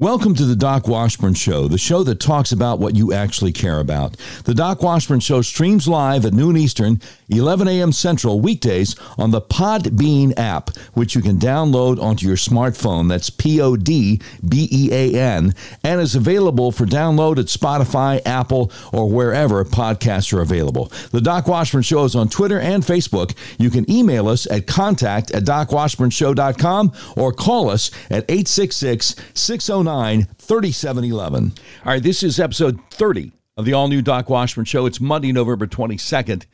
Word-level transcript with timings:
Welcome 0.00 0.34
to 0.36 0.46
the 0.46 0.56
Doc 0.56 0.88
Washburn 0.88 1.34
Show, 1.34 1.68
the 1.68 1.76
show 1.76 2.02
that 2.04 2.20
talks 2.20 2.52
about 2.52 2.78
what 2.78 2.96
you 2.96 3.12
actually 3.12 3.52
care 3.52 3.80
about. 3.80 4.16
The 4.44 4.54
Doc 4.54 4.82
Washburn 4.82 5.20
Show 5.20 5.42
streams 5.42 5.86
live 5.86 6.24
at 6.24 6.32
noon 6.32 6.56
Eastern, 6.56 7.02
11 7.28 7.68
a.m. 7.68 7.92
Central, 7.92 8.40
weekdays 8.40 8.96
on 9.18 9.30
the 9.30 9.42
Podbean 9.42 10.32
app, 10.38 10.70
which 10.94 11.14
you 11.14 11.20
can 11.20 11.36
download 11.36 12.00
onto 12.00 12.26
your 12.26 12.38
smartphone. 12.38 13.10
That's 13.10 13.28
P 13.28 13.60
O 13.60 13.76
D 13.76 14.22
B 14.48 14.70
E 14.72 14.88
A 14.90 15.20
N, 15.20 15.54
and 15.84 16.00
is 16.00 16.14
available 16.14 16.72
for 16.72 16.86
download 16.86 17.36
at 17.36 17.46
Spotify, 17.46 18.22
Apple, 18.24 18.72
or 18.94 19.06
wherever 19.06 19.62
podcasts 19.66 20.32
are 20.32 20.40
available. 20.40 20.90
The 21.10 21.20
Doc 21.20 21.46
Washburn 21.46 21.82
Show 21.82 22.04
is 22.04 22.16
on 22.16 22.30
Twitter 22.30 22.58
and 22.58 22.82
Facebook. 22.82 23.36
You 23.58 23.68
can 23.68 23.88
email 23.90 24.28
us 24.28 24.50
at 24.50 24.66
contact 24.66 25.30
at 25.32 25.44
docwashburnshow.com 25.44 26.92
or 27.18 27.34
call 27.34 27.68
us 27.68 27.90
at 28.08 28.24
866 28.30 29.14
609 29.34 29.89
3711. 29.90 31.52
All 31.84 31.92
right, 31.92 32.02
this 32.02 32.22
is 32.22 32.38
episode 32.38 32.78
30 32.90 33.32
of 33.56 33.64
the 33.64 33.72
all 33.72 33.88
new 33.88 34.00
Doc 34.00 34.30
Washburn 34.30 34.64
Show. 34.64 34.86
It's 34.86 35.00
Monday, 35.00 35.32
November 35.32 35.66
22nd, 35.66 36.44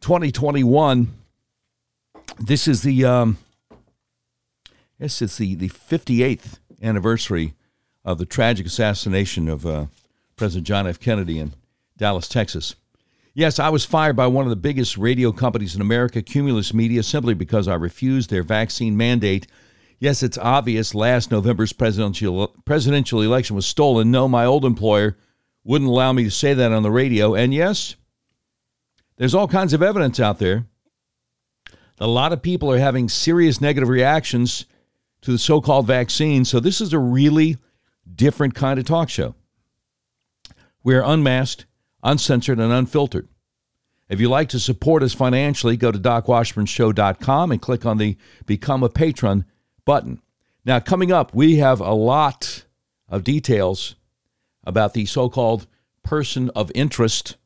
2021. 0.00 1.12
This 2.38 2.66
is 2.66 2.80
the, 2.80 3.04
um, 3.04 3.36
yes, 4.98 5.20
it's 5.20 5.36
the, 5.36 5.54
the 5.54 5.68
58th 5.68 6.58
anniversary 6.80 7.52
of 8.06 8.16
the 8.16 8.24
tragic 8.24 8.64
assassination 8.64 9.50
of 9.50 9.66
uh, 9.66 9.86
President 10.36 10.66
John 10.66 10.86
F. 10.86 10.98
Kennedy 10.98 11.38
in 11.38 11.52
Dallas, 11.98 12.26
Texas. 12.26 12.74
Yes, 13.34 13.58
I 13.58 13.68
was 13.68 13.84
fired 13.84 14.16
by 14.16 14.28
one 14.28 14.46
of 14.46 14.50
the 14.50 14.56
biggest 14.56 14.96
radio 14.96 15.30
companies 15.30 15.74
in 15.74 15.82
America, 15.82 16.22
Cumulus 16.22 16.72
Media, 16.72 17.02
simply 17.02 17.34
because 17.34 17.68
I 17.68 17.74
refused 17.74 18.30
their 18.30 18.42
vaccine 18.42 18.96
mandate 18.96 19.46
Yes, 19.98 20.22
it's 20.22 20.36
obvious 20.36 20.94
last 20.94 21.30
November's 21.30 21.72
presidential 21.72 22.48
presidential 22.64 23.22
election 23.22 23.56
was 23.56 23.66
stolen. 23.66 24.10
No, 24.10 24.28
my 24.28 24.44
old 24.44 24.64
employer 24.64 25.16
wouldn't 25.64 25.90
allow 25.90 26.12
me 26.12 26.24
to 26.24 26.30
say 26.30 26.54
that 26.54 26.72
on 26.72 26.82
the 26.82 26.90
radio. 26.90 27.34
And 27.34 27.54
yes, 27.54 27.96
there's 29.16 29.34
all 29.34 29.48
kinds 29.48 29.72
of 29.72 29.82
evidence 29.82 30.20
out 30.20 30.38
there. 30.38 30.66
A 31.98 32.06
lot 32.06 32.32
of 32.32 32.42
people 32.42 32.70
are 32.70 32.78
having 32.78 33.08
serious 33.08 33.60
negative 33.60 33.88
reactions 33.88 34.66
to 35.22 35.32
the 35.32 35.38
so 35.38 35.62
called 35.62 35.86
vaccine. 35.86 36.44
So 36.44 36.60
this 36.60 36.80
is 36.82 36.92
a 36.92 36.98
really 36.98 37.56
different 38.14 38.54
kind 38.54 38.78
of 38.78 38.84
talk 38.84 39.08
show. 39.08 39.34
We're 40.84 41.02
unmasked, 41.02 41.64
uncensored, 42.02 42.60
and 42.60 42.72
unfiltered. 42.72 43.28
If 44.08 44.20
you'd 44.20 44.28
like 44.28 44.50
to 44.50 44.60
support 44.60 45.02
us 45.02 45.14
financially, 45.14 45.76
go 45.76 45.90
to 45.90 45.98
docwashburnshow.com 45.98 47.50
and 47.50 47.60
click 47.60 47.84
on 47.84 47.98
the 47.98 48.16
Become 48.44 48.84
a 48.84 48.88
Patron 48.88 49.46
button. 49.86 50.20
Now, 50.66 50.80
coming 50.80 51.10
up, 51.10 51.34
we 51.34 51.56
have 51.56 51.80
a 51.80 51.94
lot 51.94 52.64
of 53.08 53.24
details 53.24 53.94
about 54.64 54.92
the 54.92 55.06
so 55.06 55.30
called 55.30 55.66
person 56.02 56.50
of 56.54 56.70
interest 56.74 57.36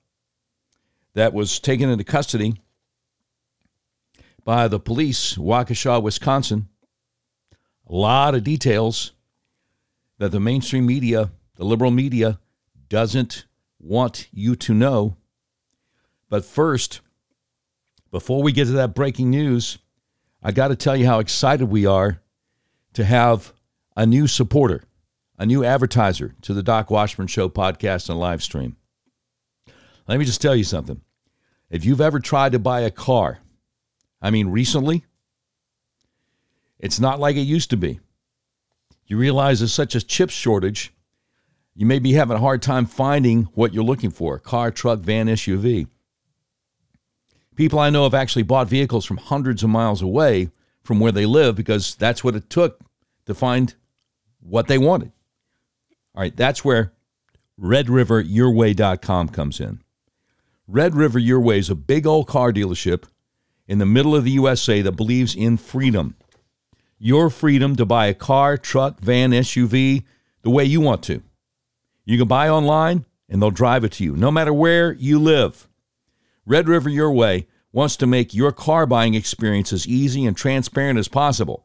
that 1.14 1.32
was 1.32 1.60
taken 1.60 1.88
into 1.88 2.02
custody 2.02 2.60
by 4.44 4.66
the 4.69 4.80
police, 4.80 5.34
Waukesha, 5.34 6.02
Wisconsin. 6.02 6.69
A 7.88 7.94
lot 7.94 8.34
of 8.34 8.42
details 8.42 9.12
that 10.19 10.32
the 10.32 10.41
mainstream 10.41 10.86
media, 10.86 11.30
the 11.56 11.64
liberal 11.64 11.91
media, 11.91 12.41
doesn't 12.88 13.44
want 13.78 14.28
you 14.32 14.56
to 14.56 14.72
know. 14.72 15.16
But 16.30 16.44
first, 16.44 17.00
before 18.10 18.42
we 18.42 18.52
get 18.52 18.66
to 18.66 18.72
that 18.72 18.94
breaking 18.94 19.30
news, 19.30 19.78
I 20.42 20.52
got 20.52 20.69
to 20.69 20.77
tell 20.77 20.97
you 20.97 21.06
how 21.06 21.19
excited 21.19 21.66
we 21.66 21.84
are 21.84 22.20
to 22.94 23.05
have 23.05 23.52
a 23.96 24.06
new 24.06 24.27
supporter, 24.27 24.84
a 25.38 25.46
new 25.46 25.64
advertiser 25.64 26.34
to 26.42 26.55
the 26.55 26.62
Doc 26.62 26.91
Washburn 26.91 27.27
Show 27.27 27.48
podcast 27.48 28.08
and 28.08 28.19
live 28.19 28.42
stream. 28.42 28.77
Let 30.06 30.19
me 30.19 30.25
just 30.25 30.42
tell 30.42 30.56
you 30.56 30.64
something. 30.64 31.00
If 31.70 31.84
you've 31.84 32.00
ever 32.00 32.19
tried 32.19 32.53
to 32.53 32.59
buy 32.59 32.81
a 32.81 32.91
car, 32.91 33.38
I 34.20 34.31
mean, 34.31 34.48
recently, 34.48 35.04
it's 36.78 36.98
not 36.98 37.20
like 37.20 37.37
it 37.37 37.42
used 37.42 37.70
to 37.70 37.76
be. 37.76 38.00
You 39.06 39.16
realize 39.16 39.60
there's 39.60 39.72
such 39.72 39.94
a 39.94 40.00
chip 40.00 40.31
shortage, 40.31 40.93
you 41.75 41.87
may 41.87 41.98
be 41.98 42.12
having 42.12 42.37
a 42.37 42.41
hard 42.41 42.62
time 42.62 42.87
finding 42.87 43.44
what 43.54 43.72
you're 43.72 43.84
looking 43.84 44.10
for 44.10 44.38
car, 44.38 44.70
truck, 44.70 44.98
van, 45.00 45.28
SUV. 45.28 45.87
People 47.54 47.78
I 47.78 47.91
know 47.91 48.04
have 48.04 48.14
actually 48.14 48.43
bought 48.43 48.69
vehicles 48.69 49.04
from 49.04 49.19
hundreds 49.19 49.62
of 49.62 49.70
miles 49.70 50.03
away 50.03 50.50
from 50.82 50.98
where 50.98 51.12
they 51.12 51.26
live 51.26 51.54
because 51.54 51.94
that's 51.94 52.25
what 52.25 52.34
it 52.34 52.50
took 52.50 52.81
to 53.30 53.34
find 53.34 53.74
what 54.41 54.68
they 54.68 54.78
wanted. 54.78 55.12
All 56.14 56.22
right, 56.22 56.36
that's 56.36 56.64
where 56.64 56.92
RedRiverYourWay.com 57.60 59.28
comes 59.28 59.60
in. 59.60 59.80
Red 60.66 60.94
River 60.94 61.18
Your 61.18 61.40
Way 61.40 61.58
is 61.58 61.70
a 61.70 61.74
big 61.74 62.06
old 62.06 62.26
car 62.26 62.52
dealership 62.52 63.04
in 63.66 63.78
the 63.78 63.86
middle 63.86 64.14
of 64.14 64.24
the 64.24 64.30
USA 64.32 64.82
that 64.82 64.92
believes 64.92 65.34
in 65.34 65.56
freedom. 65.56 66.16
Your 66.98 67.30
freedom 67.30 67.76
to 67.76 67.86
buy 67.86 68.06
a 68.06 68.14
car, 68.14 68.56
truck, 68.56 69.00
van, 69.00 69.30
SUV 69.30 70.04
the 70.42 70.50
way 70.50 70.64
you 70.64 70.80
want 70.80 71.02
to. 71.04 71.22
You 72.04 72.19
can 72.19 72.28
buy 72.28 72.48
online 72.48 73.04
and 73.28 73.40
they'll 73.40 73.50
drive 73.50 73.84
it 73.84 73.92
to 73.92 74.04
you, 74.04 74.16
no 74.16 74.30
matter 74.30 74.52
where 74.52 74.92
you 74.92 75.19
live. 75.19 75.69
Red 76.44 76.69
River 76.69 76.88
Your 76.88 77.12
Way 77.12 77.46
wants 77.72 77.96
to 77.96 78.06
make 78.06 78.34
your 78.34 78.52
car 78.52 78.86
buying 78.86 79.14
experience 79.14 79.72
as 79.72 79.86
easy 79.86 80.26
and 80.26 80.36
transparent 80.36 80.98
as 80.98 81.08
possible. 81.08 81.64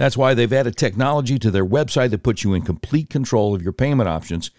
That's 0.00 0.16
why 0.16 0.32
they've 0.32 0.50
added 0.50 0.78
technology 0.78 1.38
to 1.38 1.50
their 1.50 1.66
website 1.66 2.08
that 2.12 2.22
puts 2.22 2.42
you 2.42 2.54
in 2.54 2.62
complete 2.62 3.10
control 3.10 3.54
of 3.54 3.60
your 3.60 3.74
payment 3.74 4.08
options 4.08 4.50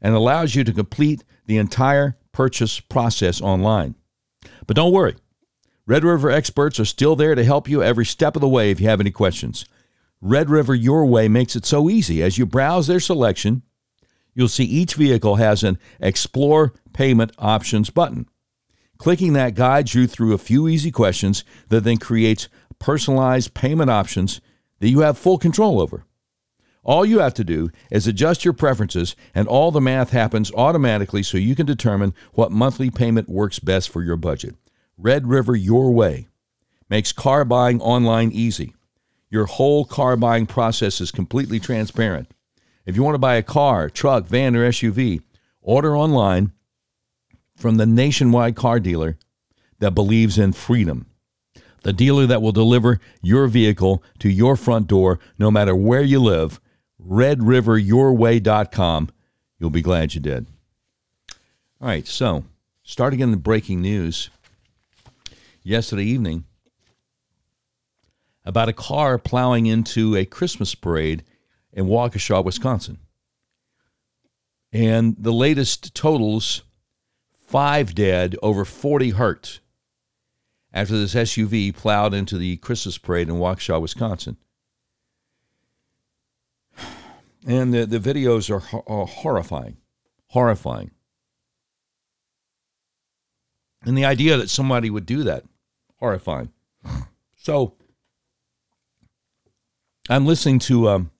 and 0.00 0.14
allows 0.14 0.54
you 0.54 0.64
to 0.64 0.72
complete 0.72 1.22
the 1.44 1.58
entire 1.58 2.16
purchase 2.32 2.80
process 2.80 3.42
online. 3.42 3.94
But 4.66 4.76
don't 4.76 4.94
worry, 4.94 5.16
Red 5.86 6.02
River 6.02 6.30
experts 6.30 6.80
are 6.80 6.86
still 6.86 7.14
there 7.14 7.34
to 7.34 7.44
help 7.44 7.68
you 7.68 7.82
every 7.82 8.06
step 8.06 8.36
of 8.36 8.40
the 8.40 8.48
way 8.48 8.70
if 8.70 8.80
you 8.80 8.88
have 8.88 9.00
any 9.00 9.10
questions. 9.10 9.66
Red 10.22 10.48
River 10.48 10.74
Your 10.74 11.04
Way 11.04 11.28
makes 11.28 11.54
it 11.54 11.66
so 11.66 11.90
easy. 11.90 12.22
As 12.22 12.38
you 12.38 12.46
browse 12.46 12.86
their 12.86 13.00
selection, 13.00 13.60
you'll 14.34 14.48
see 14.48 14.64
each 14.64 14.94
vehicle 14.94 15.36
has 15.36 15.62
an 15.62 15.78
Explore 16.00 16.72
Payment 16.94 17.32
Options 17.36 17.90
button. 17.90 18.30
Clicking 18.96 19.34
that 19.34 19.54
guides 19.54 19.94
you 19.94 20.06
through 20.06 20.32
a 20.32 20.38
few 20.38 20.68
easy 20.68 20.90
questions 20.90 21.44
that 21.68 21.84
then 21.84 21.98
creates 21.98 22.48
personalized 22.78 23.52
payment 23.52 23.90
options 23.90 24.40
that 24.80 24.88
you 24.88 25.00
have 25.00 25.16
full 25.16 25.38
control 25.38 25.80
over. 25.80 26.04
All 26.82 27.04
you 27.04 27.18
have 27.18 27.34
to 27.34 27.44
do 27.44 27.70
is 27.90 28.06
adjust 28.06 28.44
your 28.44 28.54
preferences, 28.54 29.14
and 29.34 29.46
all 29.46 29.70
the 29.70 29.80
math 29.80 30.10
happens 30.10 30.50
automatically 30.52 31.22
so 31.22 31.36
you 31.36 31.54
can 31.54 31.66
determine 31.66 32.14
what 32.32 32.50
monthly 32.50 32.90
payment 32.90 33.28
works 33.28 33.58
best 33.58 33.90
for 33.90 34.02
your 34.02 34.16
budget. 34.16 34.56
Red 34.96 35.26
River 35.26 35.54
Your 35.54 35.90
Way 35.90 36.28
makes 36.88 37.12
car 37.12 37.44
buying 37.44 37.80
online 37.80 38.32
easy. 38.32 38.74
Your 39.28 39.46
whole 39.46 39.84
car 39.84 40.16
buying 40.16 40.46
process 40.46 41.00
is 41.00 41.10
completely 41.10 41.60
transparent. 41.60 42.32
If 42.86 42.96
you 42.96 43.02
want 43.02 43.14
to 43.14 43.18
buy 43.18 43.34
a 43.36 43.42
car, 43.42 43.90
truck, 43.90 44.24
van, 44.26 44.56
or 44.56 44.68
SUV, 44.68 45.22
order 45.60 45.96
online 45.96 46.52
from 47.56 47.76
the 47.76 47.86
nationwide 47.86 48.56
car 48.56 48.80
dealer 48.80 49.18
that 49.78 49.94
believes 49.94 50.38
in 50.38 50.52
freedom. 50.52 51.06
The 51.82 51.92
dealer 51.92 52.26
that 52.26 52.42
will 52.42 52.52
deliver 52.52 53.00
your 53.22 53.48
vehicle 53.48 54.02
to 54.18 54.28
your 54.28 54.56
front 54.56 54.86
door 54.86 55.18
no 55.38 55.50
matter 55.50 55.74
where 55.74 56.02
you 56.02 56.20
live, 56.20 56.60
redriveryourway.com. 57.04 59.10
You'll 59.58 59.70
be 59.70 59.82
glad 59.82 60.14
you 60.14 60.20
did. 60.20 60.46
All 61.80 61.88
right, 61.88 62.06
so 62.06 62.44
starting 62.82 63.20
in 63.20 63.30
the 63.30 63.36
breaking 63.36 63.80
news 63.80 64.30
yesterday 65.62 66.04
evening 66.04 66.44
about 68.44 68.68
a 68.68 68.74
car 68.74 69.18
plowing 69.18 69.66
into 69.66 70.16
a 70.16 70.24
Christmas 70.24 70.74
parade 70.74 71.22
in 71.72 71.86
Waukesha, 71.86 72.44
Wisconsin. 72.44 72.98
And 74.72 75.16
the 75.18 75.32
latest 75.32 75.94
totals 75.94 76.62
five 77.46 77.94
dead, 77.94 78.36
over 78.42 78.64
40 78.64 79.10
hurt 79.10 79.60
after 80.72 80.96
this 80.96 81.14
SUV 81.14 81.74
plowed 81.74 82.14
into 82.14 82.38
the 82.38 82.56
Christmas 82.58 82.98
parade 82.98 83.28
in 83.28 83.36
Waukesha, 83.36 83.80
Wisconsin. 83.80 84.36
And 87.46 87.72
the, 87.72 87.86
the 87.86 87.98
videos 87.98 88.50
are, 88.50 88.82
are 88.86 89.06
horrifying, 89.06 89.78
horrifying. 90.28 90.90
And 93.82 93.96
the 93.96 94.04
idea 94.04 94.36
that 94.36 94.50
somebody 94.50 94.90
would 94.90 95.06
do 95.06 95.24
that, 95.24 95.44
horrifying. 95.98 96.52
So 97.36 97.74
I'm 100.10 100.26
listening 100.26 100.58
to 100.60 100.90
um, 100.90 101.10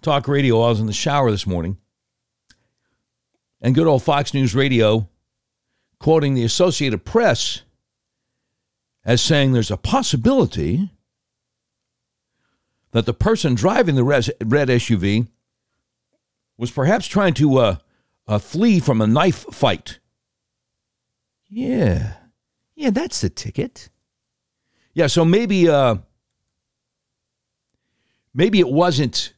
talk 0.00 0.28
radio 0.28 0.60
I 0.62 0.68
was 0.68 0.78
in 0.78 0.86
the 0.86 0.92
shower 0.92 1.30
this 1.32 1.46
morning. 1.46 1.78
And 3.60 3.74
good 3.74 3.88
old 3.88 4.04
Fox 4.04 4.32
News 4.32 4.54
Radio 4.54 5.08
quoting 6.00 6.34
the 6.34 6.42
Associated 6.42 7.04
Press 7.04 7.62
as 9.04 9.20
saying 9.20 9.52
there's 9.52 9.70
a 9.70 9.76
possibility 9.76 10.90
that 12.90 13.06
the 13.06 13.14
person 13.14 13.54
driving 13.54 13.94
the 13.94 14.04
red 14.04 14.24
SUV 14.68 15.28
was 16.58 16.70
perhaps 16.70 17.06
trying 17.06 17.34
to 17.34 17.58
uh, 17.58 17.76
uh, 18.26 18.38
flee 18.38 18.80
from 18.80 19.00
a 19.00 19.06
knife 19.06 19.44
fight. 19.52 19.98
Yeah. 21.48 22.14
Yeah, 22.74 22.90
that's 22.90 23.20
the 23.20 23.30
ticket. 23.30 23.90
Yeah, 24.94 25.06
so 25.06 25.24
maybe 25.24 25.68
uh 25.68 25.96
maybe 28.34 28.58
it 28.58 28.68
wasn't 28.68 29.34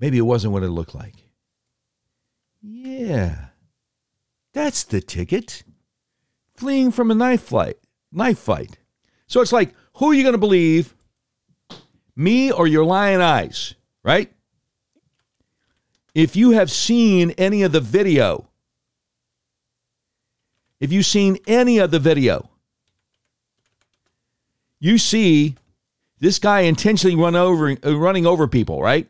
maybe 0.00 0.18
it 0.18 0.22
wasn't 0.22 0.52
what 0.52 0.62
it 0.62 0.70
looked 0.70 0.94
like. 0.94 1.14
Yeah. 2.60 3.46
That's 4.52 4.84
the 4.84 5.00
ticket. 5.00 5.64
Fleeing 6.54 6.90
from 6.90 7.10
a 7.10 7.14
knife 7.14 7.42
fight. 7.42 7.78
Knife 8.10 8.38
fight. 8.38 8.78
So 9.26 9.40
it's 9.40 9.52
like, 9.52 9.74
who 9.94 10.10
are 10.10 10.14
you 10.14 10.22
going 10.22 10.34
to 10.34 10.38
believe? 10.38 10.94
Me 12.14 12.52
or 12.52 12.66
your 12.66 12.84
lying 12.84 13.20
eyes, 13.20 13.74
right? 14.02 14.30
If 16.14 16.36
you 16.36 16.50
have 16.50 16.70
seen 16.70 17.30
any 17.32 17.62
of 17.62 17.72
the 17.72 17.80
video, 17.80 18.48
if 20.78 20.92
you've 20.92 21.06
seen 21.06 21.38
any 21.46 21.78
of 21.78 21.90
the 21.90 21.98
video, 21.98 22.50
you 24.78 24.98
see 24.98 25.56
this 26.18 26.38
guy 26.38 26.60
intentionally 26.60 27.16
run 27.16 27.34
over, 27.34 27.74
running 27.84 28.26
over 28.26 28.46
people, 28.46 28.82
right? 28.82 29.08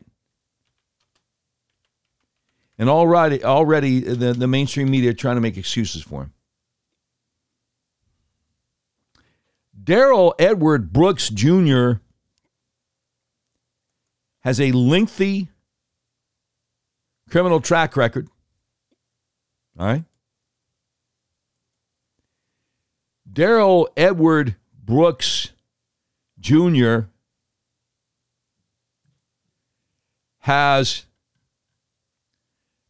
And 2.83 2.89
already, 2.89 3.41
already 3.45 4.01
the, 4.01 4.33
the 4.33 4.45
mainstream 4.45 4.91
media 4.91 5.11
are 5.11 5.13
trying 5.13 5.35
to 5.35 5.41
make 5.41 5.55
excuses 5.55 6.03
for 6.03 6.23
him. 6.23 6.33
Daryl 9.81 10.33
Edward 10.37 10.91
Brooks 10.91 11.29
Jr. 11.29 11.93
has 14.41 14.59
a 14.59 14.73
lengthy 14.73 15.47
criminal 17.29 17.61
track 17.61 17.95
record. 17.95 18.27
All 19.79 19.85
right. 19.85 20.03
Daryl 23.31 23.87
Edward 23.95 24.57
Brooks 24.83 25.51
Jr. 26.37 27.03
has 30.39 31.05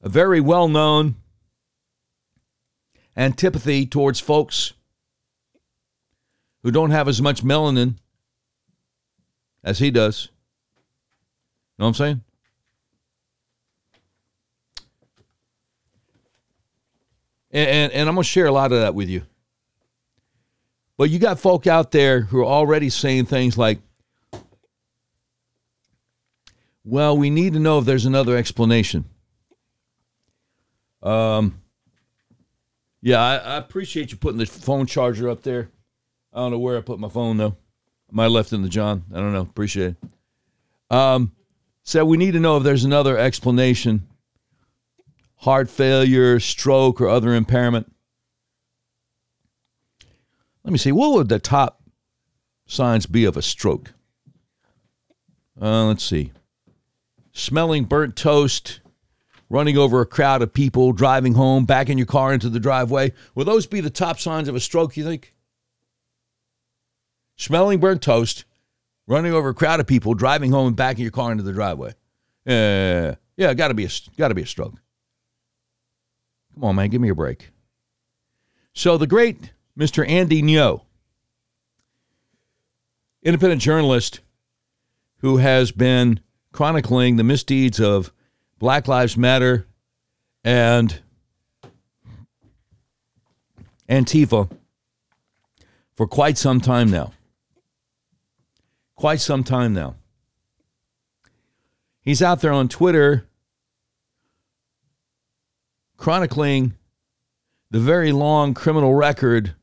a 0.04 0.10
very 0.10 0.42
well 0.42 0.68
known 0.68 1.16
antipathy 3.16 3.86
towards 3.86 4.20
folks 4.20 4.74
who 6.62 6.72
don't 6.72 6.92
have 6.92 7.08
as 7.08 7.22
much 7.22 7.44
melanin 7.44 7.96
as 9.64 9.80
he 9.80 9.90
does. 9.90 10.30
Know 11.80 11.86
what 11.86 11.90
I'm 11.90 11.94
saying? 11.96 12.22
And, 17.52 17.70
and, 17.70 17.94
and 17.94 18.10
I'm 18.10 18.16
going 18.16 18.24
to 18.24 18.30
share 18.30 18.48
a 18.48 18.52
lot 18.52 18.72
of 18.72 18.80
that 18.80 18.96
with 18.96 19.10
you. 19.10 19.24
But 20.98 21.10
you 21.10 21.20
got 21.20 21.40
folk 21.40 21.66
out 21.66 21.92
there 21.92 22.22
who 22.22 22.40
are 22.40 22.46
already 22.46 22.90
saying 22.90 23.26
things 23.26 23.58
like, 23.58 23.80
well, 26.84 27.18
we 27.18 27.30
need 27.30 27.54
to 27.54 27.60
know 27.60 27.80
if 27.80 27.86
there's 27.86 28.06
another 28.06 28.36
explanation. 28.36 29.06
Um, 31.04 31.62
yeah, 33.02 33.22
I, 33.22 33.36
I 33.36 33.58
appreciate 33.58 34.12
you 34.12 34.18
putting 34.18 34.40
the 34.40 34.46
phone 34.46 34.86
charger 34.86 35.30
up 35.30 35.44
there. 35.44 35.70
I 36.32 36.40
don't 36.40 36.52
know 36.52 36.60
where 36.60 36.78
I 36.78 36.82
put 36.82 37.00
my 37.00 37.10
phone 37.10 37.38
though. 37.38 37.56
I 38.10 38.12
might 38.12 38.24
have 38.24 38.32
left 38.32 38.54
in 38.54 38.62
the 38.62 38.70
John. 38.70 39.04
I 39.14 39.18
don't 39.18 39.34
know. 39.34 39.42
Appreciate 39.42 39.96
it. 39.96 40.96
Um, 40.96 41.34
so 41.84 42.06
we 42.06 42.18
need 42.18 42.32
to 42.32 42.40
know 42.40 42.58
if 42.58 42.64
there's 42.64 42.86
another 42.86 43.18
explanation 43.18 44.08
heart 45.44 45.70
failure, 45.70 46.40
stroke, 46.40 47.02
or 47.02 47.10
other 47.10 47.34
impairment. 47.36 47.92
Let 50.64 50.72
me 50.72 50.78
see. 50.78 50.94
What 50.94 51.14
would 51.14 51.28
the 51.28 51.40
top 51.40 51.82
signs 52.66 53.06
be 53.06 53.26
of 53.26 53.36
a 53.36 53.42
stroke? 53.42 53.94
Uh, 55.62 55.86
let's 55.86 56.04
see. 56.04 56.32
Smelling 57.34 57.84
burnt 57.84 58.16
toast, 58.16 58.80
running 59.54 59.78
over 59.78 60.02
a 60.02 60.06
crowd 60.06 60.42
of 60.42 60.52
people, 60.52 60.92
driving 60.94 61.36
home, 61.36 61.64
backing 61.64 61.96
your 61.96 62.08
car 62.08 62.34
into 62.34 62.50
the 62.50 62.60
driveway. 62.60 63.14
Will 63.36 63.46
those 63.46 63.68
be 63.68 63.82
the 63.82 63.90
top 63.92 64.20
signs 64.20 64.48
of 64.48 64.56
a 64.56 64.60
stroke, 64.60 64.98
you 64.98 65.04
think? 65.04 65.36
Smelling 67.36 67.80
burnt 67.80 68.02
toast, 68.02 68.46
running 69.06 69.32
over 69.32 69.50
a 69.50 69.54
crowd 69.54 69.80
of 69.80 69.86
people, 69.86 70.16
driving 70.16 70.50
home, 70.50 70.70
and 70.70 70.76
backing 70.76 71.04
your 71.04 71.12
car 71.12 71.32
into 71.32 71.44
the 71.44 71.54
driveway. 71.54 71.92
Uh, 72.48 73.14
yeah, 73.14 73.16
yeah, 73.38 73.54
got 73.54 73.68
to 73.68 73.76
be 73.76 73.86
a 73.86 73.90
got 74.18 74.30
to 74.30 74.34
be 74.34 74.42
a 74.42 74.48
stroke. 74.48 74.74
Come 76.56 76.64
on, 76.64 76.76
man, 76.76 76.90
give 76.90 77.00
me 77.00 77.10
a 77.10 77.16
break. 77.16 77.52
So 78.74 78.98
the 78.98 79.06
great 79.06 79.52
Mr. 79.78 80.08
Andy 80.08 80.42
Ngo, 80.42 80.82
independent 83.22 83.62
journalist 83.62 84.22
who 85.20 85.38
has 85.38 85.72
been 85.72 86.22
chronicling 86.52 87.18
the 87.18 87.24
misdeeds 87.24 87.80
of 87.80 88.12
Black 88.64 88.88
Lives 88.88 89.18
Matter 89.18 89.68
and 90.42 91.02
Antifa 93.90 94.50
for 95.98 96.08
quite 96.08 96.38
some 96.38 96.62
time 96.62 96.90
now. 96.90 97.12
Quite 98.96 99.20
some 99.20 99.44
time 99.44 99.74
now. 99.74 99.96
He's 102.00 102.22
out 102.22 102.40
there 102.40 102.54
on 102.54 102.70
Twitter 102.70 103.28
chronicling 105.98 106.72
the 107.70 107.82
very 107.82 108.14
long 108.14 108.54
criminal 108.54 108.96
record 108.96 109.56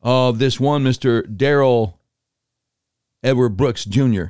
of 0.00 0.38
this 0.38 0.58
one 0.58 0.82
Mr. 0.82 1.26
Daryl 1.26 1.98
Edward 3.22 3.50
Brooks 3.50 3.84
Jr., 3.84 4.28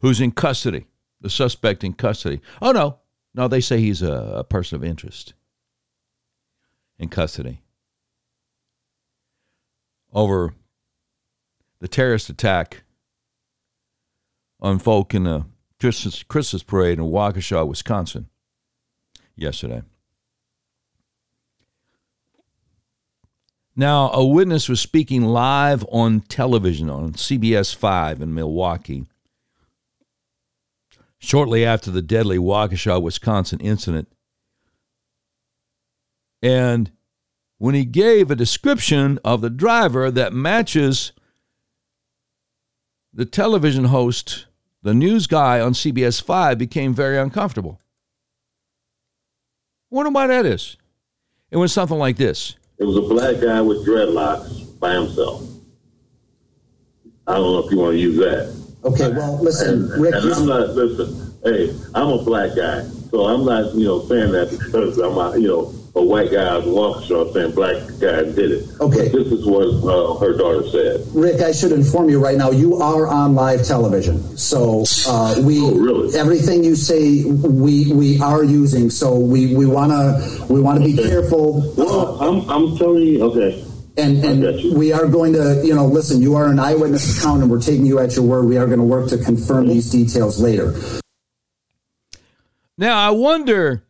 who's 0.00 0.20
in 0.20 0.32
custody, 0.32 0.84
the 1.22 1.30
suspect 1.30 1.82
in 1.82 1.94
custody. 1.94 2.40
Oh, 2.60 2.72
no. 2.72 2.98
No, 3.34 3.48
they 3.48 3.60
say 3.60 3.80
he's 3.80 4.02
a, 4.02 4.12
a 4.12 4.44
person 4.44 4.76
of 4.76 4.84
interest 4.84 5.32
in 6.98 7.08
custody 7.08 7.62
over 10.12 10.52
the 11.80 11.88
terrorist 11.88 12.28
attack 12.28 12.82
on 14.60 14.78
folk 14.78 15.14
in 15.14 15.24
the 15.24 15.46
Christmas, 15.80 16.22
Christmas 16.22 16.62
parade 16.62 16.98
in 16.98 17.06
Waukesha, 17.06 17.66
Wisconsin 17.66 18.28
yesterday. 19.34 19.82
Now, 23.74 24.10
a 24.10 24.24
witness 24.24 24.68
was 24.68 24.80
speaking 24.80 25.22
live 25.22 25.84
on 25.90 26.20
television 26.20 26.90
on 26.90 27.14
CBS 27.14 27.74
5 27.74 28.20
in 28.20 28.34
Milwaukee 28.34 29.06
shortly 31.22 31.64
after 31.64 31.90
the 31.90 32.02
deadly 32.02 32.36
Waukesha, 32.36 33.00
Wisconsin 33.00 33.60
incident. 33.60 34.08
And 36.42 36.90
when 37.58 37.76
he 37.76 37.84
gave 37.84 38.30
a 38.30 38.36
description 38.36 39.20
of 39.24 39.40
the 39.40 39.48
driver 39.48 40.10
that 40.10 40.32
matches 40.32 41.12
the 43.14 43.24
television 43.24 43.84
host, 43.84 44.46
the 44.82 44.92
news 44.92 45.28
guy 45.28 45.60
on 45.60 45.74
CBS 45.74 46.20
5, 46.20 46.58
became 46.58 46.92
very 46.92 47.16
uncomfortable. 47.16 47.80
Wonder 49.90 50.10
why 50.10 50.26
that 50.26 50.44
is. 50.44 50.76
It 51.52 51.56
was 51.56 51.72
something 51.72 51.98
like 51.98 52.16
this. 52.16 52.56
It 52.78 52.84
was 52.84 52.96
a 52.96 53.02
black 53.02 53.40
guy 53.40 53.60
with 53.60 53.86
dreadlocks 53.86 54.78
by 54.80 54.94
himself. 54.94 55.48
I 57.28 57.34
don't 57.34 57.52
know 57.52 57.58
if 57.64 57.70
you 57.70 57.78
want 57.78 57.92
to 57.92 57.98
use 58.00 58.16
that. 58.16 58.61
Okay, 58.84 59.10
well, 59.12 59.38
listen, 59.42 59.92
and, 59.92 60.02
Rick. 60.02 60.14
And 60.14 60.32
I'm 60.32 60.46
not 60.46 60.70
listen. 60.70 61.32
Hey, 61.44 61.74
I'm 61.94 62.08
a 62.08 62.22
black 62.22 62.54
guy, 62.56 62.82
so 63.10 63.26
I'm 63.26 63.44
not 63.44 63.74
you 63.74 63.84
know 63.84 64.02
saying 64.06 64.32
that 64.32 64.50
because 64.50 64.98
I'm 64.98 65.16
a 65.16 65.38
you 65.38 65.48
know 65.48 65.74
a 65.94 66.02
white 66.02 66.32
guy 66.32 66.42
out 66.48 66.58
of 66.62 66.64
Waukesha 66.64 67.32
saying 67.32 67.52
black 67.54 67.76
guy 68.00 68.22
did 68.22 68.50
it. 68.50 68.68
Okay. 68.80 69.08
But 69.08 69.12
this 69.12 69.26
is 69.28 69.46
what 69.46 69.66
uh, 69.86 70.14
her 70.18 70.36
daughter 70.36 70.66
said. 70.70 71.00
Rick, 71.14 71.42
I 71.42 71.52
should 71.52 71.70
inform 71.72 72.08
you 72.10 72.18
right 72.18 72.36
now. 72.36 72.50
You 72.50 72.76
are 72.78 73.06
on 73.06 73.34
live 73.34 73.64
television, 73.64 74.20
so 74.36 74.84
uh, 75.06 75.36
we 75.42 75.60
Oh, 75.60 75.74
really? 75.74 76.18
everything 76.18 76.64
you 76.64 76.74
say 76.74 77.24
we 77.24 77.92
we 77.92 78.20
are 78.20 78.42
using. 78.42 78.90
So 78.90 79.16
we 79.16 79.54
we 79.54 79.66
wanna 79.66 80.18
we 80.48 80.60
wanna 80.60 80.80
be 80.80 80.96
careful. 80.96 81.72
Well, 81.76 82.20
I'm 82.20 82.48
I'm 82.50 82.76
telling 82.78 83.02
you, 83.02 83.22
okay. 83.30 83.64
And, 83.96 84.24
and 84.24 84.76
we 84.76 84.92
are 84.92 85.06
going 85.06 85.34
to, 85.34 85.60
you 85.64 85.74
know, 85.74 85.86
listen, 85.86 86.22
you 86.22 86.34
are 86.34 86.46
an 86.46 86.58
eyewitness 86.58 87.18
account 87.18 87.42
and 87.42 87.50
we're 87.50 87.60
taking 87.60 87.84
you 87.84 87.98
at 87.98 88.16
your 88.16 88.24
word. 88.24 88.46
We 88.46 88.56
are 88.56 88.66
going 88.66 88.78
to 88.78 88.84
work 88.84 89.10
to 89.10 89.18
confirm 89.18 89.68
these 89.68 89.90
details 89.90 90.40
later. 90.40 90.74
Now, 92.78 92.98
I 92.98 93.10
wonder. 93.10 93.84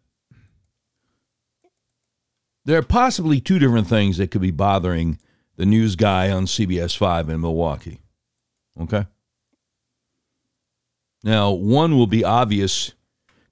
There 2.65 2.79
are 2.79 2.83
possibly 2.83 3.41
two 3.41 3.59
different 3.59 3.89
things 3.89 4.19
that 4.19 4.31
could 4.31 4.41
be 4.41 4.53
bothering 4.53 5.19
the 5.57 5.67
news 5.67 5.97
guy 5.97 6.31
on 6.31 6.47
CBS 6.47 6.97
5 6.97 7.29
in 7.29 7.41
Milwaukee. 7.41 8.01
Okay. 8.81 9.07
Now, 11.25 11.53
one 11.53 11.97
will 11.97 12.07
be 12.07 12.25
obvious 12.25 12.93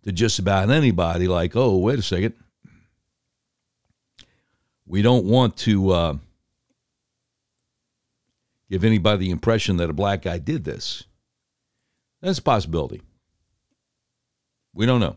to 0.05 0.13
just 0.13 0.39
about 0.39 0.71
anybody, 0.71 1.29
like, 1.29 1.55
oh, 1.55 1.77
wait 1.77 1.99
a 1.99 2.03
second. 2.03 2.35
We 4.87 5.03
don't 5.03 5.25
want 5.25 5.57
to 5.59 5.91
uh, 5.91 6.17
give 8.71 8.85
anybody 8.85 9.27
the 9.27 9.31
impression 9.31 9.77
that 9.79 9.91
a 9.91 9.95
black 9.95 10.23
guy 10.23 10.39
did 10.39 10.65
this. 10.65 11.05
That's 12.23 12.39
a 12.39 12.43
possibility. 12.43 13.03
We 14.73 14.87
don't 14.87 15.01
know. 15.01 15.17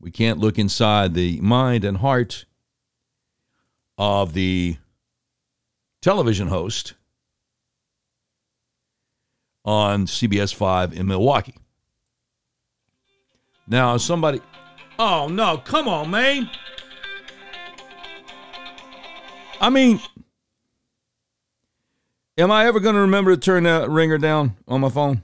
We 0.00 0.10
can't 0.10 0.38
look 0.38 0.58
inside 0.58 1.14
the 1.14 1.40
mind 1.40 1.84
and 1.84 1.98
heart 1.98 2.46
of 3.98 4.32
the 4.32 4.76
television 6.00 6.48
host 6.48 6.94
on 9.64 10.06
CBS 10.06 10.54
5 10.54 10.94
in 10.94 11.06
Milwaukee. 11.06 11.56
Now, 13.66 13.96
somebody. 13.98 14.40
Oh, 14.98 15.28
no, 15.28 15.58
come 15.58 15.86
on, 15.86 16.10
man. 16.10 16.48
I 19.60 19.68
mean, 19.68 20.00
am 22.40 22.50
I 22.50 22.66
ever 22.66 22.80
going 22.80 22.94
to 22.94 23.02
remember 23.02 23.34
to 23.34 23.40
turn 23.40 23.64
that 23.64 23.88
ringer 23.90 24.18
down 24.18 24.56
on 24.66 24.80
my 24.80 24.88
phone? 24.88 25.22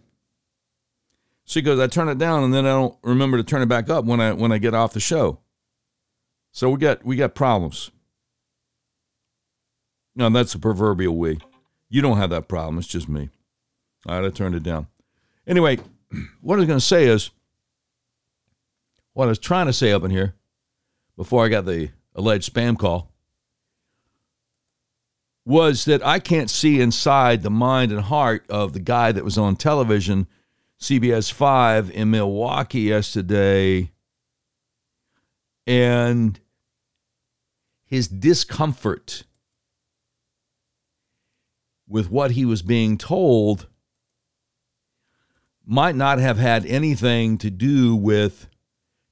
She 1.45 1.63
goes, 1.63 1.79
I 1.79 1.87
turn 1.87 2.09
it 2.09 2.19
down 2.19 2.45
and 2.45 2.53
then 2.53 2.67
I 2.67 2.71
don't 2.71 2.97
remember 3.03 3.37
to 3.37 3.45
turn 3.45 3.63
it 3.63 3.69
back 3.69 3.89
up 3.89 4.05
when 4.05 4.21
I 4.21 4.33
when 4.33 4.53
I 4.53 4.59
get 4.59 4.75
off 4.75 4.93
the 4.93 5.01
show. 5.01 5.39
So 6.51 6.71
we 6.71 6.79
got 6.79 7.05
we 7.05 7.17
got 7.17 7.35
problems. 7.35 7.91
No, 10.15 10.29
that's 10.31 10.55
a 10.55 10.59
proverbial 10.59 11.17
we. 11.17 11.39
You 11.89 12.03
don't 12.03 12.17
have 12.17 12.31
that 12.31 12.49
problem. 12.49 12.79
It's 12.79 12.87
just 12.89 13.09
me. 13.09 13.31
All 14.07 14.21
right, 14.21 14.27
I 14.27 14.31
turned 14.31 14.55
it 14.55 14.63
down. 14.63 14.89
Anyway, 15.47 15.79
what 16.41 16.55
I 16.55 16.59
was 16.59 16.67
going 16.67 16.79
to 16.79 16.85
say 16.85 17.07
is 17.07 17.31
what 19.13 19.27
I 19.27 19.29
was 19.29 19.39
trying 19.39 19.67
to 19.67 19.73
say 19.73 19.93
up 19.93 20.03
in 20.03 20.11
here 20.11 20.35
before 21.17 21.45
I 21.45 21.49
got 21.49 21.65
the 21.65 21.91
alleged 22.15 22.53
spam 22.53 22.79
call 22.79 23.13
was 25.47 25.85
that 25.85 26.05
I 26.05 26.19
can't 26.19 26.51
see 26.51 26.81
inside 26.81 27.43
the 27.43 27.51
mind 27.51 27.93
and 27.93 28.01
heart 28.01 28.45
of 28.51 28.73
the 28.73 28.81
guy 28.81 29.13
that 29.13 29.25
was 29.25 29.39
on 29.39 29.55
television 29.55 30.27
CBS 30.81 31.33
5 31.33 31.89
in 31.93 32.11
Milwaukee 32.11 32.81
yesterday. 32.81 33.93
And 35.65 36.41
his 37.85 38.09
discomfort 38.09 39.23
with 41.89 42.11
what 42.11 42.33
he 42.33 42.45
was 42.45 42.63
being 42.63 42.99
told 42.99 43.69
might 45.65 45.95
not 45.95 46.19
have 46.19 46.39
had 46.39 46.67
anything 46.67 47.39
to 47.39 47.51
do 47.51 47.95
with 47.95 48.49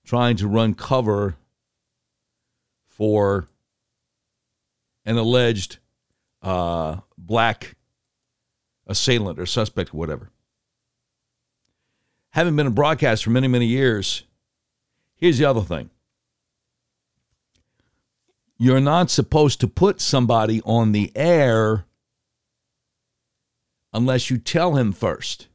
trying 0.05 0.37
to 0.37 0.49
run 0.49 0.75
cover 0.75 1.37
for 2.89 3.47
an 5.05 5.17
alleged 5.17 5.79
uh, 6.45 7.01
black 7.19 7.75
assailant 8.87 9.39
or 9.41 9.47
suspect 9.47 9.93
or 9.93 9.97
whatever 9.97 10.31
having 12.35 12.57
been 12.57 12.67
a 12.67 12.71
broadcast 12.71 13.23
for 13.23 13.31
many, 13.31 13.47
many 13.47 13.67
years, 13.67 14.25
here's 15.15 15.39
the 15.39 15.45
other 15.45 15.61
thing. 15.61 15.89
You're 18.59 18.81
not 18.81 19.09
supposed 19.09 19.61
to 19.61 19.69
put 19.69 20.01
somebody 20.01 20.61
on 20.65 20.91
the 20.91 21.13
air 21.15 21.87
unless 23.93 24.31
you 24.31 24.39
tell 24.39 24.75
him 24.75 24.93
first. 24.93 25.47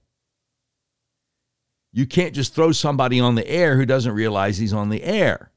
You 1.91 2.05
can't 2.05 2.33
just 2.33 2.55
throw 2.55 2.71
somebody 2.71 3.19
on 3.19 3.35
the 3.35 3.47
air 3.49 3.75
who 3.75 3.85
doesn't 3.85 4.13
realize 4.13 4.57
he's 4.57 4.73
on 4.73 4.87
the 4.87 5.03
air. 5.03 5.51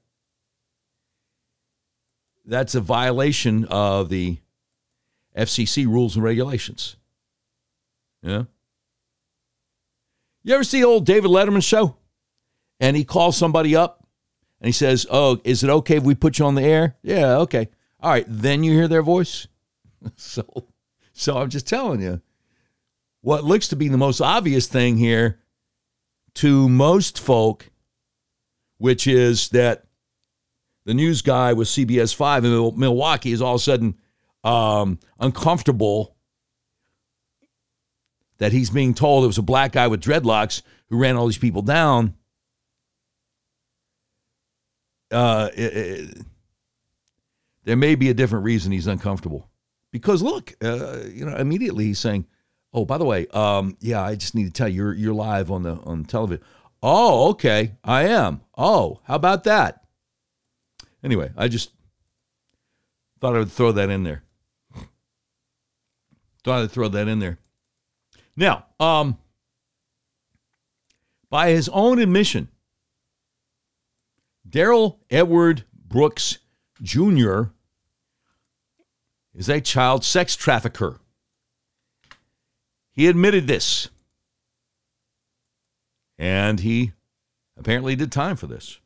That's 2.44 2.74
a 2.74 2.80
violation 2.80 3.64
of 3.66 4.08
the 4.08 4.38
FCC 5.36 5.86
rules 5.86 6.16
and 6.16 6.24
regulations. 6.24 6.96
Yeah. 8.22 8.44
You 10.44 10.54
ever 10.54 10.64
see 10.64 10.84
old 10.84 11.06
David 11.06 11.30
Letterman 11.30 11.62
show? 11.62 11.96
And 12.80 12.96
he 12.96 13.04
calls 13.04 13.36
somebody 13.36 13.76
up 13.76 14.06
and 14.60 14.66
he 14.66 14.72
says, 14.72 15.06
Oh, 15.10 15.40
is 15.44 15.62
it 15.62 15.70
okay 15.70 15.96
if 15.96 16.02
we 16.02 16.14
put 16.14 16.38
you 16.38 16.44
on 16.44 16.54
the 16.54 16.62
air? 16.62 16.96
Yeah, 17.02 17.38
okay. 17.38 17.68
All 18.00 18.10
right. 18.10 18.26
Then 18.28 18.64
you 18.64 18.72
hear 18.72 18.88
their 18.88 19.02
voice. 19.02 19.46
so 20.16 20.44
so 21.12 21.38
I'm 21.38 21.50
just 21.50 21.66
telling 21.66 22.00
you. 22.00 22.20
What 23.20 23.44
looks 23.44 23.68
to 23.68 23.76
be 23.76 23.86
the 23.88 23.98
most 23.98 24.20
obvious 24.20 24.66
thing 24.66 24.96
here 24.96 25.38
to 26.34 26.68
most 26.68 27.20
folk, 27.20 27.70
which 28.78 29.06
is 29.06 29.50
that 29.50 29.84
the 30.84 30.94
news 30.94 31.22
guy 31.22 31.52
with 31.52 31.68
CBS 31.68 32.12
5 32.12 32.44
in 32.44 32.50
Milwaukee 32.76 33.30
is 33.30 33.40
all 33.40 33.54
of 33.54 33.60
a 33.60 33.62
sudden 33.62 33.96
um, 34.44 34.98
uncomfortable 35.18 36.16
that 38.38 38.52
he's 38.52 38.70
being 38.70 38.94
told 38.94 39.24
it 39.24 39.28
was 39.28 39.38
a 39.38 39.42
black 39.42 39.72
guy 39.72 39.86
with 39.86 40.02
dreadlocks 40.02 40.62
who 40.88 40.98
ran 40.98 41.16
all 41.16 41.26
these 41.26 41.38
people 41.38 41.62
down. 41.62 42.14
Uh, 45.10 45.48
it, 45.54 45.76
it, 45.76 46.18
there 47.64 47.76
may 47.76 47.94
be 47.94 48.10
a 48.10 48.14
different 48.14 48.44
reason 48.44 48.72
he's 48.72 48.86
uncomfortable. 48.86 49.48
Because 49.92 50.22
look, 50.22 50.54
uh, 50.62 51.00
you 51.12 51.24
know, 51.24 51.36
immediately 51.36 51.84
he's 51.84 51.98
saying, 51.98 52.26
"Oh, 52.72 52.84
by 52.84 52.96
the 52.98 53.04
way, 53.04 53.26
um, 53.28 53.76
yeah, 53.80 54.02
I 54.02 54.14
just 54.14 54.34
need 54.34 54.46
to 54.46 54.50
tell 54.50 54.68
you, 54.68 54.76
you're 54.76 54.94
you're 54.94 55.14
live 55.14 55.50
on 55.50 55.62
the 55.62 55.74
on 55.84 56.04
television." 56.04 56.42
Oh, 56.82 57.30
okay, 57.30 57.76
I 57.84 58.04
am. 58.04 58.40
Oh, 58.56 59.00
how 59.04 59.14
about 59.14 59.44
that? 59.44 59.84
Anyway, 61.04 61.30
I 61.36 61.48
just 61.48 61.70
thought 63.20 63.36
I 63.36 63.40
would 63.40 63.52
throw 63.52 63.70
that 63.72 63.90
in 63.90 64.02
there. 64.02 64.24
Thought 66.44 66.62
I'd 66.62 66.70
throw 66.70 66.88
that 66.88 67.08
in 67.08 67.18
there. 67.18 67.38
Now, 68.36 68.66
um, 68.80 69.18
by 71.30 71.50
his 71.50 71.68
own 71.68 71.98
admission, 71.98 72.48
Daryl 74.48 74.98
Edward 75.10 75.64
Brooks 75.72 76.38
Jr. 76.82 77.44
is 79.34 79.48
a 79.48 79.60
child 79.60 80.04
sex 80.04 80.34
trafficker. 80.36 80.98
He 82.90 83.06
admitted 83.06 83.46
this. 83.46 83.88
And 86.18 86.60
he 86.60 86.92
apparently 87.56 87.96
did 87.96 88.12
time 88.12 88.36
for 88.36 88.46
this. 88.46 88.78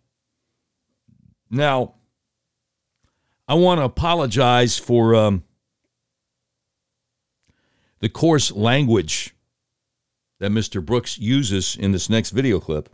Now, 1.51 1.95
I 3.49 3.55
want 3.55 3.79
to 3.79 3.85
apologize 3.85 4.79
for 4.79 5.15
um, 5.15 5.45
the 8.01 8.09
coarse 8.09 8.53
language 8.53 9.35
that 10.39 10.51
Mr. 10.51 10.85
Brooks 10.85 11.19
uses 11.19 11.77
in 11.77 11.93
this 11.93 12.11
next 12.11 12.31
video 12.31 12.61
clip. 12.61 12.89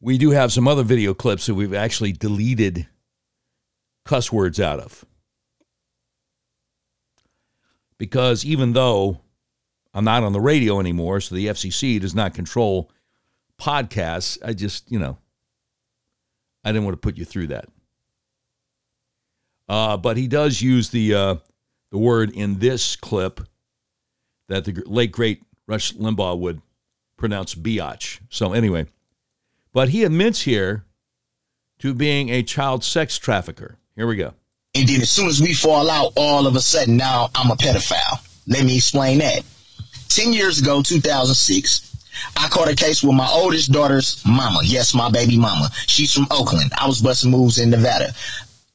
We 0.00 0.18
do 0.18 0.30
have 0.30 0.52
some 0.52 0.66
other 0.66 0.82
video 0.82 1.14
clips 1.14 1.46
that 1.46 1.54
we've 1.54 1.74
actually 1.74 2.12
deleted 2.12 2.88
cuss 4.04 4.32
words 4.32 4.58
out 4.58 4.80
of. 4.80 5.04
Because 7.98 8.44
even 8.44 8.72
though 8.72 9.20
I'm 9.94 10.04
not 10.04 10.24
on 10.24 10.32
the 10.32 10.40
radio 10.40 10.80
anymore, 10.80 11.20
so 11.20 11.36
the 11.36 11.46
FCC 11.46 12.00
does 12.00 12.14
not 12.14 12.34
control 12.34 12.90
podcasts, 13.60 14.38
I 14.44 14.54
just, 14.54 14.90
you 14.90 14.98
know, 14.98 15.18
I 16.64 16.72
didn't 16.72 16.84
want 16.84 16.94
to 16.94 17.00
put 17.00 17.16
you 17.16 17.24
through 17.24 17.48
that. 17.48 17.68
Uh, 19.68 19.96
but 19.96 20.16
he 20.16 20.26
does 20.26 20.60
use 20.60 20.90
the 20.90 21.14
uh, 21.14 21.34
the 21.92 21.98
word 21.98 22.30
in 22.30 22.58
this 22.58 22.96
clip 22.96 23.40
that 24.48 24.64
the 24.64 24.82
late 24.86 25.12
great 25.12 25.42
Rush 25.68 25.92
Limbaugh 25.92 26.38
would 26.38 26.60
pronounce 27.16 27.54
biatch. 27.54 28.18
So 28.30 28.52
anyway, 28.52 28.86
but 29.72 29.90
he 29.90 30.02
admits 30.02 30.42
here 30.42 30.84
to 31.78 31.94
being 31.94 32.30
a 32.30 32.42
child 32.42 32.82
sex 32.82 33.18
trafficker. 33.18 33.76
Here 33.94 34.06
we 34.06 34.16
go. 34.16 34.32
And 34.74 34.88
then 34.88 35.02
as 35.02 35.10
soon 35.10 35.28
as 35.28 35.40
we 35.40 35.52
fall 35.52 35.90
out, 35.90 36.14
all 36.16 36.46
of 36.46 36.56
a 36.56 36.60
sudden 36.60 36.96
now 36.96 37.28
I'm 37.34 37.50
a 37.50 37.56
pedophile. 37.56 38.26
Let 38.48 38.64
me 38.64 38.76
explain 38.76 39.18
that. 39.18 39.42
10 40.08 40.32
years 40.32 40.60
ago, 40.60 40.82
2006, 40.82 41.90
I 42.36 42.48
caught 42.48 42.70
a 42.70 42.74
case 42.74 43.02
with 43.02 43.14
my 43.14 43.28
oldest 43.28 43.70
daughter's 43.70 44.22
mama. 44.26 44.60
Yes, 44.64 44.94
my 44.94 45.10
baby 45.10 45.38
mama. 45.38 45.70
She's 45.86 46.12
from 46.12 46.26
Oakland. 46.30 46.72
I 46.78 46.86
was 46.86 47.02
busting 47.02 47.30
moves 47.30 47.58
in 47.58 47.70
Nevada. 47.70 48.14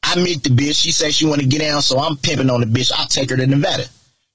I 0.07 0.15
meet 0.21 0.43
the 0.43 0.49
bitch. 0.49 0.81
She 0.81 0.91
says 0.91 1.15
she 1.15 1.25
want 1.25 1.41
to 1.41 1.47
get 1.47 1.59
down, 1.59 1.81
so 1.81 1.99
I'm 1.99 2.15
pimping 2.17 2.49
on 2.49 2.61
the 2.61 2.65
bitch. 2.65 2.91
I'll 2.95 3.07
take 3.07 3.29
her 3.29 3.35
to 3.35 3.45
Nevada. 3.45 3.83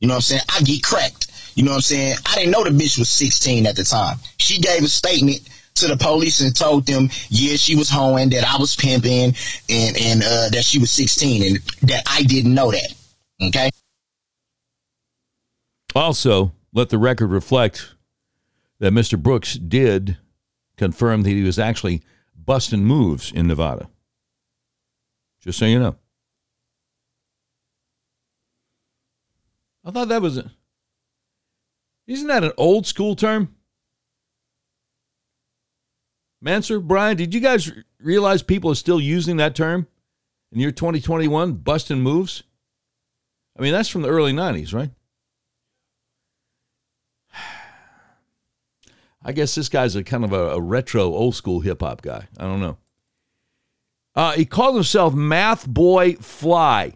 You 0.01 0.09
know 0.09 0.15
what 0.15 0.19
I'm 0.19 0.23
saying? 0.23 0.43
I 0.55 0.61
get 0.63 0.83
cracked. 0.83 1.29
You 1.55 1.65
know 1.65 1.71
what 1.71 1.77
I'm 1.77 1.83
saying? 1.83 2.17
I 2.27 2.35
didn't 2.35 2.51
know 2.51 2.63
the 2.63 2.71
bitch 2.71 2.99
was 2.99 3.09
16 3.09 3.67
at 3.67 3.77
the 3.77 3.85
time. 3.85 4.19
She 4.39 4.61
gave 4.61 4.83
a 4.83 4.89
statement 4.89 5.49
to 5.77 5.87
the 5.87 5.97
police 5.97 6.41
and 6.41 6.55
told 6.55 6.87
them, 6.87 7.09
yeah, 7.31 7.57
she 7.57 7.75
was 7.75 7.89
hoeing, 7.89 8.29
that 8.31 8.45
I 8.45 8.59
was 8.59 8.77
pimping, 8.77 9.35
and 9.71 9.97
and 9.97 10.23
uh, 10.23 10.49
that 10.51 10.63
she 10.63 10.79
was 10.79 10.91
16, 10.91 11.43
and 11.43 11.57
that 11.89 12.03
I 12.07 12.23
didn't 12.25 12.55
know 12.55 12.71
that. 12.71 12.95
Okay. 13.43 13.71
Also, 15.95 16.53
let 16.73 16.91
the 16.91 16.99
record 16.99 17.31
reflect 17.31 17.95
that 18.79 18.93
Mr. 18.93 19.19
Brooks 19.19 19.55
did 19.55 20.19
confirm 20.77 21.23
that 21.23 21.31
he 21.31 21.43
was 21.43 21.59
actually 21.59 22.03
busting 22.37 22.85
moves 22.85 23.31
in 23.33 23.47
Nevada. 23.47 23.89
Just 25.43 25.59
so 25.59 25.67
you 25.67 25.79
know. 25.79 25.97
I 29.85 29.91
thought 29.91 30.09
that 30.09 30.23
was 30.23 30.39
a. 30.39 30.51
Isn't 32.07 32.29
that 32.29 32.45
an 32.45 32.53
old 32.57 32.87
school 32.87 33.17
term? 33.17 33.55
Manser, 36.45 36.83
Brian, 36.83 37.17
did 37.17 37.35
you 37.35 37.41
guys 37.41 37.71
realize 38.01 38.43
people 38.43 38.71
are 38.71 38.77
still 38.77 39.01
using 39.01 39.37
that 39.37 39.55
term 39.55 39.87
in 40.51 40.59
year 40.59 40.73
2021, 40.73 41.53
busting 41.55 42.01
moves? 42.01 42.43
I 43.57 43.63
mean, 43.63 43.73
that's 43.73 43.89
from 43.89 44.03
the 44.03 44.09
early 44.09 44.33
90s, 44.33 44.75
right? 44.75 44.91
I 49.25 49.31
guess 49.33 49.55
this 49.55 49.69
guy's 49.69 49.95
a 49.95 50.03
kind 50.03 50.25
of 50.25 50.33
a, 50.33 50.51
a 50.51 50.61
retro, 50.61 51.05
old 51.05 51.37
school 51.37 51.61
hip 51.61 51.81
hop 51.81 52.03
guy. 52.03 52.27
I 52.39 52.43
don't 52.43 52.61
know. 52.61 52.79
Uh, 54.15 54.33
he 54.33 54.45
called 54.45 54.75
himself 54.75 55.15
Math 55.15 55.67
Boi 55.67 56.15
Fly. 56.15 56.95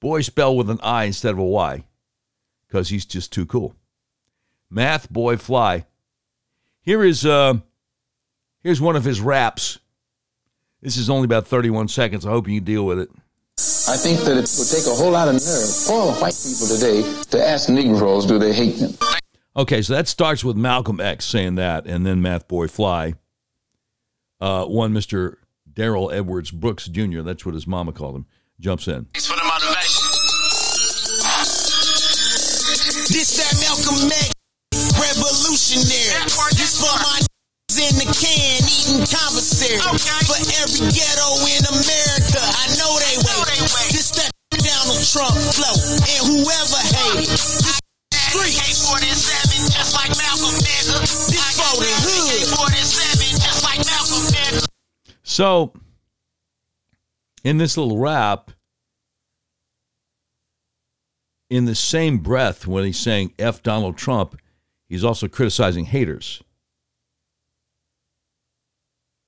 Boy 0.00 0.20
spelled 0.20 0.58
with 0.58 0.70
an 0.70 0.80
I 0.82 1.04
instead 1.04 1.32
of 1.32 1.38
a 1.38 1.44
Y 1.44 1.84
because 2.66 2.90
he's 2.90 3.06
just 3.06 3.32
too 3.32 3.46
cool. 3.46 3.74
Math 4.70 5.10
Boi 5.10 5.36
Fly. 5.36 5.86
Here 6.82 7.02
is 7.02 7.24
uh, 7.24 7.54
here's 8.62 8.80
one 8.80 8.96
of 8.96 9.04
his 9.04 9.20
raps. 9.20 9.78
This 10.82 10.96
is 10.96 11.08
only 11.08 11.24
about 11.24 11.46
31 11.46 11.88
seconds. 11.88 12.26
I 12.26 12.30
hope 12.30 12.46
you 12.48 12.60
deal 12.60 12.84
with 12.84 13.00
it. 13.00 13.10
I 13.88 13.96
think 13.96 14.20
that 14.20 14.32
it 14.32 14.50
would 14.58 14.68
take 14.68 14.86
a 14.86 14.94
whole 14.94 15.12
lot 15.12 15.28
of 15.28 15.34
nerve 15.34 15.74
for 15.86 16.12
white 16.20 16.36
people 16.36 16.66
today 16.66 17.02
to 17.30 17.42
ask 17.42 17.70
Negroes, 17.70 18.26
do 18.26 18.38
they 18.38 18.52
hate 18.52 18.78
them? 18.78 18.92
Okay, 19.56 19.80
so 19.80 19.94
that 19.94 20.06
starts 20.06 20.44
with 20.44 20.56
Malcolm 20.56 21.00
X 21.00 21.24
saying 21.24 21.54
that, 21.54 21.86
and 21.86 22.04
then 22.04 22.20
Math 22.20 22.46
Boi 22.46 22.68
Fly. 22.68 23.14
Uh, 24.38 24.66
one 24.66 24.92
Mr. 24.92 25.36
Daryl 25.76 26.10
Edwards 26.10 26.50
Brooks 26.50 26.88
Jr., 26.88 27.20
that's 27.20 27.44
what 27.44 27.54
his 27.54 27.66
mama 27.66 27.92
called 27.92 28.16
him, 28.16 28.26
jumps 28.58 28.88
in. 28.88 29.04
Thanks 29.12 29.26
for 29.26 29.36
the 29.36 29.44
motivation. 29.44 30.02
This 33.12 33.36
that 33.36 33.52
Malcolm 33.60 34.08
X 34.08 34.32
revolutionary. 34.96 36.24
This 36.56 36.80
for 36.80 36.96
my 37.04 37.20
in 37.76 37.92
the 38.00 38.08
can 38.08 38.64
eating 38.64 39.04
commissary. 39.04 39.76
For 40.24 40.40
every 40.64 40.88
ghetto 40.96 41.28
in 41.44 41.60
America, 41.68 42.40
I 42.40 42.72
know 42.80 42.96
they 42.96 43.20
wait. 43.20 43.92
This 43.92 44.16
that 44.16 44.32
Donald 44.56 45.04
Trump 45.04 45.36
flow 45.52 45.76
and 45.76 46.22
whoever 46.24 46.80
hated. 46.88 47.28
This 47.28 47.76
street. 48.32 48.56
AK-47 48.64 49.76
just 49.76 49.92
like 49.92 50.08
Malcolm 50.16 50.56
nigga. 50.56 51.04
This 51.28 51.52
for 51.60 51.76
the 51.84 51.92
hood. 52.00 53.15
So, 55.28 55.72
in 57.42 57.58
this 57.58 57.76
little 57.76 57.98
rap, 57.98 58.52
in 61.50 61.64
the 61.64 61.74
same 61.74 62.18
breath, 62.18 62.64
when 62.64 62.84
he's 62.84 63.00
saying 63.00 63.34
F 63.36 63.60
Donald 63.60 63.98
Trump, 63.98 64.40
he's 64.88 65.02
also 65.02 65.26
criticizing 65.26 65.86
haters. 65.86 66.44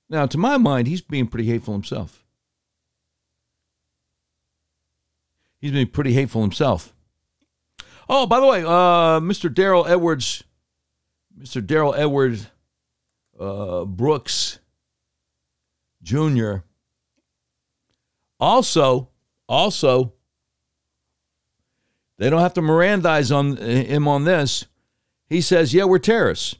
Now, 0.09 0.25
to 0.27 0.37
my 0.37 0.55
mind, 0.55 0.87
he's 0.87 1.01
being 1.01 1.27
pretty 1.27 1.49
hateful 1.49 1.73
himself. 1.73 2.23
He's 5.59 5.73
being 5.73 5.87
pretty 5.87 6.13
hateful 6.13 6.41
himself. 6.41 6.93
Oh, 8.07 8.25
by 8.25 8.39
the 8.39 8.47
way, 8.47 8.63
uh, 8.63 9.19
Mr. 9.19 9.53
Daryl 9.53 9.85
Edwards, 9.85 10.45
Mr. 11.37 11.61
Daryl 11.61 11.93
Edwards 11.93 12.47
uh, 13.37 13.83
Brooks 13.83 14.59
Jr. 16.01 16.57
Also, 18.39 19.09
also, 19.47 20.13
they 22.17 22.29
don't 22.29 22.41
have 22.41 22.53
to 22.53 22.61
Mirandize 22.61 23.35
on 23.35 23.57
him 23.57 24.07
on 24.07 24.23
this. 24.23 24.65
He 25.27 25.41
says, 25.41 25.73
"Yeah, 25.73 25.83
we're 25.83 25.99
terrorists." 25.99 26.55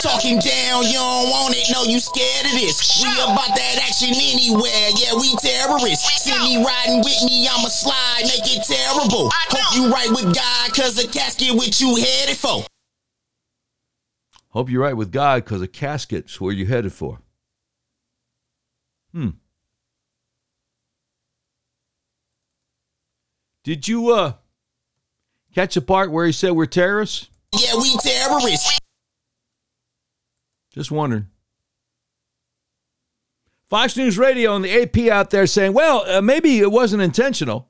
Talking 0.00 0.38
down, 0.38 0.84
you 0.84 0.94
don't 0.94 1.28
want 1.28 1.54
it, 1.54 1.70
no, 1.70 1.82
you 1.82 2.00
scared 2.00 2.46
of 2.46 2.52
this. 2.52 3.02
We 3.02 3.12
about 3.20 3.54
that 3.54 3.78
action 3.86 4.08
anywhere, 4.08 4.88
yeah, 4.96 5.12
we 5.12 5.36
terrorists. 5.36 6.22
Send 6.22 6.42
me 6.42 6.64
riding 6.64 7.00
with 7.00 7.22
me, 7.22 7.46
I'ma 7.46 7.68
slide, 7.68 8.22
make 8.22 8.40
it 8.44 8.64
terrible. 8.64 9.30
Hope 9.30 9.76
you 9.76 9.92
right 9.92 10.08
with 10.08 10.34
God, 10.34 10.72
cause 10.72 10.96
the 10.96 11.06
casket 11.06 11.54
what 11.54 11.78
you 11.82 11.96
headed 11.96 12.38
for. 12.38 12.64
Hope 14.48 14.70
you're 14.70 14.82
right 14.82 14.96
with 14.96 15.12
God, 15.12 15.44
because 15.44 15.60
a 15.60 15.68
casket's 15.68 16.40
where 16.40 16.54
you're 16.54 16.66
headed 16.66 16.94
for. 16.94 17.18
Hmm. 19.12 19.30
Did 23.64 23.86
you 23.88 24.12
uh 24.12 24.34
catch 25.54 25.74
the 25.74 25.80
part 25.80 26.10
where 26.10 26.26
he 26.26 26.32
said 26.32 26.52
we're 26.52 26.66
terrorists? 26.66 27.28
Yeah, 27.52 27.74
we 27.76 27.96
terrorists. 27.98 28.78
Just 30.72 30.90
wondering. 30.90 31.26
Fox 33.68 33.96
News 33.96 34.18
Radio 34.18 34.56
and 34.56 34.64
the 34.64 34.82
AP 34.82 35.12
out 35.12 35.30
there 35.30 35.46
saying, 35.46 35.72
well, 35.74 36.04
uh, 36.08 36.20
maybe 36.20 36.58
it 36.58 36.72
wasn't 36.72 37.02
intentional. 37.02 37.68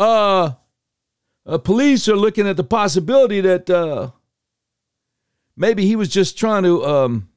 Uh, 0.00 0.52
uh, 1.46 1.58
police 1.58 2.08
are 2.08 2.16
looking 2.16 2.48
at 2.48 2.56
the 2.56 2.64
possibility 2.64 3.40
that 3.40 3.70
uh, 3.70 4.10
maybe 5.56 5.86
he 5.86 5.94
was 5.94 6.08
just 6.08 6.36
trying 6.36 6.64
to, 6.64 6.84
um, 6.84 7.28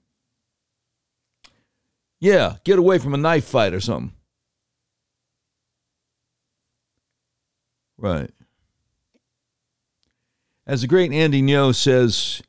yeah, 2.19 2.55
get 2.63 2.79
away 2.79 2.97
from 2.97 3.13
a 3.13 3.17
knife 3.17 3.45
fight 3.45 3.73
or 3.73 3.79
something. 3.79 4.13
Right. 7.97 8.31
As 10.65 10.81
the 10.81 10.87
great 10.87 11.11
Andy 11.11 11.41
Ngo 11.41 11.73
says, 11.73 12.41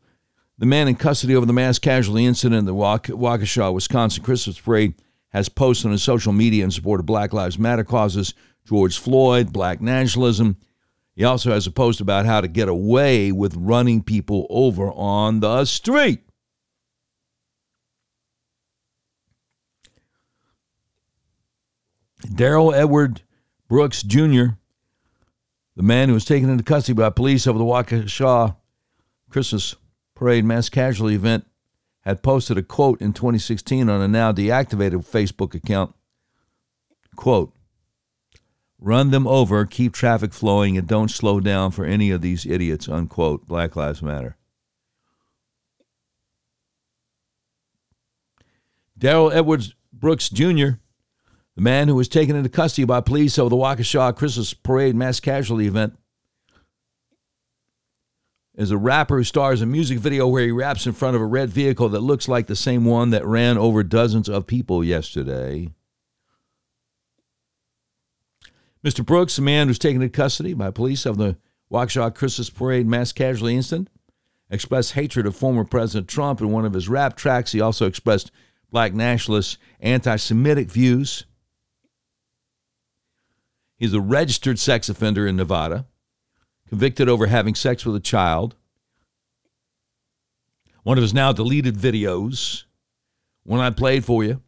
the 0.58 0.66
man 0.66 0.88
in 0.88 0.94
custody 0.94 1.34
over 1.34 1.46
the 1.46 1.52
mass 1.52 1.78
casualty 1.78 2.26
incident 2.26 2.58
in 2.58 2.66
the 2.66 2.74
Waukesha, 2.74 3.72
Wisconsin 3.72 4.22
Christmas 4.22 4.60
parade 4.60 4.94
has 5.30 5.48
posted 5.48 5.86
on 5.86 5.92
his 5.92 6.02
social 6.02 6.32
media 6.32 6.64
in 6.64 6.70
support 6.70 7.00
of 7.00 7.06
Black 7.06 7.32
Lives 7.32 7.58
Matter 7.58 7.84
causes, 7.84 8.34
George 8.66 8.98
Floyd, 8.98 9.52
black 9.52 9.80
nationalism. 9.80 10.56
He 11.16 11.24
also 11.24 11.50
has 11.50 11.66
a 11.66 11.70
post 11.70 12.00
about 12.00 12.26
how 12.26 12.40
to 12.40 12.48
get 12.48 12.68
away 12.68 13.32
with 13.32 13.56
running 13.56 14.02
people 14.02 14.46
over 14.50 14.92
on 14.92 15.40
the 15.40 15.64
street. 15.64 16.20
Daryl 22.26 22.74
Edward 22.74 23.22
Brooks 23.68 24.02
Jr., 24.02 24.54
the 25.76 25.82
man 25.82 26.08
who 26.08 26.14
was 26.14 26.24
taken 26.24 26.50
into 26.50 26.64
custody 26.64 26.94
by 26.94 27.10
police 27.10 27.46
over 27.46 27.58
the 27.58 27.64
Waukesha 27.64 28.56
Christmas 29.30 29.74
parade 30.14 30.44
mass 30.44 30.68
casualty 30.68 31.14
event, 31.14 31.46
had 32.02 32.22
posted 32.22 32.58
a 32.58 32.62
quote 32.62 33.00
in 33.00 33.12
2016 33.12 33.88
on 33.88 34.00
a 34.00 34.08
now 34.08 34.32
deactivated 34.32 35.06
Facebook 35.06 35.54
account. 35.54 35.94
Quote, 37.16 37.54
run 38.78 39.10
them 39.10 39.26
over, 39.26 39.64
keep 39.64 39.92
traffic 39.92 40.32
flowing, 40.32 40.76
and 40.76 40.86
don't 40.86 41.10
slow 41.10 41.40
down 41.40 41.70
for 41.70 41.84
any 41.84 42.10
of 42.10 42.22
these 42.22 42.46
idiots, 42.46 42.88
unquote. 42.88 43.46
Black 43.46 43.76
Lives 43.76 44.02
Matter. 44.02 44.36
Daryl 48.98 49.32
Edwards 49.32 49.74
Brooks 49.92 50.28
Jr., 50.28 50.72
the 51.56 51.62
man 51.62 51.88
who 51.88 51.94
was 51.94 52.08
taken 52.08 52.36
into 52.36 52.48
custody 52.48 52.84
by 52.84 53.00
police 53.00 53.38
over 53.38 53.50
the 53.50 53.56
Waukesha 53.56 54.16
Christmas 54.16 54.54
Parade 54.54 54.94
mass 54.94 55.20
casualty 55.20 55.66
event, 55.66 55.94
is 58.54 58.70
a 58.70 58.76
rapper 58.76 59.16
who 59.16 59.24
stars 59.24 59.62
in 59.62 59.68
a 59.68 59.72
music 59.72 59.98
video 59.98 60.28
where 60.28 60.44
he 60.44 60.50
raps 60.50 60.86
in 60.86 60.92
front 60.92 61.16
of 61.16 61.22
a 61.22 61.26
red 61.26 61.48
vehicle 61.48 61.88
that 61.88 62.00
looks 62.00 62.28
like 62.28 62.46
the 62.46 62.56
same 62.56 62.84
one 62.84 63.10
that 63.10 63.24
ran 63.24 63.56
over 63.56 63.82
dozens 63.82 64.28
of 64.28 64.46
people 64.46 64.84
yesterday. 64.84 65.70
Mr. 68.84 69.04
Brooks, 69.04 69.38
a 69.38 69.42
man 69.42 69.66
who 69.66 69.70
was 69.70 69.78
taken 69.78 70.02
into 70.02 70.14
custody 70.14 70.54
by 70.54 70.70
police 70.70 71.06
of 71.06 71.16
the 71.16 71.36
Waukesha 71.72 72.14
Christmas 72.14 72.50
Parade 72.50 72.86
mass 72.86 73.12
casualty 73.12 73.56
incident, 73.56 73.88
expressed 74.50 74.92
hatred 74.92 75.26
of 75.26 75.36
former 75.36 75.64
President 75.64 76.08
Trump 76.08 76.40
in 76.40 76.50
one 76.50 76.64
of 76.64 76.74
his 76.74 76.88
rap 76.88 77.16
tracks. 77.16 77.52
He 77.52 77.60
also 77.60 77.86
expressed 77.86 78.30
black 78.70 78.92
nationalist, 78.92 79.58
anti 79.80 80.16
Semitic 80.16 80.70
views. 80.70 81.24
He's 83.80 83.94
a 83.94 84.00
registered 84.00 84.58
sex 84.58 84.90
offender 84.90 85.26
in 85.26 85.36
Nevada 85.36 85.86
convicted 86.68 87.08
over 87.08 87.26
having 87.28 87.54
sex 87.54 87.86
with 87.86 87.96
a 87.96 88.00
child. 88.00 88.54
One 90.82 90.98
of 90.98 91.02
his 91.02 91.14
now 91.14 91.32
deleted 91.32 91.76
videos, 91.76 92.64
when 93.42 93.58
I 93.58 93.70
played 93.70 94.04
for 94.04 94.22
you, 94.22 94.42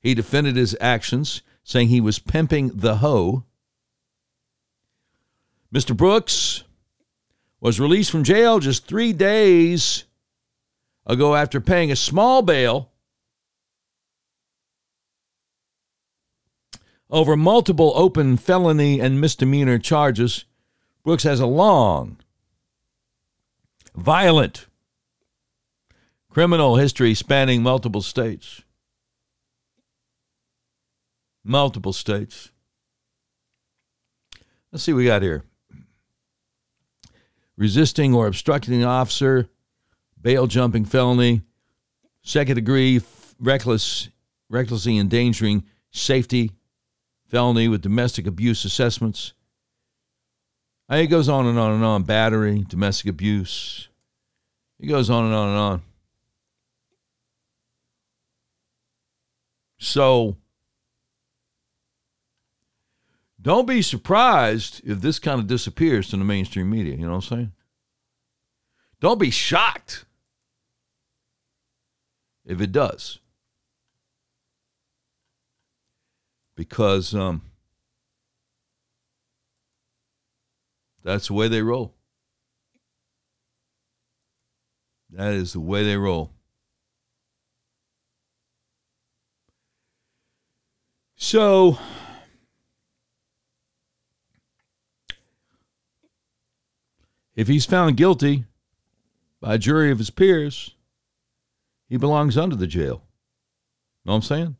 he 0.00 0.14
defended 0.14 0.56
his 0.56 0.76
actions, 0.82 1.40
saying 1.64 1.88
he 1.88 2.00
was 2.02 2.18
pimping 2.18 2.68
the 2.74 2.96
hoe. 2.96 3.44
Mr. 5.74 5.96
Brooks 5.96 6.64
was 7.60 7.80
released 7.80 8.10
from 8.10 8.22
jail 8.22 8.58
just 8.58 8.86
three 8.86 9.14
days 9.14 10.04
ago 11.06 11.34
after 11.34 11.58
paying 11.58 11.90
a 11.90 11.96
small 11.96 12.42
bail 12.42 12.90
over 17.10 17.36
multiple 17.36 17.92
open 17.94 18.36
felony 18.36 19.00
and 19.00 19.20
misdemeanor 19.20 19.78
charges. 19.78 20.44
Brooks 21.04 21.22
has 21.22 21.40
a 21.40 21.46
long, 21.46 22.18
violent 23.94 24.66
criminal 26.28 26.76
history 26.76 27.14
spanning 27.14 27.62
multiple 27.62 28.02
states. 28.02 28.62
Multiple 31.44 31.94
states. 31.94 32.50
Let's 34.70 34.84
see 34.84 34.92
what 34.92 34.98
we 34.98 35.06
got 35.06 35.22
here. 35.22 35.44
Resisting 37.56 38.14
or 38.14 38.26
obstructing 38.26 38.74
an 38.74 38.84
officer, 38.84 39.48
bail 40.20 40.46
jumping 40.46 40.84
felony, 40.84 41.42
second 42.22 42.56
degree 42.56 43.00
reckless 43.40 44.10
recklessly 44.50 44.98
endangering 44.98 45.64
safety 45.90 46.52
felony 47.28 47.68
with 47.68 47.82
domestic 47.82 48.26
abuse 48.26 48.64
assessments. 48.64 49.32
Uh, 50.90 50.96
it 50.96 51.06
goes 51.06 51.28
on 51.28 51.46
and 51.46 51.58
on 51.58 51.72
and 51.72 51.84
on. 51.84 52.02
Battery, 52.02 52.64
domestic 52.68 53.08
abuse. 53.10 53.88
It 54.80 54.86
goes 54.86 55.10
on 55.10 55.26
and 55.26 55.34
on 55.34 55.48
and 55.48 55.58
on. 55.58 55.82
So 59.78 60.36
don't 63.40 63.66
be 63.66 63.82
surprised 63.82 64.80
if 64.84 65.00
this 65.00 65.18
kind 65.18 65.40
of 65.40 65.46
disappears 65.46 66.10
from 66.10 66.18
the 66.18 66.24
mainstream 66.24 66.70
media. 66.70 66.94
You 66.94 67.06
know 67.06 67.14
what 67.14 67.30
I'm 67.30 67.36
saying? 67.36 67.52
Don't 69.00 69.20
be 69.20 69.30
shocked 69.30 70.04
if 72.44 72.60
it 72.60 72.72
does. 72.72 73.20
Because 76.58 77.14
um, 77.14 77.42
that's 81.04 81.28
the 81.28 81.34
way 81.34 81.46
they 81.46 81.62
roll. 81.62 81.94
That 85.10 85.34
is 85.34 85.52
the 85.52 85.60
way 85.60 85.84
they 85.84 85.96
roll. 85.96 86.32
So, 91.14 91.78
if 97.36 97.46
he's 97.46 97.66
found 97.66 97.96
guilty 97.96 98.46
by 99.40 99.54
a 99.54 99.58
jury 99.58 99.92
of 99.92 99.98
his 99.98 100.10
peers, 100.10 100.74
he 101.88 101.96
belongs 101.96 102.36
under 102.36 102.56
the 102.56 102.66
jail. 102.66 103.04
Know 104.04 104.14
what 104.14 104.16
I'm 104.16 104.22
saying? 104.22 104.56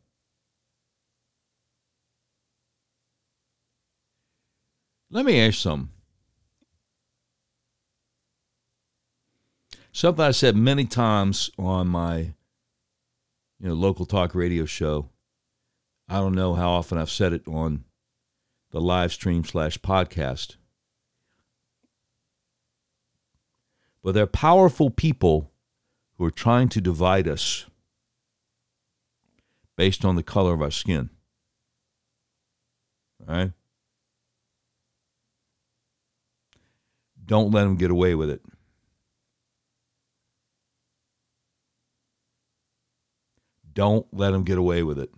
Let 5.11 5.25
me 5.25 5.39
ask 5.39 5.59
some. 5.59 5.89
Something 9.91 10.23
I 10.23 10.31
said 10.31 10.55
many 10.55 10.85
times 10.85 11.49
on 11.57 11.87
my 11.87 12.33
you 13.59 13.67
know 13.67 13.73
local 13.73 14.05
talk 14.05 14.35
radio 14.35 14.65
show. 14.65 15.09
I 16.07 16.17
don't 16.17 16.35
know 16.35 16.53
how 16.53 16.69
often 16.69 16.97
I've 16.97 17.09
said 17.09 17.33
it 17.33 17.47
on 17.47 17.85
the 18.71 18.79
live 18.79 19.11
stream 19.11 19.43
slash 19.43 19.79
podcast. 19.79 20.57
But 24.03 24.13
they're 24.13 24.27
powerful 24.27 24.89
people 24.89 25.51
who 26.17 26.25
are 26.25 26.31
trying 26.31 26.69
to 26.69 26.81
divide 26.81 27.27
us 27.27 27.65
based 29.75 30.05
on 30.05 30.15
the 30.15 30.23
color 30.23 30.53
of 30.53 30.61
our 30.61 30.71
skin. 30.71 31.09
All 33.27 33.35
right? 33.35 33.51
Don't 37.29 37.51
let 37.51 37.63
them 37.65 37.75
get 37.75 37.91
away 37.91 38.15
with 38.15 38.31
it. 38.31 38.41
Don't 43.71 44.07
let 44.11 44.31
them 44.31 44.43
get 44.43 44.57
away 44.57 44.81
with 44.81 44.97
it. 44.97 45.11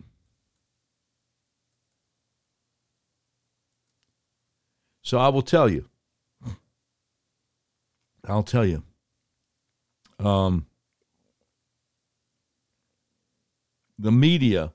So 5.03 5.19
I 5.19 5.29
will 5.29 5.41
tell 5.41 5.69
you. 5.69 5.87
I'll 8.27 8.43
tell 8.43 8.65
you. 8.65 8.83
Um, 10.19 10.67
the 13.97 14.11
media 14.11 14.73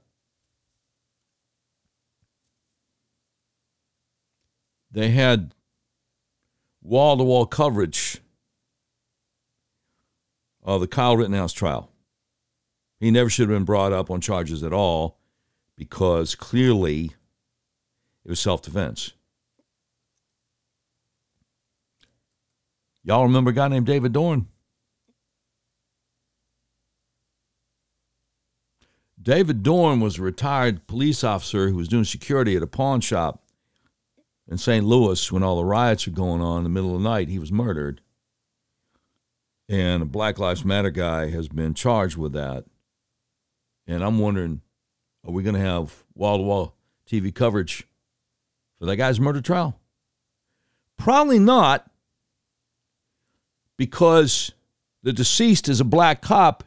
they 4.90 5.10
had 5.10 5.54
wall 6.86 7.16
to 7.16 7.24
wall 7.24 7.46
coverage 7.46 8.18
of 10.62 10.80
the 10.80 10.86
Kyle 10.86 11.16
Rittenhouse 11.16 11.52
trial. 11.52 11.90
He 13.00 13.10
never 13.10 13.28
should 13.28 13.48
have 13.48 13.56
been 13.56 13.64
brought 13.64 13.92
up 13.92 14.10
on 14.10 14.20
charges 14.20 14.62
at 14.62 14.72
all 14.72 15.18
because 15.76 16.34
clearly 16.34 17.12
it 18.24 18.30
was 18.30 18.40
self 18.40 18.62
defense. 18.62 19.12
Y'all 23.02 23.24
remember 23.24 23.50
a 23.50 23.54
guy 23.54 23.68
named 23.68 23.86
David 23.86 24.12
Dorn? 24.12 24.46
David 29.20 29.62
Dorn 29.62 30.00
was 30.00 30.18
a 30.18 30.22
retired 30.22 30.86
police 30.86 31.24
officer 31.24 31.68
who 31.68 31.76
was 31.76 31.88
doing 31.88 32.04
security 32.04 32.56
at 32.56 32.62
a 32.62 32.66
pawn 32.66 33.00
shop 33.00 33.45
in 34.48 34.58
St. 34.58 34.84
Louis 34.84 35.32
when 35.32 35.42
all 35.42 35.56
the 35.56 35.64
riots 35.64 36.06
were 36.06 36.12
going 36.12 36.40
on 36.40 36.58
in 36.58 36.64
the 36.64 36.70
middle 36.70 36.94
of 36.94 37.02
the 37.02 37.08
night. 37.08 37.28
He 37.28 37.38
was 37.38 37.52
murdered. 37.52 38.00
And 39.68 40.02
a 40.02 40.06
Black 40.06 40.38
Lives 40.38 40.64
Matter 40.64 40.90
guy 40.90 41.30
has 41.30 41.48
been 41.48 41.74
charged 41.74 42.16
with 42.16 42.32
that. 42.34 42.64
And 43.86 44.04
I'm 44.04 44.18
wondering 44.18 44.62
are 45.26 45.32
we 45.32 45.42
going 45.42 45.56
to 45.56 45.60
have 45.60 46.04
wall 46.14 46.36
to 46.36 46.42
wall 46.44 46.74
TV 47.10 47.34
coverage 47.34 47.86
for 48.78 48.86
that 48.86 48.96
guy's 48.96 49.18
murder 49.18 49.40
trial? 49.40 49.78
Probably 50.96 51.40
not, 51.40 51.90
because 53.76 54.52
the 55.02 55.12
deceased 55.12 55.68
is 55.68 55.80
a 55.80 55.84
black 55.84 56.22
cop 56.22 56.64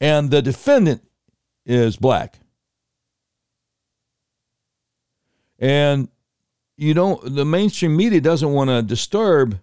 and 0.00 0.30
the 0.30 0.40
defendant 0.40 1.02
is 1.66 1.96
black. 1.96 2.40
And 5.58 6.08
you 6.80 6.94
don't 6.94 7.34
the 7.34 7.44
mainstream 7.44 7.94
media 7.94 8.22
doesn't 8.22 8.54
want 8.54 8.70
to 8.70 8.80
disturb 8.80 9.60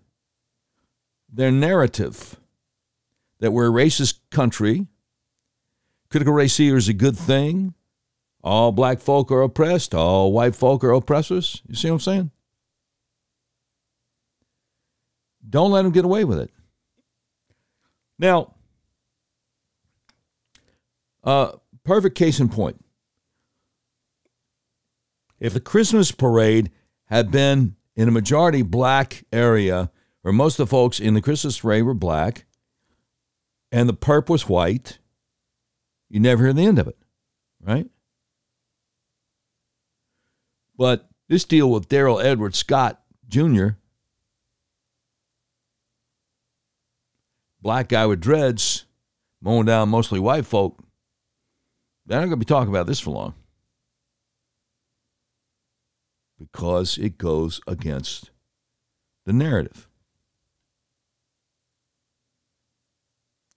their 1.27 1.51
narrative 1.51 2.35
that 3.39 3.51
we're 3.51 3.67
a 3.67 3.71
racist 3.71 4.19
country. 4.29 4.85
Critical 6.09 6.33
race 6.33 6.55
theory 6.55 6.77
is 6.77 6.87
a 6.87 6.93
good 6.93 7.17
thing. 7.17 7.73
All 8.43 8.71
black 8.71 8.99
folk 8.99 9.31
are 9.31 9.41
oppressed, 9.41 9.95
all 9.95 10.31
white 10.31 10.55
folk 10.55 10.83
are 10.83 10.91
oppressors. 10.91 11.63
You 11.67 11.75
see 11.75 11.89
what 11.89 11.95
I'm 11.95 11.99
saying? 12.01 12.31
Don't 15.49 15.71
let 15.71 15.81
them 15.81 15.91
get 15.91 16.05
away 16.05 16.23
with 16.23 16.39
it. 16.39 16.51
Now, 18.19 18.53
uh, 21.23 21.53
perfect 21.83 22.15
case 22.15 22.39
in 22.39 22.47
point. 22.47 22.83
If 25.39 25.53
the 25.53 25.59
Christmas 25.59 26.11
parade 26.11 26.71
had 27.07 27.31
been 27.31 27.75
in 27.95 28.07
a 28.07 28.11
majority 28.11 28.61
black 28.61 29.23
area, 29.31 29.89
where 30.21 30.33
most 30.33 30.59
of 30.59 30.67
the 30.67 30.71
folks 30.71 30.99
in 30.99 31.13
the 31.13 31.21
Christmas 31.21 31.59
parade 31.59 31.83
were 31.83 31.93
black, 31.93 32.45
and 33.71 33.89
the 33.89 33.93
perp 33.93 34.29
was 34.29 34.47
white, 34.47 34.99
you 36.09 36.19
never 36.19 36.45
hear 36.45 36.53
the 36.53 36.65
end 36.65 36.79
of 36.79 36.87
it, 36.87 36.97
right? 37.61 37.87
But 40.77 41.09
this 41.27 41.43
deal 41.43 41.71
with 41.71 41.89
Daryl 41.89 42.23
Edward 42.23 42.55
Scott 42.55 43.01
Jr., 43.27 43.69
black 47.61 47.89
guy 47.89 48.05
with 48.05 48.21
dreads, 48.21 48.85
mowing 49.41 49.65
down 49.65 49.89
mostly 49.89 50.19
white 50.19 50.45
folk, 50.45 50.81
they're 52.05 52.19
not 52.19 52.27
going 52.27 52.31
to 52.31 52.37
be 52.37 52.45
talking 52.45 52.69
about 52.69 52.87
this 52.87 52.99
for 52.99 53.11
long 53.11 53.33
because 56.39 56.97
it 56.97 57.17
goes 57.17 57.59
against 57.67 58.31
the 59.25 59.33
narrative. 59.33 59.87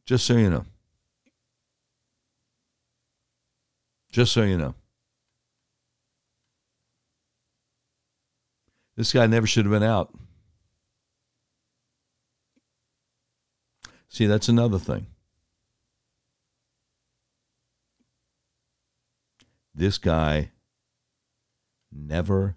Just 0.04 0.26
so 0.26 0.36
you 0.36 0.50
know. 0.50 0.64
Just 4.10 4.32
so 4.32 4.42
you 4.42 4.56
know. 4.56 4.74
This 8.96 9.12
guy 9.12 9.26
never 9.26 9.46
should 9.46 9.64
have 9.64 9.72
been 9.72 9.82
out. 9.82 10.12
See, 14.08 14.26
that's 14.26 14.48
another 14.48 14.78
thing. 14.78 15.06
This 19.72 19.96
guy 19.98 20.50
never 21.92 22.56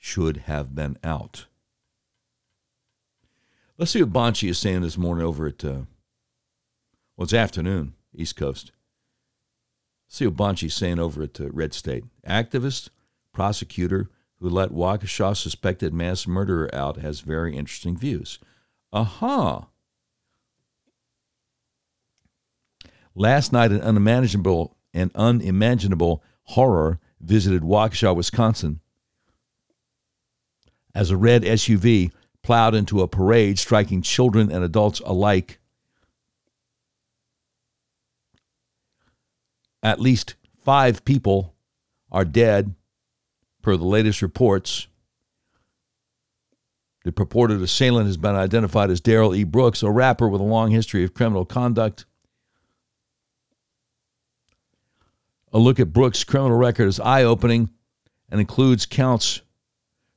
should 0.00 0.38
have 0.38 0.74
been 0.74 0.96
out. 1.04 1.46
Let's 3.78 3.92
see 3.92 4.02
what 4.02 4.12
Bonchie 4.12 4.48
is 4.48 4.58
saying 4.58 4.80
this 4.80 4.98
morning 4.98 5.24
over 5.24 5.46
at, 5.46 5.64
uh, 5.64 5.82
well, 7.16 7.24
it's 7.24 7.34
afternoon, 7.34 7.94
East 8.14 8.34
Coast. 8.34 8.72
Let's 10.06 10.16
see 10.16 10.26
what 10.26 10.36
Bonchie's 10.36 10.74
saying 10.74 10.98
over 10.98 11.22
at 11.22 11.40
uh, 11.40 11.50
Red 11.50 11.74
State. 11.74 12.04
Activist, 12.26 12.88
prosecutor 13.32 14.10
who 14.40 14.48
let 14.48 14.70
Waukesha 14.70 15.36
suspected 15.36 15.92
mass 15.92 16.26
murderer 16.26 16.74
out 16.74 16.96
has 16.96 17.20
very 17.20 17.54
interesting 17.54 17.96
views. 17.96 18.38
Aha. 18.92 19.56
Uh-huh. 19.56 19.66
Last 23.14 23.52
night, 23.52 23.70
an 23.70 23.82
unimaginable 23.82 24.76
and 24.94 25.10
unimaginable 25.14 26.22
horror 26.44 26.98
visited 27.20 27.62
Waukesha, 27.62 28.16
Wisconsin, 28.16 28.80
as 30.94 31.10
a 31.10 31.16
red 31.16 31.42
SUV 31.42 32.10
plowed 32.42 32.74
into 32.74 33.00
a 33.00 33.08
parade, 33.08 33.58
striking 33.58 34.02
children 34.02 34.50
and 34.50 34.64
adults 34.64 35.00
alike. 35.00 35.58
At 39.82 40.00
least 40.00 40.34
five 40.62 41.04
people 41.04 41.54
are 42.10 42.24
dead, 42.24 42.74
per 43.62 43.76
the 43.76 43.84
latest 43.84 44.22
reports. 44.22 44.86
The 47.04 47.12
purported 47.12 47.62
assailant 47.62 48.06
has 48.06 48.16
been 48.16 48.34
identified 48.34 48.90
as 48.90 49.00
Daryl 49.00 49.36
E. 49.36 49.44
Brooks, 49.44 49.82
a 49.82 49.90
rapper 49.90 50.28
with 50.28 50.40
a 50.40 50.44
long 50.44 50.70
history 50.70 51.02
of 51.02 51.14
criminal 51.14 51.44
conduct. 51.44 52.04
A 55.52 55.58
look 55.58 55.80
at 55.80 55.92
Brooks' 55.92 56.24
criminal 56.24 56.58
record 56.58 56.88
is 56.88 57.00
eye 57.00 57.24
opening 57.24 57.70
and 58.30 58.40
includes 58.40 58.86
counts 58.86 59.40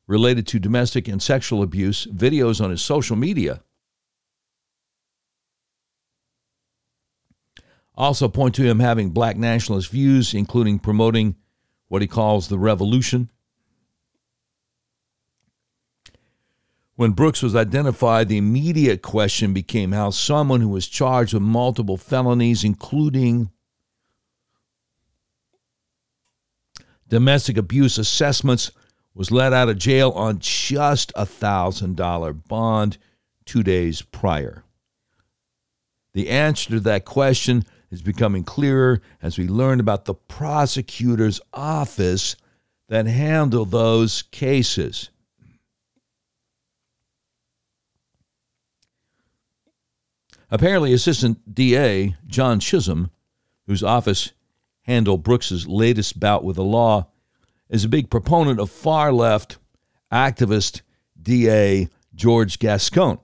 related 0.08 0.46
to 0.48 0.60
domestic 0.60 1.08
and 1.08 1.22
sexual 1.22 1.64
abuse, 1.64 2.06
videos 2.08 2.64
on 2.64 2.70
his 2.70 2.82
social 2.82 3.16
media. 3.16 3.62
Also, 7.96 8.28
point 8.28 8.56
to 8.56 8.64
him 8.64 8.80
having 8.80 9.12
black 9.12 9.38
nationalist 9.38 9.90
views, 9.90 10.34
including 10.34 10.80
promoting 10.80 11.36
what 11.88 12.02
he 12.02 12.08
calls 12.08 12.48
the 12.48 12.58
revolution. 12.58 13.30
When 16.96 17.12
Brooks 17.12 17.42
was 17.42 17.56
identified, 17.56 18.30
the 18.30 18.38
immediate 18.38 19.02
question 19.02 19.54
became 19.54 19.92
how 19.92 20.10
someone 20.12 20.62
who 20.62 20.70
was 20.70 20.88
charged 20.88 21.34
with 21.34 21.44
multiple 21.44 21.98
felonies, 21.98 22.64
including 22.64 23.52
domestic 27.08 27.58
abuse 27.58 27.98
assessments 27.98 28.72
was 29.16 29.32
let 29.32 29.54
out 29.54 29.70
of 29.70 29.78
jail 29.78 30.10
on 30.12 30.40
just 30.40 31.12
a 31.16 31.26
$1,000 31.26 32.48
bond 32.48 32.98
two 33.46 33.64
days 33.64 34.02
prior. 34.02 34.64
The 36.14 36.30
answer 36.30 36.70
to 36.72 36.80
that 36.82 37.06
question 37.06 37.64
is 37.92 38.02
becoming 38.02 38.44
clearer 38.44 39.02
as 39.22 39.38
we 39.38 39.48
learn 39.48 39.80
about 39.80 40.06
the 40.06 40.16
prosecutor's 40.16 41.40
office 41.54 42.36
that 42.90 43.06
handled 43.06 43.72
those 43.72 44.24
cases. 44.24 45.10
Apparently, 50.50 50.94
Assistant 50.94 51.56
DA 51.56 52.16
John 52.28 52.60
Chisholm, 52.60 53.10
whose 53.66 53.84
office 53.84 54.34
handled 54.84 55.24
Brooks's 55.24 55.68
latest 55.68 56.20
bout 56.20 56.44
with 56.44 56.58
the 56.58 56.64
law, 56.64 57.08
is 57.74 57.84
a 57.84 57.90
big 57.90 58.12
proponent 58.12 58.60
of 58.60 58.70
far 58.70 59.12
left 59.12 59.58
activist 60.12 60.82
DA 61.20 61.90
George 62.14 62.60
Gascon. 62.60 63.18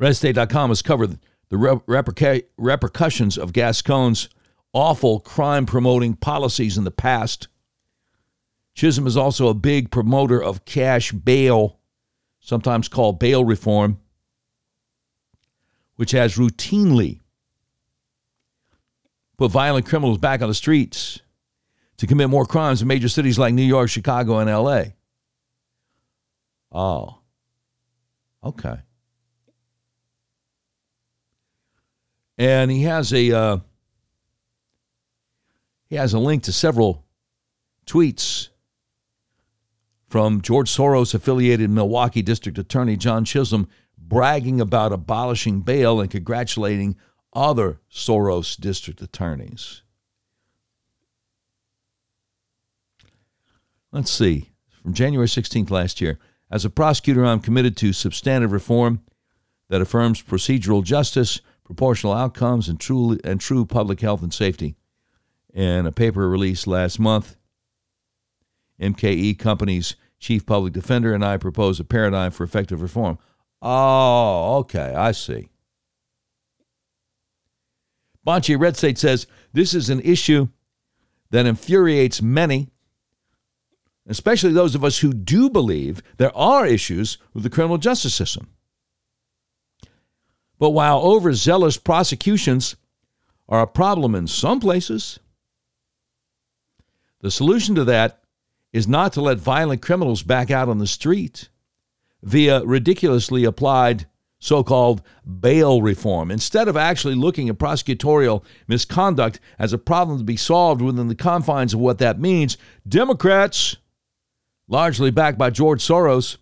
RedState.com 0.00 0.70
has 0.70 0.80
covered 0.80 1.18
the 1.48 1.80
repercussions 2.56 3.36
of 3.36 3.52
Gascon's 3.52 4.28
awful 4.72 5.18
crime 5.18 5.66
promoting 5.66 6.14
policies 6.14 6.78
in 6.78 6.84
the 6.84 6.92
past. 6.92 7.48
Chisholm 8.74 9.06
is 9.08 9.16
also 9.16 9.48
a 9.48 9.54
big 9.54 9.90
promoter 9.90 10.40
of 10.40 10.66
cash 10.66 11.10
bail, 11.10 11.80
sometimes 12.38 12.86
called 12.86 13.18
bail 13.18 13.44
reform, 13.44 13.98
which 15.96 16.12
has 16.12 16.36
routinely 16.36 17.18
put 19.36 19.50
violent 19.50 19.86
criminals 19.86 20.18
back 20.18 20.42
on 20.42 20.48
the 20.48 20.54
streets 20.54 21.22
to 21.98 22.06
commit 22.06 22.28
more 22.28 22.46
crimes 22.46 22.82
in 22.82 22.88
major 22.88 23.08
cities 23.08 23.38
like 23.38 23.54
New 23.54 23.62
York, 23.62 23.88
Chicago, 23.88 24.38
and 24.38 24.50
LA. 24.50 24.84
Oh, 26.72 27.18
okay. 28.44 28.76
And 32.38 32.70
he 32.70 32.82
has 32.82 33.12
a 33.14 33.32
uh, 33.32 33.58
he 35.88 35.96
has 35.96 36.12
a 36.12 36.18
link 36.18 36.42
to 36.44 36.52
several 36.52 37.04
tweets 37.86 38.48
from 40.08 40.42
George 40.42 40.70
Soros 40.70 41.14
affiliated 41.14 41.70
Milwaukee 41.70 42.22
District 42.22 42.58
Attorney 42.58 42.96
John 42.96 43.24
Chisholm 43.24 43.68
bragging 43.96 44.60
about 44.60 44.92
abolishing 44.92 45.60
bail 45.60 46.00
and 46.00 46.10
congratulating 46.10 46.96
other 47.32 47.80
Soros 47.90 48.58
district 48.58 49.00
attorneys. 49.02 49.82
Let's 53.96 54.10
see. 54.10 54.50
From 54.82 54.92
January 54.92 55.26
16th 55.26 55.70
last 55.70 56.02
year, 56.02 56.18
as 56.50 56.66
a 56.66 56.70
prosecutor, 56.70 57.24
I'm 57.24 57.40
committed 57.40 57.78
to 57.78 57.94
substantive 57.94 58.52
reform 58.52 59.00
that 59.70 59.80
affirms 59.80 60.22
procedural 60.22 60.84
justice, 60.84 61.40
proportional 61.64 62.12
outcomes, 62.12 62.68
and 62.68 62.78
true, 62.78 63.18
and 63.24 63.40
true 63.40 63.64
public 63.64 64.02
health 64.02 64.22
and 64.22 64.34
safety. 64.34 64.76
In 65.54 65.86
a 65.86 65.92
paper 65.92 66.28
released 66.28 66.66
last 66.66 66.98
month, 66.98 67.38
MKE 68.78 69.38
County's 69.38 69.96
chief 70.18 70.44
public 70.44 70.74
defender 70.74 71.14
and 71.14 71.24
I 71.24 71.38
propose 71.38 71.80
a 71.80 71.84
paradigm 71.84 72.32
for 72.32 72.44
effective 72.44 72.82
reform. 72.82 73.16
Oh, 73.62 74.58
okay, 74.58 74.92
I 74.94 75.12
see. 75.12 75.48
Bonchie 78.26 78.60
Red 78.60 78.76
State 78.76 78.98
says 78.98 79.26
this 79.54 79.72
is 79.72 79.88
an 79.88 80.00
issue 80.00 80.48
that 81.30 81.46
infuriates 81.46 82.20
many 82.20 82.68
especially 84.06 84.52
those 84.52 84.74
of 84.74 84.84
us 84.84 84.98
who 84.98 85.12
do 85.12 85.50
believe 85.50 86.02
there 86.16 86.36
are 86.36 86.66
issues 86.66 87.18
with 87.34 87.42
the 87.42 87.50
criminal 87.50 87.78
justice 87.78 88.14
system. 88.14 88.48
But 90.58 90.70
while 90.70 91.00
overzealous 91.00 91.76
prosecutions 91.76 92.76
are 93.48 93.62
a 93.62 93.66
problem 93.66 94.14
in 94.14 94.26
some 94.26 94.60
places, 94.60 95.18
the 97.20 97.30
solution 97.30 97.74
to 97.74 97.84
that 97.84 98.22
is 98.72 98.88
not 98.88 99.12
to 99.14 99.20
let 99.20 99.38
violent 99.38 99.82
criminals 99.82 100.22
back 100.22 100.50
out 100.50 100.68
on 100.68 100.78
the 100.78 100.86
street 100.86 101.48
via 102.22 102.64
ridiculously 102.64 103.44
applied 103.44 104.06
so 104.38 104.62
called 104.62 105.02
bail 105.40 105.80
reform. 105.80 106.30
Instead 106.30 106.68
of 106.68 106.76
actually 106.76 107.14
looking 107.14 107.48
at 107.48 107.58
prosecutorial 107.58 108.44
misconduct 108.68 109.40
as 109.58 109.72
a 109.72 109.78
problem 109.78 110.18
to 110.18 110.24
be 110.24 110.36
solved 110.36 110.82
within 110.82 111.08
the 111.08 111.14
confines 111.14 111.72
of 111.72 111.80
what 111.80 111.98
that 111.98 112.20
means, 112.20 112.58
Democrats 112.86 113.76
largely 114.68 115.10
backed 115.10 115.38
by 115.38 115.50
George 115.50 115.82
Soros, 115.82 116.36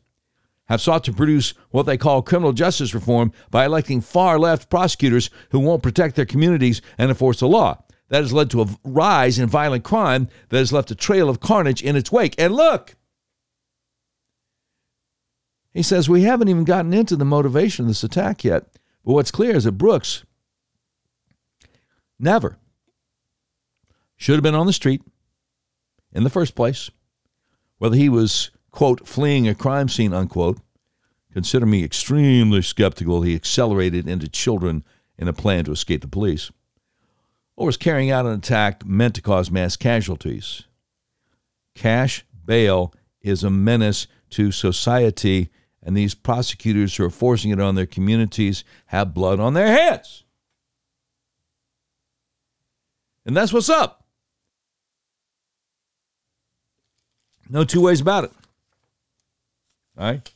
have 0.67 0.81
sought 0.81 1.05
to 1.05 1.13
produce 1.13 1.53
what 1.71 1.85
they 1.85 1.97
call 1.97 2.23
criminal 2.23 2.53
justice 2.53 2.95
reform 2.95 3.33
by 3.51 3.67
electing 3.67 4.01
far 4.01 4.39
left 4.39 4.71
prosecutors 4.71 5.29
who 5.51 5.61
won't 5.61 5.83
protect 5.83 6.17
their 6.17 6.25
communities 6.25 6.81
and 6.97 7.11
enforce 7.11 7.41
the 7.41 7.49
law. 7.49 7.83
That 8.09 8.23
has 8.23 8.33
led 8.33 8.51
to 8.51 8.63
a 8.63 8.69
rise 8.85 9.39
in 9.39 9.49
violent 9.49 9.85
crime 9.85 10.29
that 10.49 10.59
has 10.59 10.73
left 10.73 10.91
a 10.91 10.95
trail 10.95 11.29
of 11.29 11.41
carnage 11.41 11.83
in 11.83 11.97
its 11.97 12.13
wake. 12.13 12.35
And 12.39 12.55
look, 12.55 12.97
he 15.73 15.83
says, 15.83 16.09
we 16.09 16.23
haven't 16.23 16.49
even 16.49 16.65
gotten 16.65 16.95
into 16.95 17.17
the 17.17 17.25
motivation 17.25 17.85
of 17.85 17.89
this 17.89 18.05
attack 18.05 18.45
yet. 18.45 18.67
But 19.05 19.13
what's 19.13 19.31
clear 19.31 19.57
is 19.57 19.65
that 19.65 19.73
Brooks 19.73 20.25
never 22.19 22.59
should 24.17 24.37
have 24.37 24.43
been 24.43 24.55
on 24.55 24.67
the 24.67 24.73
street 24.73 25.03
in 26.13 26.25
the 26.25 26.31
first 26.31 26.55
place 26.55 26.91
whether 27.79 27.97
he 27.97 28.09
was, 28.09 28.51
quote, 28.71 29.07
fleeing 29.07 29.49
a 29.49 29.55
crime 29.55 29.89
scene, 29.89 30.13
unquote, 30.13 30.59
consider 31.33 31.67
me 31.67 31.85
extremely 31.85 32.63
skeptical 32.63 33.23
he 33.23 33.35
accelerated 33.35 34.09
into 34.09 34.29
children 34.29 34.85
in 35.19 35.29
a 35.29 35.33
plan 35.33 35.65
to 35.65 35.73
escape 35.73 36.01
the 36.01 36.09
police, 36.09 36.51
or 37.57 37.67
was 37.67 37.77
carrying 37.77 38.11
out 38.11 38.27
an 38.27 38.33
attack 38.33 38.85
meant 38.85 39.15
to 39.15 39.23
cause 39.23 39.51
mass 39.51 39.77
casualties. 39.77 40.63
Cash 41.75 42.25
bail 42.45 42.95
is 43.21 43.43
a 43.43 43.51
menace 43.51 44.07
to 44.31 44.53
society 44.53 45.51
and 45.85 45.97
these 45.97 46.15
prosecutors 46.15 46.97
who 46.97 47.05
are 47.05 47.11
forcing 47.11 47.51
it 47.51 47.61
on 47.61 47.75
their 47.75 47.87
communities 47.87 48.65
have 48.87 49.15
blood 49.15 49.39
on 49.39 49.53
their 49.55 49.67
hands. 49.67 50.25
And 53.27 53.37
that's 53.37 53.53
what's 53.53 53.69
up. 53.69 54.04
No 57.49 57.65
two 57.65 57.81
ways 57.81 58.01
about 58.01 58.25
it. 58.25 58.33
All 59.99 60.07
right? 60.07 60.31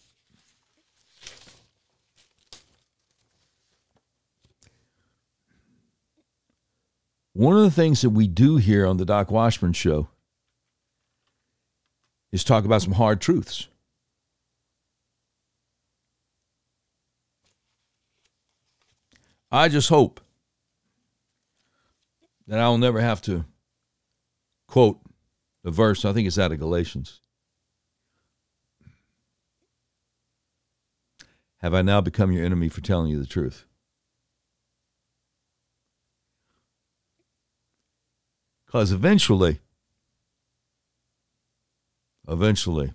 One 7.32 7.56
of 7.56 7.62
the 7.62 7.70
things 7.70 8.00
that 8.02 8.10
we 8.10 8.26
do 8.26 8.56
here 8.56 8.84
on 8.84 8.96
the 8.96 9.04
Doc 9.04 9.30
Washburn 9.30 9.72
Show 9.72 10.08
is 12.32 12.42
talk 12.42 12.64
about 12.64 12.82
some 12.82 12.94
hard 12.94 13.20
truths. 13.20 13.68
I 19.50 19.68
just 19.68 19.88
hope 19.88 20.20
that 22.48 22.58
I'll 22.58 22.76
never 22.76 23.00
have 23.00 23.22
to 23.22 23.44
quote 24.66 24.98
the 25.68 25.72
verse. 25.72 26.06
I 26.06 26.14
think 26.14 26.26
it's 26.26 26.38
out 26.38 26.50
of 26.50 26.58
Galatians. 26.58 27.20
Have 31.58 31.74
I 31.74 31.82
now 31.82 32.00
become 32.00 32.32
your 32.32 32.42
enemy 32.42 32.70
for 32.70 32.80
telling 32.80 33.10
you 33.10 33.20
the 33.20 33.26
truth? 33.26 33.66
Because 38.64 38.92
eventually, 38.92 39.60
eventually, 42.26 42.94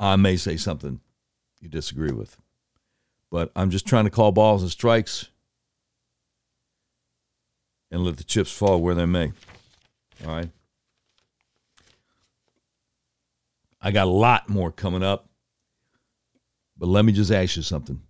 I 0.00 0.16
may 0.16 0.36
say 0.36 0.56
something 0.56 0.98
you 1.60 1.68
disagree 1.68 2.10
with. 2.10 2.38
But 3.30 3.52
I'm 3.54 3.70
just 3.70 3.86
trying 3.86 4.04
to 4.04 4.10
call 4.10 4.32
balls 4.32 4.62
and 4.62 4.70
strikes 4.70 5.28
and 7.90 8.04
let 8.04 8.16
the 8.16 8.24
chips 8.24 8.52
fall 8.52 8.80
where 8.80 8.94
they 8.94 9.06
may. 9.06 9.32
All 10.26 10.34
right. 10.34 10.50
I 13.80 13.90
got 13.90 14.06
a 14.06 14.10
lot 14.10 14.48
more 14.48 14.72
coming 14.72 15.02
up. 15.02 15.28
But 16.76 16.88
let 16.88 17.04
me 17.04 17.12
just 17.12 17.30
ask 17.32 17.56
you 17.56 17.62
something. 17.62 18.02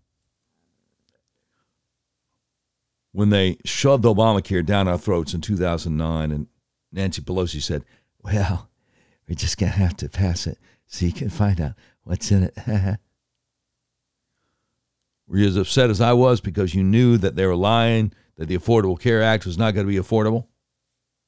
When 3.13 3.31
they 3.31 3.57
shoved 3.65 4.05
Obamacare 4.05 4.65
down 4.65 4.87
our 4.89 4.99
throats 4.99 5.33
in 5.33 5.41
2009, 5.41 6.31
and 6.31 6.47
Nancy 6.93 7.23
Pelosi 7.23 7.63
said, 7.63 7.85
Well, 8.23 8.69
we're 9.27 9.35
just 9.35 9.59
going 9.59 9.73
to 9.73 9.79
have 9.79 9.97
to 9.99 10.09
pass 10.09 10.47
it 10.47 10.59
so 10.87 11.07
you 11.07 11.13
can 11.13 11.31
find 11.31 11.61
out 11.61 11.73
what's 12.03 12.31
in 12.31 12.45
it. 12.45 12.57
were 15.27 15.39
you 15.39 15.47
as 15.47 15.57
upset 15.57 15.91
as 15.91 16.01
I 16.01 16.13
was 16.13 16.41
because 16.41 16.75
you 16.75 16.85
knew 16.85 17.17
that 17.19 17.37
they 17.37 17.47
were 17.47 17.57
lying, 17.57 18.13
that 18.39 18.47
the 18.47 18.57
Affordable 18.57 18.99
Care 18.99 19.23
Act 19.23 19.45
was 19.45 19.59
not 19.59 19.75
going 19.75 19.87
to 19.87 19.93
be 19.93 19.99
affordable? 19.99 20.47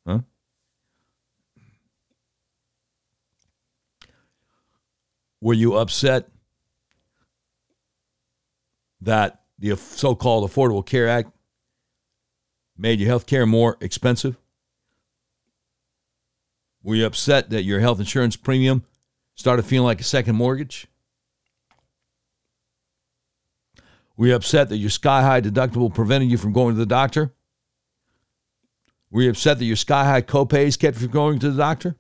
Huh? 0.07 0.21
Were 5.41 5.55
you 5.55 5.77
upset 5.77 6.29
that 9.01 9.43
the 9.59 9.77
so 9.77 10.15
called 10.15 10.49
Affordable 10.49 10.87
Care 10.87 11.09
Act 11.09 11.31
made 12.79 13.01
your 13.01 13.09
health 13.09 13.27
care 13.27 13.45
more 13.45 13.77
expensive? 13.81 14.37
Were 16.83 16.95
you 16.95 17.07
upset 17.07 17.51
that 17.51 17.65
your 17.65 17.81
health 17.81 17.99
insurance 17.99 18.37
premium 18.37 18.85
started 19.35 19.65
feeling 19.65 19.87
like 19.87 20.01
a 20.01 20.05
second 20.05 20.37
mortgage? 20.37 20.87
Were 24.21 24.27
you 24.27 24.35
upset 24.35 24.69
that 24.69 24.77
your 24.77 24.91
sky 24.91 25.23
high 25.23 25.41
deductible 25.41 25.95
prevented 25.95 26.31
you 26.31 26.37
from 26.37 26.53
going 26.53 26.75
to 26.75 26.79
the 26.79 26.85
doctor? 26.85 27.33
Were 29.11 29.23
you 29.23 29.31
upset 29.31 29.59
that 29.59 29.65
your 29.65 29.77
sky 29.77 30.05
high 30.05 30.21
copays 30.21 30.79
kept 30.79 30.97
you 30.97 31.05
from 31.05 31.13
going 31.13 31.39
to 31.39 31.51
the 31.51 31.57
doctor? 31.57 31.97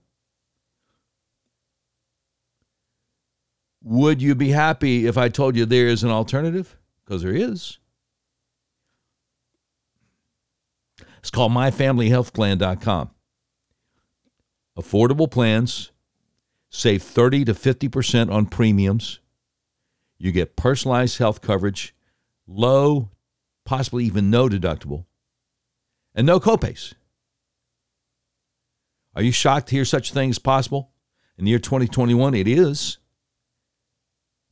Would 3.83 4.21
you 4.21 4.35
be 4.35 4.51
happy 4.51 5.07
if 5.07 5.17
I 5.17 5.31
told 5.31 5.57
you 5.57 5.65
there 5.65 5.87
is 5.87 6.05
an 6.05 6.11
alternative? 6.11 6.77
Because 7.03 7.23
there 7.23 7.35
is. 7.35 7.79
It's 11.21 11.31
called 11.31 11.53
myfamilyhealthplan.com. 11.53 13.11
Affordable 14.79 15.31
plans, 15.31 15.91
save 16.69 17.03
30 17.03 17.47
to 17.47 17.55
50% 17.55 18.31
on 18.31 18.45
premiums. 18.45 19.21
You 20.19 20.33
get 20.33 20.55
personalized 20.55 21.17
health 21.17 21.41
coverage, 21.41 21.95
low, 22.51 23.11
possibly 23.65 24.05
even 24.05 24.31
no 24.31 24.49
deductible, 24.49 25.05
and 26.15 26.27
no 26.27 26.41
copays. 26.41 26.95
Are 29.15 29.23
you 29.23 29.33
shocked 29.33 29.69
to 29.69 29.77
hear 29.77 29.85
such 29.85 30.13
things 30.13 30.39
possible? 30.39 30.91
In 31.39 31.45
the 31.45 31.51
year 31.51 31.59
2021, 31.59 32.35
it 32.35 32.47
is. 32.47 32.99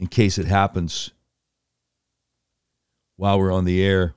in 0.00 0.08
case 0.08 0.36
it 0.36 0.46
happens 0.46 1.12
while 3.14 3.38
we're 3.38 3.52
on 3.52 3.64
the 3.64 3.80
air 3.80 4.16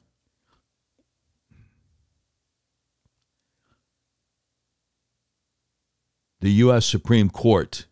the 6.45 6.51
US 6.51 6.85
Supreme 6.85 7.31
Court 7.31 7.87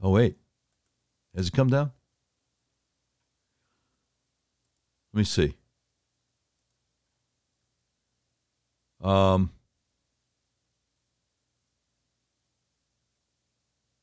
Oh 0.00 0.10
wait 0.12 0.36
has 1.36 1.48
it 1.48 1.52
come 1.52 1.68
down? 1.68 1.92
Let 5.12 5.18
me 5.18 5.24
see. 5.24 5.54
Um, 9.00 9.50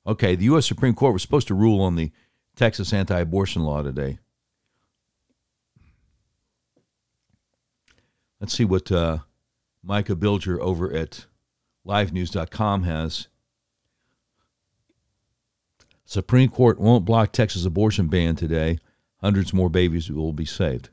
okay, 0.07 0.35
the 0.35 0.45
U.S. 0.45 0.65
Supreme 0.65 0.93
Court 0.93 1.11
was 1.11 1.21
supposed 1.21 1.47
to 1.49 1.53
rule 1.53 1.81
on 1.81 1.95
the 1.95 2.11
Texas 2.55 2.93
anti 2.93 3.19
abortion 3.19 3.63
law 3.63 3.81
today. 3.81 4.19
Let's 8.39 8.53
see 8.53 8.63
what 8.65 8.89
uh, 8.91 9.19
Micah 9.85 10.15
Bilger 10.15 10.59
over 10.59 10.91
at 10.91 11.27
lifenews.com 11.85 12.83
has. 12.83 13.27
Supreme 16.05 16.49
Court 16.49 16.79
won't 16.79 17.05
block 17.05 17.31
Texas 17.31 17.65
abortion 17.65 18.07
ban 18.07 18.35
today. 18.35 18.79
Hundreds 19.21 19.53
more 19.53 19.69
babies 19.69 20.09
will 20.09 20.33
be 20.33 20.45
saved. 20.45 20.89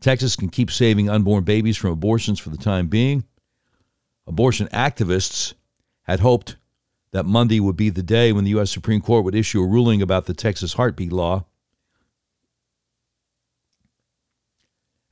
Texas 0.00 0.36
can 0.36 0.48
keep 0.48 0.70
saving 0.70 1.10
unborn 1.10 1.44
babies 1.44 1.76
from 1.76 1.90
abortions 1.90 2.38
for 2.38 2.50
the 2.50 2.56
time 2.56 2.86
being. 2.86 3.24
Abortion 4.26 4.68
activists 4.68 5.54
had 6.02 6.20
hoped 6.20 6.56
that 7.12 7.24
Monday 7.24 7.58
would 7.58 7.76
be 7.76 7.90
the 7.90 8.02
day 8.02 8.32
when 8.32 8.44
the 8.44 8.50
U.S. 8.50 8.70
Supreme 8.70 9.00
Court 9.00 9.24
would 9.24 9.34
issue 9.34 9.62
a 9.62 9.66
ruling 9.66 10.02
about 10.02 10.26
the 10.26 10.34
Texas 10.34 10.74
heartbeat 10.74 11.12
law. 11.12 11.46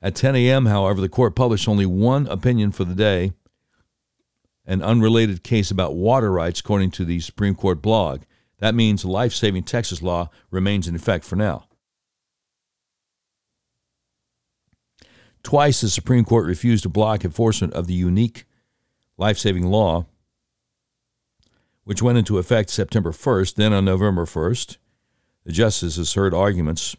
At 0.07 0.15
10 0.15 0.37
a.m., 0.37 0.67
however, 0.67 1.01
the 1.01 1.09
court 1.09 1.35
published 1.35 1.67
only 1.67 1.85
one 1.85 2.29
opinion 2.29 2.71
for 2.71 2.85
the 2.85 2.95
day, 2.95 3.33
an 4.65 4.81
unrelated 4.81 5.43
case 5.43 5.73
about 5.73 5.97
water 5.97 6.31
rights, 6.31 6.61
according 6.61 6.93
to 6.93 7.05
the 7.05 7.19
Supreme 7.19 7.57
Court 7.57 7.83
blog. 7.83 8.23
That 8.61 8.77
means 8.77 9.05
life 9.05 9.33
saving 9.33 9.65
Texas 9.65 10.03
law 10.03 10.31
remains 10.49 10.87
in 10.87 10.95
effect 10.95 11.25
for 11.25 11.35
now. 11.35 11.67
Twice, 15.43 15.81
the 15.81 15.89
Supreme 15.89 16.25
Court 16.25 16.47
refused 16.47 16.85
to 16.85 16.89
block 16.89 17.25
enforcement 17.25 17.73
of 17.73 17.89
the 17.89 17.95
unique 17.95 18.45
life 19.19 19.39
saving 19.39 19.67
law, 19.67 20.07
which 21.83 22.01
went 22.01 22.17
into 22.17 22.39
effect 22.39 22.71
September 22.71 23.11
1st. 23.11 23.57
Then 23.57 23.73
on 23.73 23.85
November 23.85 24.25
1st, 24.25 24.77
the 25.45 25.51
justices 25.51 26.15
heard 26.15 26.33
arguments 26.33 26.95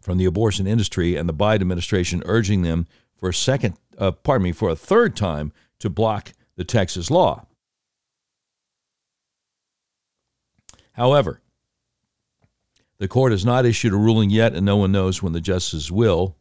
from 0.00 0.18
the 0.18 0.24
abortion 0.24 0.66
industry 0.66 1.16
and 1.16 1.28
the 1.28 1.34
Biden 1.34 1.60
administration 1.60 2.22
urging 2.24 2.62
them 2.62 2.86
for 3.16 3.28
a 3.28 3.34
second, 3.34 3.76
uh, 3.98 4.10
pardon 4.10 4.44
me, 4.44 4.52
for 4.52 4.70
a 4.70 4.76
third 4.76 5.14
time 5.14 5.52
to 5.78 5.90
block 5.90 6.32
the 6.56 6.64
Texas 6.64 7.10
law. 7.10 7.46
However, 10.92 11.40
the 12.98 13.08
court 13.08 13.32
has 13.32 13.44
not 13.44 13.64
issued 13.64 13.92
a 13.92 13.96
ruling 13.96 14.30
yet, 14.30 14.54
and 14.54 14.66
no 14.66 14.76
one 14.76 14.92
knows 14.92 15.22
when 15.22 15.32
the 15.32 15.40
justices 15.40 15.90
will. 15.90 16.36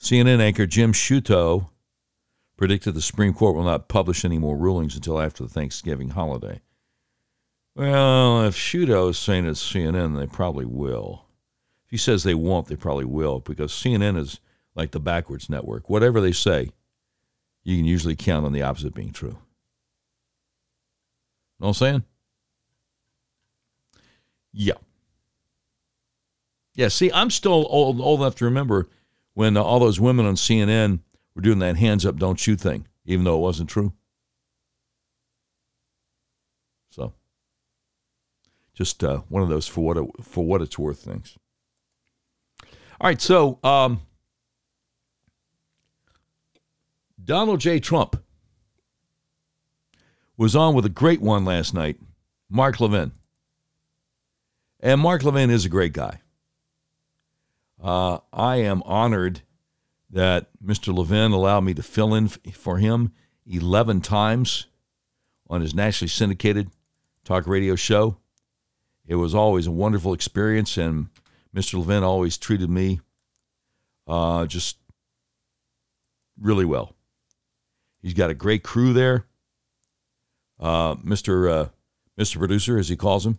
CNN 0.00 0.40
anchor 0.40 0.66
Jim 0.66 0.92
Sciutto 0.92 1.68
predicted 2.56 2.94
the 2.94 3.02
Supreme 3.02 3.34
Court 3.34 3.56
will 3.56 3.64
not 3.64 3.88
publish 3.88 4.24
any 4.24 4.38
more 4.38 4.56
rulings 4.56 4.94
until 4.94 5.20
after 5.20 5.42
the 5.42 5.50
Thanksgiving 5.50 6.10
holiday. 6.10 6.60
Well, 7.74 8.44
if 8.44 8.54
Sciutto 8.54 9.10
is 9.10 9.18
saying 9.18 9.46
it's 9.46 9.62
CNN, 9.62 10.18
they 10.18 10.26
probably 10.26 10.64
will. 10.64 11.23
He 11.94 11.98
says 11.98 12.24
they 12.24 12.34
won't, 12.34 12.66
they 12.66 12.74
probably 12.74 13.04
will, 13.04 13.38
because 13.38 13.70
CNN 13.70 14.18
is 14.18 14.40
like 14.74 14.90
the 14.90 14.98
backwards 14.98 15.48
network. 15.48 15.88
Whatever 15.88 16.20
they 16.20 16.32
say, 16.32 16.70
you 17.62 17.76
can 17.76 17.84
usually 17.84 18.16
count 18.16 18.44
on 18.44 18.52
the 18.52 18.62
opposite 18.62 18.96
being 18.96 19.12
true. 19.12 19.38
Know 21.60 21.68
what 21.68 21.68
I'm 21.68 21.74
saying? 21.74 22.04
Yeah. 24.52 24.74
Yeah, 26.74 26.88
see, 26.88 27.12
I'm 27.12 27.30
still 27.30 27.64
old, 27.70 28.00
old 28.00 28.18
enough 28.18 28.34
to 28.38 28.44
remember 28.44 28.88
when 29.34 29.56
uh, 29.56 29.62
all 29.62 29.78
those 29.78 30.00
women 30.00 30.26
on 30.26 30.34
CNN 30.34 30.98
were 31.36 31.42
doing 31.42 31.60
that 31.60 31.76
hands 31.76 32.04
up, 32.04 32.16
don't 32.16 32.40
shoot 32.40 32.60
thing, 32.60 32.88
even 33.04 33.24
though 33.24 33.36
it 33.36 33.40
wasn't 33.40 33.70
true. 33.70 33.92
So, 36.90 37.12
just 38.74 39.04
uh, 39.04 39.18
one 39.28 39.44
of 39.44 39.48
those 39.48 39.68
for 39.68 39.84
what 39.84 39.96
it, 39.96 40.06
for 40.24 40.44
what 40.44 40.60
it's 40.60 40.76
worth 40.76 40.98
things. 40.98 41.38
All 43.00 43.08
right, 43.08 43.20
so 43.20 43.58
um, 43.64 44.00
Donald 47.22 47.60
J. 47.60 47.80
Trump 47.80 48.22
was 50.36 50.54
on 50.54 50.74
with 50.74 50.84
a 50.84 50.90
great 50.90 51.20
one 51.20 51.44
last 51.44 51.74
night, 51.74 51.98
Mark 52.48 52.80
Levin. 52.80 53.12
And 54.80 55.00
Mark 55.00 55.24
Levin 55.24 55.50
is 55.50 55.64
a 55.64 55.70
great 55.70 55.92
guy. 55.92 56.20
Uh, 57.82 58.18
I 58.32 58.56
am 58.56 58.82
honored 58.84 59.42
that 60.10 60.48
Mr. 60.64 60.96
Levin 60.96 61.32
allowed 61.32 61.62
me 61.62 61.74
to 61.74 61.82
fill 61.82 62.14
in 62.14 62.28
for 62.28 62.78
him 62.78 63.12
11 63.46 64.00
times 64.00 64.66
on 65.48 65.60
his 65.60 65.74
nationally 65.74 66.08
syndicated 66.08 66.70
talk 67.24 67.46
radio 67.46 67.74
show. 67.74 68.18
It 69.06 69.16
was 69.16 69.34
always 69.34 69.66
a 69.66 69.72
wonderful 69.72 70.14
experience, 70.14 70.78
and 70.78 71.08
Mr. 71.54 71.78
Levin 71.78 72.02
always 72.02 72.36
treated 72.36 72.68
me 72.68 73.00
uh, 74.06 74.46
just 74.46 74.78
really 76.40 76.64
well. 76.64 76.94
He's 78.02 78.14
got 78.14 78.30
a 78.30 78.34
great 78.34 78.62
crew 78.62 78.92
there. 78.92 79.26
Uh, 80.58 80.96
Mr. 80.96 81.50
Uh, 81.50 81.68
Mr. 82.18 82.38
Producer, 82.38 82.78
as 82.78 82.88
he 82.88 82.96
calls 82.96 83.26
him, 83.26 83.38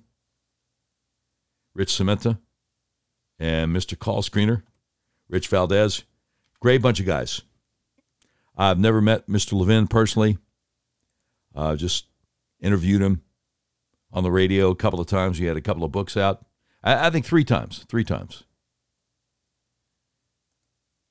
Rich 1.73 1.91
Sementa, 1.93 2.39
and 3.39 3.75
Mr. 3.75 3.97
Call 3.97 4.21
Screener, 4.21 4.63
Rich 5.29 5.47
Valdez. 5.47 6.03
Great 6.59 6.81
bunch 6.81 6.99
of 6.99 7.05
guys. 7.05 7.41
I've 8.57 8.79
never 8.79 9.01
met 9.01 9.27
Mr. 9.27 9.53
Levin 9.53 9.87
personally. 9.87 10.37
Uh, 11.53 11.75
just 11.75 12.05
interviewed 12.59 13.01
him 13.01 13.21
on 14.11 14.23
the 14.23 14.31
radio 14.31 14.71
a 14.71 14.75
couple 14.75 14.99
of 14.99 15.07
times. 15.07 15.37
He 15.37 15.45
had 15.45 15.57
a 15.57 15.61
couple 15.61 15.83
of 15.83 15.91
books 15.91 16.17
out. 16.17 16.45
I, 16.85 17.07
I 17.07 17.09
think 17.09 17.25
three 17.25 17.43
times. 17.43 17.85
Three 17.89 18.05
times. 18.05 18.43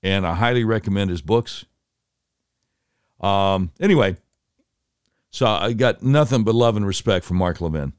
And 0.03 0.27
I 0.27 0.35
highly 0.35 0.65
recommend 0.65 1.11
his 1.11 1.21
books. 1.21 1.65
Um, 3.21 3.73
anyway, 3.81 4.17
so 5.31 5.47
I 5.47 5.73
got 5.73 6.03
nothing 6.03 6.45
but 6.45 6.55
love 6.55 6.77
and 6.77 6.87
respect 6.87 7.25
for 7.25 7.35
Mark 7.35 7.61
Levin. 7.61 7.95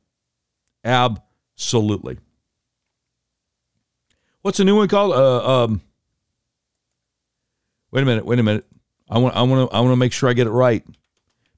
Absolutely. 0.83 2.19
What's 4.41 4.59
the 4.59 4.65
new 4.65 4.75
one 4.75 4.87
called? 4.87 5.13
Uh, 5.13 5.63
um, 5.63 5.81
wait 7.91 8.03
a 8.03 8.05
minute. 8.05 8.25
Wait 8.25 8.37
a 8.37 8.43
minute. 8.43 8.65
I 9.09 9.17
want. 9.17 9.35
I 9.35 9.41
want 9.41 9.69
to. 9.69 9.75
I 9.75 9.79
want 9.79 9.91
to 9.91 9.97
make 9.97 10.13
sure 10.13 10.29
I 10.29 10.33
get 10.33 10.45
it 10.45 10.51
right 10.51 10.85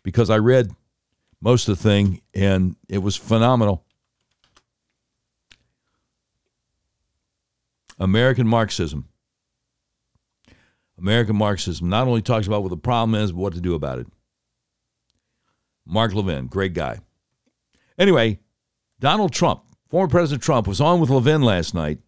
because 0.04 0.30
I 0.30 0.38
read 0.38 0.72
most 1.42 1.68
of 1.68 1.78
the 1.78 1.84
thing 1.84 2.22
and 2.34 2.78
it 2.88 3.00
was 3.00 3.18
phenomenal. 3.18 3.84
American 7.98 8.48
Marxism. 8.48 9.08
American 10.98 11.36
Marxism 11.36 11.90
not 11.90 12.08
only 12.08 12.22
talks 12.22 12.48
about 12.48 12.64
what 12.64 12.70
the 12.70 12.78
problem 12.78 13.16
is, 13.16 13.32
but 13.32 13.40
what 13.40 13.54
to 13.54 13.62
do 13.62 13.76
about 13.76 14.00
it. 14.00 14.08
Mark 15.86 16.14
Levin, 16.14 16.48
great 16.48 16.74
guy. 16.74 17.00
Anyway, 17.98 18.40
Donald 19.00 19.32
Trump, 19.32 19.64
former 19.90 20.10
President 20.10 20.44
Trump, 20.44 20.68
was 20.68 20.82
on 20.82 21.00
with 21.00 21.10
Levin 21.10 21.42
last 21.42 21.74
night 21.74 22.00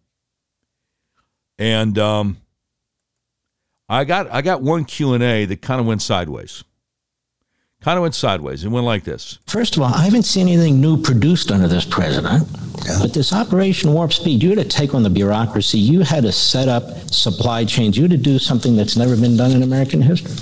and 1.60 1.98
um, 1.98 2.38
I 3.86 4.04
got 4.04 4.32
I 4.32 4.40
got 4.40 4.62
one 4.62 4.86
Q 4.86 5.12
and 5.12 5.22
A 5.22 5.44
that 5.44 5.60
kind 5.60 5.78
of 5.78 5.86
went 5.86 6.02
sideways. 6.02 6.64
Kind 7.80 7.96
of 7.96 8.02
went 8.02 8.14
sideways. 8.14 8.62
It 8.62 8.68
went 8.68 8.84
like 8.84 9.04
this. 9.04 9.38
First 9.46 9.76
of 9.76 9.82
all, 9.82 9.92
I 9.92 10.02
haven't 10.04 10.24
seen 10.24 10.48
anything 10.48 10.82
new 10.82 11.00
produced 11.00 11.50
under 11.50 11.66
this 11.66 11.86
president. 11.86 12.46
Yeah. 12.84 12.98
But 13.00 13.14
this 13.14 13.32
Operation 13.32 13.94
Warp 13.94 14.12
Speed, 14.12 14.42
you 14.42 14.50
had 14.50 14.58
to 14.58 14.64
take 14.64 14.94
on 14.94 15.02
the 15.02 15.08
bureaucracy. 15.08 15.78
You 15.78 16.00
had 16.00 16.24
to 16.24 16.32
set 16.32 16.68
up 16.68 16.82
supply 17.10 17.64
chains. 17.64 17.96
You 17.96 18.02
had 18.04 18.10
to 18.10 18.18
do 18.18 18.38
something 18.38 18.76
that's 18.76 18.96
never 18.96 19.16
been 19.16 19.36
done 19.36 19.52
in 19.52 19.62
American 19.62 20.02
history. 20.02 20.34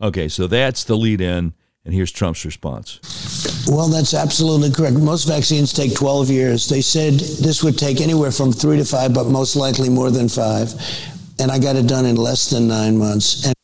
Okay, 0.00 0.26
so 0.26 0.48
that's 0.48 0.82
the 0.82 0.96
lead 0.96 1.20
in, 1.20 1.54
and 1.84 1.94
here's 1.94 2.10
Trump's 2.10 2.44
response. 2.44 2.98
Well, 3.68 3.86
that's 3.86 4.12
absolutely 4.12 4.72
correct. 4.72 4.96
Most 4.96 5.28
vaccines 5.28 5.72
take 5.72 5.94
12 5.94 6.28
years. 6.28 6.68
They 6.68 6.80
said 6.80 7.14
this 7.14 7.62
would 7.62 7.78
take 7.78 8.00
anywhere 8.00 8.32
from 8.32 8.50
three 8.52 8.78
to 8.78 8.84
five, 8.84 9.14
but 9.14 9.28
most 9.28 9.54
likely 9.54 9.88
more 9.88 10.10
than 10.10 10.28
five. 10.28 10.74
And 11.38 11.52
I 11.52 11.60
got 11.60 11.76
it 11.76 11.86
done 11.86 12.04
in 12.04 12.16
less 12.16 12.50
than 12.50 12.66
nine 12.66 12.98
months. 12.98 13.46
And 13.46 13.54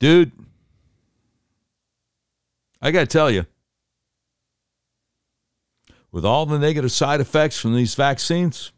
Dude, 0.00 0.32
I 2.82 2.90
got 2.90 3.00
to 3.00 3.06
tell 3.06 3.30
you, 3.30 3.46
with 6.10 6.24
all 6.24 6.46
the 6.46 6.58
negative 6.58 6.90
side 6.90 7.20
effects 7.20 7.58
from 7.58 7.74
these 7.74 7.94
vaccines, 7.94 8.72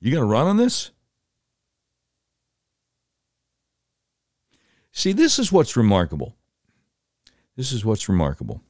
you 0.00 0.12
going 0.12 0.22
to 0.22 0.26
run 0.26 0.46
on 0.46 0.56
this? 0.56 0.90
See, 4.92 5.12
this 5.12 5.38
is 5.38 5.50
what's 5.50 5.76
remarkable. 5.76 6.36
This 7.56 7.72
is 7.72 7.84
what's 7.84 8.08
remarkable. 8.08 8.62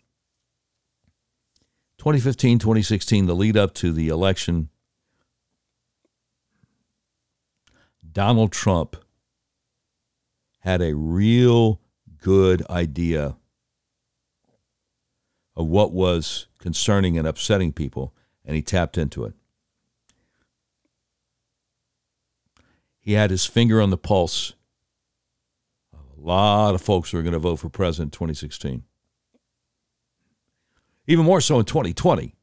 2015, 1.98 2.58
2016, 2.58 3.26
the 3.26 3.34
lead 3.34 3.56
up 3.56 3.74
to 3.74 3.92
the 3.92 4.08
election, 4.08 4.70
Donald 8.12 8.52
Trump 8.52 8.96
had 10.60 10.80
a 10.80 10.94
real 10.94 11.80
good 12.26 12.68
idea 12.68 13.36
of 15.54 15.68
what 15.68 15.92
was 15.92 16.48
concerning 16.58 17.16
and 17.16 17.24
upsetting 17.24 17.72
people, 17.72 18.12
and 18.44 18.56
he 18.56 18.62
tapped 18.62 18.98
into 18.98 19.24
it. 19.24 19.32
He 22.98 23.12
had 23.12 23.30
his 23.30 23.46
finger 23.46 23.80
on 23.80 23.90
the 23.90 23.96
pulse 23.96 24.54
A 25.92 26.20
lot 26.20 26.74
of 26.74 26.82
folks 26.82 27.12
who 27.12 27.18
are 27.18 27.22
going 27.22 27.32
to 27.32 27.38
vote 27.38 27.60
for 27.60 27.68
president 27.68 28.08
in 28.08 28.18
2016. 28.18 28.82
Even 31.06 31.24
more 31.24 31.40
so 31.40 31.60
in 31.60 31.64
2020. 31.64 32.34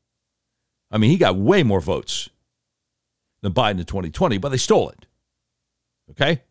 I 0.91 0.97
mean, 0.97 1.09
he 1.09 1.17
got 1.17 1.36
way 1.36 1.61
more 1.61 1.81
votes 1.81 2.29
than 3.41 3.51
Biden 3.51 3.79
in 3.79 3.86
2020, 3.86 4.38
but 4.38 4.47
they 4.47 4.57
stole 4.57 4.91
it. 4.91 5.07
Okay? 6.11 6.41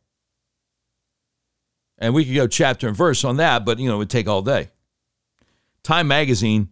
And 2.03 2.15
we 2.15 2.25
could 2.25 2.35
go 2.35 2.49
chapter 2.49 2.89
and 2.89 2.97
verse 2.97 3.23
on 3.23 3.37
that, 3.37 3.65
but 3.65 3.79
you 3.79 3.89
know, 3.89 3.95
it 3.95 3.99
would 3.99 4.11
take 4.11 4.27
all 4.27 4.43
day. 4.43 4.71
Time 5.85 6.09
magazine 6.09 6.71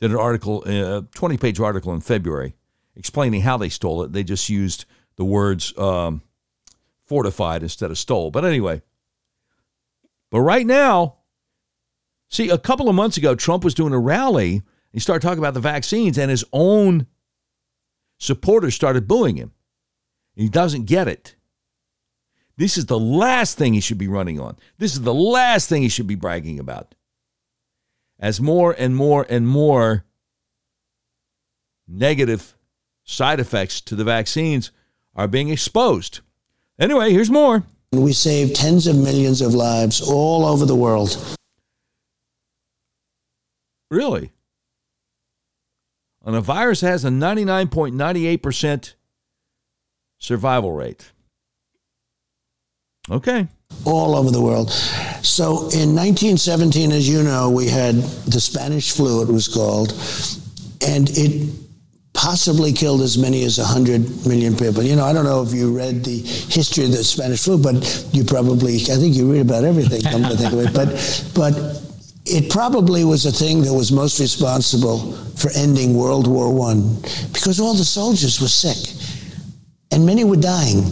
did 0.00 0.10
an 0.10 0.16
article, 0.16 0.64
a 0.66 1.02
20 1.14 1.36
page 1.36 1.60
article 1.60 1.94
in 1.94 2.00
February 2.00 2.56
explaining 2.96 3.42
how 3.42 3.56
they 3.56 3.68
stole 3.68 4.02
it. 4.02 4.12
They 4.12 4.24
just 4.24 4.48
used 4.48 4.84
the 5.14 5.24
words 5.24 5.72
um, 5.78 6.20
fortified 7.04 7.62
instead 7.62 7.92
of 7.92 7.98
stole. 7.98 8.32
But 8.32 8.44
anyway, 8.44 8.82
but 10.30 10.40
right 10.40 10.66
now, 10.66 11.18
see, 12.28 12.48
a 12.48 12.58
couple 12.58 12.88
of 12.88 12.96
months 12.96 13.16
ago, 13.16 13.36
Trump 13.36 13.62
was 13.62 13.72
doing 13.72 13.92
a 13.92 14.00
rally. 14.00 14.62
He 14.92 14.98
started 14.98 15.24
talking 15.24 15.38
about 15.38 15.54
the 15.54 15.60
vaccines, 15.60 16.18
and 16.18 16.28
his 16.28 16.44
own 16.52 17.06
supporters 18.18 18.74
started 18.74 19.06
booing 19.06 19.36
him. 19.36 19.52
He 20.34 20.48
doesn't 20.48 20.86
get 20.86 21.06
it. 21.06 21.35
This 22.58 22.78
is 22.78 22.86
the 22.86 22.98
last 22.98 23.58
thing 23.58 23.74
he 23.74 23.80
should 23.80 23.98
be 23.98 24.08
running 24.08 24.40
on. 24.40 24.56
This 24.78 24.94
is 24.94 25.02
the 25.02 25.14
last 25.14 25.68
thing 25.68 25.82
he 25.82 25.88
should 25.88 26.06
be 26.06 26.14
bragging 26.14 26.58
about. 26.58 26.94
As 28.18 28.40
more 28.40 28.74
and 28.78 28.96
more 28.96 29.26
and 29.28 29.46
more 29.46 30.04
negative 31.86 32.54
side 33.04 33.40
effects 33.40 33.80
to 33.82 33.94
the 33.94 34.04
vaccines 34.04 34.70
are 35.14 35.28
being 35.28 35.50
exposed. 35.50 36.20
Anyway, 36.78 37.12
here's 37.12 37.30
more. 37.30 37.64
We 37.92 38.12
saved 38.12 38.56
tens 38.56 38.86
of 38.86 38.96
millions 38.96 39.40
of 39.40 39.54
lives 39.54 40.00
all 40.00 40.44
over 40.44 40.64
the 40.64 40.74
world. 40.74 41.16
Really? 43.90 44.32
On 46.24 46.34
a 46.34 46.40
virus 46.40 46.80
that 46.80 46.88
has 46.88 47.04
a 47.04 47.10
99.98% 47.10 48.94
survival 50.18 50.72
rate. 50.72 51.12
Okay. 53.10 53.46
All 53.84 54.16
over 54.16 54.30
the 54.30 54.40
world. 54.40 54.70
So 55.22 55.68
in 55.70 55.94
1917, 55.94 56.92
as 56.92 57.08
you 57.08 57.22
know, 57.22 57.50
we 57.50 57.68
had 57.68 57.94
the 57.94 58.40
Spanish 58.40 58.92
flu, 58.92 59.22
it 59.22 59.32
was 59.32 59.48
called, 59.48 59.92
and 60.86 61.08
it 61.10 61.54
possibly 62.14 62.72
killed 62.72 63.02
as 63.02 63.18
many 63.18 63.44
as 63.44 63.58
100 63.58 64.26
million 64.26 64.56
people. 64.56 64.82
You 64.82 64.96
know, 64.96 65.04
I 65.04 65.12
don't 65.12 65.24
know 65.24 65.42
if 65.42 65.52
you 65.52 65.76
read 65.76 66.02
the 66.02 66.18
history 66.18 66.84
of 66.84 66.90
the 66.90 67.04
Spanish 67.04 67.44
flu, 67.44 67.58
but 67.58 68.08
you 68.12 68.24
probably, 68.24 68.76
I 68.76 68.96
think 68.96 69.14
you 69.14 69.30
read 69.30 69.42
about 69.42 69.64
everything, 69.64 70.00
come 70.00 70.22
to 70.22 70.36
think 70.36 70.52
of 70.52 70.60
it. 70.60 70.72
But, 70.72 70.88
but 71.34 71.82
it 72.24 72.50
probably 72.50 73.04
was 73.04 73.26
a 73.26 73.32
thing 73.32 73.62
that 73.62 73.72
was 73.72 73.92
most 73.92 74.18
responsible 74.18 75.12
for 75.36 75.50
ending 75.54 75.94
World 75.94 76.26
War 76.26 76.48
I 76.70 76.74
because 77.32 77.60
all 77.60 77.74
the 77.74 77.84
soldiers 77.84 78.40
were 78.40 78.48
sick 78.48 78.96
and 79.92 80.04
many 80.04 80.24
were 80.24 80.36
dying. 80.36 80.82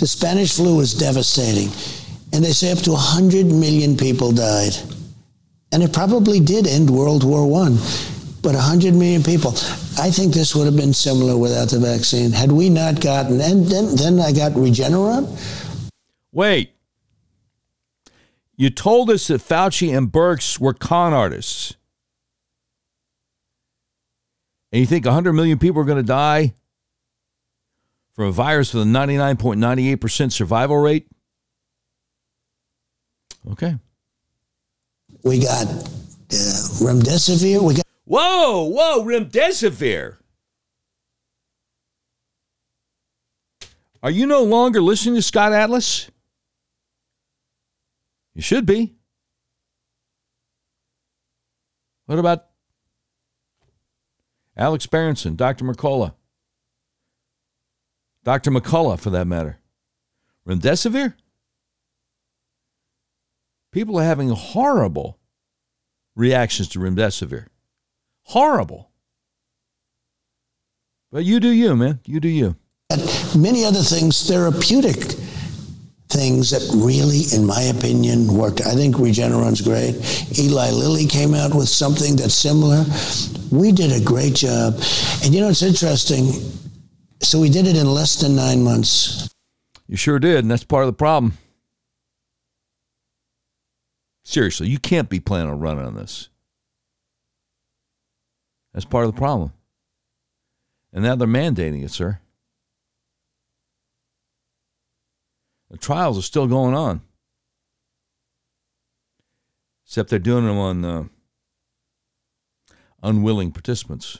The 0.00 0.06
Spanish 0.06 0.56
flu 0.56 0.78
was 0.78 0.94
devastating. 0.94 1.68
And 2.32 2.42
they 2.42 2.52
say 2.52 2.72
up 2.72 2.78
to 2.78 2.92
100 2.92 3.44
million 3.46 3.98
people 3.98 4.32
died. 4.32 4.72
And 5.72 5.82
it 5.82 5.92
probably 5.92 6.40
did 6.40 6.66
end 6.66 6.88
World 6.88 7.22
War 7.22 7.44
I. 7.66 7.76
But 8.40 8.54
100 8.54 8.94
million 8.94 9.22
people. 9.22 9.50
I 9.98 10.10
think 10.10 10.32
this 10.32 10.54
would 10.54 10.64
have 10.64 10.76
been 10.76 10.94
similar 10.94 11.36
without 11.36 11.68
the 11.68 11.78
vaccine. 11.78 12.32
Had 12.32 12.50
we 12.50 12.70
not 12.70 13.02
gotten, 13.02 13.42
and 13.42 13.66
then, 13.66 13.94
then 13.94 14.18
I 14.20 14.32
got 14.32 14.52
Regeneron. 14.52 15.28
Wait. 16.32 16.72
You 18.56 18.70
told 18.70 19.10
us 19.10 19.26
that 19.26 19.42
Fauci 19.42 19.94
and 19.94 20.10
Birx 20.10 20.58
were 20.58 20.72
con 20.72 21.12
artists. 21.12 21.76
And 24.72 24.80
you 24.80 24.86
think 24.86 25.04
100 25.04 25.34
million 25.34 25.58
people 25.58 25.82
are 25.82 25.84
going 25.84 25.98
to 25.98 26.02
die 26.02 26.54
from 28.20 28.28
a 28.28 28.32
virus 28.32 28.74
with 28.74 28.82
a 28.82 28.86
99.98% 28.86 30.30
survival 30.30 30.76
rate? 30.76 31.06
Okay. 33.52 33.78
We 35.24 35.40
got 35.40 35.66
uh, 35.66 35.80
remdesivir. 36.28 37.62
We 37.62 37.76
got. 37.76 37.86
Whoa, 38.04 38.64
whoa, 38.64 39.02
remdesivir. 39.06 40.18
Are 44.02 44.10
you 44.10 44.26
no 44.26 44.42
longer 44.42 44.82
listening 44.82 45.14
to 45.14 45.22
Scott 45.22 45.54
Atlas? 45.54 46.10
You 48.34 48.42
should 48.42 48.66
be. 48.66 48.96
What 52.04 52.18
about 52.18 52.44
Alex 54.58 54.84
Berenson, 54.84 55.36
Dr. 55.36 55.64
McCullough? 55.64 56.12
Dr. 58.30 58.52
McCullough, 58.52 59.00
for 59.00 59.10
that 59.10 59.26
matter. 59.26 59.58
Remdesivir? 60.46 61.14
People 63.72 63.98
are 63.98 64.04
having 64.04 64.28
horrible 64.28 65.18
reactions 66.14 66.68
to 66.68 66.78
remdesivir. 66.78 67.46
Horrible. 68.26 68.88
But 71.10 71.24
you 71.24 71.40
do 71.40 71.48
you, 71.48 71.74
man. 71.74 71.98
You 72.04 72.20
do 72.20 72.28
you. 72.28 72.54
And 72.90 73.02
Many 73.36 73.64
other 73.64 73.82
things, 73.82 74.28
therapeutic 74.28 75.16
things 76.10 76.50
that 76.50 76.62
really, 76.72 77.22
in 77.36 77.44
my 77.44 77.62
opinion, 77.62 78.32
worked. 78.32 78.60
I 78.60 78.74
think 78.74 78.94
Regeneron's 78.94 79.60
great. 79.60 79.96
Eli 80.38 80.70
Lilly 80.70 81.06
came 81.06 81.34
out 81.34 81.52
with 81.52 81.68
something 81.68 82.14
that's 82.14 82.34
similar. 82.34 82.84
We 83.50 83.72
did 83.72 83.90
a 83.90 84.04
great 84.04 84.36
job. 84.36 84.74
And 85.24 85.34
you 85.34 85.40
know, 85.40 85.48
it's 85.48 85.62
interesting. 85.62 86.30
So 87.22 87.38
we 87.38 87.50
did 87.50 87.66
it 87.66 87.76
in 87.76 87.86
less 87.86 88.20
than 88.20 88.34
nine 88.34 88.62
months. 88.62 89.34
You 89.86 89.96
sure 89.96 90.18
did, 90.18 90.38
and 90.38 90.50
that's 90.50 90.64
part 90.64 90.84
of 90.84 90.88
the 90.88 90.96
problem. 90.96 91.34
Seriously, 94.24 94.68
you 94.68 94.78
can't 94.78 95.08
be 95.08 95.20
planning 95.20 95.50
on 95.50 95.58
running 95.58 95.84
on 95.84 95.96
this. 95.96 96.28
That's 98.72 98.84
part 98.84 99.04
of 99.04 99.12
the 99.12 99.18
problem. 99.18 99.52
And 100.92 101.04
now 101.04 101.16
they're 101.16 101.28
mandating 101.28 101.84
it, 101.84 101.90
sir. 101.90 102.20
The 105.70 105.78
trials 105.78 106.18
are 106.18 106.22
still 106.22 106.46
going 106.46 106.74
on. 106.74 107.00
Except 109.84 110.10
they're 110.10 110.18
doing 110.18 110.46
them 110.46 110.58
on 110.58 110.84
uh, 110.84 111.04
unwilling 113.02 113.50
participants. 113.50 114.18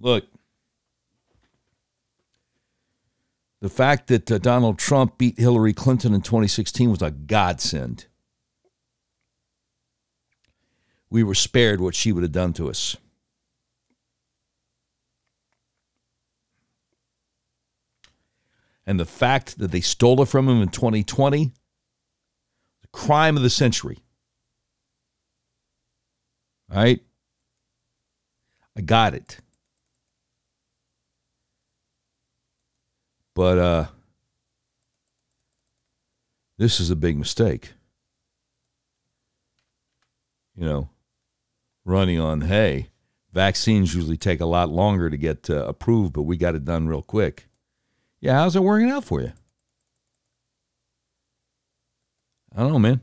Look, 0.00 0.24
the 3.66 3.70
fact 3.70 4.06
that 4.06 4.30
uh, 4.30 4.38
Donald 4.38 4.78
Trump 4.78 5.18
beat 5.18 5.40
Hillary 5.40 5.72
Clinton 5.72 6.14
in 6.14 6.22
2016 6.22 6.88
was 6.88 7.02
a 7.02 7.10
godsend. 7.10 8.06
We 11.10 11.24
were 11.24 11.34
spared 11.34 11.80
what 11.80 11.96
she 11.96 12.12
would 12.12 12.22
have 12.22 12.30
done 12.30 12.52
to 12.52 12.70
us. 12.70 12.96
And 18.86 19.00
the 19.00 19.04
fact 19.04 19.58
that 19.58 19.72
they 19.72 19.80
stole 19.80 20.22
it 20.22 20.26
from 20.26 20.48
him 20.48 20.62
in 20.62 20.68
2020, 20.68 21.46
the 22.82 22.88
crime 22.92 23.36
of 23.36 23.42
the 23.42 23.50
century. 23.50 23.98
All 26.70 26.76
right? 26.76 27.00
I 28.76 28.82
got 28.82 29.12
it. 29.12 29.40
But 33.36 33.58
uh, 33.58 33.86
this 36.56 36.80
is 36.80 36.88
a 36.88 36.96
big 36.96 37.18
mistake. 37.18 37.74
You 40.56 40.64
know, 40.64 40.88
running 41.84 42.18
on, 42.18 42.40
hey, 42.40 42.88
vaccines 43.34 43.94
usually 43.94 44.16
take 44.16 44.40
a 44.40 44.46
lot 44.46 44.70
longer 44.70 45.10
to 45.10 45.18
get 45.18 45.50
uh, 45.50 45.66
approved, 45.66 46.14
but 46.14 46.22
we 46.22 46.38
got 46.38 46.54
it 46.54 46.64
done 46.64 46.88
real 46.88 47.02
quick. 47.02 47.46
Yeah, 48.20 48.36
how's 48.38 48.56
it 48.56 48.62
working 48.62 48.90
out 48.90 49.04
for 49.04 49.20
you? 49.20 49.34
I 52.56 52.60
don't 52.60 52.72
know, 52.72 52.78
man. 52.78 53.02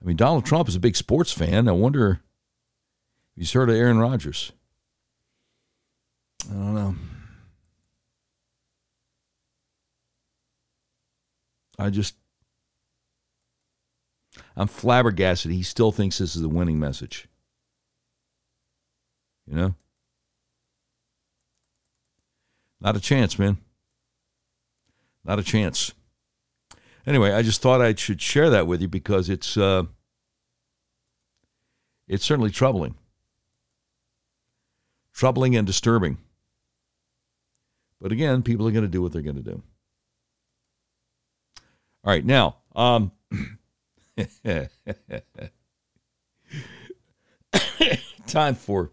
I 0.00 0.06
mean, 0.06 0.16
Donald 0.16 0.46
Trump 0.46 0.70
is 0.70 0.74
a 0.76 0.80
big 0.80 0.96
sports 0.96 1.32
fan. 1.32 1.68
I 1.68 1.72
wonder 1.72 2.12
if 2.12 2.18
he's 3.36 3.52
heard 3.52 3.68
of 3.68 3.76
Aaron 3.76 3.98
Rodgers. 3.98 4.52
I 6.50 6.54
don't 6.54 6.74
know. 6.74 6.94
I 11.78 11.90
just, 11.90 12.16
I'm 14.56 14.66
flabbergasted. 14.66 15.52
He 15.52 15.62
still 15.62 15.92
thinks 15.92 16.18
this 16.18 16.34
is 16.34 16.42
a 16.42 16.48
winning 16.48 16.78
message. 16.80 17.28
You 19.46 19.56
know? 19.56 19.74
Not 22.80 22.96
a 22.96 23.00
chance, 23.00 23.38
man. 23.38 23.58
Not 25.24 25.38
a 25.38 25.42
chance. 25.42 25.92
Anyway, 27.06 27.32
I 27.32 27.42
just 27.42 27.62
thought 27.62 27.80
I 27.80 27.94
should 27.94 28.20
share 28.20 28.50
that 28.50 28.66
with 28.66 28.80
you 28.82 28.88
because 28.88 29.28
it's 29.28 29.56
uh, 29.56 29.84
it's 32.06 32.24
certainly 32.24 32.50
troubling, 32.50 32.94
troubling 35.12 35.56
and 35.56 35.66
disturbing. 35.66 36.18
But 38.00 38.12
again, 38.12 38.42
people 38.42 38.68
are 38.68 38.72
going 38.72 38.84
to 38.84 38.88
do 38.88 39.02
what 39.02 39.12
they're 39.12 39.22
going 39.22 39.36
to 39.36 39.42
do. 39.42 39.62
All 42.04 42.12
right, 42.12 42.24
now, 42.24 42.56
um, 42.74 43.12
time 48.26 48.54
for 48.54 48.90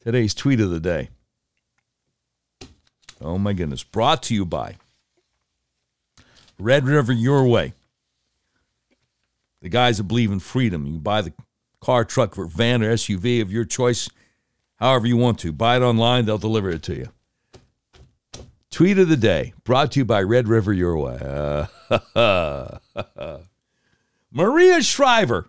today's 0.00 0.34
tweet 0.34 0.60
of 0.60 0.70
the 0.70 0.80
day. 0.80 1.08
Oh 3.20 3.38
my 3.38 3.52
goodness. 3.54 3.82
Brought 3.82 4.22
to 4.24 4.34
you 4.34 4.44
by 4.44 4.76
Red 6.58 6.84
River 6.84 7.12
Your 7.12 7.46
Way. 7.46 7.72
The 9.62 9.70
guys 9.70 9.96
that 9.96 10.04
believe 10.04 10.30
in 10.30 10.40
freedom. 10.40 10.86
You 10.86 10.98
buy 10.98 11.22
the 11.22 11.32
car, 11.80 12.04
truck, 12.04 12.38
or 12.38 12.44
van, 12.46 12.82
or 12.82 12.92
SUV 12.92 13.40
of 13.40 13.50
your 13.50 13.64
choice, 13.64 14.10
however 14.76 15.06
you 15.06 15.16
want 15.16 15.38
to. 15.40 15.52
Buy 15.52 15.76
it 15.76 15.82
online, 15.82 16.26
they'll 16.26 16.36
deliver 16.36 16.68
it 16.68 16.82
to 16.82 16.94
you. 16.94 17.08
Tweet 18.74 18.98
of 18.98 19.08
the 19.08 19.16
day, 19.16 19.54
brought 19.62 19.92
to 19.92 20.00
you 20.00 20.04
by 20.04 20.20
Red 20.20 20.48
River 20.48 20.72
Your 20.72 20.98
Way. 20.98 21.68
Maria 24.32 24.82
Shriver. 24.82 25.48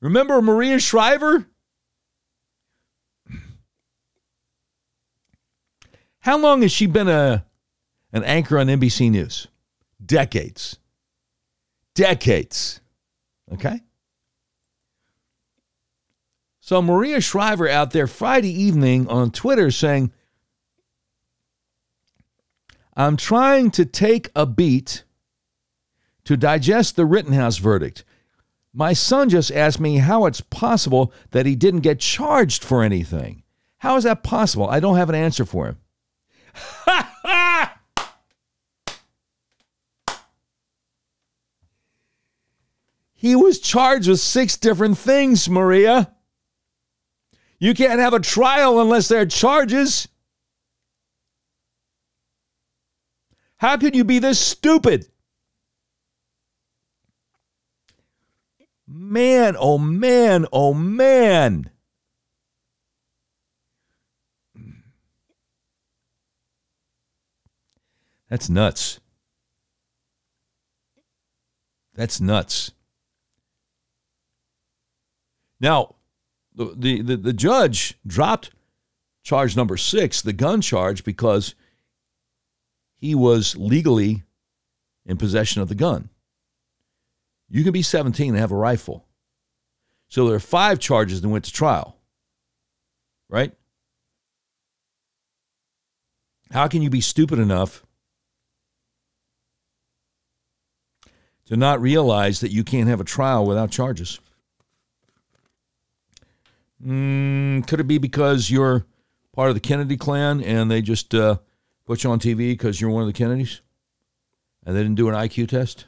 Remember 0.00 0.40
Maria 0.40 0.78
Shriver? 0.80 1.46
How 6.20 6.38
long 6.38 6.62
has 6.62 6.72
she 6.72 6.86
been 6.86 7.08
a 7.08 7.44
an 8.14 8.24
anchor 8.24 8.58
on 8.58 8.68
NBC 8.68 9.10
News? 9.10 9.46
Decades. 10.02 10.78
Decades. 11.94 12.80
Okay? 13.52 13.82
So 16.60 16.80
Maria 16.80 17.20
Shriver 17.20 17.68
out 17.68 17.90
there 17.90 18.06
Friday 18.06 18.58
evening 18.58 19.06
on 19.08 19.30
Twitter 19.30 19.70
saying, 19.70 20.14
I'm 22.94 23.16
trying 23.16 23.70
to 23.72 23.84
take 23.84 24.30
a 24.34 24.46
beat 24.46 25.04
to 26.24 26.36
digest 26.36 26.96
the 26.96 27.06
Rittenhouse 27.06 27.58
verdict. 27.58 28.04
My 28.74 28.92
son 28.92 29.28
just 29.28 29.52
asked 29.52 29.80
me 29.80 29.98
how 29.98 30.24
it's 30.26 30.40
possible 30.40 31.12
that 31.30 31.46
he 31.46 31.54
didn't 31.54 31.80
get 31.80 32.00
charged 32.00 32.64
for 32.64 32.82
anything. 32.82 33.42
How 33.78 33.96
is 33.96 34.04
that 34.04 34.22
possible? 34.22 34.68
I 34.68 34.80
don't 34.80 34.96
have 34.96 35.08
an 35.08 35.14
answer 35.14 35.44
for 35.44 35.66
him. 35.66 35.78
he 43.12 43.34
was 43.34 43.58
charged 43.58 44.08
with 44.08 44.20
six 44.20 44.56
different 44.56 44.96
things, 44.98 45.48
Maria. 45.48 46.14
You 47.58 47.74
can't 47.74 48.00
have 48.00 48.14
a 48.14 48.20
trial 48.20 48.80
unless 48.80 49.08
there 49.08 49.20
are 49.20 49.26
charges. 49.26 50.08
How 53.62 53.76
could 53.76 53.94
you 53.94 54.02
be 54.02 54.18
this 54.18 54.40
stupid? 54.40 55.06
Man, 58.88 59.54
oh 59.56 59.78
man, 59.78 60.46
oh 60.52 60.74
man. 60.74 61.70
That's 68.28 68.50
nuts. 68.50 68.98
That's 71.94 72.20
nuts. 72.20 72.72
Now, 75.60 75.94
the, 76.52 77.00
the, 77.00 77.16
the, 77.16 77.32
judge 77.32 77.94
dropped 78.04 78.50
charge 79.22 79.56
number 79.56 79.76
six, 79.76 80.20
the 80.20 80.32
gun 80.32 80.60
charge, 80.62 81.04
because 81.04 81.54
he 83.02 83.16
was 83.16 83.56
legally 83.56 84.22
in 85.04 85.16
possession 85.16 85.60
of 85.60 85.68
the 85.68 85.74
gun. 85.74 86.08
You 87.48 87.64
can 87.64 87.72
be 87.72 87.82
17 87.82 88.30
and 88.30 88.38
have 88.38 88.52
a 88.52 88.56
rifle. 88.56 89.04
So 90.08 90.26
there 90.26 90.36
are 90.36 90.40
five 90.40 90.78
charges 90.78 91.20
that 91.20 91.28
went 91.28 91.44
to 91.46 91.52
trial, 91.52 91.96
right? 93.28 93.52
How 96.52 96.68
can 96.68 96.80
you 96.80 96.90
be 96.90 97.00
stupid 97.00 97.40
enough 97.40 97.84
to 101.46 101.56
not 101.56 101.80
realize 101.80 102.38
that 102.38 102.52
you 102.52 102.62
can't 102.62 102.88
have 102.88 103.00
a 103.00 103.04
trial 103.04 103.44
without 103.44 103.70
charges. 103.70 104.20
Mm, 106.86 107.66
could 107.66 107.80
it 107.80 107.88
be 107.88 107.98
because 107.98 108.48
you're 108.48 108.86
part 109.34 109.48
of 109.48 109.54
the 109.54 109.60
Kennedy 109.60 109.96
clan 109.96 110.40
and 110.40 110.70
they 110.70 110.80
just 110.80 111.14
uh, 111.14 111.38
put 111.92 112.04
you 112.04 112.10
on 112.10 112.18
TV 112.18 112.52
because 112.52 112.80
you're 112.80 112.88
one 112.88 113.02
of 113.02 113.06
the 113.06 113.12
Kennedys 113.12 113.60
and 114.64 114.74
they 114.74 114.80
didn't 114.80 114.96
do 114.96 115.10
an 115.10 115.14
IQ 115.14 115.48
test? 115.48 115.84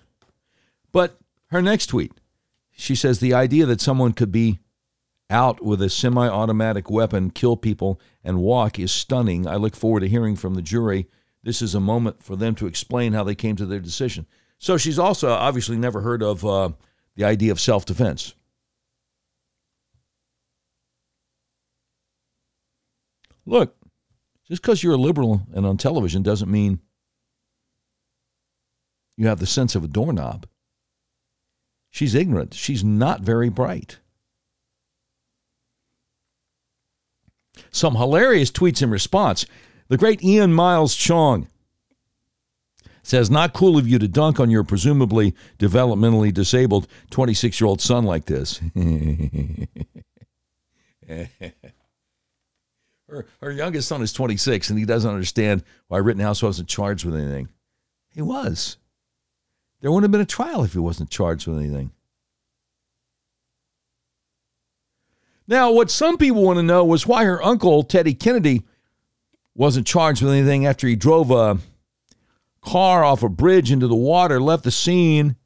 But 0.93 1.19
her 1.47 1.63
next 1.63 1.87
tweet, 1.87 2.13
she 2.73 2.95
says 2.95 3.21
the 3.21 3.33
idea 3.33 3.65
that 3.65 3.81
someone 3.81 4.13
could 4.13 4.31
be 4.31 4.59
out 5.31 5.65
with 5.65 5.81
a 5.81 5.89
semi 5.89 6.29
automatic 6.29 6.91
weapon, 6.91 7.31
kill 7.31 7.57
people, 7.57 7.99
and 8.23 8.43
walk 8.43 8.79
is 8.79 8.93
stunning. 8.93 9.47
I 9.47 9.57
look 9.57 9.75
forward 9.75 10.01
to 10.01 10.09
hearing 10.09 10.37
from 10.37 10.57
the 10.57 10.61
jury. 10.61 11.09
This 11.43 11.63
is 11.63 11.75
a 11.75 11.81
moment 11.81 12.23
for 12.23 12.37
them 12.37 12.55
to 12.57 12.67
explain 12.67 13.15
how 13.15 13.25
they 13.25 13.35
came 13.35 13.57
to 13.57 13.65
their 13.65 13.81
decision. 13.81 14.27
So 14.59 14.77
she's 14.77 14.99
also 14.99 15.31
obviously 15.31 15.79
never 15.79 16.03
heard 16.03 16.23
of 16.23 16.45
uh, 16.45 16.73
the 17.17 17.25
idea 17.25 17.51
of 17.51 17.59
self 17.59 17.87
defense. 17.87 18.35
Look, 23.47 23.75
just 24.49 24.63
because 24.63 24.83
you're 24.83 24.95
a 24.95 24.99
liberal 24.99 25.43
and 25.55 25.65
on 25.67 25.77
television 25.77 26.23
doesn't 26.23 26.51
mean 26.51 26.81
you 29.17 29.27
have 29.29 29.39
the 29.39 29.47
sense 29.47 29.75
of 29.75 29.85
a 29.85 29.89
doorknob. 29.89 30.47
She's 31.91 32.15
ignorant. 32.15 32.55
She's 32.55 32.83
not 32.83 33.21
very 33.21 33.49
bright. 33.49 33.99
Some 37.71 37.95
hilarious 37.95 38.51
tweets 38.51 38.83
in 38.83 38.91
response. 38.91 39.47
The 39.89 39.97
great 39.97 40.25
Ian 40.25 40.53
Miles 40.53 40.97
Cheong 40.97 41.47
says, 43.05 43.31
Not 43.31 43.53
cool 43.53 43.79
of 43.79 43.87
you 43.87 44.01
to 44.01 44.09
dunk 44.09 44.41
on 44.41 44.51
your 44.51 44.65
presumably 44.65 45.35
developmentally 45.59 46.35
disabled 46.35 46.89
26 47.11 47.61
year 47.61 47.69
old 47.69 47.81
son 47.81 48.05
like 48.05 48.25
this. 48.25 48.61
her, 53.15 53.27
her 53.43 53.53
youngest 53.53 53.89
son 53.89 54.03
is 54.03 54.13
26 54.13 54.71
and 54.71 54.79
he 54.79 54.85
doesn't 54.85 55.11
understand 55.11 55.63
why 55.89 55.99
Rittenhouse 55.99 56.43
wasn't 56.43 56.69
charged 56.69 57.05
with 57.05 57.15
anything. 57.15 57.49
He 58.11 58.23
was. 58.23 58.77
There 59.81 59.91
wouldn't 59.91 60.05
have 60.05 60.13
been 60.13 60.21
a 60.21 60.27
trial 60.27 60.65
if 60.65 60.73
he 60.73 60.79
wasn't 60.79 61.11
charged 61.11 61.47
with 61.47 61.59
anything. 61.59 61.93
Now, 65.47 65.71
what 65.73 65.91
some 65.91 66.17
people 66.17 66.43
want 66.43 66.59
to 66.59 66.63
know 66.63 66.85
was 66.85 67.07
why 67.07 67.25
her 67.25 67.43
uncle, 67.43 67.83
Teddy 67.83 68.15
Kennedy, 68.15 68.63
wasn't 69.55 69.87
charged 69.87 70.23
with 70.23 70.33
anything 70.33 70.65
after 70.65 70.89
he 70.89 70.97
drove 70.97 71.31
a 71.31 71.59
car 72.63 73.05
off 73.05 73.23
a 73.23 73.29
bridge 73.29 73.71
into 73.71 73.87
the 73.87 73.95
water, 73.95 74.41
left 74.41 74.65
the 74.65 74.71
scene, 74.71 75.37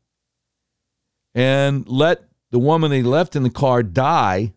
and 1.34 1.86
let 1.88 2.22
the 2.50 2.58
woman 2.58 2.92
he 2.92 3.02
left 3.02 3.36
in 3.36 3.42
the 3.42 3.50
car 3.50 3.82
die. 3.82 4.54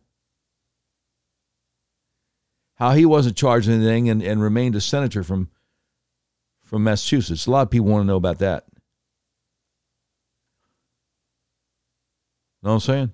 How 2.81 2.93
he 2.93 3.05
wasn't 3.05 3.37
charged 3.37 3.69
anything 3.69 4.09
and, 4.09 4.23
and 4.23 4.41
remained 4.41 4.75
a 4.75 4.81
senator 4.81 5.23
from, 5.23 5.51
from 6.63 6.83
Massachusetts. 6.83 7.45
A 7.45 7.51
lot 7.51 7.61
of 7.61 7.69
people 7.69 7.85
want 7.85 8.01
to 8.01 8.07
know 8.07 8.15
about 8.15 8.39
that. 8.39 8.65
Know 12.63 12.71
what 12.71 12.73
I'm 12.73 12.79
saying? 12.79 13.11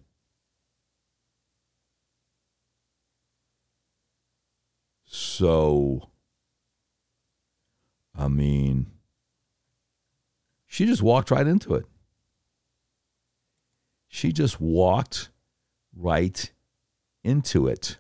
So, 5.04 6.12
I 8.18 8.30
mean, 8.30 8.86
she 10.66 10.86
just 10.86 11.02
walked 11.02 11.30
right 11.30 11.46
into 11.46 11.74
it. 11.74 11.86
She 14.08 14.32
just 14.32 14.62
walked 14.62 15.30
right 15.94 16.54
into 17.22 17.68
it. 17.68 17.98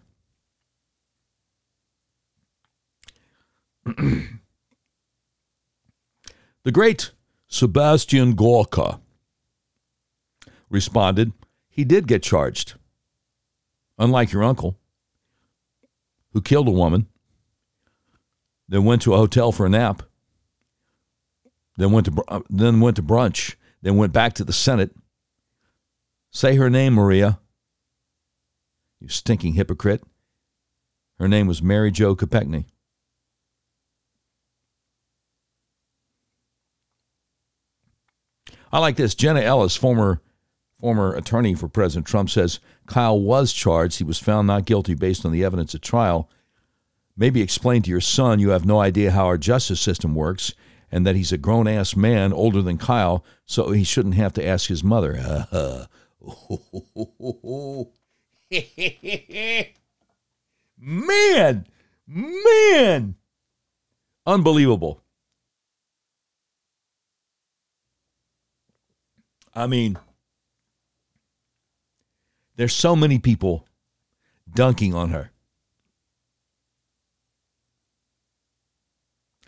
the 6.64 6.72
great 6.72 7.12
Sebastian 7.48 8.34
Gorka 8.34 9.00
responded, 10.70 11.32
he 11.70 11.86
did 11.86 12.08
get 12.08 12.24
charged. 12.24 12.74
Unlike 13.98 14.32
your 14.32 14.44
uncle, 14.44 14.78
who 16.34 16.42
killed 16.42 16.68
a 16.68 16.72
woman, 16.72 17.08
then 18.68 18.84
went 18.84 19.02
to 19.04 19.14
a 19.14 19.18
hotel 19.18 19.52
for 19.52 19.66
a 19.66 19.70
nap, 19.70 20.04
then 21.78 21.92
went 21.92 22.06
to 22.08 22.24
uh, 22.28 22.42
then 22.50 22.80
went 22.80 22.98
to 22.98 23.04
brunch, 23.04 23.56
then 23.82 23.98
went 23.98 24.12
back 24.12 24.34
to 24.34 24.44
the 24.44 24.54
Senate. 24.54 24.92
Say 26.32 26.56
her 26.56 26.70
name, 26.70 26.94
Maria. 26.94 27.40
You 29.00 29.08
stinking 29.08 29.54
hypocrite. 29.54 30.04
Her 31.20 31.28
name 31.28 31.48
was 31.48 31.62
Mary 31.62 31.90
Jo 31.92 32.16
Kopechne. 32.16 32.66
I 38.72 38.80
like 38.80 38.96
this. 38.96 39.16
Jenna 39.16 39.42
Ellis, 39.42 39.76
former 39.76 40.22
former 40.80 41.16
attorney 41.16 41.56
for 41.56 41.68
President 41.68 42.06
Trump, 42.06 42.30
says 42.30 42.60
Kyle 42.86 43.20
was 43.20 43.52
charged. 43.52 43.98
He 43.98 44.04
was 44.04 44.20
found 44.20 44.48
not 44.48 44.66
guilty 44.66 44.94
based 44.94 45.26
on 45.26 45.32
the 45.32 45.44
evidence 45.44 45.74
at 45.74 45.82
trial. 45.82 46.30
Maybe 47.16 47.42
explain 47.42 47.82
to 47.82 47.90
your 47.90 48.02
son 48.02 48.40
you 48.40 48.50
have 48.50 48.66
no 48.66 48.80
idea 48.80 49.12
how 49.12 49.26
our 49.26 49.38
justice 49.40 49.82
system 49.82 50.14
works 50.14 50.54
and 50.92 51.06
that 51.06 51.16
he's 51.16 51.32
a 51.32 51.38
grown 51.38 51.68
ass 51.68 51.96
man 51.96 52.32
older 52.32 52.62
than 52.62 52.78
Kyle, 52.78 53.26
so 53.46 53.72
he 53.72 53.84
shouldn't 53.84 54.16
have 54.16 54.34
to 54.34 54.46
ask 54.46 54.70
his 54.70 54.84
mother. 54.84 55.48
man, 60.78 61.68
man, 62.08 63.16
unbelievable. 64.26 65.02
I 69.58 69.66
mean, 69.66 69.98
there's 72.58 72.76
so 72.76 72.96
many 72.96 73.18
people 73.18 73.66
dunking 74.54 74.94
on 74.94 75.10
her. 75.10 75.32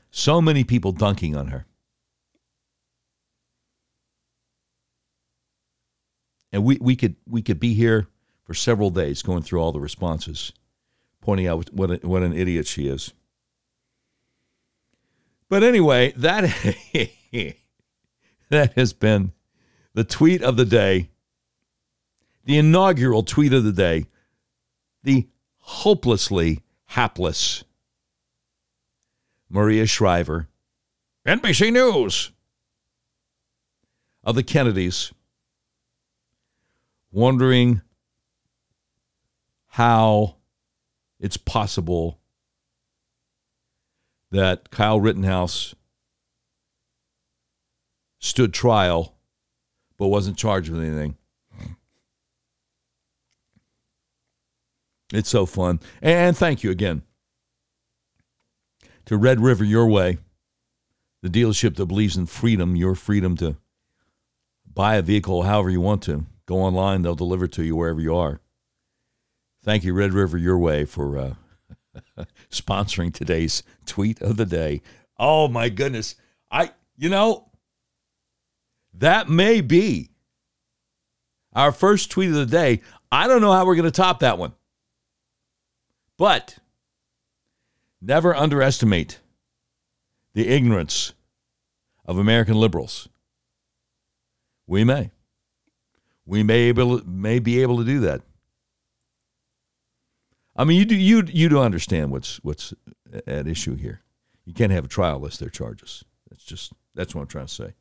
So 0.10 0.41
many 0.41 0.64
people 0.64 0.93
dunking 0.93 1.36
on 1.36 1.49
her. 1.49 1.68
And 6.51 6.64
we, 6.64 6.80
we 6.82 6.95
could 6.95 7.16
we 7.28 7.43
could 7.43 7.60
be 7.60 7.76
here 7.76 8.07
for 8.45 8.55
several 8.55 8.89
days 8.89 9.22
going 9.22 9.43
through 9.43 9.62
all 9.62 9.72
the 9.72 9.80
responses, 9.80 10.51
pointing 11.22 11.45
out 11.45 11.72
what 11.72 11.91
a, 11.91 11.95
what 11.97 12.24
an 12.24 12.34
idiot 12.34 12.66
she 12.66 12.88
is. 12.88 13.14
But 15.49 15.62
anyway, 15.62 16.14
that 16.18 16.45
that 18.49 18.74
has 18.74 18.93
been 18.93 19.34
the 19.93 20.03
tweet 20.03 20.41
of 20.41 20.57
the 20.57 20.65
day, 20.65 21.09
the 22.45 22.57
inaugural 22.57 23.23
tweet 23.23 23.53
of 23.53 23.63
the 23.63 23.71
day, 23.71 24.05
the 25.03 25.27
hopelessly 25.57 26.59
hapless 26.87 27.63
Maria 29.49 29.85
Shriver, 29.85 30.47
NBC 31.25 31.73
News, 31.73 32.31
of 34.23 34.35
the 34.35 34.43
Kennedys, 34.43 35.11
wondering 37.11 37.81
how 39.69 40.35
it's 41.19 41.37
possible 41.37 42.19
that 44.31 44.69
Kyle 44.69 44.99
Rittenhouse 44.99 45.73
stood 48.19 48.53
trial 48.53 49.15
but 50.00 50.08
wasn't 50.08 50.38
charged 50.38 50.72
with 50.72 50.82
anything. 50.82 51.16
It's 55.14 55.30
so 55.30 55.45
fun. 55.45 55.80
And 56.02 56.38
thank 56.38 56.64
you 56.64 56.72
again 56.72 57.04
to 59.06 59.18
Red 59.18 59.41
River 59.41 59.64
Your 59.64 59.88
Way, 59.88 60.20
the 61.22 61.30
dealership 61.30 61.76
that 61.76 61.88
believes 61.88 62.16
in 62.16 62.28
freedom, 62.28 62.76
your 62.76 62.95
freedom 62.95 63.36
to 63.38 63.58
buy 64.72 64.95
a 64.95 65.02
vehicle 65.02 65.43
however 65.43 65.70
you 65.70 65.82
want 65.82 66.04
to. 66.04 66.26
Go 66.45 66.58
online, 66.58 67.02
they'll 67.02 67.16
deliver 67.16 67.47
to 67.47 67.64
you 67.64 67.76
wherever 67.76 68.00
you 68.00 68.16
are. 68.16 68.39
Thank 69.64 69.84
you, 69.84 69.93
Red 69.93 70.14
River 70.14 70.38
Your 70.38 70.58
Way, 70.58 70.86
for 70.86 71.18
uh, 71.18 71.34
sponsoring 72.52 73.14
today's 73.14 73.64
tweet 73.86 74.22
of 74.22 74.38
the 74.38 74.45
day. 74.45 74.82
Oh 75.18 75.47
my 75.47 75.70
goodness. 75.70 76.16
I, 76.50 76.72
you 76.97 77.10
know, 77.10 77.49
that 78.93 79.29
may 79.29 79.61
be 79.61 80.09
our 81.53 81.71
first 81.71 82.11
tweet 82.11 82.29
of 82.29 82.35
the 82.35 82.45
day. 82.45 82.81
I 83.11 83.27
don't 83.27 83.41
know 83.41 83.51
how 83.51 83.65
we're 83.65 83.75
going 83.75 83.85
to 83.85 83.91
top 83.91 84.19
that 84.19 84.37
one. 84.37 84.53
But 86.17 86.59
never 88.01 88.35
underestimate 88.35 89.19
the 90.33 90.47
ignorance 90.47 91.13
of 92.05 92.17
American 92.17 92.55
liberals. 92.55 93.07
We 94.67 94.83
may. 94.83 95.11
We 96.25 96.43
may, 96.43 96.59
able, 96.63 97.01
may 97.07 97.39
be 97.39 97.61
able 97.61 97.77
to 97.77 97.83
do 97.83 98.01
that. 98.01 98.21
I 100.55 100.65
mean, 100.65 100.77
you 100.77 100.83
do 100.83 100.95
you 100.95 101.23
you 101.25 101.47
do 101.47 101.59
understand 101.59 102.11
what's 102.11 102.43
what's 102.43 102.73
at 103.25 103.47
issue 103.47 103.75
here. 103.75 104.01
You 104.43 104.53
can't 104.53 104.73
have 104.73 104.83
a 104.83 104.89
trial 104.89 105.15
unless 105.15 105.37
there 105.37 105.47
are 105.47 105.51
charges. 105.51 106.03
That's 106.29 106.43
just 106.43 106.73
that's 106.93 107.15
what 107.15 107.21
I'm 107.21 107.27
trying 107.27 107.45
to 107.45 107.53
say. 107.53 107.73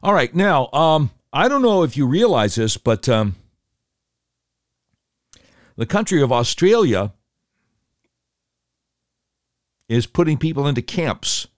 All 0.00 0.14
right, 0.14 0.32
now 0.32 0.68
um, 0.72 1.10
I 1.32 1.48
don't 1.48 1.62
know 1.62 1.82
if 1.82 1.96
you 1.96 2.06
realize 2.06 2.54
this, 2.54 2.76
but 2.76 3.08
um, 3.08 3.34
the 5.76 5.86
country 5.86 6.22
of 6.22 6.30
Australia 6.30 7.12
is 9.88 10.06
putting 10.06 10.38
people 10.38 10.68
into 10.68 10.82
camps. 10.82 11.48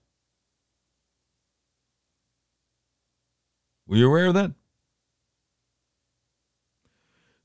Were 3.85 3.97
you 3.97 4.07
aware 4.07 4.27
of 4.27 4.33
that? 4.33 4.51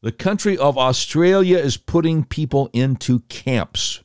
The 0.00 0.12
country 0.12 0.56
of 0.56 0.78
Australia 0.78 1.58
is 1.58 1.76
putting 1.76 2.24
people 2.24 2.70
into 2.72 3.20
camps. 3.28 4.02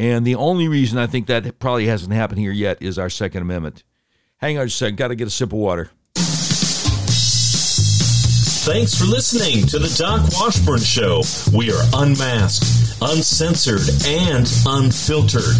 And 0.00 0.26
the 0.26 0.36
only 0.36 0.66
reason 0.66 0.96
I 0.96 1.06
think 1.06 1.26
that 1.26 1.58
probably 1.58 1.84
hasn't 1.84 2.14
happened 2.14 2.38
here 2.38 2.52
yet 2.52 2.80
is 2.80 2.98
our 2.98 3.10
Second 3.10 3.42
Amendment. 3.42 3.84
Hang 4.38 4.56
on 4.56 4.66
just 4.66 4.76
a 4.80 4.86
second, 4.86 4.96
got 4.96 5.08
to 5.08 5.14
get 5.14 5.26
a 5.26 5.30
sip 5.30 5.52
of 5.52 5.58
water. 5.58 5.90
Thanks 8.64 8.94
for 8.98 9.04
listening 9.04 9.66
to 9.66 9.78
the 9.78 9.94
Doc 9.98 10.22
Washburn 10.32 10.80
Show. 10.80 11.20
We 11.54 11.70
are 11.70 11.82
unmasked, 11.92 12.79
uncensored, 13.02 13.82
and 14.06 14.50
unfiltered. 14.66 15.56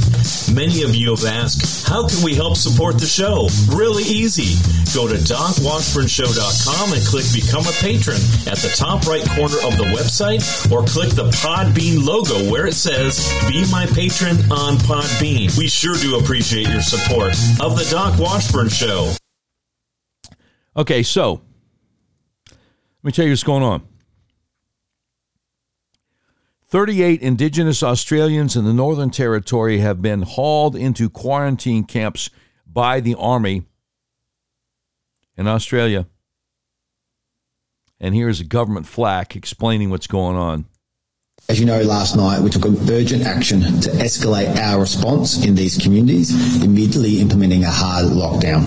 Many 0.52 0.82
of 0.82 0.94
you 0.94 1.10
have 1.10 1.24
asked, 1.24 1.86
how 1.88 2.06
can 2.06 2.22
we 2.22 2.34
help 2.34 2.56
support 2.56 2.98
the 2.98 3.06
show? 3.06 3.48
Really 3.74 4.04
easy. 4.04 4.56
Go 4.94 5.08
to 5.08 5.14
docwashburnshow.com 5.14 6.92
and 6.92 7.02
click 7.06 7.24
Become 7.32 7.66
a 7.66 7.72
Patron 7.80 8.20
at 8.46 8.58
the 8.58 8.72
top 8.76 9.06
right 9.06 9.24
corner 9.30 9.56
of 9.64 9.76
the 9.76 9.88
website, 9.94 10.42
or 10.70 10.84
click 10.84 11.10
the 11.10 11.30
Podbean 11.30 12.04
logo 12.04 12.50
where 12.50 12.66
it 12.66 12.74
says 12.74 13.32
Be 13.48 13.64
My 13.70 13.86
Patron 13.86 14.36
on 14.50 14.76
Podbean. 14.78 15.56
We 15.56 15.68
sure 15.68 15.96
do 15.96 16.18
appreciate 16.18 16.68
your 16.68 16.82
support 16.82 17.32
of 17.60 17.78
the 17.78 17.86
Doc 17.90 18.18
Washburn 18.18 18.68
Show. 18.68 19.12
Okay, 20.76 21.02
so 21.02 21.40
let 22.46 23.04
me 23.04 23.12
tell 23.12 23.24
you 23.24 23.32
what's 23.32 23.42
going 23.42 23.62
on. 23.62 23.89
38 26.70 27.20
Indigenous 27.20 27.82
Australians 27.82 28.54
in 28.54 28.64
the 28.64 28.72
Northern 28.72 29.10
Territory 29.10 29.78
have 29.78 30.00
been 30.00 30.22
hauled 30.22 30.76
into 30.76 31.10
quarantine 31.10 31.82
camps 31.82 32.30
by 32.64 33.00
the 33.00 33.16
Army 33.16 33.64
in 35.36 35.48
Australia. 35.48 36.06
And 37.98 38.14
here's 38.14 38.38
a 38.38 38.44
government 38.44 38.86
flack 38.86 39.34
explaining 39.34 39.90
what's 39.90 40.06
going 40.06 40.36
on. 40.36 40.66
As 41.50 41.58
you 41.58 41.66
know, 41.66 41.82
last 41.82 42.14
night 42.14 42.40
we 42.40 42.48
took 42.48 42.64
urgent 42.88 43.24
action 43.24 43.60
to 43.80 43.90
escalate 43.98 44.54
our 44.54 44.78
response 44.78 45.44
in 45.44 45.56
these 45.56 45.76
communities, 45.76 46.62
immediately 46.62 47.20
implementing 47.20 47.64
a 47.64 47.70
hard 47.72 48.04
lockdown. 48.04 48.64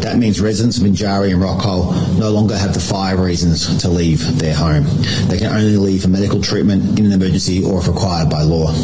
That 0.00 0.16
means 0.16 0.40
residents 0.40 0.78
of 0.78 0.82
Binjari 0.82 1.32
and 1.32 1.40
Rockhole 1.40 2.18
no 2.18 2.30
longer 2.30 2.56
have 2.58 2.74
the 2.74 2.80
five 2.80 3.20
reasons 3.20 3.80
to 3.80 3.88
leave 3.88 4.36
their 4.40 4.52
home. 4.52 4.84
They 5.28 5.38
can 5.38 5.46
only 5.46 5.76
leave 5.76 6.02
for 6.02 6.08
medical 6.08 6.42
treatment 6.42 6.98
in 6.98 7.06
an 7.06 7.12
emergency 7.12 7.62
or 7.62 7.78
if 7.78 7.86
required 7.86 8.30
by 8.30 8.42
law. 8.42 8.74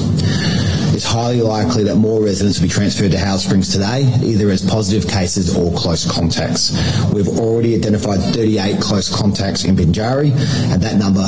It's 1.00 1.08
highly 1.08 1.40
likely 1.40 1.82
that 1.84 1.96
more 1.96 2.22
residents 2.22 2.60
will 2.60 2.68
be 2.68 2.74
transferred 2.74 3.12
to 3.12 3.18
Howard 3.18 3.40
Springs 3.40 3.72
today, 3.72 4.02
either 4.22 4.50
as 4.50 4.60
positive 4.60 5.10
cases 5.10 5.56
or 5.56 5.72
close 5.72 6.04
contacts. 6.04 6.76
We've 7.14 7.40
already 7.40 7.74
identified 7.74 8.20
38 8.20 8.82
close 8.82 9.08
contacts 9.08 9.64
in 9.64 9.76
Binjari, 9.76 10.30
and 10.70 10.82
that 10.82 10.98
number 10.98 11.24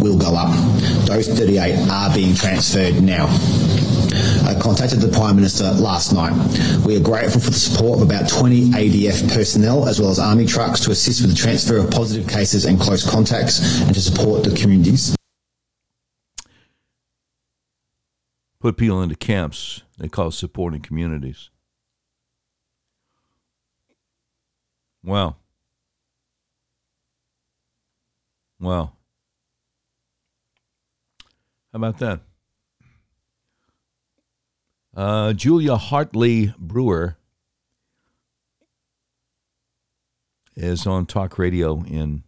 will 0.00 0.16
go 0.16 0.36
up. 0.36 0.54
Those 1.06 1.26
38 1.26 1.88
are 1.90 2.14
being 2.14 2.36
transferred 2.36 3.02
now. 3.02 3.26
I 4.46 4.56
contacted 4.62 5.00
the 5.00 5.10
Prime 5.12 5.34
Minister 5.34 5.72
last 5.72 6.12
night. 6.12 6.30
We 6.86 6.96
are 6.96 7.02
grateful 7.02 7.40
for 7.40 7.50
the 7.50 7.58
support 7.58 8.00
of 8.00 8.08
about 8.08 8.28
20 8.28 8.70
ADF 8.78 9.34
personnel 9.34 9.88
as 9.88 9.98
well 9.98 10.10
as 10.10 10.20
Army 10.20 10.46
trucks 10.46 10.78
to 10.84 10.92
assist 10.92 11.22
with 11.22 11.30
the 11.30 11.36
transfer 11.36 11.78
of 11.78 11.90
positive 11.90 12.28
cases 12.28 12.64
and 12.64 12.78
close 12.78 13.02
contacts 13.02 13.80
and 13.80 13.92
to 13.92 14.00
support 14.00 14.44
the 14.44 14.54
communities. 14.54 15.16
Put 18.66 18.78
people 18.78 19.00
into 19.00 19.14
camps. 19.14 19.84
They 19.96 20.08
call 20.08 20.32
supporting 20.32 20.80
communities. 20.80 21.50
Wow. 25.04 25.36
Wow. 28.58 28.94
How 31.72 31.76
about 31.76 31.98
that? 31.98 32.22
Uh, 34.96 35.32
Julia 35.32 35.76
Hartley 35.76 36.52
Brewer 36.58 37.18
is 40.56 40.88
on 40.88 41.06
talk 41.06 41.38
radio 41.38 41.84
in 41.84 42.24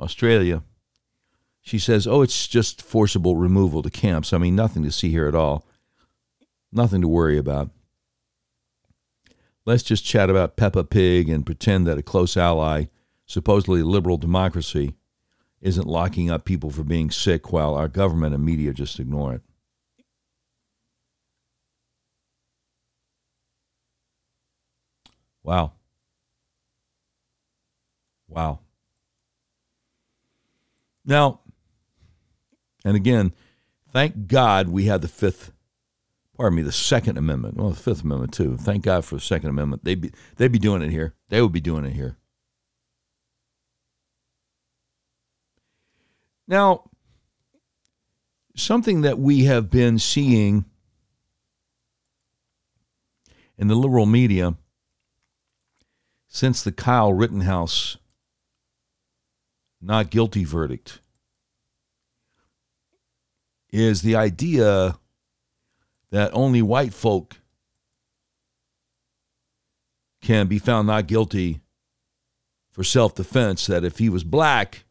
Australia. 0.00 0.62
She 1.66 1.80
says, 1.80 2.06
Oh, 2.06 2.22
it's 2.22 2.46
just 2.46 2.80
forcible 2.80 3.34
removal 3.34 3.82
to 3.82 3.90
camps. 3.90 4.32
I 4.32 4.38
mean, 4.38 4.54
nothing 4.54 4.84
to 4.84 4.92
see 4.92 5.10
here 5.10 5.26
at 5.26 5.34
all. 5.34 5.66
Nothing 6.70 7.00
to 7.00 7.08
worry 7.08 7.38
about. 7.38 7.70
Let's 9.64 9.82
just 9.82 10.04
chat 10.04 10.30
about 10.30 10.56
Peppa 10.56 10.84
Pig 10.84 11.28
and 11.28 11.44
pretend 11.44 11.88
that 11.88 11.98
a 11.98 12.04
close 12.04 12.36
ally, 12.36 12.84
supposedly 13.26 13.82
liberal 13.82 14.16
democracy, 14.16 14.94
isn't 15.60 15.88
locking 15.88 16.30
up 16.30 16.44
people 16.44 16.70
for 16.70 16.84
being 16.84 17.10
sick 17.10 17.52
while 17.52 17.74
our 17.74 17.88
government 17.88 18.32
and 18.32 18.44
media 18.44 18.72
just 18.72 19.00
ignore 19.00 19.34
it. 19.34 19.42
Wow. 25.42 25.72
Wow. 28.28 28.60
Now, 31.04 31.40
and 32.86 32.94
again, 32.94 33.34
thank 33.90 34.28
God 34.28 34.68
we 34.68 34.84
had 34.84 35.02
the 35.02 35.08
Fifth, 35.08 35.50
pardon 36.36 36.54
me, 36.56 36.62
the 36.62 36.70
Second 36.70 37.18
Amendment. 37.18 37.56
Well, 37.56 37.70
the 37.70 37.74
Fifth 37.74 38.04
Amendment 38.04 38.32
too. 38.32 38.56
Thank 38.56 38.84
God 38.84 39.04
for 39.04 39.16
the 39.16 39.20
Second 39.20 39.50
Amendment. 39.50 39.84
They'd 39.84 40.00
be, 40.00 40.12
they'd 40.36 40.52
be 40.52 40.60
doing 40.60 40.82
it 40.82 40.92
here. 40.92 41.12
They 41.28 41.42
would 41.42 41.50
be 41.50 41.60
doing 41.60 41.84
it 41.84 41.94
here. 41.94 42.16
Now, 46.46 46.88
something 48.54 49.00
that 49.00 49.18
we 49.18 49.46
have 49.46 49.68
been 49.68 49.98
seeing 49.98 50.64
in 53.58 53.66
the 53.66 53.74
liberal 53.74 54.06
media 54.06 54.54
since 56.28 56.62
the 56.62 56.70
Kyle 56.70 57.12
Rittenhouse 57.12 57.96
not 59.80 60.10
guilty 60.10 60.44
verdict 60.44 61.00
is 63.76 64.00
the 64.00 64.16
idea 64.16 64.98
that 66.10 66.30
only 66.32 66.62
white 66.62 66.94
folk 66.94 67.36
can 70.22 70.46
be 70.46 70.58
found 70.58 70.86
not 70.86 71.06
guilty 71.06 71.60
for 72.70 72.82
self 72.82 73.14
defense, 73.14 73.66
that 73.66 73.84
if 73.84 73.98
he 73.98 74.08
was 74.08 74.24
black, 74.24 74.84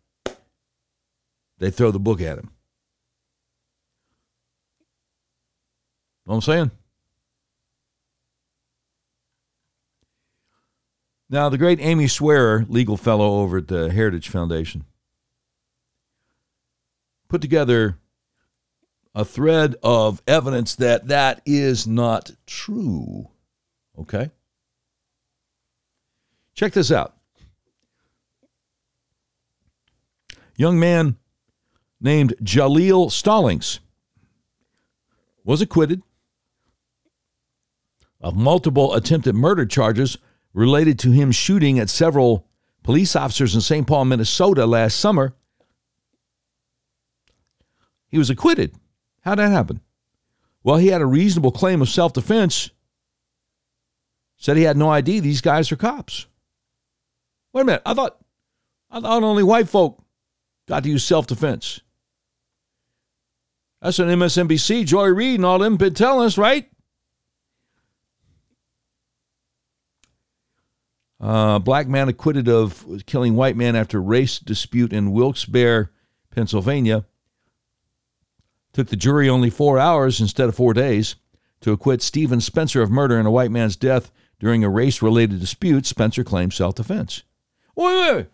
they 1.57 1.71
throw 1.71 1.89
the 1.89 1.99
book 1.99 2.21
at 2.21 2.37
him. 2.37 2.51
Know 6.25 6.31
what 6.31 6.35
I'm 6.35 6.41
saying? 6.41 6.71
Now, 11.27 11.49
the 11.49 11.57
great 11.57 11.79
Amy 11.81 12.07
Swearer, 12.07 12.65
legal 12.69 12.97
fellow 12.97 13.41
over 13.41 13.57
at 13.57 13.67
the 13.67 13.91
Heritage 13.91 14.29
Foundation, 14.29 14.85
put 17.27 17.41
together 17.41 17.97
a 19.15 19.23
thread 19.23 19.75
of 19.81 20.21
evidence 20.27 20.75
that 20.75 21.07
that 21.07 21.41
is 21.45 21.87
not 21.87 22.31
true. 22.45 23.29
Okay? 23.97 24.29
Check 26.53 26.73
this 26.73 26.91
out. 26.91 27.15
Young 30.57 30.79
man 30.79 31.15
named 32.01 32.35
Jaleel 32.43 33.09
Stallings 33.09 33.79
was 35.45 35.61
acquitted 35.61 36.01
of 38.19 38.35
multiple 38.35 38.93
attempted 38.95 39.35
murder 39.35 39.65
charges 39.65 40.17
related 40.53 40.99
to 40.99 41.11
him 41.11 41.31
shooting 41.31 41.79
at 41.79 41.89
several 41.89 42.47
police 42.83 43.15
officers 43.15 43.55
in 43.55 43.61
St. 43.61 43.87
Paul, 43.87 44.05
Minnesota 44.05 44.65
last 44.65 44.99
summer. 44.99 45.35
He 48.07 48.17
was 48.17 48.29
acquitted. 48.29 48.75
How'd 49.25 49.39
that 49.39 49.51
happen? 49.51 49.81
Well, 50.63 50.77
he 50.77 50.87
had 50.87 51.01
a 51.01 51.05
reasonable 51.05 51.51
claim 51.51 51.81
of 51.81 51.89
self 51.89 52.13
defense. 52.13 52.69
Said 54.37 54.57
he 54.57 54.63
had 54.63 54.77
no 54.77 54.89
idea 54.89 55.21
these 55.21 55.41
guys 55.41 55.71
are 55.71 55.75
cops. 55.75 56.27
Wait 57.51 57.61
a 57.61 57.65
minute. 57.65 57.81
I 57.85 57.93
thought 57.93 58.17
I 58.91 59.01
thought 59.01 59.23
only 59.23 59.43
white 59.43 59.67
folk 59.67 60.03
got 60.67 60.83
to 60.83 60.89
use 60.89 61.03
self 61.03 61.27
defense. 61.27 61.81
That's 63.81 63.99
what 63.99 64.07
MSNBC, 64.07 64.85
Joy 64.85 65.07
Reid, 65.07 65.35
and 65.35 65.45
all 65.45 65.59
them 65.59 65.77
been 65.77 65.93
telling 65.93 66.25
us, 66.25 66.37
right? 66.37 66.69
Uh, 71.19 71.59
black 71.59 71.87
man 71.87 72.09
acquitted 72.09 72.47
of 72.47 72.85
killing 73.05 73.35
white 73.35 73.55
man 73.55 73.75
after 73.75 74.01
race 74.01 74.39
dispute 74.39 74.91
in 74.91 75.11
Wilkes-Barre, 75.11 75.89
Pennsylvania. 76.31 77.05
Took 78.75 78.89
the 78.89 78.97
jury 78.97 79.29
only 79.29 79.49
four 79.49 79.79
hours 79.79 80.19
instead 80.19 80.49
of 80.49 80.55
four 80.55 80.73
days 80.73 81.15
to 81.61 81.71
acquit 81.71 82.01
Stephen 82.01 82.41
Spencer 82.41 82.81
of 82.81 82.91
murder 82.91 83.17
in 83.17 83.25
a 83.25 83.31
white 83.31 83.49
man's 83.49 83.77
death 83.77 84.11
during 84.37 84.65
a 84.65 84.69
race-related 84.69 85.39
dispute. 85.39 85.85
Spencer 85.85 86.25
claimed 86.25 86.51
self-defense. 86.51 87.23
Wait, 87.73 87.85
wait, 87.85 88.15
wait. 88.15 88.27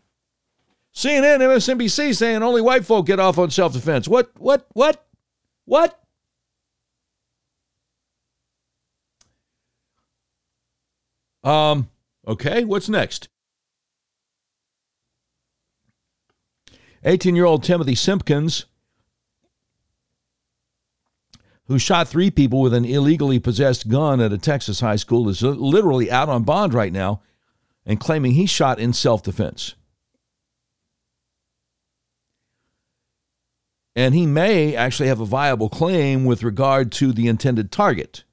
CNN, 0.95 1.41
MSNBC 1.41 2.15
saying 2.15 2.41
only 2.41 2.59
white 2.59 2.87
folk 2.87 3.05
get 3.05 3.19
off 3.19 3.37
on 3.37 3.51
self-defense. 3.51 4.07
What? 4.07 4.31
What? 4.39 4.65
What? 4.73 5.05
What? 5.65 6.01
Um. 11.43 11.87
Okay, 12.27 12.63
what's 12.63 12.89
next? 12.89 13.29
18 17.03 17.35
year 17.35 17.45
old 17.45 17.63
Timothy 17.63 17.93
Simpkins, 17.93 18.65
who 21.67 21.79
shot 21.79 22.07
three 22.07 22.29
people 22.31 22.61
with 22.61 22.73
an 22.73 22.85
illegally 22.85 23.39
possessed 23.39 23.87
gun 23.87 24.19
at 24.19 24.33
a 24.33 24.37
Texas 24.37 24.79
high 24.79 24.95
school, 24.95 25.29
is 25.29 25.41
literally 25.41 26.11
out 26.11 26.29
on 26.29 26.43
bond 26.43 26.73
right 26.73 26.91
now 26.91 27.21
and 27.85 27.99
claiming 27.99 28.33
he 28.33 28.45
shot 28.45 28.79
in 28.79 28.93
self 28.93 29.23
defense. 29.23 29.75
And 33.95 34.15
he 34.15 34.25
may 34.25 34.75
actually 34.75 35.09
have 35.09 35.19
a 35.19 35.25
viable 35.25 35.69
claim 35.69 36.25
with 36.25 36.43
regard 36.43 36.91
to 36.93 37.11
the 37.11 37.27
intended 37.27 37.71
target. 37.71 38.23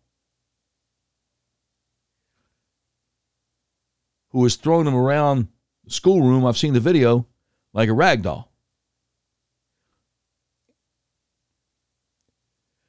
who 4.30 4.40
was 4.40 4.56
throwing 4.56 4.86
him 4.86 4.94
around 4.94 5.48
the 5.84 5.90
schoolroom. 5.90 6.44
I've 6.44 6.58
seen 6.58 6.74
the 6.74 6.80
video 6.80 7.26
like 7.72 7.88
a 7.88 7.94
rag 7.94 8.22
doll. 8.22 8.47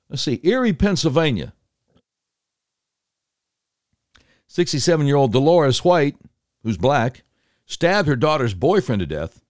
Let's 0.09 0.23
see, 0.23 0.39
Erie, 0.43 0.73
Pennsylvania. 0.73 1.53
67 4.47 5.05
year 5.05 5.15
old 5.15 5.31
Dolores 5.31 5.83
White, 5.85 6.17
who's 6.63 6.77
black, 6.77 7.23
stabbed 7.65 8.07
her 8.07 8.15
daughter's 8.15 8.55
boyfriend 8.55 8.99
to 9.01 9.05
death, 9.05 9.41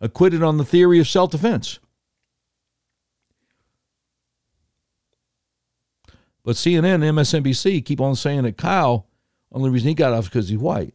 acquitted 0.00 0.42
on 0.42 0.56
the 0.56 0.64
theory 0.64 0.98
of 0.98 1.06
self 1.06 1.30
defense. 1.30 1.78
But 6.44 6.56
CNN 6.56 6.94
and 6.94 7.16
MSNBC 7.16 7.84
keep 7.84 8.00
on 8.00 8.16
saying 8.16 8.42
that 8.42 8.56
Kyle, 8.56 9.06
only 9.52 9.70
reason 9.70 9.88
he 9.88 9.94
got 9.94 10.12
off 10.12 10.24
is 10.24 10.28
because 10.28 10.48
he's 10.48 10.58
white. 10.58 10.92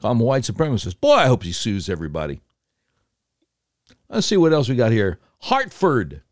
Call 0.00 0.10
him 0.10 0.20
a 0.20 0.24
white 0.24 0.42
supremacist. 0.42 1.00
Boy, 1.00 1.12
I 1.12 1.26
hope 1.26 1.44
he 1.44 1.52
sues 1.52 1.88
everybody. 1.88 2.40
Let's 4.08 4.26
see 4.26 4.36
what 4.36 4.52
else 4.52 4.68
we 4.68 4.74
got 4.74 4.90
here. 4.90 5.20
Hartford. 5.42 6.22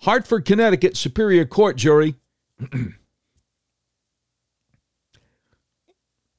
Hartford, 0.00 0.44
Connecticut 0.44 0.96
Superior 0.96 1.44
Court 1.44 1.76
jury 1.76 2.16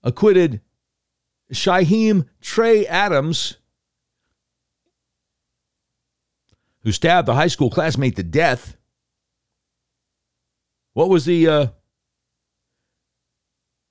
acquitted 0.04 0.62
Shyheim 1.52 2.28
Trey 2.42 2.86
Adams, 2.86 3.58
who 6.82 6.92
stabbed 6.92 7.30
a 7.30 7.36
high 7.36 7.48
school 7.48 7.70
classmate 7.70 8.18
to 8.18 8.24
death 8.24 8.76
what 10.94 11.10
was 11.10 11.26
the 11.26 11.48
uh, 11.48 11.68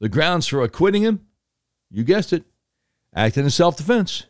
the 0.01 0.09
grounds 0.09 0.47
for 0.47 0.63
acquitting 0.63 1.03
him? 1.03 1.27
You 1.91 2.05
guessed 2.05 2.33
it, 2.33 2.45
acting 3.15 3.45
in 3.45 3.51
self 3.51 3.77
defense. 3.77 4.27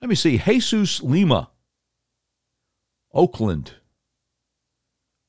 Let 0.00 0.08
me 0.08 0.14
see. 0.14 0.38
Jesus 0.38 1.02
Lima, 1.02 1.50
Oakland, 3.12 3.74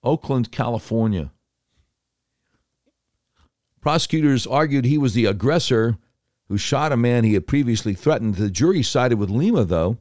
Oakland, 0.03 0.51
California. 0.51 1.31
Prosecutors 3.81 4.45
argued 4.45 4.85
he 4.85 4.97
was 4.97 5.13
the 5.13 5.25
aggressor 5.25 5.97
who 6.47 6.57
shot 6.57 6.91
a 6.91 6.97
man 6.97 7.23
he 7.23 7.33
had 7.33 7.47
previously 7.47 7.93
threatened. 7.93 8.35
The 8.35 8.49
jury 8.49 8.83
sided 8.83 9.17
with 9.17 9.29
Lima, 9.29 9.65
though, 9.65 9.97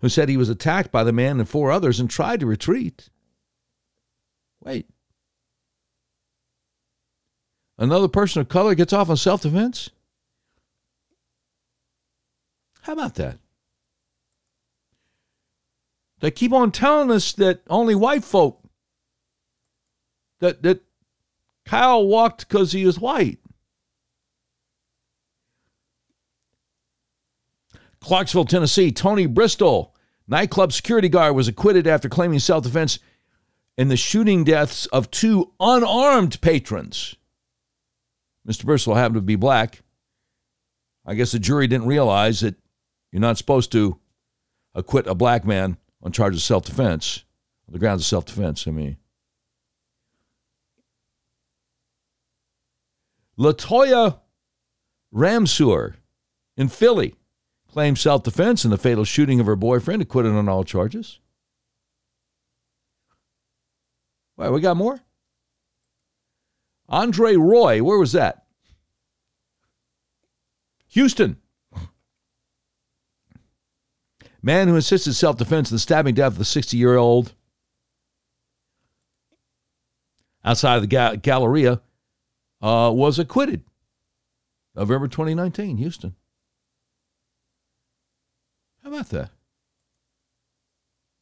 who 0.00 0.08
said 0.08 0.28
he 0.28 0.36
was 0.36 0.48
attacked 0.48 0.92
by 0.92 1.02
the 1.02 1.12
man 1.12 1.38
and 1.38 1.48
four 1.48 1.72
others 1.72 1.98
and 1.98 2.10
tried 2.10 2.40
to 2.40 2.46
retreat. 2.46 3.08
Wait. 4.62 4.86
Another 7.78 8.08
person 8.08 8.40
of 8.40 8.48
color 8.48 8.74
gets 8.74 8.92
off 8.92 9.08
on 9.08 9.16
self 9.16 9.42
defense? 9.42 9.90
How 12.82 12.92
about 12.92 13.14
that? 13.14 13.38
They 16.20 16.30
keep 16.30 16.52
on 16.52 16.70
telling 16.70 17.10
us 17.10 17.32
that 17.32 17.62
only 17.68 17.94
white 17.94 18.22
folk 18.22 18.62
that 20.40 20.62
that 20.62 20.82
Kyle 21.64 22.06
walked 22.06 22.48
because 22.48 22.72
he 22.72 22.84
was 22.84 22.98
white. 22.98 23.38
Clarksville, 28.00 28.44
Tennessee, 28.44 28.90
Tony 28.90 29.26
Bristol, 29.26 29.94
nightclub 30.26 30.72
security 30.72 31.08
guard, 31.08 31.36
was 31.36 31.48
acquitted 31.48 31.86
after 31.86 32.08
claiming 32.08 32.40
self 32.40 32.64
defense 32.64 32.98
in 33.78 33.88
the 33.88 33.96
shooting 33.96 34.44
deaths 34.44 34.86
of 34.86 35.10
two 35.10 35.52
unarmed 35.60 36.40
patrons. 36.40 37.14
Mr. 38.46 38.64
Bristol 38.64 38.96
happened 38.96 39.16
to 39.16 39.20
be 39.20 39.36
black. 39.36 39.82
I 41.06 41.14
guess 41.14 41.32
the 41.32 41.38
jury 41.38 41.66
didn't 41.66 41.86
realize 41.86 42.40
that 42.40 42.56
you're 43.12 43.20
not 43.20 43.38
supposed 43.38 43.70
to 43.72 43.98
acquit 44.74 45.06
a 45.06 45.14
black 45.14 45.44
man 45.44 45.76
on 46.02 46.10
charges 46.10 46.40
of 46.40 46.44
self 46.44 46.64
defense, 46.64 47.24
on 47.68 47.74
the 47.74 47.78
grounds 47.78 48.02
of 48.02 48.06
self 48.06 48.24
defense. 48.24 48.66
I 48.66 48.70
mean, 48.70 48.96
Latoya 53.38 54.18
Ramsour 55.14 55.94
in 56.56 56.68
Philly 56.68 57.14
claimed 57.68 57.98
self 57.98 58.22
defense 58.22 58.64
in 58.64 58.70
the 58.70 58.78
fatal 58.78 59.04
shooting 59.04 59.40
of 59.40 59.46
her 59.46 59.56
boyfriend, 59.56 60.02
acquitted 60.02 60.32
on 60.32 60.48
all 60.48 60.64
charges. 60.64 61.20
Wait, 64.36 64.50
we 64.50 64.60
got 64.60 64.76
more? 64.76 65.00
Andre 66.88 67.36
Roy, 67.36 67.82
where 67.82 67.98
was 67.98 68.12
that? 68.12 68.44
Houston. 70.88 71.41
Man 74.42 74.68
who 74.68 74.76
assisted 74.76 75.14
self 75.14 75.36
defense 75.36 75.70
in 75.70 75.76
the 75.76 75.78
stabbing 75.80 76.14
death 76.14 76.32
of 76.32 76.38
the 76.38 76.44
60 76.44 76.76
year 76.76 76.96
old 76.96 77.34
outside 80.44 80.76
of 80.76 80.82
the 80.82 80.88
ga- 80.88 81.16
Galleria 81.16 81.80
uh, 82.60 82.90
was 82.92 83.18
acquitted. 83.18 83.62
November 84.74 85.06
2019, 85.06 85.76
Houston. 85.76 86.14
How 88.82 88.90
about 88.90 89.10
that? 89.10 89.30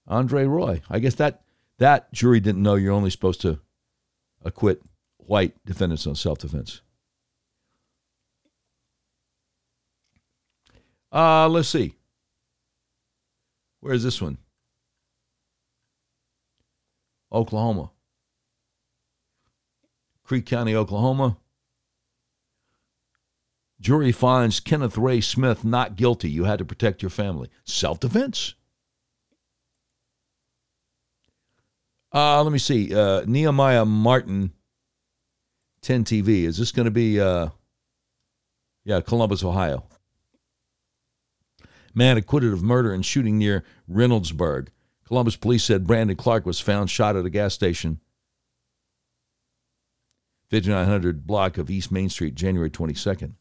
Andre 0.07 0.45
Roy. 0.45 0.81
I 0.89 0.99
guess 0.99 1.15
that 1.17 1.43
that 1.79 2.13
jury 2.13 2.41
didn't 2.41 2.63
know 2.63 2.75
you're 2.75 2.93
only 2.93 3.11
supposed 3.11 3.41
to 3.43 3.61
acquit 4.45 4.83
white 5.19 5.55
defendants 5.67 6.07
on 6.07 6.15
self 6.15 6.39
defense. 6.39 6.81
Uh, 11.13 11.49
let's 11.49 11.69
see. 11.69 11.95
Where's 13.81 14.03
this 14.03 14.21
one? 14.21 14.39
Oklahoma. 17.33 17.91
Creek 20.25 20.47
County, 20.47 20.75
Oklahoma. 20.75 21.39
Jury 23.81 24.13
finds 24.13 24.61
Kenneth 24.61 24.99
Ray 24.99 25.21
Smith 25.21 25.65
not 25.65 25.97
guilty. 25.97 26.31
You 26.31 26.45
had 26.45 26.59
to 26.59 26.65
protect 26.65 27.03
your 27.03 27.11
family. 27.11 27.49
Self 27.65 27.99
defense. 27.99 28.55
Uh, 32.13 32.43
let 32.43 32.53
me 32.53 32.59
see. 32.59 32.95
Uh, 32.95 33.23
Nehemiah 33.27 33.85
Martin, 33.85 34.53
10 35.83 36.05
TV. 36.05 36.45
Is 36.45 36.59
this 36.59 36.73
going 36.73 36.85
to 36.85 36.91
be, 36.91 37.21
uh, 37.21 37.49
yeah, 38.85 39.01
Columbus, 39.01 39.45
Ohio? 39.45 39.85
Man 41.95 42.17
acquitted 42.17 42.53
of 42.53 42.63
murder 42.63 42.93
and 42.93 43.05
shooting 43.05 43.39
near 43.39 43.65
Reynoldsburg. 43.91 44.69
Columbus 45.07 45.37
police 45.37 45.65
said 45.65 45.87
Brandon 45.87 46.17
Clark 46.17 46.47
was 46.47 46.61
found 46.61 46.89
shot 46.89 47.17
at 47.17 47.27
a 47.27 47.31
gas 47.31 47.53
station, 47.53 48.01
5900 50.51 51.27
block 51.27 51.59
of 51.59 51.69
East 51.69 51.91
Main 51.91 52.09
Street, 52.09 52.35
January 52.37 52.71
22nd. 52.71 53.35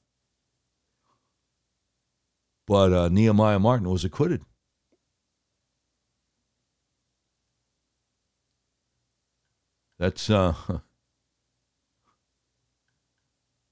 But 2.65 2.93
uh, 2.93 3.09
Nehemiah 3.09 3.59
Martin 3.59 3.89
was 3.89 4.03
acquitted. 4.03 4.41
That's 9.99 10.29
uh, 10.29 10.53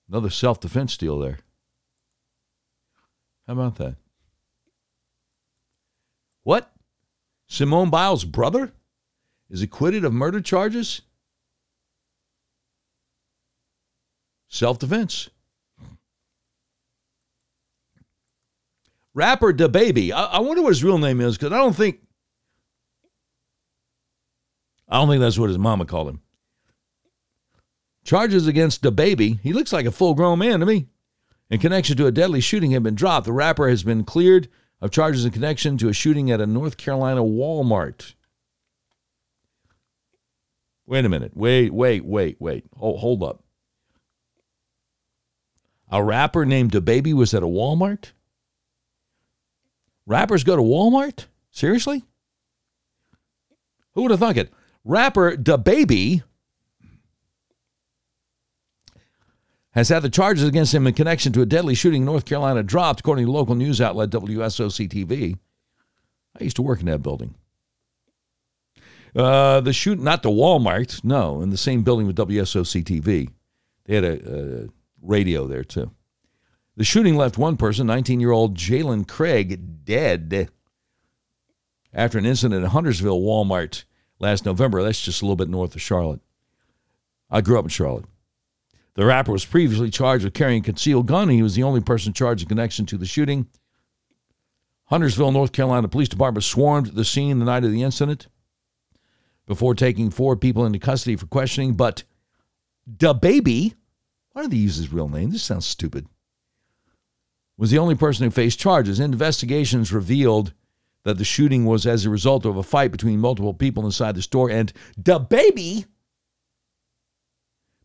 another 0.10 0.30
self 0.30 0.60
defense 0.60 0.98
deal 0.98 1.20
there. 1.20 1.40
How 3.48 3.54
about 3.54 3.76
that? 3.78 3.96
What? 6.48 6.72
Simone 7.48 7.90
Biles' 7.90 8.24
brother 8.24 8.72
is 9.50 9.62
acquitted 9.62 10.06
of 10.06 10.14
murder 10.14 10.40
charges? 10.40 11.02
Self 14.48 14.80
defense. 14.80 15.30
Rapper 19.14 19.52
DaBaby. 19.52 20.14
I, 20.14 20.24
I 20.24 20.40
wonder 20.40 20.62
what 20.62 20.70
his 20.70 20.86
real 20.86 20.98
name 20.98 21.20
is 21.20 21.38
because 21.38 21.52
I 21.52 21.58
don't 21.58 21.76
think. 21.76 22.00
I 24.88 25.00
don't 25.00 25.10
think 25.10 25.20
that's 25.20 25.38
what 25.38 25.50
his 25.50 25.60
mama 25.60 25.84
called 25.84 26.08
him. 26.08 26.22
Charges 28.06 28.48
against 28.48 28.84
the 28.84 28.90
DaBaby. 28.90 29.42
He 29.42 29.52
looks 29.52 29.74
like 29.74 29.86
a 29.86 29.92
full 29.92 30.14
grown 30.14 30.40
man 30.40 30.62
to 30.62 30.66
me. 30.66 30.88
In 31.50 31.60
connection 31.60 31.98
to 31.98 32.06
a 32.06 32.12
deadly 32.14 32.40
shooting 32.40 32.72
have 32.72 32.84
been 32.84 32.96
dropped. 32.96 33.26
The 33.26 33.34
rapper 33.34 33.68
has 33.68 33.84
been 33.84 34.06
cleared 34.06 34.48
of 34.82 34.92
charges 34.92 35.26
in 35.26 35.32
connection 35.32 35.78
to 35.78 35.90
a 35.90 35.94
shooting 35.94 36.32
at 36.32 36.42
a 36.42 36.46
North 36.46 36.78
Carolina 36.78 37.22
Walmart. 37.22 38.14
Wait 40.86 41.04
a 41.04 41.10
minute. 41.10 41.36
Wait, 41.36 41.74
wait, 41.74 42.06
wait, 42.06 42.38
wait. 42.40 42.66
Hold, 42.76 43.00
hold 43.00 43.24
up. 43.24 43.44
A 45.92 46.04
rapper 46.04 46.46
named 46.46 46.72
DaBaby 46.72 47.14
was 47.14 47.34
at 47.34 47.44
a 47.44 47.48
Walmart? 47.48 48.12
Rappers 50.06 50.44
go 50.44 50.56
to 50.56 50.62
Walmart? 50.62 51.26
Seriously? 51.52 52.04
Who 53.94 54.04
would 54.04 54.12
have 54.12 54.20
thunk 54.20 54.38
it? 54.38 54.54
Rapper 54.86 55.36
DaBaby 55.36 56.24
has 59.78 59.90
had 59.90 60.02
the 60.02 60.10
charges 60.10 60.44
against 60.44 60.74
him 60.74 60.88
in 60.88 60.94
connection 60.96 61.32
to 61.32 61.42
a 61.44 61.46
deadly 61.46 61.76
shooting 61.76 62.02
in 62.02 62.06
North 62.08 62.26
Carolina 62.26 62.64
dropped, 62.64 63.02
according 63.02 63.28
to 63.28 63.32
local 63.32 63.54
news 63.54 63.80
outlet 63.80 64.10
WSOC 64.10 64.90
TV. 64.90 65.38
I 66.40 66.44
used 66.44 66.56
to 66.56 66.64
work 66.64 66.80
in 66.80 66.88
that 66.88 67.04
building. 67.04 67.36
Uh, 69.16 69.62
the 69.62 69.74
shoot, 69.74 70.00
not 70.00 70.24
the 70.24 70.32
Walmart, 70.32 71.04
no, 71.04 71.42
in 71.44 71.52
the 71.52 71.58
same 71.58 71.84
building 71.84 72.08
with 72.08 72.18
WSOC 72.18 72.84
TV. 72.84 73.30
They 73.86 73.96
had 73.96 74.04
a, 74.04 74.64
a 74.64 74.68
radio 75.04 75.46
there 75.46 75.64
too. 75.64 75.92
The 76.76 76.84
shooting 76.84 77.16
left 77.16 77.38
one 77.38 77.56
person, 77.56 77.86
19 77.86 78.20
year 78.20 78.32
old 78.32 78.58
Jalen 78.58 79.08
Craig, 79.08 79.86
dead 79.86 80.50
after 81.94 82.18
an 82.18 82.26
incident 82.26 82.64
at 82.64 82.72
Huntersville 82.72 83.22
Walmart 83.22 83.84
last 84.18 84.44
November. 84.44 84.82
That's 84.82 85.02
just 85.02 85.22
a 85.22 85.26
little 85.26 85.36
bit 85.36 85.50
north 85.50 85.76
of 85.76 85.84
Charlotte. 85.84 86.22
I 87.30 87.42
grew 87.42 87.60
up 87.60 87.66
in 87.66 87.70
Charlotte. 87.70 88.06
The 88.98 89.06
rapper 89.06 89.32
was 89.32 89.46
previously 89.46 89.92
charged 89.92 90.26
with 90.26 90.34
carrying 90.34 90.62
a 90.62 90.66
concealed 90.66 91.06
gun. 91.06 91.30
He 91.30 91.44
was 91.44 91.54
the 91.54 91.62
only 91.62 91.82
person 91.82 92.14
charged 92.14 92.42
in 92.42 92.50
connection 92.50 92.88
to 92.88 92.98
the 92.98 93.06
shooting. 93.06 93.48
Huntersville, 94.86 95.32
North 95.32 95.52
Carolina 95.52 95.88
Police 95.88 96.10
Department 96.10 96.44
swarmed 96.44 96.88
the 96.88 97.06
scene 97.06 97.38
the 97.38 97.46
night 97.46 97.64
of 97.64 97.72
the 97.72 97.84
incident 97.84 98.28
before 99.46 99.76
taking 99.76 100.10
four 100.10 100.36
people 100.36 100.66
into 100.66 100.80
custody 100.80 101.16
for 101.16 101.28
questioning. 101.28 101.76
But 101.76 102.06
DaBaby, 102.92 103.76
why 104.32 104.42
do 104.42 104.48
they 104.48 104.58
use 104.58 104.78
his 104.78 104.92
real 104.92 105.10
name? 105.10 105.30
This 105.30 105.44
sounds 105.44 105.68
stupid. 105.68 106.08
Was 107.56 107.70
the 107.70 107.78
only 107.78 107.96
person 107.96 108.24
who 108.24 108.32
faced 108.32 108.60
charges. 108.60 109.00
Investigations 109.00 109.94
revealed 109.94 110.54
that 111.04 111.20
the 111.20 111.24
shooting 111.24 111.66
was 111.66 111.86
as 111.86 112.04
a 112.04 112.10
result 112.10 112.46
of 112.46 112.58
a 112.58 112.64
fight 112.64 112.92
between 112.92 113.20
multiple 113.20 113.54
people 113.54 113.86
inside 113.86 114.16
the 114.16 114.24
store, 114.24 114.50
and 114.50 114.74
DaBaby 115.00 115.86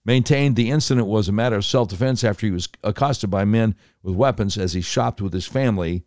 maintained 0.05 0.57
the 0.57 0.71
incident 0.71 1.07
was 1.07 1.29
a 1.29 1.33
matter 1.33 1.57
of 1.57 1.65
self 1.65 1.89
defense 1.89 2.25
after 2.25 2.47
he 2.47 2.53
was 2.53 2.69
accosted 2.83 3.31
by 3.31 3.45
men 3.45 3.75
with 4.03 4.15
weapons 4.15 4.59
as 4.59 4.73
he 4.73 4.81
shopped 4.81 5.21
with 5.21 5.33
his 5.33 5.47
family. 5.47 6.05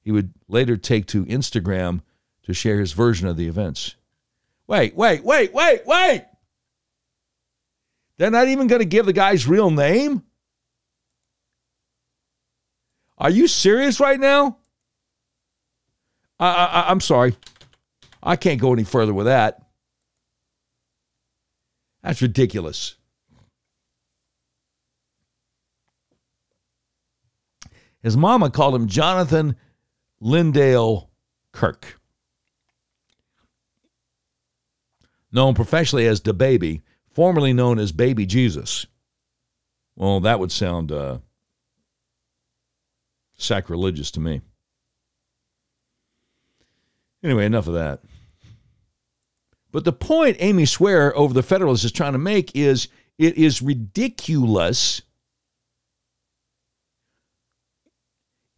He 0.00 0.10
would 0.10 0.32
later 0.48 0.76
take 0.76 1.06
to 1.08 1.24
Instagram 1.26 2.00
to 2.44 2.52
share 2.52 2.80
his 2.80 2.92
version 2.92 3.28
of 3.28 3.36
the 3.36 3.46
events. 3.46 3.94
Wait, 4.66 4.96
wait, 4.96 5.22
wait, 5.22 5.52
wait, 5.52 5.86
wait! 5.86 6.24
They're 8.18 8.30
not 8.30 8.48
even 8.48 8.66
going 8.66 8.80
to 8.80 8.86
give 8.86 9.06
the 9.06 9.12
guy's 9.12 9.46
real 9.46 9.70
name? 9.70 10.22
Are 13.18 13.30
you 13.30 13.46
serious 13.46 14.00
right 14.00 14.18
now? 14.18 14.58
I, 16.38 16.48
I, 16.48 16.90
I'm 16.90 17.00
sorry. 17.00 17.36
I 18.22 18.36
can't 18.36 18.60
go 18.60 18.72
any 18.72 18.84
further 18.84 19.14
with 19.14 19.26
that. 19.26 19.62
That's 22.02 22.22
ridiculous. 22.22 22.96
His 28.02 28.16
mama 28.16 28.50
called 28.50 28.74
him 28.74 28.88
Jonathan 28.88 29.56
Lyndale 30.20 31.10
Kirk. 31.52 32.00
Known 35.30 35.54
professionally 35.54 36.06
as 36.06 36.20
DaBaby, 36.20 36.82
formerly 37.10 37.52
known 37.52 37.78
as 37.78 37.92
Baby 37.92 38.26
Jesus. 38.26 38.86
Well, 39.96 40.20
that 40.20 40.38
would 40.38 40.52
sound 40.52 40.90
uh, 40.90 41.18
sacrilegious 43.36 44.10
to 44.12 44.20
me. 44.20 44.40
Anyway, 47.22 47.46
enough 47.46 47.66
of 47.66 47.74
that. 47.74 48.00
But 49.70 49.84
the 49.84 49.92
point 49.92 50.36
Amy 50.40 50.66
Swearer 50.66 51.16
over 51.16 51.32
the 51.32 51.42
Federalist 51.42 51.84
is 51.84 51.92
trying 51.92 52.12
to 52.12 52.18
make 52.18 52.54
is 52.54 52.88
it 53.18 53.36
is 53.36 53.62
ridiculous. 53.62 55.02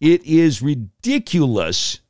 It 0.04 0.22
is 0.26 0.60
ridiculous 0.60 2.00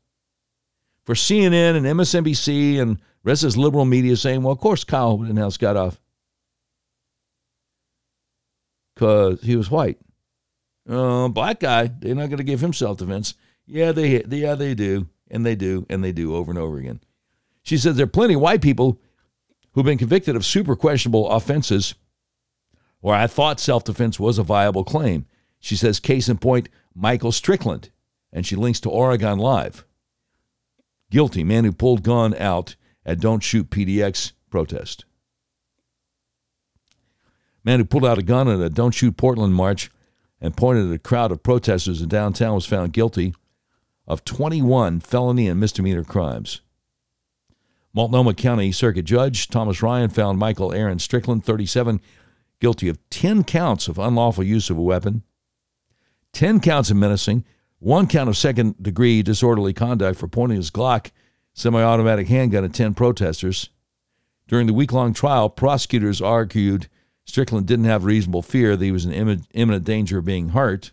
for 1.05 1.15
CNN 1.15 1.77
and 1.77 1.87
MSNBC 1.87 2.81
and 2.81 2.99
rest 3.23 3.45
of 3.45 3.47
this 3.47 3.57
liberal 3.57 3.85
media 3.85 4.17
saying, 4.17 4.43
well, 4.43 4.53
of 4.53 4.59
course 4.59 4.83
Kyle 4.83 5.17
Rittenhouse 5.17 5.57
got 5.57 5.77
off 5.77 6.01
because 8.93 9.41
he 9.43 9.55
was 9.55 9.71
white. 9.71 10.01
Uh, 10.89 11.29
black 11.29 11.61
guy, 11.61 11.87
they're 11.87 12.17
not 12.17 12.31
going 12.31 12.39
to 12.39 12.43
give 12.43 12.61
him 12.65 12.73
self 12.73 12.99
defense. 12.99 13.35
Yeah, 13.65 13.93
they 13.93 14.25
yeah 14.25 14.57
they 14.57 14.75
do, 14.75 15.07
and 15.31 15.47
they 15.47 15.55
do, 15.55 15.87
and 15.89 16.03
they 16.03 16.11
do 16.11 16.35
over 16.35 16.51
and 16.51 16.59
over 16.59 16.79
again. 16.79 16.99
She 17.63 17.79
says 17.79 17.95
there 17.95 18.07
are 18.07 18.09
plenty 18.09 18.35
of 18.35 18.41
white 18.41 18.61
people 18.61 19.01
who've 19.71 19.85
been 19.85 19.99
convicted 19.99 20.35
of 20.35 20.45
super 20.45 20.75
questionable 20.75 21.31
offenses 21.31 21.95
where 22.99 23.15
I 23.15 23.29
thought 23.29 23.61
self 23.61 23.85
defense 23.85 24.19
was 24.19 24.37
a 24.37 24.43
viable 24.43 24.83
claim. 24.83 25.27
She 25.65 25.77
says, 25.77 25.99
case 25.99 26.29
in 26.29 26.37
point, 26.37 26.69
Michael 26.95 27.33
Strickland, 27.33 27.89
and 28.31 28.47
she 28.47 28.55
links 28.55 28.81
to 28.81 28.91
Oregon 28.91 29.39
Live. 29.39 29.87
Guilty 31.11 31.43
man 31.43 31.65
who 31.65 31.73
pulled 31.73 32.03
gun 32.03 32.35
out 32.35 32.77
at 33.07 33.19
Don't 33.19 33.43
Shoot 33.43 33.71
PDX 33.71 34.33
protest. 34.51 35.07
Man 37.65 37.79
who 37.79 37.87
pulled 37.87 38.05
out 38.05 38.19
a 38.19 38.23
gun 38.23 38.47
at 38.47 38.61
a 38.61 38.69
Don't 38.69 38.93
Shoot 38.93 39.17
Portland 39.17 39.55
march 39.55 39.91
and 40.39 40.55
pointed 40.55 40.91
at 40.91 40.97
a 40.97 40.99
crowd 40.99 41.33
of 41.33 41.43
protesters 41.43 42.03
in 42.03 42.11
downtown 42.11 42.55
was 42.55 42.67
found 42.67 42.93
guilty 42.93 43.33
of 44.07 44.23
21 44.23 45.01
felony 45.01 45.49
and 45.49 45.59
misdemeanor 45.59 46.05
crimes. 46.05 46.61
Multnomah 47.95 48.35
County 48.35 48.71
Circuit 48.71 49.07
Judge 49.07 49.49
Thomas 49.49 49.83
Ryan 49.83 50.11
found 50.11 50.39
Michael 50.39 50.75
Aaron 50.75 50.99
Strickland, 50.99 51.43
37, 51.43 52.03
guilty 52.61 52.91
of 52.91 52.99
10 53.09 53.45
counts 53.45 53.89
of 53.89 53.99
unlawful 53.99 54.45
use 54.45 54.69
of 54.69 54.77
a 54.77 54.83
weapon, 54.83 55.23
10 56.35 56.61
counts 56.61 56.91
of 56.91 56.97
menacing, 56.97 57.45
one 57.79 58.07
count 58.07 58.29
of 58.29 58.37
second 58.37 58.83
degree 58.83 59.23
disorderly 59.23 59.73
conduct 59.73 60.19
for 60.19 60.29
pointing 60.29 60.57
his 60.57 60.71
Glock 60.71 61.11
semi 61.55 61.83
automatic 61.83 62.29
handgun 62.29 62.65
at 62.65 62.75
10 62.75 62.95
protesters. 62.95 63.71
During 64.49 64.67
the 64.67 64.75
week 64.75 64.93
long 64.93 65.15
trial, 65.15 65.49
prosecutors 65.49 66.21
argued 66.21 66.89
Strickland 67.25 67.67
didn't 67.67 67.87
have 67.87 68.05
reasonable 68.05 68.43
fear 68.43 68.77
that 68.77 68.85
he 68.85 68.93
was 68.93 69.07
in 69.07 69.45
imminent 69.55 69.85
danger 69.85 70.19
of 70.19 70.25
being 70.25 70.51
hurt. 70.51 70.91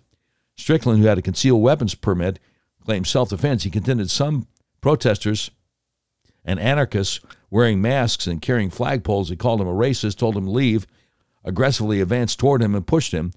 Strickland, 0.56 1.02
who 1.02 1.08
had 1.08 1.18
a 1.18 1.22
concealed 1.22 1.62
weapons 1.62 1.96
permit, 1.96 2.40
claimed 2.86 3.08
self 3.08 3.30
defense. 3.30 3.64
He 3.64 3.70
contended 3.70 4.10
some 4.10 4.48
protesters 4.80 5.52
and 6.46 6.60
anarchists 6.60 7.20
wearing 7.50 7.82
masks 7.82 8.28
and 8.28 8.42
carrying 8.42 8.70
flagpoles. 8.70 9.30
He 9.30 9.36
called 9.36 9.62
him 9.62 9.68
a 9.68 9.74
racist, 9.74 10.18
told 10.18 10.38
him 10.38 10.46
to 10.46 10.52
leave, 10.52 10.88
aggressively 11.44 12.00
advanced 12.00 12.40
toward 12.40 12.62
him 12.62 12.76
and 12.76 12.88
pushed 12.88 13.12
him. 13.12 13.32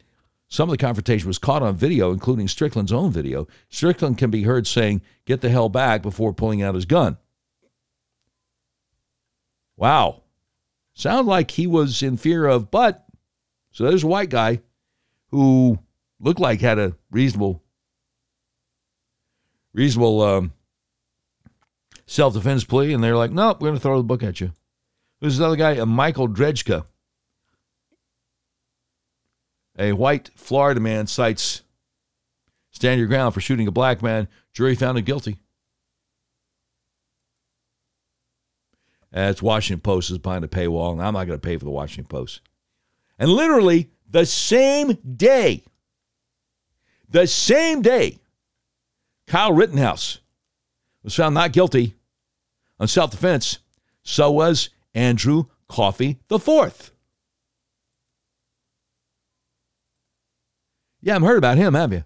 Some 0.48 0.68
of 0.68 0.72
the 0.72 0.78
confrontation 0.78 1.26
was 1.26 1.38
caught 1.38 1.62
on 1.62 1.76
video, 1.76 2.12
including 2.12 2.48
Strickland's 2.48 2.92
own 2.92 3.10
video. 3.10 3.48
Strickland 3.70 4.18
can 4.18 4.30
be 4.30 4.42
heard 4.42 4.66
saying, 4.66 5.02
Get 5.24 5.40
the 5.40 5.50
hell 5.50 5.68
back 5.68 6.02
before 6.02 6.32
pulling 6.32 6.62
out 6.62 6.74
his 6.74 6.84
gun. 6.84 7.16
Wow. 9.76 10.22
Sound 10.94 11.26
like 11.26 11.50
he 11.50 11.66
was 11.66 12.02
in 12.02 12.16
fear 12.16 12.46
of, 12.46 12.70
but 12.70 13.04
so 13.72 13.84
there's 13.84 14.04
a 14.04 14.08
white 14.08 14.30
guy 14.30 14.60
who 15.30 15.80
looked 16.20 16.38
like 16.38 16.60
had 16.60 16.78
a 16.78 16.94
reasonable, 17.10 17.64
reasonable 19.72 20.22
um, 20.22 20.52
self 22.06 22.34
defense 22.34 22.62
plea, 22.62 22.92
and 22.92 23.02
they're 23.02 23.16
like, 23.16 23.32
nope, 23.32 23.60
we're 23.60 23.68
going 23.68 23.76
to 23.76 23.82
throw 23.82 23.96
the 23.96 24.04
book 24.04 24.22
at 24.22 24.40
you. 24.40 24.52
There's 25.20 25.40
another 25.40 25.56
guy, 25.56 25.82
Michael 25.84 26.28
Drejka, 26.28 26.84
a 29.78 29.92
white 29.92 30.30
Florida 30.34 30.80
man 30.80 31.06
cites 31.06 31.62
stand 32.70 32.98
your 32.98 33.08
ground 33.08 33.34
for 33.34 33.40
shooting 33.40 33.66
a 33.66 33.72
black 33.72 34.02
man. 34.02 34.28
Jury 34.52 34.74
found 34.74 34.98
him 34.98 35.04
guilty. 35.04 35.38
That's 39.10 39.40
Washington 39.40 39.80
Post 39.80 40.10
is 40.10 40.18
behind 40.18 40.44
a 40.44 40.48
paywall, 40.48 40.92
and 40.92 41.00
I'm 41.00 41.14
not 41.14 41.26
going 41.26 41.38
to 41.38 41.46
pay 41.46 41.56
for 41.56 41.64
the 41.64 41.70
Washington 41.70 42.06
Post. 42.06 42.40
And 43.16 43.30
literally 43.30 43.90
the 44.10 44.26
same 44.26 44.98
day, 45.16 45.62
the 47.08 47.28
same 47.28 47.80
day, 47.80 48.18
Kyle 49.28 49.52
Rittenhouse 49.52 50.18
was 51.04 51.14
found 51.14 51.34
not 51.34 51.52
guilty 51.52 51.94
on 52.80 52.88
self 52.88 53.12
defense. 53.12 53.58
So 54.02 54.32
was 54.32 54.68
Andrew 54.94 55.44
Coffey 55.68 56.18
IV. 56.30 56.93
You 61.04 61.12
haven't 61.12 61.28
heard 61.28 61.36
about 61.36 61.58
him, 61.58 61.74
have 61.74 61.92
you? 61.92 62.04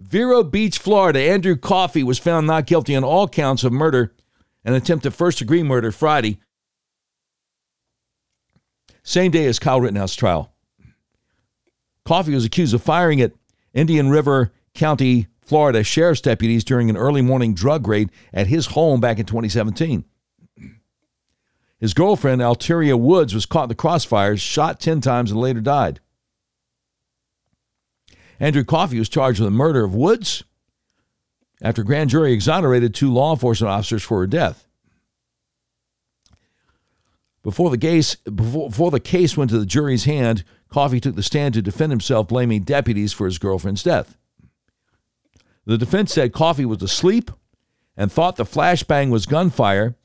Vero 0.00 0.42
Beach, 0.42 0.78
Florida, 0.78 1.20
Andrew 1.20 1.54
Coffey 1.54 2.02
was 2.02 2.18
found 2.18 2.48
not 2.48 2.66
guilty 2.66 2.96
on 2.96 3.04
all 3.04 3.28
counts 3.28 3.62
of 3.62 3.72
murder 3.72 4.16
and 4.64 4.74
attempted 4.74 5.14
first 5.14 5.38
degree 5.38 5.62
murder 5.62 5.92
Friday, 5.92 6.40
same 9.04 9.30
day 9.30 9.46
as 9.46 9.60
Kyle 9.60 9.80
Rittenhouse 9.80 10.16
trial. 10.16 10.52
Coffey 12.04 12.34
was 12.34 12.44
accused 12.44 12.74
of 12.74 12.82
firing 12.82 13.20
at 13.20 13.34
Indian 13.74 14.10
River 14.10 14.52
County, 14.74 15.28
Florida 15.40 15.84
sheriff's 15.84 16.20
deputies 16.20 16.64
during 16.64 16.90
an 16.90 16.96
early 16.96 17.22
morning 17.22 17.54
drug 17.54 17.86
raid 17.86 18.10
at 18.32 18.48
his 18.48 18.66
home 18.66 19.00
back 19.00 19.20
in 19.20 19.26
2017. 19.26 20.04
His 21.78 21.94
girlfriend, 21.94 22.40
Alteria 22.40 22.98
Woods, 22.98 23.34
was 23.34 23.46
caught 23.46 23.64
in 23.64 23.68
the 23.68 23.74
crossfires, 23.74 24.40
shot 24.40 24.80
10 24.80 25.00
times, 25.00 25.30
and 25.30 25.40
later 25.40 25.60
died. 25.60 26.00
Andrew 28.40 28.64
Coffey 28.64 28.98
was 28.98 29.08
charged 29.08 29.40
with 29.40 29.46
the 29.46 29.56
murder 29.56 29.84
of 29.84 29.94
Woods 29.94 30.44
after 31.62 31.82
a 31.82 31.84
grand 31.84 32.10
jury 32.10 32.32
exonerated 32.32 32.94
two 32.94 33.12
law 33.12 33.32
enforcement 33.32 33.70
officers 33.70 34.02
for 34.02 34.20
her 34.20 34.26
death. 34.26 34.66
Before 37.42 37.70
the 37.70 37.78
case, 37.78 38.16
before, 38.16 38.68
before 38.68 38.90
the 38.90 39.00
case 39.00 39.36
went 39.36 39.50
to 39.50 39.58
the 39.58 39.66
jury's 39.66 40.04
hand, 40.04 40.44
Coffey 40.68 41.00
took 41.00 41.14
the 41.14 41.22
stand 41.22 41.54
to 41.54 41.62
defend 41.62 41.92
himself, 41.92 42.28
blaming 42.28 42.62
deputies 42.62 43.12
for 43.12 43.26
his 43.26 43.38
girlfriend's 43.38 43.82
death. 43.82 44.16
The 45.64 45.78
defense 45.78 46.12
said 46.12 46.32
Coffey 46.32 46.64
was 46.64 46.82
asleep 46.82 47.30
and 47.96 48.10
thought 48.12 48.36
the 48.36 48.44
flashbang 48.44 49.10
was 49.10 49.26
gunfire, 49.26 49.96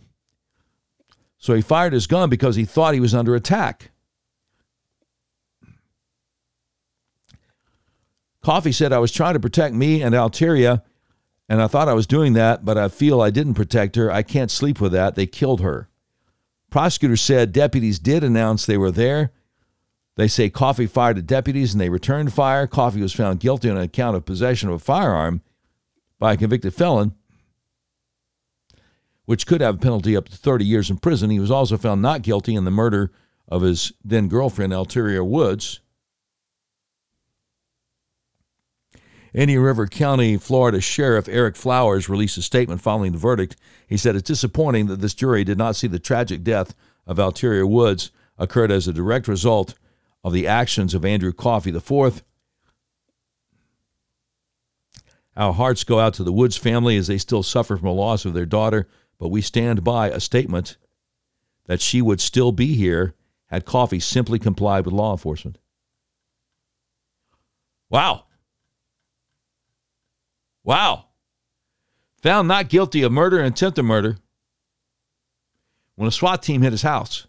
so 1.43 1.53
he 1.53 1.61
fired 1.61 1.91
his 1.91 2.07
gun 2.07 2.29
because 2.29 2.55
he 2.55 2.63
thought 2.63 2.93
he 2.93 3.01
was 3.01 3.13
under 3.13 3.35
attack. 3.35 3.91
Coffey 8.41 8.71
said, 8.71 8.93
I 8.93 8.99
was 8.99 9.11
trying 9.11 9.33
to 9.33 9.41
protect 9.41 9.75
me 9.75 10.01
and 10.01 10.15
Alteria, 10.15 10.83
and 11.49 11.61
I 11.61 11.67
thought 11.67 11.89
I 11.89 11.95
was 11.95 12.07
doing 12.07 12.31
that, 12.31 12.63
but 12.63 12.77
I 12.77 12.87
feel 12.87 13.19
I 13.19 13.29
didn't 13.29 13.55
protect 13.55 13.97
her. 13.97 14.09
I 14.09 14.23
can't 14.23 14.49
sleep 14.49 14.79
with 14.79 14.93
that. 14.93 15.15
They 15.15 15.25
killed 15.25 15.59
her. 15.59 15.89
Prosecutors 16.69 17.19
said 17.19 17.51
deputies 17.51 17.99
did 17.99 18.23
announce 18.23 18.65
they 18.65 18.77
were 18.77 18.89
there. 18.89 19.33
They 20.15 20.29
say 20.29 20.49
Coffey 20.49 20.87
fired 20.87 21.17
at 21.17 21.27
deputies 21.27 21.73
and 21.73 21.81
they 21.81 21.89
returned 21.89 22.31
fire. 22.31 22.67
Coffey 22.67 23.01
was 23.01 23.11
found 23.11 23.41
guilty 23.41 23.69
on 23.69 23.75
account 23.75 24.15
of 24.15 24.23
possession 24.23 24.69
of 24.69 24.75
a 24.75 24.79
firearm 24.79 25.41
by 26.19 26.31
a 26.31 26.37
convicted 26.37 26.73
felon, 26.73 27.15
which 29.25 29.47
could 29.47 29.61
have 29.61 29.75
a 29.75 29.79
penalty 29.79 30.15
up 30.17 30.29
to 30.29 30.37
30 30.37 30.65
years 30.65 30.89
in 30.89 30.97
prison. 30.97 31.29
He 31.29 31.39
was 31.39 31.51
also 31.51 31.77
found 31.77 32.01
not 32.01 32.21
guilty 32.21 32.55
in 32.55 32.65
the 32.65 32.71
murder 32.71 33.11
of 33.47 33.61
his 33.61 33.93
then 34.03 34.27
girlfriend, 34.27 34.73
Alteria 34.73 35.25
Woods. 35.25 35.79
Indian 39.33 39.61
River 39.61 39.87
County, 39.87 40.37
Florida 40.37 40.79
Sheriff 40.79 41.27
Eric 41.27 41.55
Flowers 41.55 42.07
released 42.07 42.37
a 42.37 42.41
statement 42.41 42.81
following 42.81 43.13
the 43.13 43.17
verdict. 43.17 43.55
He 43.87 43.97
said 43.97 44.15
it's 44.15 44.27
disappointing 44.27 44.87
that 44.87 45.01
this 45.01 45.15
jury 45.15 45.43
did 45.43 45.57
not 45.57 45.75
see 45.75 45.87
the 45.87 45.97
tragic 45.97 46.43
death 46.43 46.75
of 47.07 47.17
Alteria 47.17 47.67
Woods 47.67 48.11
occurred 48.37 48.71
as 48.71 48.87
a 48.87 48.93
direct 48.93 49.27
result 49.27 49.73
of 50.23 50.33
the 50.33 50.47
actions 50.47 50.93
of 50.93 51.03
Andrew 51.03 51.33
Coffey 51.33 51.75
IV. 51.75 52.23
Our 55.35 55.53
hearts 55.53 55.83
go 55.83 55.99
out 55.99 56.13
to 56.15 56.23
the 56.23 56.31
Woods 56.31 56.57
family 56.57 56.95
as 56.95 57.07
they 57.07 57.17
still 57.17 57.41
suffer 57.41 57.75
from 57.75 57.87
the 57.87 57.93
loss 57.93 58.25
of 58.25 58.35
their 58.35 58.45
daughter, 58.45 58.87
but 59.19 59.29
we 59.29 59.41
stand 59.41 59.83
by 59.83 60.09
a 60.09 60.19
statement 60.19 60.77
that 61.65 61.81
she 61.81 62.01
would 62.01 62.19
still 62.19 62.51
be 62.51 62.75
here 62.75 63.15
had 63.47 63.65
Coffey 63.65 63.99
simply 63.99 64.39
complied 64.39 64.85
with 64.85 64.93
law 64.93 65.11
enforcement. 65.11 65.57
Wow. 67.89 68.25
Wow. 70.63 71.05
Found 72.23 72.47
not 72.47 72.69
guilty 72.69 73.03
of 73.03 73.11
murder 73.11 73.37
and 73.37 73.53
attempted 73.53 73.83
murder 73.83 74.17
when 75.95 76.07
a 76.07 76.11
SWAT 76.11 76.41
team 76.41 76.61
hit 76.61 76.71
his 76.71 76.81
house. 76.81 77.27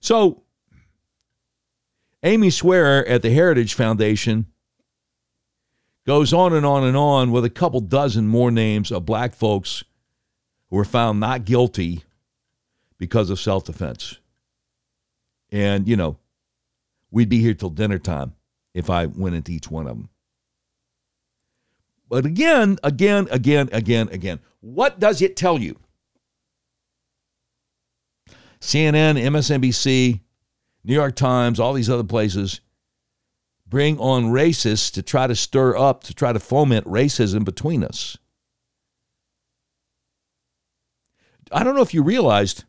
So, 0.00 0.42
Amy 2.22 2.50
Swearer 2.50 3.04
at 3.06 3.22
the 3.22 3.30
Heritage 3.30 3.74
Foundation 3.74 4.46
goes 6.06 6.32
on 6.32 6.52
and 6.52 6.66
on 6.66 6.84
and 6.84 6.96
on 6.96 7.30
with 7.30 7.44
a 7.44 7.50
couple 7.50 7.80
dozen 7.80 8.26
more 8.26 8.50
names 8.50 8.90
of 8.90 9.06
black 9.06 9.34
folks 9.34 9.84
were 10.70 10.84
found 10.84 11.20
not 11.20 11.44
guilty 11.44 12.04
because 12.98 13.30
of 13.30 13.40
self 13.40 13.64
defense. 13.64 14.18
And, 15.50 15.88
you 15.88 15.96
know, 15.96 16.18
we'd 17.10 17.28
be 17.28 17.40
here 17.40 17.54
till 17.54 17.70
dinner 17.70 17.98
time 17.98 18.34
if 18.74 18.90
I 18.90 19.06
went 19.06 19.34
into 19.34 19.52
each 19.52 19.70
one 19.70 19.86
of 19.86 19.96
them. 19.96 20.08
But 22.08 22.24
again, 22.26 22.78
again, 22.82 23.28
again, 23.30 23.68
again, 23.72 24.08
again, 24.10 24.40
what 24.60 24.98
does 24.98 25.20
it 25.22 25.36
tell 25.36 25.58
you? 25.58 25.78
CNN, 28.60 29.22
MSNBC, 29.22 30.20
New 30.84 30.94
York 30.94 31.16
Times, 31.16 31.60
all 31.60 31.74
these 31.74 31.90
other 31.90 32.04
places 32.04 32.60
bring 33.66 33.98
on 33.98 34.24
racists 34.24 34.90
to 34.94 35.02
try 35.02 35.26
to 35.26 35.36
stir 35.36 35.76
up, 35.76 36.02
to 36.04 36.14
try 36.14 36.32
to 36.32 36.40
foment 36.40 36.86
racism 36.86 37.44
between 37.44 37.84
us. 37.84 38.16
I 41.52 41.64
don't 41.64 41.74
know 41.74 41.82
if 41.82 41.94
you 41.94 42.02
realized 42.02 42.64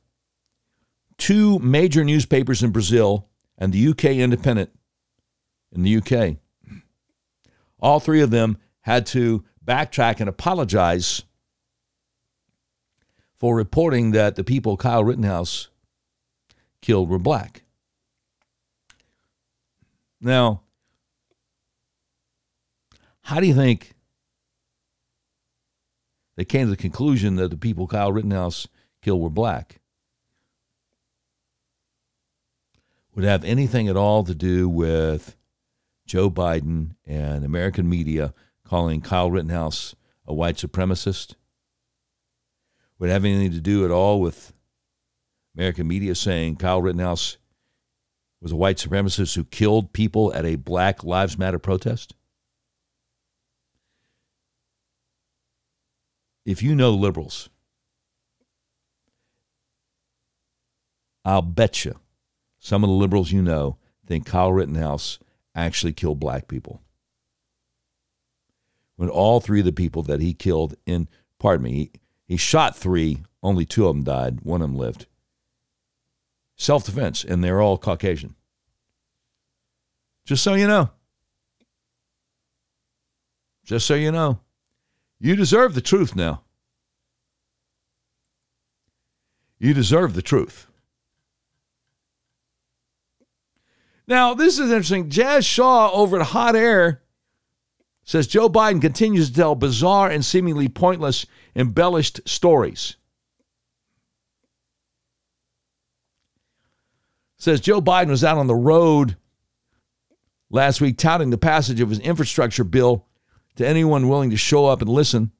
two 1.17 1.59
major 1.59 2.03
newspapers 2.03 2.63
in 2.63 2.71
Brazil 2.71 3.27
and 3.57 3.73
the 3.73 3.87
UK 3.89 4.05
Independent 4.05 4.71
in 5.71 5.83
the 5.83 5.97
UK, 5.97 6.37
all 7.79 7.99
three 7.99 8.21
of 8.21 8.31
them 8.31 8.57
had 8.81 9.05
to 9.07 9.43
backtrack 9.63 10.19
and 10.19 10.29
apologize 10.29 11.23
for 13.37 13.55
reporting 13.55 14.11
that 14.11 14.35
the 14.35 14.43
people 14.43 14.77
Kyle 14.77 15.03
Rittenhouse 15.03 15.69
killed 16.81 17.09
were 17.09 17.19
black. 17.19 17.63
Now, 20.21 20.61
how 23.21 23.39
do 23.39 23.47
you 23.47 23.53
think 23.53 23.93
they 26.39 26.45
came 26.45 26.67
to 26.67 26.71
the 26.71 26.77
conclusion 26.77 27.35
that 27.35 27.49
the 27.49 27.57
people 27.57 27.85
Kyle 27.85 28.13
Rittenhouse 28.13 28.65
killed 29.01 29.21
were 29.21 29.29
black? 29.29 29.81
Would 33.13 33.25
have 33.25 33.43
anything 33.43 33.89
at 33.89 33.97
all 33.97 34.23
to 34.23 34.33
do 34.33 34.69
with 34.69 35.35
Joe 36.07 36.29
Biden 36.31 36.95
and 37.05 37.43
American 37.43 37.89
media 37.89 38.33
calling 38.63 39.01
Kyle 39.01 39.29
Rittenhouse 39.29 39.95
a 40.25 40.33
white 40.33 40.55
supremacist? 40.55 41.35
Would 42.99 43.09
have 43.09 43.25
anything 43.25 43.51
to 43.51 43.59
do 43.59 43.83
at 43.83 43.91
all 43.91 44.21
with 44.21 44.53
American 45.57 45.89
media 45.89 46.15
saying 46.15 46.55
Kyle 46.55 46.81
Rittenhouse 46.81 47.35
was 48.39 48.53
a 48.53 48.55
white 48.55 48.77
supremacist 48.77 49.35
who 49.35 49.43
killed 49.43 49.91
people 49.91 50.33
at 50.33 50.45
a 50.45 50.55
Black 50.55 51.03
Lives 51.03 51.37
Matter 51.37 51.59
protest? 51.59 52.15
If 56.49 56.63
you 56.63 56.73
know 56.73 56.89
liberals, 56.89 57.47
I'll 61.23 61.43
bet 61.43 61.85
you 61.85 61.99
some 62.59 62.83
of 62.83 62.89
the 62.89 62.95
liberals 62.95 63.31
you 63.31 63.43
know 63.43 63.77
think 64.07 64.25
Kyle 64.25 64.51
Rittenhouse 64.51 65.19
actually 65.53 65.93
killed 65.93 66.19
black 66.19 66.47
people. 66.47 66.81
When 68.95 69.09
all 69.09 69.39
three 69.39 69.59
of 69.59 69.65
the 69.67 69.71
people 69.71 70.01
that 70.01 70.21
he 70.21 70.33
killed 70.33 70.73
in, 70.87 71.07
pardon 71.37 71.65
me, 71.65 71.71
he, 71.71 71.91
he 72.25 72.37
shot 72.37 72.75
three, 72.75 73.21
only 73.43 73.63
two 73.63 73.87
of 73.87 73.95
them 73.95 74.03
died, 74.03 74.41
one 74.41 74.63
of 74.63 74.69
them 74.69 74.75
lived. 74.75 75.05
Self 76.55 76.83
defense, 76.83 77.23
and 77.23 77.43
they're 77.43 77.61
all 77.61 77.77
Caucasian. 77.77 78.33
Just 80.25 80.43
so 80.43 80.55
you 80.55 80.65
know. 80.65 80.89
Just 83.63 83.85
so 83.85 83.93
you 83.93 84.11
know. 84.11 84.39
You 85.19 85.35
deserve 85.35 85.73
the 85.73 85.81
truth 85.81 86.15
now. 86.15 86.43
You 89.59 89.73
deserve 89.73 90.13
the 90.13 90.21
truth. 90.21 90.67
Now, 94.07 94.33
this 94.33 94.57
is 94.57 94.71
interesting. 94.71 95.09
Jazz 95.09 95.45
Shaw 95.45 95.91
over 95.91 96.19
at 96.19 96.27
Hot 96.27 96.55
Air 96.55 97.03
says 98.03 98.25
Joe 98.25 98.49
Biden 98.49 98.81
continues 98.81 99.29
to 99.29 99.35
tell 99.35 99.53
bizarre 99.53 100.09
and 100.09 100.25
seemingly 100.25 100.67
pointless, 100.67 101.27
embellished 101.55 102.21
stories. 102.27 102.95
Says 107.37 107.61
Joe 107.61 107.81
Biden 107.81 108.09
was 108.09 108.23
out 108.23 108.37
on 108.37 108.47
the 108.47 108.55
road 108.55 109.15
last 110.49 110.81
week 110.81 110.97
touting 110.97 111.29
the 111.29 111.37
passage 111.37 111.79
of 111.79 111.89
his 111.89 111.99
infrastructure 111.99 112.63
bill 112.63 113.05
to 113.59 113.67
anyone 113.67 114.07
willing 114.07 114.29
to 114.29 114.37
show 114.37 114.67
up 114.67 114.79
and 114.79 114.89
listen. 114.89 115.33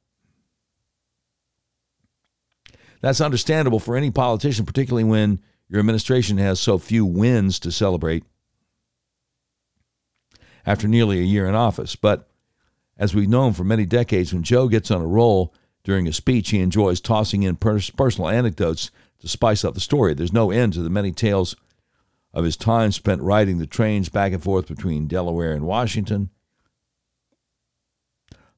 That's 2.99 3.21
understandable 3.21 3.79
for 3.79 3.95
any 3.95 4.11
politician, 4.11 4.65
particularly 4.65 5.05
when 5.05 5.39
your 5.69 5.79
administration 5.79 6.37
has 6.37 6.59
so 6.59 6.77
few 6.77 7.05
wins 7.05 7.59
to 7.61 7.71
celebrate 7.71 8.25
after 10.65 10.85
nearly 10.85 11.19
a 11.19 11.23
year 11.23 11.47
in 11.47 11.55
office. 11.55 11.95
But 11.95 12.29
as 12.97 13.15
we've 13.15 13.29
known 13.29 13.53
for 13.53 13.63
many 13.63 13.85
decades, 13.85 14.33
when 14.33 14.43
Joe 14.43 14.67
gets 14.67 14.91
on 14.91 14.99
a 14.99 15.07
roll 15.07 15.53
during 15.85 16.05
a 16.05 16.11
speech, 16.11 16.49
he 16.49 16.59
enjoys 16.59 16.99
tossing 16.99 17.43
in 17.43 17.55
pers- 17.55 17.89
personal 17.89 18.27
anecdotes 18.27 18.91
to 19.19 19.29
spice 19.29 19.63
up 19.63 19.75
the 19.75 19.79
story. 19.79 20.13
There's 20.13 20.33
no 20.33 20.51
end 20.51 20.73
to 20.73 20.81
the 20.81 20.89
many 20.89 21.13
tales 21.13 21.55
of 22.33 22.43
his 22.43 22.57
time 22.57 22.91
spent 22.91 23.21
riding 23.21 23.59
the 23.59 23.65
trains 23.65 24.09
back 24.09 24.33
and 24.33 24.43
forth 24.43 24.67
between 24.67 25.07
Delaware 25.07 25.53
and 25.53 25.63
Washington. 25.63 26.31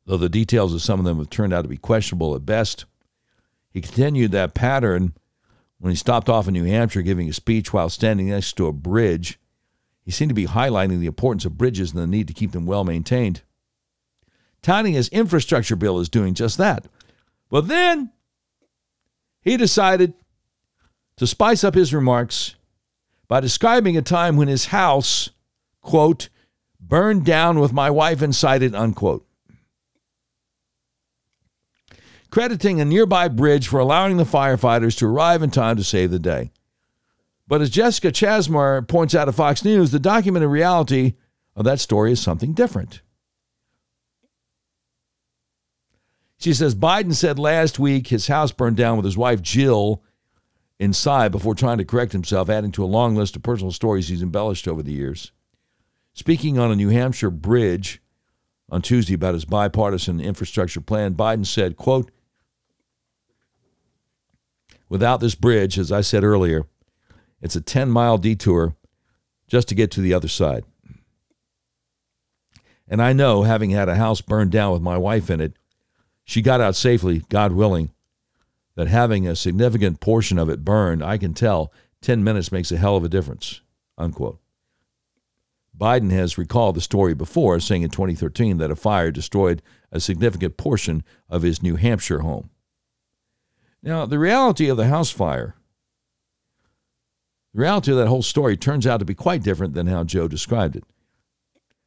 Though 0.06 0.18
the 0.18 0.30
details 0.30 0.74
of 0.74 0.82
some 0.82 1.00
of 1.00 1.06
them 1.06 1.20
have 1.20 1.30
turned 1.30 1.54
out 1.54 1.62
to 1.62 1.68
be 1.68 1.78
questionable 1.78 2.36
at 2.36 2.46
best, 2.46 2.86
he 3.70 3.82
continued 3.82 4.32
that 4.32 4.54
pattern 4.54 5.14
when 5.80 5.92
he 5.92 5.96
stopped 5.96 6.30
off 6.30 6.48
in 6.48 6.54
New 6.54 6.66
Hampshire 6.66 7.02
giving 7.02 7.30
a 7.30 7.34
speech 7.34 7.72
while 7.74 7.90
standing 7.90 8.30
next 8.30 8.54
to 8.54 8.68
a 8.68 8.74
bridge 8.74 9.40
he 10.04 10.12
seemed 10.12 10.30
to 10.30 10.36
be 10.36 10.48
highlighting 10.48 11.00
the 11.00 11.08
importance 11.08 11.46
of 11.46 11.58
bridges 11.58 11.92
and 11.92 12.02
the 12.02 12.08
need 12.08 12.28
to 12.28 12.34
keep 12.34 12.52
them 12.52 12.66
well 12.66 12.84
maintained. 12.84 13.42
Touting 14.62 14.94
his 14.94 15.10
infrastructure 15.10 15.76
bill 15.76 16.00
is 16.00 16.10
doing 16.10 16.34
just 16.34 16.58
that. 16.58 16.88
But 17.50 17.68
then 17.68 18.12
he 19.42 19.58
decided 19.58 20.14
to 21.18 21.28
spice 21.28 21.64
up 21.64 21.76
his 21.76 21.94
remarks 21.94 22.56
by 23.28 23.40
describing 23.40 23.96
a 23.96 24.02
time 24.02 24.38
when 24.38 24.48
his 24.48 24.68
house, 24.68 25.30
quote, 25.82 26.30
burned 26.80 27.26
down 27.26 27.60
with 27.60 27.74
my 27.74 27.90
wife 27.90 28.22
inside 28.22 28.62
it, 28.64 28.76
unquote. 28.76 29.26
Crediting 32.32 32.80
a 32.80 32.86
nearby 32.86 33.28
bridge 33.28 33.68
for 33.68 33.80
allowing 33.80 34.16
the 34.16 34.24
firefighters 34.24 34.98
to 34.98 35.06
arrive 35.06 35.44
in 35.44 35.52
time 35.52 35.76
to 35.76 35.84
save 35.84 36.12
the 36.12 36.20
day. 36.20 36.52
But 37.46 37.62
as 37.62 37.70
Jessica 37.70 38.10
Chasmar 38.12 38.88
points 38.88 39.14
out 39.14 39.28
at 39.28 39.36
Fox 39.36 39.66
News, 39.66 39.92
the 39.92 40.00
documented 40.00 40.50
reality 40.50 41.16
of 41.58 41.66
that 41.66 41.82
story 41.82 42.14
is 42.14 42.22
something 42.22 42.54
different. 42.54 43.02
She 46.38 46.54
says 46.54 46.74
Biden 46.74 47.14
said 47.14 47.38
last 47.38 47.78
week 47.78 48.08
his 48.08 48.28
house 48.28 48.54
burned 48.54 48.78
down 48.78 48.96
with 48.96 49.06
his 49.06 49.18
wife 49.18 49.42
Jill 49.42 50.02
inside 50.80 51.34
before 51.34 51.54
trying 51.54 51.78
to 51.80 51.86
correct 51.86 52.14
himself, 52.14 52.50
adding 52.50 52.72
to 52.72 52.84
a 52.84 52.86
long 52.86 53.14
list 53.14 53.36
of 53.36 53.44
personal 53.44 53.74
stories 53.74 54.08
he's 54.08 54.24
embellished 54.24 54.68
over 54.70 54.82
the 54.82 54.94
years. 54.94 55.34
Speaking 56.14 56.58
on 56.58 56.72
a 56.72 56.76
New 56.78 56.90
Hampshire 56.90 57.30
bridge 57.30 58.02
on 58.70 58.82
Tuesday 58.82 59.14
about 59.16 59.34
his 59.34 59.46
bipartisan 59.46 60.22
infrastructure 60.22 60.82
plan, 60.82 61.14
Biden 61.14 61.46
said, 61.46 61.76
quote, 61.76 62.10
Without 64.92 65.22
this 65.22 65.36
bridge, 65.36 65.80
as 65.80 65.90
I 65.90 66.02
said 66.02 66.26
earlier, 66.26 66.66
it's 67.42 67.56
a 67.56 67.62
10 67.62 67.90
mile 67.90 68.18
detour 68.18 68.76
just 69.48 69.70
to 69.70 69.76
get 69.76 69.90
to 69.92 70.02
the 70.02 70.14
other 70.14 70.28
side. 70.28 70.66
And 72.90 73.02
I 73.02 73.14
know, 73.14 73.44
having 73.44 73.70
had 73.70 73.88
a 73.88 73.96
house 73.96 74.20
burned 74.20 74.52
down 74.52 74.74
with 74.74 74.82
my 74.82 74.98
wife 74.98 75.30
in 75.30 75.40
it, 75.40 75.54
she 76.26 76.42
got 76.42 76.60
out 76.60 76.76
safely, 76.76 77.24
God 77.30 77.54
willing, 77.54 77.92
that 78.76 78.90
having 78.90 79.26
a 79.26 79.34
significant 79.34 80.02
portion 80.02 80.38
of 80.38 80.50
it 80.50 80.66
burned, 80.66 81.02
I 81.02 81.18
can 81.18 81.34
tell 81.34 81.72
10 82.02 82.22
minutes 82.22 82.52
makes 82.52 82.70
a 82.70 82.78
hell 82.78 82.98
of 82.98 83.06
a 83.06 83.10
difference. 83.10 83.62
Unquote. 83.98 84.42
Biden 85.78 86.12
has 86.12 86.38
recalled 86.38 86.76
the 86.76 86.82
story 86.82 87.14
before, 87.14 87.62
saying 87.62 87.84
in 87.84 87.92
2013 87.92 88.58
that 88.58 88.72
a 88.72 88.76
fire 88.76 89.10
destroyed 89.10 89.62
a 89.90 90.02
significant 90.02 90.58
portion 90.58 91.06
of 91.30 91.44
his 91.44 91.64
New 91.64 91.78
Hampshire 91.78 92.20
home. 92.20 92.50
Now, 93.84 94.06
the 94.06 94.20
reality 94.20 94.70
of 94.70 94.78
the 94.78 94.88
house 94.88 95.10
fire, 95.10 95.56
the 97.54 97.62
reality 97.62 97.92
of 97.92 97.98
that 97.98 98.08
whole 98.08 98.22
story 98.22 98.56
turns 98.56 98.86
out 98.86 98.98
to 98.98 99.06
be 99.06 99.16
quite 99.16 99.44
different 99.44 99.74
than 99.74 99.88
how 99.88 100.04
Joe 100.04 100.28
described 100.28 100.76
it. 100.76 100.84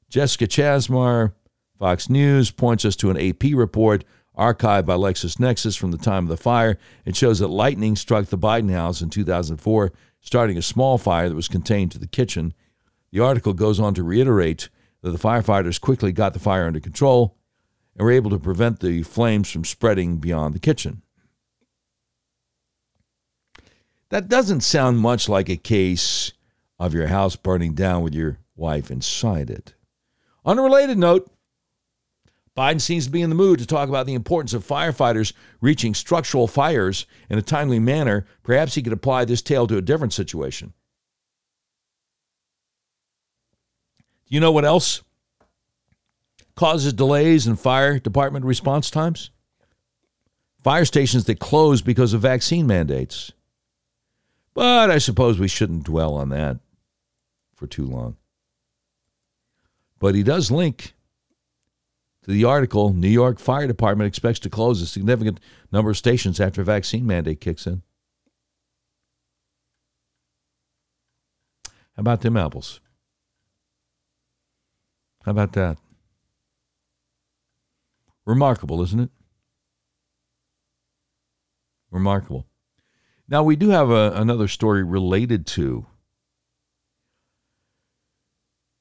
Jessica 0.09 0.47
Chasmar, 0.47 1.35
Fox 1.79 2.11
News, 2.11 2.51
points 2.51 2.85
us 2.85 2.97
to 2.97 3.11
an 3.11 3.19
AP 3.19 3.55
report 3.55 4.05
archived 4.37 4.87
by 4.87 4.95
LexisNexis 4.95 5.79
from 5.79 5.93
the 5.93 5.99
time 5.99 6.25
of 6.25 6.29
the 6.29 6.37
fire. 6.37 6.79
It 7.05 7.17
shows 7.17 7.39
that 7.39 7.49
lightning 7.49 7.97
struck 7.97 8.27
the 8.27 8.39
Biden 8.39 8.73
house 8.73 9.01
in 9.01 9.11
2004, 9.11 9.93
starting 10.21 10.59
a 10.59 10.63
small 10.63 10.99
fire 10.99 11.29
that 11.29 11.35
was 11.37 11.49
contained 11.49 11.93
to 11.93 11.99
the 11.99 12.07
kitchen. 12.09 12.53
The 13.13 13.21
article 13.21 13.53
goes 13.53 13.79
on 13.79 13.95
to 13.95 14.03
reiterate 14.03 14.69
that 15.03 15.11
the 15.11 15.19
firefighters 15.19 15.81
quickly 15.81 16.13
got 16.13 16.33
the 16.33 16.41
fire 16.41 16.67
under 16.67 16.81
control 16.81 17.37
and 17.97 18.05
were 18.05 18.11
able 18.11 18.31
to 18.31 18.39
prevent 18.39 18.81
the 18.81 19.05
flames 19.05 19.51
from 19.51 19.65
spreading 19.65 20.17
beyond 20.17 20.55
the 20.55 20.59
kitchen. 20.59 21.03
That 24.15 24.29
doesn't 24.29 24.61
sound 24.61 25.01
much 25.01 25.29
like 25.29 25.49
a 25.49 25.57
case 25.57 26.31
of 26.79 26.95
your 26.95 27.09
house 27.09 27.35
burning 27.35 27.75
down 27.75 28.05
with 28.05 28.15
your 28.15 28.39
wife 28.55 28.89
inside 28.89 29.51
it. 29.51 29.75
On 30.45 30.57
a 30.57 30.63
related 30.63 30.99
note, 30.99 31.29
Biden 32.57 32.81
seems 32.81 33.07
to 33.07 33.11
be 33.11 33.23
in 33.23 33.29
the 33.29 33.35
mood 33.35 33.59
to 33.59 33.67
talk 33.67 33.89
about 33.89 34.07
the 34.07 34.15
importance 34.15 34.55
of 34.55 34.65
firefighters 34.65 35.33
reaching 35.61 35.95
structural 35.95 36.47
fires 36.47 37.07
in 37.29 37.39
a 37.39 37.43
timely 37.43 37.81
manner. 37.81 38.25
Perhaps 38.45 38.77
he 38.77 38.83
could 38.83 38.93
apply 38.93 39.25
this 39.25 39.43
tale 39.43 39.67
to 39.67 39.79
a 39.79 39.83
different 39.83 40.13
situation. 40.13 40.75
Do 44.29 44.35
you 44.37 44.39
know 44.39 44.53
what 44.53 44.65
else 44.65 45.03
causes 46.55 46.93
delays 46.93 47.49
in 47.49 47.57
fire 47.57 47.99
department 47.99 48.45
response 48.45 48.93
times? 48.93 49.33
Fire 50.63 50.85
stations 50.85 51.25
that 51.25 51.41
close 51.41 51.83
because 51.83 52.13
of 52.13 52.21
vaccine 52.21 52.69
mandates. 52.69 53.33
But 54.55 54.91
I 54.91 54.99
suppose 54.99 55.39
we 55.39 55.49
shouldn't 55.49 55.85
dwell 55.85 56.15
on 56.15 56.29
that 56.29 56.59
for 57.57 57.67
too 57.67 57.87
long. 57.87 58.17
But 59.99 60.15
he 60.15 60.23
does 60.23 60.51
link 60.51 60.95
to 62.23 62.31
the 62.31 62.45
article 62.45 62.93
New 62.93 63.09
York 63.09 63.39
Fire 63.39 63.67
Department 63.67 64.07
expects 64.07 64.39
to 64.41 64.51
close 64.51 64.81
a 64.81 64.87
significant 64.87 65.41
number 65.73 65.91
of 65.91 65.97
stations 65.97 66.41
after 66.41 66.63
vaccine 66.63 67.07
mandate 67.07 67.41
kicks 67.41 67.67
in. 67.67 67.83
How 71.97 72.01
about 72.01 72.23
them 72.23 72.37
apples? 72.37 72.81
How 75.25 75.31
about 75.31 75.53
that? 75.53 75.79
Remarkable, 78.27 78.83
isn't 78.83 79.01
it? 79.01 79.11
Remarkable. 81.91 82.47
Now, 83.29 83.43
we 83.43 83.57
do 83.57 83.71
have 83.71 83.91
a, 83.91 84.13
another 84.13 84.49
story 84.49 84.83
related 84.83 85.47
to 85.49 85.87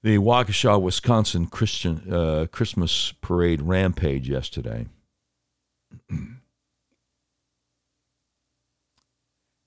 the 0.01 0.17
Waukesha, 0.17 0.81
Wisconsin 0.81 1.45
Christian 1.47 2.13
uh, 2.13 2.47
Christmas 2.51 3.13
parade 3.21 3.61
rampage 3.61 4.27
yesterday. 4.27 4.87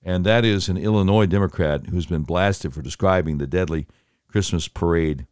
and 0.03 0.25
that 0.25 0.45
is 0.45 0.69
an 0.69 0.77
Illinois 0.77 1.25
Democrat 1.25 1.87
who's 1.87 2.05
been 2.05 2.21
blasted 2.21 2.71
for 2.71 2.83
describing 2.83 3.39
the 3.39 3.47
deadly 3.47 3.87
Christmas 4.27 4.67
parade 4.67 5.25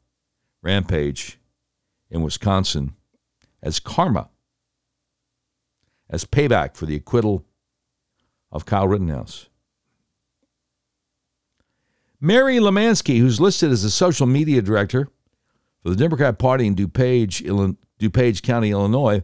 rampage 0.63 1.37
in 2.09 2.23
Wisconsin 2.23 2.95
as 3.61 3.79
karma, 3.79 4.29
as 6.09 6.25
payback 6.25 6.75
for 6.75 6.87
the 6.87 6.95
acquittal 6.95 7.45
of 8.55 8.65
Kyle 8.65 8.87
Rittenhouse. 8.87 9.49
Mary 12.21 12.55
Lemanski, 12.57 13.19
who's 13.19 13.41
listed 13.41 13.69
as 13.69 13.83
the 13.83 13.89
social 13.89 14.25
media 14.25 14.61
director 14.61 15.09
for 15.83 15.89
the 15.89 15.95
Democrat 15.97 16.39
Party 16.39 16.65
in 16.65 16.73
DuPage, 16.75 17.75
DuPage 17.99 18.41
County, 18.41 18.71
Illinois, 18.71 19.21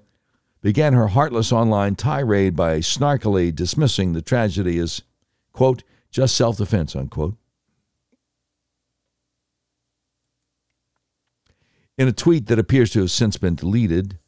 began 0.61 0.93
her 0.93 1.07
heartless 1.07 1.51
online 1.53 1.95
tirade 1.95 2.55
by 2.55 2.79
snarkily 2.79 3.55
dismissing 3.55 4.11
the 4.11 4.21
tragedy 4.21 4.77
as, 4.77 5.01
quote, 5.53 5.83
just 6.11 6.35
self 6.35 6.57
defense, 6.57 6.93
unquote. 6.93 7.35
In 11.97 12.07
a 12.07 12.11
tweet 12.11 12.47
that 12.47 12.59
appears 12.59 12.91
to 12.91 12.99
have 12.99 13.11
since 13.11 13.37
been 13.37 13.55
deleted, 13.55 14.19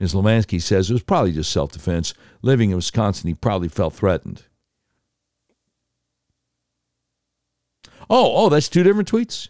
Ms. 0.00 0.14
Lemanski 0.14 0.60
says 0.60 0.88
it 0.88 0.94
was 0.94 1.02
probably 1.02 1.32
just 1.32 1.52
self 1.52 1.70
defense. 1.70 2.14
Living 2.42 2.70
in 2.70 2.76
Wisconsin, 2.76 3.28
he 3.28 3.34
probably 3.34 3.68
felt 3.68 3.94
threatened. 3.94 4.44
Oh, 8.08 8.32
oh, 8.34 8.48
that's 8.48 8.68
two 8.68 8.82
different 8.82 9.10
tweets? 9.12 9.48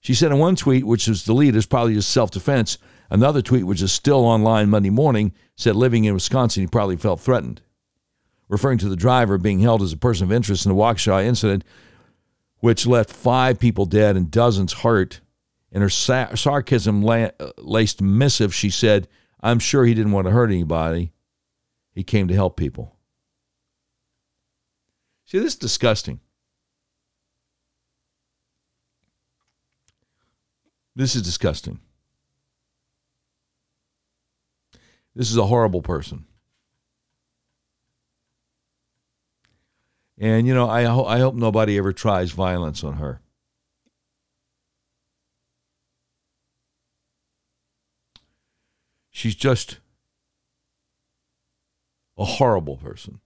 She 0.00 0.14
said 0.14 0.32
in 0.32 0.38
one 0.38 0.56
tweet, 0.56 0.86
which 0.86 1.06
was 1.06 1.24
deleted, 1.24 1.56
is 1.56 1.66
probably 1.66 1.94
just 1.94 2.10
self 2.10 2.30
defense. 2.30 2.78
Another 3.10 3.42
tweet, 3.42 3.64
which 3.64 3.82
is 3.82 3.92
still 3.92 4.24
online 4.24 4.70
Monday 4.70 4.90
morning, 4.90 5.32
said 5.54 5.76
living 5.76 6.04
in 6.04 6.14
Wisconsin, 6.14 6.62
he 6.62 6.66
probably 6.66 6.96
felt 6.96 7.20
threatened. 7.20 7.60
Referring 8.48 8.78
to 8.78 8.88
the 8.88 8.96
driver 8.96 9.36
being 9.36 9.60
held 9.60 9.82
as 9.82 9.92
a 9.92 9.98
person 9.98 10.24
of 10.24 10.32
interest 10.32 10.64
in 10.64 10.72
the 10.72 10.76
Waukesha 10.76 11.24
incident, 11.24 11.62
which 12.60 12.86
left 12.86 13.10
five 13.10 13.58
people 13.58 13.84
dead 13.84 14.16
and 14.16 14.30
dozens 14.30 14.72
hurt. 14.72 15.20
In 15.70 15.82
her 15.82 15.90
sa- 15.90 16.34
sarcasm 16.34 17.02
laced 17.58 18.00
missive, 18.00 18.54
she 18.54 18.70
said, 18.70 19.08
I'm 19.44 19.58
sure 19.58 19.84
he 19.84 19.92
didn't 19.92 20.12
want 20.12 20.26
to 20.26 20.30
hurt 20.30 20.50
anybody. 20.50 21.12
He 21.92 22.02
came 22.02 22.28
to 22.28 22.34
help 22.34 22.56
people. 22.56 22.96
See, 25.26 25.38
this 25.38 25.52
is 25.52 25.58
disgusting. 25.58 26.20
This 30.96 31.14
is 31.14 31.20
disgusting. 31.20 31.78
This 35.14 35.30
is 35.30 35.36
a 35.36 35.46
horrible 35.46 35.82
person. 35.82 36.24
And, 40.16 40.46
you 40.46 40.54
know, 40.54 40.70
I, 40.70 40.84
ho- 40.84 41.04
I 41.04 41.18
hope 41.18 41.34
nobody 41.34 41.76
ever 41.76 41.92
tries 41.92 42.30
violence 42.30 42.82
on 42.82 42.94
her. 42.94 43.20
She's 49.14 49.36
just 49.36 49.78
a 52.18 52.24
horrible 52.24 52.76
person. 52.76 53.20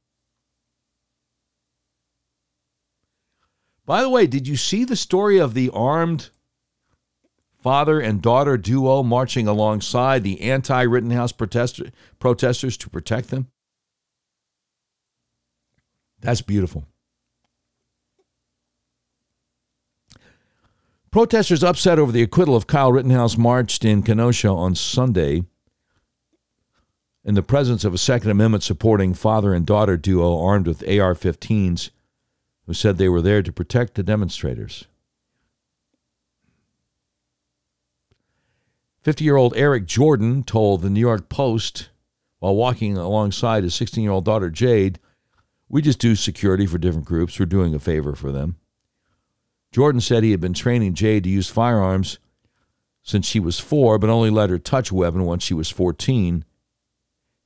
By 3.86 4.02
the 4.02 4.10
way, 4.10 4.26
did 4.26 4.46
you 4.46 4.56
see 4.56 4.84
the 4.84 4.96
story 4.96 5.38
of 5.38 5.54
the 5.54 5.70
armed 5.70 6.28
father 7.62 8.00
and 8.00 8.20
daughter 8.20 8.58
duo 8.58 9.02
marching 9.02 9.48
alongside 9.48 10.22
the 10.24 10.42
anti 10.42 10.82
Rittenhouse 10.82 11.32
protester, 11.32 11.90
protesters 12.18 12.76
to 12.76 12.90
protect 12.90 13.30
them? 13.30 13.48
That's 16.20 16.42
beautiful. 16.42 16.84
Protesters 21.10 21.64
upset 21.64 21.98
over 21.98 22.12
the 22.12 22.22
acquittal 22.22 22.54
of 22.54 22.66
Kyle 22.66 22.92
Rittenhouse 22.92 23.38
marched 23.38 23.86
in 23.86 24.02
Kenosha 24.02 24.50
on 24.50 24.74
Sunday 24.74 25.44
in 27.28 27.34
the 27.34 27.42
presence 27.42 27.84
of 27.84 27.92
a 27.92 27.98
Second 27.98 28.30
Amendment 28.30 28.62
supporting 28.62 29.12
father 29.12 29.52
and 29.52 29.66
daughter 29.66 29.98
duo 29.98 30.40
armed 30.40 30.66
with 30.66 30.82
AR 30.84 31.14
15s 31.14 31.90
who 32.64 32.72
said 32.72 32.96
they 32.96 33.10
were 33.10 33.20
there 33.20 33.42
to 33.42 33.52
protect 33.52 33.96
the 33.96 34.02
demonstrators. 34.02 34.86
50 39.02 39.24
year 39.24 39.36
old 39.36 39.52
Eric 39.58 39.84
Jordan 39.84 40.42
told 40.42 40.80
the 40.80 40.88
New 40.88 41.00
York 41.00 41.28
Post 41.28 41.90
while 42.38 42.56
walking 42.56 42.96
alongside 42.96 43.62
his 43.62 43.74
16 43.74 44.02
year 44.02 44.12
old 44.12 44.24
daughter 44.24 44.48
Jade, 44.48 44.98
We 45.68 45.82
just 45.82 45.98
do 45.98 46.16
security 46.16 46.64
for 46.64 46.78
different 46.78 47.06
groups. 47.06 47.38
We're 47.38 47.44
doing 47.44 47.74
a 47.74 47.78
favor 47.78 48.14
for 48.14 48.32
them. 48.32 48.56
Jordan 49.70 50.00
said 50.00 50.24
he 50.24 50.30
had 50.30 50.40
been 50.40 50.54
training 50.54 50.94
Jade 50.94 51.24
to 51.24 51.30
use 51.30 51.50
firearms 51.50 52.18
since 53.02 53.26
she 53.26 53.38
was 53.38 53.60
four, 53.60 53.98
but 53.98 54.08
only 54.08 54.30
let 54.30 54.48
her 54.48 54.58
touch 54.58 54.90
a 54.90 54.94
weapon 54.94 55.26
once 55.26 55.42
she 55.42 55.52
was 55.52 55.68
14. 55.68 56.46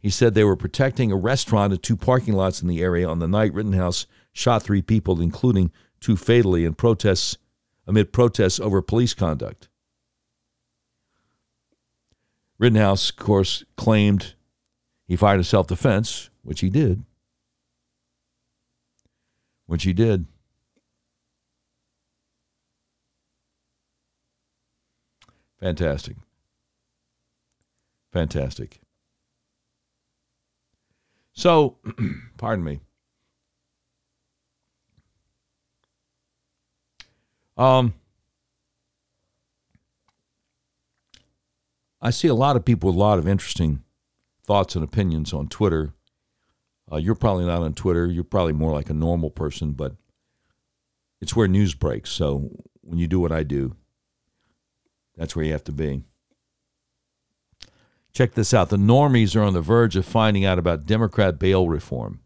He 0.03 0.11
said 0.11 0.35
they 0.35 0.43
were 0.43 0.57
protecting 0.57 1.13
a 1.13 1.17
restaurant 1.17 1.73
and 1.73 1.81
two 1.81 1.97
parking 1.97 2.35
lots 2.35 2.61
in 2.61 2.67
the 2.67 2.83
area 2.83 3.09
on 3.09 3.21
the 3.21 3.29
night 3.29 3.55
Rittenhouse 3.55 4.07
shot 4.33 4.65
three 4.65 4.83
people, 4.83 5.21
including 5.21 5.71
two 6.01 6.17
fatally 6.17 6.65
in 6.65 6.75
protests 6.75 7.39
amid 7.87 8.13
protests 8.13 8.59
over 8.59 8.83
police 8.83 9.15
conduct. 9.15 9.69
Rittenhouse, 12.59 13.11
of 13.11 13.17
course, 13.17 13.65
claimed 13.77 14.35
he 15.07 15.15
fired 15.15 15.39
in 15.39 15.45
self 15.45 15.69
defense, 15.69 16.31
which 16.43 16.61
he 16.61 16.69
did. 16.69 17.05
Which 19.67 19.85
he 19.85 19.93
did. 19.93 20.27
Fantastic. 25.61 26.17
Fantastic. 28.13 28.81
So, 31.43 31.79
pardon 32.39 32.65
me. 32.65 32.79
Um, 37.57 37.95
I 42.01 42.11
see 42.11 42.29
a 42.29 42.35
lot 42.35 42.55
of 42.55 42.65
people 42.65 42.91
with 42.91 42.95
a 42.95 43.01
lot 43.01 43.19
of 43.19 43.27
interesting 43.27 43.83
thoughts 44.45 44.77
and 44.77 44.85
opinions 44.85 45.33
on 45.33 45.49
Twitter. 45.49 45.95
Uh, 46.93 46.99
you're 46.99 47.17
probably 47.17 47.47
not 47.47 47.63
on 47.63 47.75
Twitter. 47.75 48.07
You're 48.07 48.23
probably 48.23 48.53
more 48.53 48.73
like 48.73 48.89
a 48.89 48.95
normal 48.95 49.31
person, 49.31 49.73
but 49.73 49.97
it's 51.21 51.35
where 51.35 51.49
news 51.49 51.75
breaks. 51.75 52.11
So 52.11 52.51
when 52.83 53.01
you 53.01 53.09
do 53.09 53.19
what 53.19 53.33
I 53.33 53.43
do, 53.43 53.75
that's 55.17 55.35
where 55.35 55.45
you 55.45 55.51
have 55.51 55.65
to 55.65 55.73
be. 55.73 56.05
Check 58.13 58.35
this 58.35 58.53
out. 58.53 58.69
The 58.69 58.77
normies 58.77 59.35
are 59.35 59.43
on 59.43 59.55
the 59.55 59.63
verge 59.63 59.97
of 59.97 60.05
finding 60.05 60.45
out 60.45 60.59
about 60.59 60.87
Democrat 60.87 61.39
bail 61.39 61.69
reform. 61.69 62.21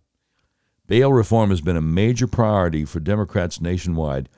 Bail 0.86 1.12
reform 1.12 1.50
has 1.50 1.60
been 1.60 1.76
a 1.76 1.80
major 1.80 2.26
priority 2.26 2.84
for 2.84 3.00
Democrats 3.00 3.60
nationwide. 3.60 4.28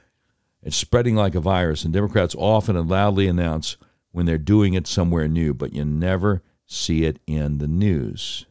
It's 0.62 0.76
spreading 0.76 1.14
like 1.14 1.34
a 1.34 1.40
virus, 1.40 1.84
and 1.84 1.92
Democrats 1.92 2.34
often 2.36 2.76
and 2.76 2.88
loudly 2.88 3.28
announce 3.28 3.76
when 4.12 4.26
they're 4.26 4.38
doing 4.38 4.74
it 4.74 4.86
somewhere 4.86 5.28
new, 5.28 5.54
but 5.54 5.72
you 5.72 5.84
never 5.84 6.42
see 6.66 7.04
it 7.04 7.18
in 7.26 7.58
the 7.58 7.68
news. 7.68 8.44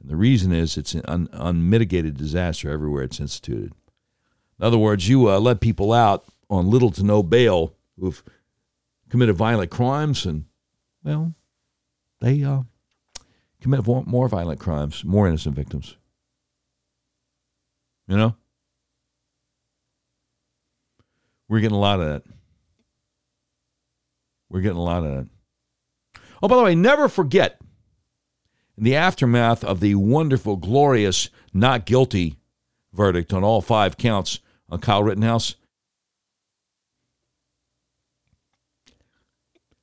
And 0.00 0.08
the 0.08 0.16
reason 0.16 0.52
is 0.52 0.76
it's 0.76 0.94
an 0.94 1.02
un- 1.06 1.28
unmitigated 1.32 2.16
disaster 2.16 2.70
everywhere 2.70 3.02
it's 3.02 3.20
instituted. 3.20 3.72
In 4.58 4.64
other 4.64 4.78
words, 4.78 5.08
you 5.08 5.28
uh, 5.28 5.40
let 5.40 5.60
people 5.60 5.92
out 5.92 6.24
on 6.48 6.70
little 6.70 6.90
to 6.92 7.02
no 7.02 7.22
bail 7.22 7.74
who've 7.98 8.22
committed 9.10 9.36
violent 9.36 9.70
crimes, 9.70 10.24
and, 10.24 10.44
well, 11.02 11.34
they 12.20 12.42
uh, 12.42 12.62
commit 13.60 13.86
more 13.86 14.28
violent 14.28 14.60
crimes, 14.60 15.04
more 15.04 15.26
innocent 15.26 15.54
victims. 15.54 15.96
You 18.06 18.16
know? 18.16 18.36
We're 21.48 21.60
getting 21.60 21.76
a 21.76 21.80
lot 21.80 22.00
of 22.00 22.06
that. 22.06 22.22
We're 24.48 24.60
getting 24.60 24.78
a 24.78 24.82
lot 24.82 25.04
of 25.04 25.16
that. 25.16 25.28
Oh, 26.42 26.48
by 26.48 26.56
the 26.56 26.62
way, 26.62 26.74
never 26.74 27.08
forget 27.08 27.60
in 28.76 28.84
the 28.84 28.96
aftermath 28.96 29.62
of 29.62 29.80
the 29.80 29.94
wonderful, 29.94 30.56
glorious 30.56 31.28
not 31.52 31.86
guilty 31.86 32.36
verdict 32.92 33.32
on 33.32 33.44
all 33.44 33.60
five 33.60 33.96
counts 33.96 34.40
on 34.68 34.80
Kyle 34.80 35.02
Rittenhouse, 35.02 35.56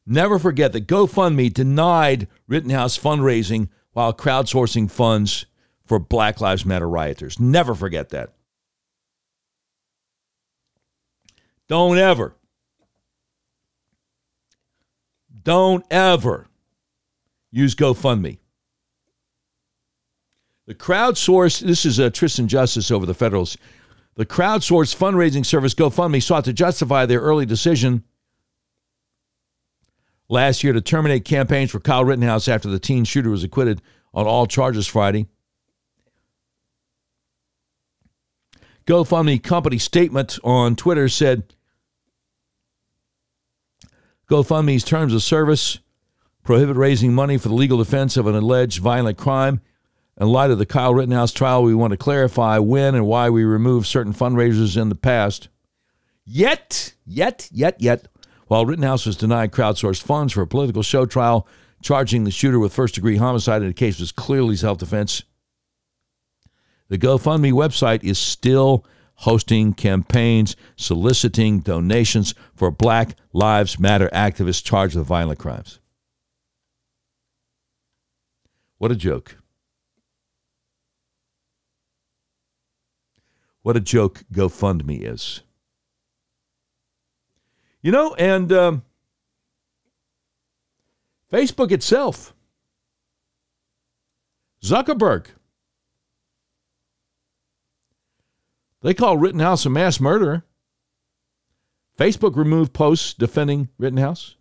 never 0.08 0.40
forget 0.40 0.74
that 0.74 0.88
GoFundMe 0.88 1.54
denied 1.54 2.28
Rittenhouse 2.48 2.98
fundraising 2.98 3.70
while 3.92 4.14
crowdsourcing 4.14 4.90
funds 4.90 5.46
for 5.86 6.00
Black 6.00 6.42
Lives 6.42 6.66
Matter 6.66 6.88
rioters. 6.88 7.40
Never 7.40 7.76
forget 7.76 8.10
that. 8.10 8.34
Don't 11.68 11.98
ever, 11.98 12.36
don't 15.44 15.86
ever 15.92 16.48
use 17.52 17.76
GoFundMe. 17.76 18.38
The 20.66 20.76
crowdsourced, 20.76 21.62
this 21.62 21.86
is 21.86 21.98
a 21.98 22.10
Tristan 22.10 22.48
Justice 22.48 22.92
over 22.92 23.06
the 23.06 23.14
Federals. 23.14 23.58
The 24.16 24.26
crowdsourced 24.26 24.96
fundraising 24.96 25.46
service 25.46 25.74
GoFundMe 25.74 26.22
sought 26.22 26.46
to 26.46 26.54
justify 26.54 27.06
their 27.06 27.22
early 27.22 27.46
decision 27.46 28.04
last 30.30 30.64
year 30.64 30.74
to 30.74 30.82
terminate 30.82 31.26
campaigns 31.26 31.72
for 31.72 31.80
Kyle 31.80 32.06
Rittenhouse 32.06 32.48
after 32.48 32.70
the 32.70 32.80
teen 32.80 33.06
shooter 33.06 33.30
was 33.30 33.44
acquitted 33.44 33.82
on 34.14 34.26
all 34.26 34.48
charges 34.48 34.88
Friday. 34.88 35.28
GoFundMe 38.86 39.44
company 39.44 39.78
statement 39.78 40.40
on 40.44 40.76
Twitter 40.76 41.10
said 41.10 41.54
GoFundMe's 44.30 44.84
terms 44.84 45.14
of 45.14 45.22
service 45.24 45.80
prohibit 46.44 46.78
raising 46.78 47.14
money 47.14 47.38
for 47.38 47.50
the 47.50 47.54
legal 47.54 47.78
defense 47.78 48.16
of 48.16 48.28
an 48.28 48.36
alleged 48.36 48.80
violent 48.80 49.18
crime. 49.18 49.62
In 50.20 50.28
light 50.28 50.50
of 50.50 50.58
the 50.58 50.66
Kyle 50.66 50.94
Rittenhouse 50.94 51.34
trial, 51.34 51.62
we 51.64 51.76
want 51.76 51.92
to 51.92 51.98
clarify 51.98 52.58
when 52.58 52.96
and 52.96 53.06
why 53.06 53.30
we 53.30 53.44
removed 53.44 53.86
certain 53.86 54.14
fundraisers 54.14 54.82
in 54.82 54.90
the 54.90 54.96
past. 54.96 55.50
Yet, 56.26 56.94
yet, 57.06 57.50
yet, 57.52 57.80
yet, 57.80 58.08
while 58.48 58.66
Rittenhouse 58.66 59.06
was 59.06 59.16
denied 59.16 59.52
crowdsourced 59.52 60.02
funds 60.02 60.34
for 60.34 60.42
a 60.42 60.48
political 60.48 60.84
show 60.84 61.06
trial 61.06 61.48
charging 61.82 62.24
the 62.24 62.32
shooter 62.32 62.60
with 62.60 62.74
first 62.74 62.96
degree 62.96 63.18
homicide 63.18 63.62
in 63.62 63.70
a 63.70 63.74
case 63.74 64.00
was 64.00 64.12
clearly 64.12 64.56
self 64.56 64.78
defense, 64.78 65.24
the 66.90 66.98
GoFundMe 66.98 67.52
website 67.52 68.04
is 68.04 68.18
still 68.18 68.86
hosting 69.22 69.74
campaigns 69.74 70.56
soliciting 70.76 71.60
donations 71.60 72.34
for 72.56 72.72
Black 72.72 73.16
Lives 73.34 73.80
Matter 73.80 74.10
activists 74.14 74.64
charged 74.64 74.96
with 74.96 75.08
violent 75.08 75.40
crimes. 75.40 75.80
What 78.78 78.92
a 78.92 78.96
joke. 78.96 79.38
What 83.64 83.76
a 83.76 83.82
joke 83.82 84.24
GoFundMe 84.32 85.02
is. 85.02 85.42
You 87.88 87.94
know, 87.94 88.14
and 88.16 88.52
um, 88.52 88.84
Facebook 91.32 91.72
itself, 91.72 92.34
Zuckerberg, 94.62 95.28
They 98.82 98.94
call 98.94 99.18
Rittenhouse 99.18 99.66
a 99.66 99.70
mass 99.70 100.02
murderer. 100.02 100.44
Facebook 101.98 102.36
removed 102.36 102.74
posts 102.74 103.14
defending 103.14 103.70
Rittenhouse. 103.78 104.36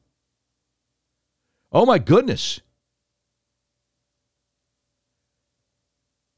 Oh 1.70 1.86
my 1.86 2.00
goodness. 2.00 2.60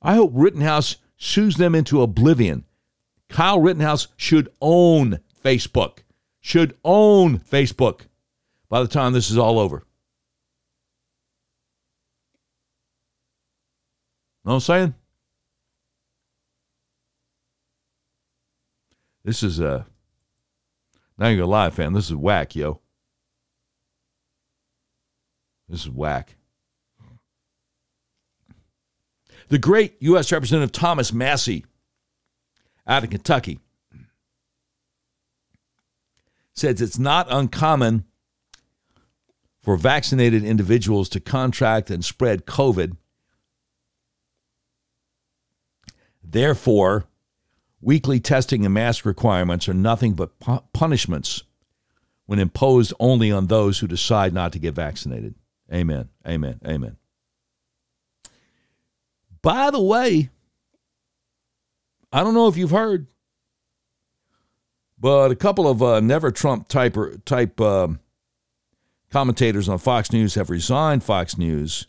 I 0.03 0.15
hope 0.15 0.33
Rittenhouse 0.35 0.97
sues 1.17 1.57
them 1.57 1.75
into 1.75 2.03
oblivion. 2.03 2.67
Kyle 3.31 3.63
Rittenhouse 3.63 4.09
should 4.19 4.51
own 4.61 5.21
Facebook. 5.43 6.01
Should 6.49 6.79
own 6.83 7.41
Facebook 7.41 8.07
by 8.71 8.81
the 8.81 8.89
time 8.89 9.13
this 9.13 9.31
is 9.31 9.37
all 9.37 9.59
over. 9.59 9.85
Know 14.47 14.53
what 14.53 14.55
I'm 14.55 14.61
saying? 14.61 14.95
This 19.25 19.43
is 19.43 19.61
a. 19.61 19.69
Uh, 19.69 19.83
not 21.19 21.27
even 21.27 21.41
gonna 21.41 21.51
lie, 21.51 21.69
fam. 21.69 21.93
This 21.93 22.07
is 22.07 22.15
whack, 22.17 22.57
yo. 22.57 22.81
This 25.69 25.83
is 25.83 25.91
whack. 25.91 26.37
The 29.49 29.59
great 29.59 29.97
U.S. 30.01 30.33
Representative 30.33 30.73
Thomas 30.73 31.13
Massie 31.13 31.67
out 32.87 33.05
of 33.05 33.11
Kentucky 33.11 33.61
says 36.59 36.81
it's 36.81 36.99
not 36.99 37.27
uncommon 37.31 38.05
for 39.63 39.77
vaccinated 39.77 40.45
individuals 40.45 41.09
to 41.11 41.21
contract 41.21 41.91
and 41.91 42.05
spread 42.05 42.47
COVID. 42.47 42.97
Therefore, 46.23 47.09
Weekly 47.81 48.19
testing 48.19 48.65
and 48.65 48.75
mask 48.75 49.05
requirements 49.05 49.69
are 49.69 49.75
nothing 49.75 50.15
but 50.15 50.39
pu- 50.41 50.63
punishments 50.73 51.45
when 52.27 52.41
imposed 52.41 52.93
only 52.99 53.31
on 53.31 53.47
those 53.47 53.79
who 53.79 53.87
decide 53.87 54.35
not 54.35 54.53
to 54.53 54.59
get 54.59 54.75
vaccinated. 54.75 55.37
Amen. 55.73 56.09
Amen. 56.27 56.61
Amen. 56.67 56.97
By 59.43 59.71
the 59.71 59.81
way, 59.81 60.31
I 62.13 62.25
don't 62.25 62.35
know 62.35 62.49
if 62.49 62.57
you've 62.57 62.73
heard, 62.73 63.07
but 65.01 65.31
a 65.31 65.37
couple 65.37 65.69
of 65.69 65.83
uh, 65.83 66.01
never 66.01 66.31
Trump 66.31 66.69
type 66.69 66.97
type 67.25 67.61
uh, 67.61 67.89
commentators 69.11 69.69
on 69.69 69.79
Fox 69.79 70.13
News 70.13 70.35
have 70.35 70.51
resigned 70.51 71.05
Fox 71.05 71.39
News 71.39 71.87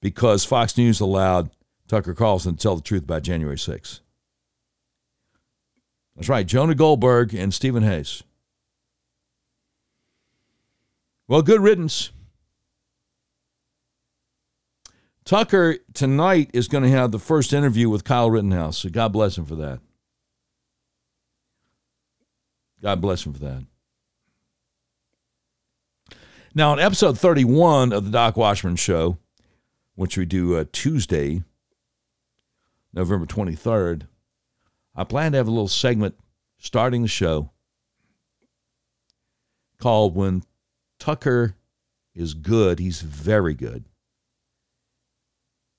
because 0.00 0.44
Fox 0.44 0.76
News 0.76 1.00
allowed 1.00 1.50
Tucker 1.88 2.14
Carlson 2.14 2.56
to 2.56 2.62
tell 2.62 2.76
the 2.76 2.82
truth 2.82 3.04
about 3.04 3.22
January 3.22 3.56
6th. 3.56 4.00
That's 6.16 6.28
right, 6.28 6.46
Jonah 6.46 6.74
Goldberg 6.74 7.34
and 7.34 7.52
Stephen 7.52 7.82
Hayes. 7.82 8.22
Well, 11.28 11.42
good 11.42 11.60
riddance. 11.60 12.10
Tucker 15.24 15.78
tonight 15.92 16.50
is 16.52 16.68
going 16.68 16.84
to 16.84 16.90
have 16.90 17.10
the 17.10 17.18
first 17.18 17.52
interview 17.52 17.90
with 17.90 18.04
Kyle 18.04 18.30
Rittenhouse. 18.30 18.78
So 18.78 18.88
God 18.88 19.12
bless 19.12 19.36
him 19.36 19.44
for 19.44 19.56
that. 19.56 19.80
God 22.82 23.00
bless 23.00 23.24
him 23.24 23.32
for 23.32 23.40
that. 23.40 23.64
Now, 26.54 26.72
in 26.72 26.78
episode 26.78 27.18
31 27.18 27.92
of 27.92 28.04
the 28.04 28.10
Doc 28.10 28.36
Washburn 28.36 28.76
Show, 28.76 29.18
which 29.94 30.16
we 30.16 30.24
do 30.24 30.56
uh, 30.56 30.64
Tuesday, 30.72 31.42
November 32.92 33.26
23rd, 33.26 34.06
I 34.94 35.04
plan 35.04 35.32
to 35.32 35.38
have 35.38 35.48
a 35.48 35.50
little 35.50 35.68
segment 35.68 36.14
starting 36.58 37.02
the 37.02 37.08
show 37.08 37.50
called 39.78 40.14
When 40.14 40.42
Tucker 40.98 41.56
is 42.14 42.32
Good, 42.32 42.78
He's 42.78 43.02
Very 43.02 43.54
Good. 43.54 43.84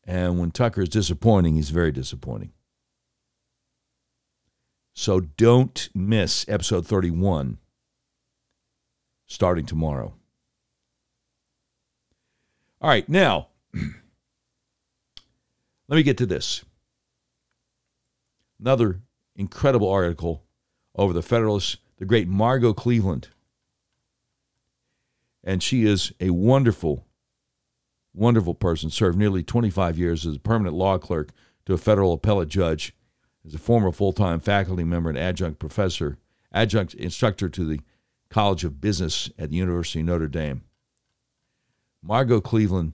And 0.05 0.39
when 0.39 0.51
Tucker 0.51 0.83
is 0.83 0.89
disappointing, 0.89 1.55
he's 1.55 1.69
very 1.69 1.91
disappointing. 1.91 2.53
So 4.99 5.19
don't 5.19 5.89
miss 5.93 6.43
episode 6.49 6.87
31 6.87 7.59
starting 9.27 9.67
tomorrow. 9.67 10.15
All 12.81 12.89
right, 12.89 13.07
now, 13.07 13.49
let 15.87 15.97
me 15.97 16.01
get 16.01 16.17
to 16.17 16.25
this. 16.25 16.65
Another 18.59 19.01
incredible 19.35 19.87
article 19.87 20.43
over 20.95 21.13
the 21.13 21.21
Federalist, 21.21 21.77
the 21.99 22.05
great 22.05 22.27
Margot 22.27 22.73
Cleveland. 22.73 23.27
And 25.43 25.61
she 25.61 25.85
is 25.85 26.11
a 26.19 26.31
wonderful, 26.31 27.05
wonderful 28.15 28.55
person, 28.55 28.89
served 28.89 29.19
nearly 29.19 29.43
25 29.43 29.99
years 29.99 30.25
as 30.25 30.37
a 30.37 30.39
permanent 30.39 30.75
law 30.75 30.97
clerk 30.97 31.29
to 31.67 31.73
a 31.73 31.77
federal 31.77 32.13
appellate 32.13 32.49
judge, 32.49 32.95
as 33.47 33.55
a 33.55 33.59
former 33.59 33.91
full 33.91 34.13
time 34.13 34.39
faculty 34.39 34.83
member 34.83 35.09
and 35.09 35.17
adjunct 35.17 35.57
professor, 35.59 36.17
adjunct 36.51 36.93
instructor 36.95 37.47
to 37.49 37.65
the 37.65 37.79
College 38.29 38.65
of 38.65 38.81
Business 38.81 39.31
at 39.39 39.49
the 39.49 39.55
University 39.55 40.01
of 40.01 40.05
Notre 40.05 40.27
Dame. 40.27 40.63
Margot 42.03 42.41
Cleveland 42.41 42.93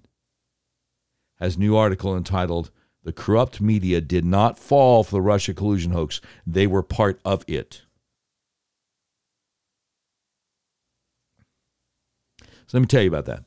has 1.40 1.56
a 1.56 1.60
new 1.60 1.76
article 1.76 2.16
entitled 2.16 2.70
The 3.04 3.12
Corrupt 3.12 3.60
Media 3.60 4.00
Did 4.00 4.26
Not 4.26 4.60
Fall 4.60 5.04
for 5.04 5.12
the 5.12 5.22
Russia 5.22 5.54
Collusion 5.54 5.92
Hoax. 5.92 6.22
They 6.46 6.68
were 6.68 6.84
part 6.84 7.20
of 7.26 7.44
it. 7.48 7.82
So 12.68 12.78
let 12.78 12.82
me 12.82 12.88
tell 12.88 13.02
you 13.02 13.10
about 13.10 13.26
that. 13.26 13.44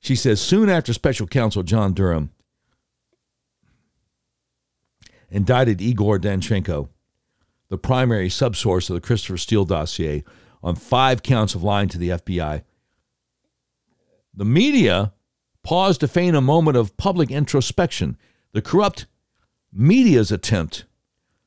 She 0.00 0.16
says 0.16 0.40
soon 0.40 0.68
after 0.68 0.92
special 0.92 1.26
counsel 1.26 1.62
John 1.62 1.92
Durham 1.92 2.30
indicted 5.34 5.82
Igor 5.82 6.20
Danchenko, 6.20 6.88
the 7.68 7.76
primary 7.76 8.28
subsource 8.28 8.88
of 8.88 8.94
the 8.94 9.00
Christopher 9.00 9.36
Steele 9.36 9.64
dossier, 9.64 10.22
on 10.62 10.76
five 10.76 11.24
counts 11.24 11.56
of 11.56 11.62
lying 11.64 11.88
to 11.88 11.98
the 11.98 12.10
FBI. 12.10 12.62
The 14.32 14.44
media 14.44 15.12
paused 15.64 16.00
to 16.00 16.08
feign 16.08 16.36
a 16.36 16.40
moment 16.40 16.76
of 16.76 16.96
public 16.96 17.32
introspection. 17.32 18.16
The 18.52 18.62
corrupt 18.62 19.06
media's 19.72 20.30
attempt 20.30 20.84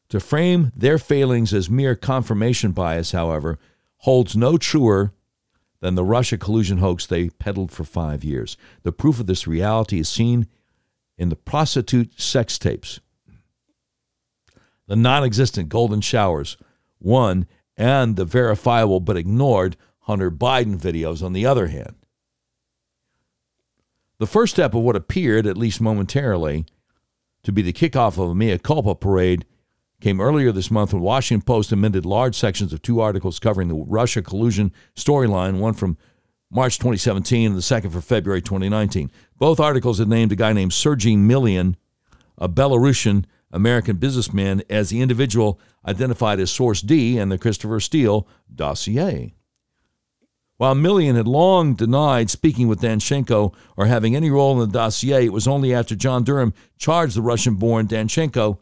to 0.10 0.20
frame 0.20 0.74
their 0.76 0.98
failings 0.98 1.54
as 1.54 1.70
mere 1.70 1.96
confirmation 1.96 2.74
bias, 2.74 3.14
however, 3.14 3.58
holds 4.00 4.36
no 4.36 4.58
truer 4.58 5.14
than 5.80 5.96
the 5.96 6.04
Russia 6.04 6.38
collusion 6.38 6.80
hoax 6.80 7.06
they 7.06 7.30
peddled 7.30 7.72
for 7.72 7.86
five 7.86 8.26
years. 8.26 8.58
The 8.84 8.92
proof 8.92 9.22
of 9.22 9.28
this 9.28 9.48
reality 9.48 10.00
is 10.00 10.10
seen 10.10 10.48
in 11.18 11.30
the 11.30 11.36
prostitute 11.38 12.20
sex 12.20 12.60
tapes 12.60 13.00
the 14.88 14.96
non 14.96 15.24
existent 15.24 15.70
golden 15.70 16.02
showers, 16.02 16.58
one, 16.98 17.48
and 17.76 18.16
the 18.16 18.26
verifiable 18.26 19.00
but 19.00 19.18
ignored 19.18 19.78
Hunter 20.02 20.32
Biden 20.32 20.80
videos 20.80 21.22
on 21.22 21.34
the 21.34 21.46
other 21.46 21.68
hand. 21.68 21.96
The 24.20 24.28
first 24.28 24.56
step 24.56 24.74
of 24.74 24.82
what 24.82 24.96
appeared, 24.96 25.46
at 25.46 25.58
least 25.58 25.80
momentarily, 25.80 26.66
to 27.44 27.52
be 27.52 27.62
the 27.62 27.74
kickoff 27.74 28.18
of 28.18 28.32
a 28.32 28.36
mea 28.36 28.58
culpa 28.58 28.96
parade 28.96 29.46
came 30.02 30.20
earlier 30.20 30.52
this 30.52 30.72
month 30.72 30.94
when 30.94 31.02
Washington 31.02 31.46
Post 31.46 31.72
amended 31.72 32.06
large 32.06 32.36
sections 32.36 32.74
of 32.74 32.82
two 32.82 33.00
articles 33.00 33.40
covering 33.40 33.68
the 33.68 33.76
Russia 33.76 34.22
collusion 34.22 34.72
storyline, 34.96 35.60
one 35.60 35.74
from 35.74 35.98
March 36.50 36.78
2017 36.78 37.48
and 37.48 37.58
the 37.58 37.62
second 37.62 37.92
for 37.92 38.02
February 38.02 38.42
2019. 38.42 39.12
Both 39.38 39.60
articles 39.60 40.00
had 40.00 40.08
named 40.08 40.32
a 40.32 40.36
guy 40.36 40.54
named 40.54 40.74
Sergei 40.74 41.16
Milian, 41.16 41.76
a 42.38 42.48
Belarusian 42.48 43.26
American 43.52 43.98
businessman 43.98 44.62
as 44.70 44.90
the 44.90 45.02
individual 45.02 45.60
identified 45.86 46.40
as 46.40 46.52
Source 46.52 46.82
D 46.82 47.18
in 47.18 47.30
the 47.30 47.38
Christopher 47.38 47.80
Steele 47.80 48.28
dossier. 48.54 49.34
While 50.58 50.76
Milian 50.76 51.16
had 51.16 51.28
long 51.28 51.76
denied 51.76 52.30
speaking 52.32 52.68
with 52.68 52.82
Danchenko 52.82 53.54
or 53.78 53.86
having 53.86 54.16
any 54.16 54.32
role 54.32 54.54
in 54.54 54.68
the 54.68 54.74
dossier, 54.74 55.26
it 55.26 55.34
was 55.34 55.48
only 55.48 55.74
after 55.74 55.96
John 55.96 56.24
Durham 56.24 56.54
charged 56.78 57.16
the 57.16 57.22
Russian 57.22 57.56
born 57.56 57.88
Danchenko 57.88 58.58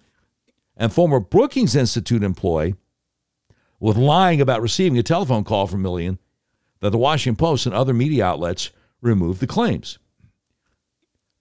and 0.76 0.92
former 0.92 1.22
Brookings 1.22 1.76
Institute 1.76 2.22
employee 2.22 2.76
with 3.80 3.96
lying 3.96 4.42
about 4.42 4.62
receiving 4.62 4.98
a 4.98 5.04
telephone 5.04 5.46
call 5.46 5.68
from 5.68 5.84
Milian 5.84 6.18
that 6.82 6.90
the 6.90 6.98
Washington 6.98 7.38
Post 7.38 7.66
and 7.66 7.74
other 7.74 7.94
media 7.94 8.26
outlets 8.26 8.72
removed 9.02 9.40
the 9.40 9.48
claims. 9.48 9.98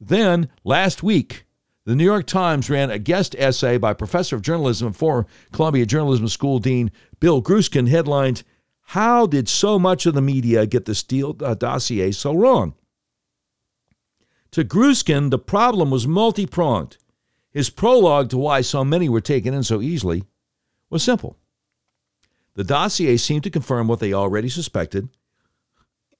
Then, 0.01 0.49
last 0.63 1.03
week, 1.03 1.44
the 1.85 1.95
New 1.95 2.05
York 2.05 2.27
Times 2.27 2.71
ran 2.71 2.91
a 2.91 2.99
guest 2.99 3.35
essay 3.39 3.77
by 3.77 3.93
professor 3.93 4.37
of 4.37 4.43
journalism 4.43 4.87
and 4.89 4.97
former 4.97 5.27
Columbia 5.53 5.85
Journalism 5.85 6.29
School 6.29 6.59
dean 6.59 6.91
Bill 7.21 7.43
Grueskin 7.43 7.89
headlined, 7.89 8.43
How 8.81 9.27
Did 9.27 9.49
So 9.49 9.79
Much 9.79 10.07
of 10.07 10.15
the 10.15 10.23
Media 10.23 10.67
Get 10.67 10.87
the 10.87 10.95
Steele 10.95 11.37
uh, 11.41 11.55
Dossier 11.55 12.11
So 12.13 12.35
Wrong? 12.35 12.75
To 14.53 14.65
Grueskin, 14.65 15.31
the 15.31 15.39
problem 15.39 15.91
was 15.91 16.07
multi 16.07 16.47
pronged. 16.47 16.97
His 17.51 17.71
prologue 17.71 18.31
to 18.31 18.39
why 18.39 18.63
so 18.63 18.85
many 18.85 19.09
were 19.09 19.21
taken 19.21 19.53
in 19.53 19.63
so 19.63 19.83
easily 19.83 20.25
was 20.91 21.03
simple. 21.03 21.37
The 22.55 22.65
dossier 22.65 23.17
seemed 23.17 23.43
to 23.45 23.51
confirm 23.51 23.89
what 23.89 24.01
they 24.01 24.13
already 24.13 24.49
suspected, 24.49 25.09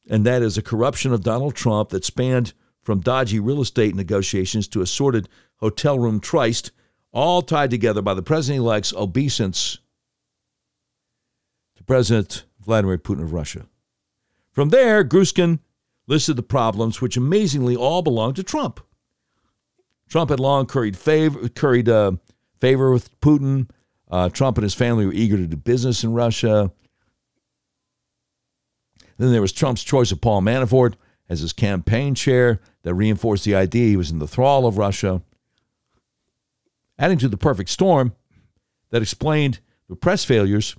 and 0.09 0.27
that 0.27 0.43
is 0.43 0.59
a 0.59 0.63
corruption 0.63 1.13
of 1.13 1.23
Donald 1.23 1.55
Trump 1.55 1.91
that 1.91 2.05
spanned 2.05 2.53
from 2.83 3.01
dodgy 3.01 3.41
real 3.41 3.63
estate 3.63 3.95
negotiations 3.95 4.69
to 4.69 4.83
assorted 4.83 5.29
hotel 5.57 5.99
room 5.99 6.21
tryst, 6.21 6.73
all 7.13 7.43
tied 7.43 7.71
together 7.71 8.03
by 8.03 8.15
the 8.15 8.23
president 8.23 8.61
elect's 8.61 8.93
obeisance 8.95 9.79
to 11.77 11.85
President 11.85 12.45
Vladimir 12.61 12.99
Putin 12.99 13.23
of 13.23 13.33
Russia. 13.33 13.67
From 14.51 14.71
there, 14.71 15.05
Grueskin 15.05 15.61
listed 16.07 16.37
the 16.37 16.43
problems, 16.43 17.01
which 17.01 17.17
amazingly 17.17 17.77
all 17.77 18.03
belonged 18.03 18.37
to 18.37 18.43
Trump. 18.43 18.81
Trump 20.09 20.31
had 20.31 20.41
long 20.41 20.67
curried 20.67 20.97
favor, 20.97 21.49
curried, 21.49 21.89
uh, 21.89 22.13
favor 22.61 22.91
with 22.91 23.19
Putin. 23.21 23.69
Uh, 24.11 24.29
Trump 24.29 24.59
and 24.59 24.63
his 24.63 24.75
family 24.75 25.07
were 25.07 25.13
eager 25.13 25.37
to 25.37 25.47
do 25.47 25.57
business 25.57 26.05
in 26.05 26.13
Russia. 26.13 26.71
Then 29.17 29.33
there 29.33 29.41
was 29.41 29.53
Trump's 29.53 29.83
choice 29.83 30.13
of 30.13 30.21
Paul 30.21 30.43
Manafort 30.43 30.95
as 31.29 31.41
his 31.41 31.53
campaign 31.53 32.15
chair 32.15 32.61
that 32.83 32.95
reinforced 32.95 33.45
the 33.45 33.55
idea 33.55 33.89
he 33.89 33.97
was 33.97 34.11
in 34.11 34.19
the 34.19 34.29
thrall 34.29 34.67
of 34.67 34.79
Russia. 34.79 35.23
Adding 36.99 37.19
to 37.19 37.29
the 37.29 37.37
perfect 37.37 37.71
storm 37.71 38.15
that 38.91 39.03
explained 39.03 39.61
the 39.89 39.97
press 39.97 40.25
failures, 40.25 40.77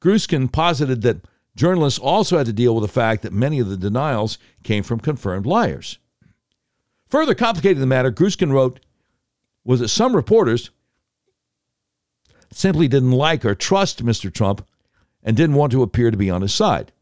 Grueskin 0.00 0.50
posited 0.50 1.02
that 1.02 1.24
journalists 1.56 1.98
also 1.98 2.38
had 2.38 2.46
to 2.46 2.52
deal 2.52 2.74
with 2.74 2.82
the 2.82 2.88
fact 2.88 3.22
that 3.22 3.32
many 3.32 3.58
of 3.58 3.68
the 3.68 3.76
denials 3.76 4.38
came 4.62 4.84
from 4.84 5.00
confirmed 5.00 5.44
liars. 5.44 5.98
Further 7.08 7.34
complicating 7.34 7.80
the 7.80 7.86
matter, 7.86 8.12
Grueskin 8.12 8.52
wrote, 8.52 8.80
was 9.64 9.80
that 9.80 9.88
some 9.88 10.14
reporters 10.14 10.70
simply 12.52 12.88
didn't 12.88 13.12
like 13.12 13.44
or 13.44 13.54
trust 13.54 14.04
Mr. 14.04 14.32
Trump 14.32 14.66
and 15.22 15.36
didn't 15.36 15.56
want 15.56 15.72
to 15.72 15.82
appear 15.82 16.10
to 16.10 16.16
be 16.16 16.30
on 16.30 16.42
his 16.42 16.54
side. 16.54 16.92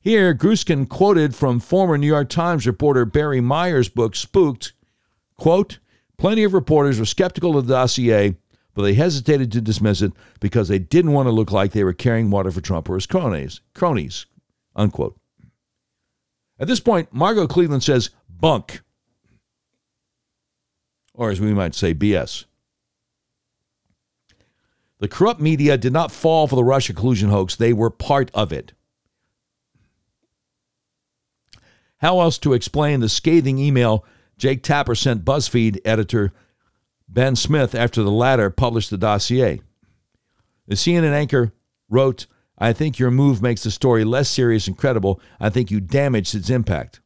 Here, 0.00 0.34
Grueskin 0.34 0.86
quoted 0.86 1.34
from 1.34 1.60
former 1.60 1.96
New 1.96 2.06
York 2.06 2.28
Times 2.28 2.66
reporter 2.66 3.06
Barry 3.06 3.40
Meier's 3.40 3.88
book, 3.88 4.14
Spooked, 4.14 4.74
quote, 5.44 5.78
Plenty 6.16 6.42
of 6.44 6.54
reporters 6.54 6.98
were 6.98 7.04
skeptical 7.04 7.58
of 7.58 7.66
the 7.66 7.74
dossier, 7.74 8.34
but 8.72 8.80
they 8.80 8.94
hesitated 8.94 9.52
to 9.52 9.60
dismiss 9.60 10.00
it 10.00 10.14
because 10.40 10.68
they 10.68 10.78
didn't 10.78 11.12
want 11.12 11.26
to 11.26 11.32
look 11.32 11.52
like 11.52 11.72
they 11.72 11.84
were 11.84 11.92
carrying 11.92 12.30
water 12.30 12.50
for 12.50 12.62
Trump 12.62 12.88
or 12.88 12.94
his 12.94 13.04
cronies, 13.04 13.60
cronies, 13.74 14.24
unquote. 14.74 15.20
At 16.58 16.66
this 16.66 16.80
point, 16.80 17.12
Margot 17.12 17.46
Cleveland 17.46 17.82
says, 17.82 18.08
bunk. 18.26 18.80
Or 21.12 21.28
as 21.28 21.42
we 21.42 21.52
might 21.52 21.74
say, 21.74 21.92
BS. 21.92 22.46
The 24.98 25.08
corrupt 25.08 25.42
media 25.42 25.76
did 25.76 25.92
not 25.92 26.10
fall 26.10 26.46
for 26.46 26.56
the 26.56 26.64
Russia 26.64 26.94
collusion 26.94 27.28
hoax, 27.28 27.54
they 27.54 27.74
were 27.74 27.90
part 27.90 28.30
of 28.32 28.50
it. 28.50 28.72
How 31.98 32.20
else 32.20 32.38
to 32.38 32.54
explain 32.54 33.00
the 33.00 33.10
scathing 33.10 33.58
email 33.58 34.06
Jake 34.36 34.62
Tapper 34.62 34.94
sent 34.94 35.24
BuzzFeed 35.24 35.80
editor 35.84 36.32
Ben 37.08 37.36
Smith 37.36 37.74
after 37.74 38.02
the 38.02 38.10
latter 38.10 38.50
published 38.50 38.90
the 38.90 38.98
dossier? 38.98 39.60
The 40.66 40.74
CNN 40.74 41.12
anchor 41.12 41.52
wrote, 41.88 42.26
I 42.58 42.72
think 42.72 42.98
your 42.98 43.10
move 43.10 43.42
makes 43.42 43.62
the 43.62 43.70
story 43.70 44.04
less 44.04 44.28
serious 44.28 44.66
and 44.66 44.76
credible. 44.76 45.20
I 45.40 45.50
think 45.50 45.70
you 45.70 45.80
damaged 45.80 46.34
its 46.34 46.50
impact. 46.50 47.00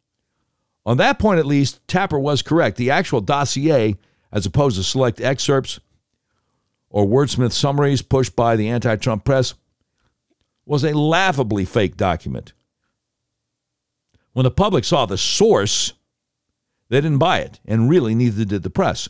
On 0.84 0.96
that 0.98 1.18
point, 1.18 1.38
at 1.38 1.46
least, 1.46 1.86
Tapper 1.88 2.18
was 2.18 2.42
correct. 2.42 2.76
The 2.76 2.90
actual 2.90 3.20
dossier, 3.20 3.96
as 4.32 4.46
opposed 4.46 4.76
to 4.76 4.82
select 4.82 5.20
excerpts 5.20 5.80
or 6.90 7.06
wordsmith 7.06 7.52
summaries 7.52 8.02
pushed 8.02 8.36
by 8.36 8.56
the 8.56 8.68
anti 8.68 8.96
Trump 8.96 9.24
press, 9.24 9.55
was 10.64 10.84
a 10.84 10.96
laughably 10.96 11.64
fake 11.64 11.96
document. 11.96 12.52
When 14.32 14.44
the 14.44 14.50
public 14.50 14.84
saw 14.84 15.06
the 15.06 15.18
source, 15.18 15.94
they 16.89 17.01
didn't 17.01 17.19
buy 17.19 17.39
it, 17.40 17.60
and 17.66 17.90
really 17.90 18.15
neither 18.15 18.44
did 18.44 18.62
the 18.62 18.70
press. 18.70 19.09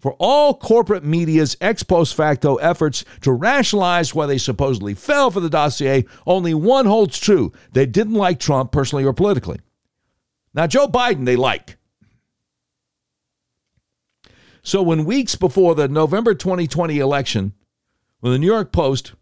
For 0.00 0.14
all 0.20 0.54
corporate 0.54 1.04
media's 1.04 1.56
ex 1.60 1.82
post 1.82 2.14
facto 2.14 2.56
efforts 2.56 3.04
to 3.22 3.32
rationalize 3.32 4.14
why 4.14 4.26
they 4.26 4.38
supposedly 4.38 4.94
fell 4.94 5.30
for 5.30 5.40
the 5.40 5.50
dossier, 5.50 6.04
only 6.24 6.54
one 6.54 6.86
holds 6.86 7.18
true. 7.18 7.52
They 7.72 7.84
didn't 7.84 8.14
like 8.14 8.38
Trump 8.38 8.70
personally 8.70 9.04
or 9.04 9.12
politically. 9.12 9.58
Now, 10.54 10.68
Joe 10.68 10.86
Biden, 10.86 11.24
they 11.24 11.36
like. 11.36 11.76
So, 14.62 14.82
when 14.82 15.04
weeks 15.04 15.34
before 15.34 15.74
the 15.74 15.88
November 15.88 16.34
2020 16.34 16.98
election, 16.98 17.54
when 18.20 18.32
the 18.32 18.38
New 18.38 18.46
York 18.46 18.70
Post 18.70 19.14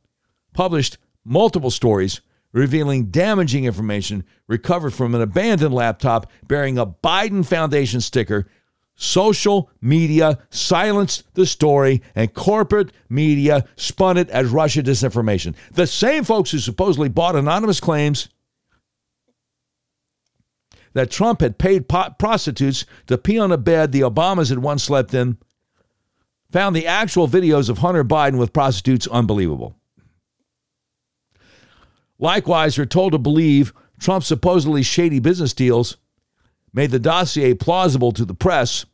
published 0.52 0.98
multiple 1.24 1.70
stories 1.70 2.20
revealing 2.56 3.10
damaging 3.10 3.64
information 3.66 4.24
recovered 4.48 4.94
from 4.94 5.14
an 5.14 5.20
abandoned 5.20 5.74
laptop 5.74 6.30
bearing 6.48 6.78
a 6.78 6.86
Biden 6.86 7.44
Foundation 7.44 8.00
sticker, 8.00 8.48
social 8.94 9.70
media 9.82 10.38
silenced 10.48 11.24
the 11.34 11.44
story 11.44 12.00
and 12.14 12.32
corporate 12.32 12.92
media 13.10 13.66
spun 13.76 14.16
it 14.16 14.30
as 14.30 14.48
Russia 14.48 14.82
disinformation. 14.82 15.54
The 15.72 15.86
same 15.86 16.24
folks 16.24 16.50
who 16.50 16.58
supposedly 16.58 17.10
bought 17.10 17.36
anonymous 17.36 17.78
claims 17.78 18.30
that 20.94 21.10
Trump 21.10 21.42
had 21.42 21.58
paid 21.58 21.90
prostitutes 21.90 22.86
to 23.06 23.18
pee 23.18 23.38
on 23.38 23.52
a 23.52 23.58
bed 23.58 23.92
the 23.92 24.00
Obamas 24.00 24.48
had 24.48 24.60
once 24.60 24.84
slept 24.84 25.12
in 25.12 25.36
found 26.50 26.74
the 26.74 26.86
actual 26.86 27.28
videos 27.28 27.68
of 27.68 27.78
Hunter 27.78 28.02
Biden 28.02 28.38
with 28.38 28.54
prostitutes 28.54 29.06
unbelievable. 29.08 29.76
Likewise, 32.18 32.78
we're 32.78 32.86
told 32.86 33.12
to 33.12 33.18
believe 33.18 33.72
Trump's 33.98 34.26
supposedly 34.26 34.82
shady 34.82 35.20
business 35.20 35.52
deals 35.52 35.97
made 36.72 36.90
the 36.90 36.98
dossier 36.98 37.55
plausible 37.55 38.12
to 38.12 38.24
the 38.24 38.34
press, 38.34 38.84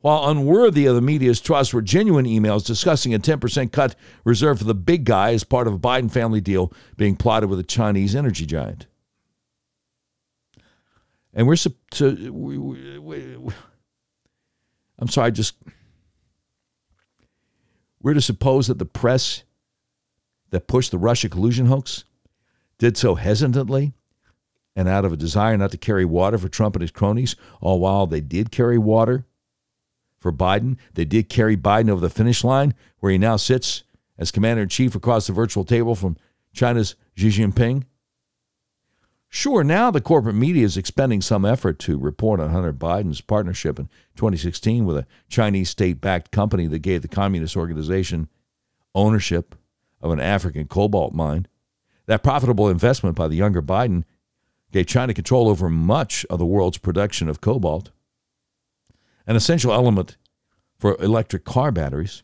while 0.00 0.28
unworthy 0.28 0.84
of 0.86 0.94
the 0.94 1.00
media's 1.00 1.40
trust 1.40 1.72
were 1.72 1.80
genuine 1.80 2.26
emails 2.26 2.66
discussing 2.66 3.14
a 3.14 3.18
10% 3.18 3.72
cut 3.72 3.96
reserved 4.24 4.60
for 4.60 4.66
the 4.66 4.74
big 4.74 5.04
guy 5.04 5.32
as 5.32 5.44
part 5.44 5.66
of 5.66 5.72
a 5.72 5.78
Biden 5.78 6.10
family 6.10 6.40
deal 6.40 6.72
being 6.96 7.16
plotted 7.16 7.48
with 7.48 7.58
a 7.58 7.64
Chinese 7.64 8.14
energy 8.14 8.44
giant. 8.44 8.86
And 11.32 11.46
we're 11.46 11.56
to, 11.56 12.30
we, 12.32 12.58
we, 12.58 12.98
we, 12.98 13.52
I'm 14.98 15.08
sorry, 15.08 15.32
just 15.32 15.56
we're 18.02 18.14
to 18.14 18.20
suppose 18.20 18.66
that 18.66 18.78
the 18.78 18.84
press 18.84 19.42
that 20.50 20.68
pushed 20.68 20.90
the 20.90 20.98
Russia 20.98 21.28
collusion 21.28 21.66
hoax 21.66 22.04
did 22.84 22.98
so 22.98 23.14
hesitantly 23.14 23.94
and 24.76 24.86
out 24.88 25.06
of 25.06 25.12
a 25.14 25.16
desire 25.16 25.56
not 25.56 25.70
to 25.70 25.78
carry 25.78 26.04
water 26.04 26.36
for 26.36 26.50
Trump 26.50 26.76
and 26.76 26.82
his 26.82 26.90
cronies, 26.90 27.34
all 27.62 27.80
while 27.80 28.06
they 28.06 28.20
did 28.20 28.50
carry 28.50 28.76
water 28.76 29.24
for 30.20 30.30
Biden. 30.30 30.76
They 30.92 31.06
did 31.06 31.30
carry 31.30 31.56
Biden 31.56 31.88
over 31.88 32.02
the 32.02 32.10
finish 32.10 32.44
line, 32.44 32.74
where 32.98 33.10
he 33.10 33.16
now 33.16 33.36
sits 33.36 33.84
as 34.18 34.30
commander 34.30 34.64
in 34.64 34.68
chief 34.68 34.94
across 34.94 35.26
the 35.26 35.32
virtual 35.32 35.64
table 35.64 35.94
from 35.94 36.18
China's 36.52 36.94
Xi 37.16 37.28
Jinping. 37.28 37.84
Sure, 39.30 39.64
now 39.64 39.90
the 39.90 40.02
corporate 40.02 40.34
media 40.34 40.66
is 40.66 40.76
expending 40.76 41.22
some 41.22 41.46
effort 41.46 41.78
to 41.78 41.96
report 41.96 42.38
on 42.38 42.50
Hunter 42.50 42.74
Biden's 42.74 43.22
partnership 43.22 43.78
in 43.78 43.86
2016 44.16 44.84
with 44.84 44.98
a 44.98 45.06
Chinese 45.30 45.70
state 45.70 46.02
backed 46.02 46.30
company 46.30 46.66
that 46.66 46.80
gave 46.80 47.00
the 47.00 47.08
communist 47.08 47.56
organization 47.56 48.28
ownership 48.94 49.54
of 50.02 50.10
an 50.10 50.20
African 50.20 50.66
cobalt 50.66 51.14
mine. 51.14 51.46
That 52.06 52.22
profitable 52.22 52.68
investment 52.68 53.16
by 53.16 53.28
the 53.28 53.36
younger 53.36 53.62
Biden 53.62 54.04
gave 54.72 54.86
China 54.86 55.14
control 55.14 55.48
over 55.48 55.70
much 55.70 56.26
of 56.28 56.38
the 56.38 56.46
world's 56.46 56.78
production 56.78 57.28
of 57.28 57.40
cobalt, 57.40 57.90
an 59.26 59.36
essential 59.36 59.72
element 59.72 60.16
for 60.78 61.00
electric 61.00 61.44
car 61.44 61.70
batteries. 61.70 62.22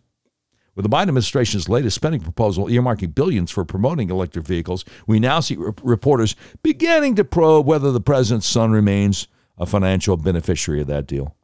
With 0.75 0.85
the 0.85 0.89
Biden 0.89 1.09
administration's 1.09 1.69
latest 1.69 1.95
spending 1.95 2.21
proposal 2.21 2.67
earmarking 2.67 3.15
billions 3.15 3.51
for 3.51 3.65
promoting 3.65 4.11
electric 4.11 4.47
vehicles, 4.47 4.85
we 5.07 5.19
now 5.19 5.41
see 5.41 5.57
re- 5.57 5.73
reporters 5.83 6.37
beginning 6.63 7.17
to 7.17 7.25
probe 7.25 7.67
whether 7.67 7.93
the 7.93 8.01
president's 8.01 8.47
son 8.47 8.71
remains 8.71 9.29
a 9.59 9.67
financial 9.67 10.17
beneficiary 10.17 10.81
of 10.81 10.87
that 10.87 11.07
deal. 11.07 11.37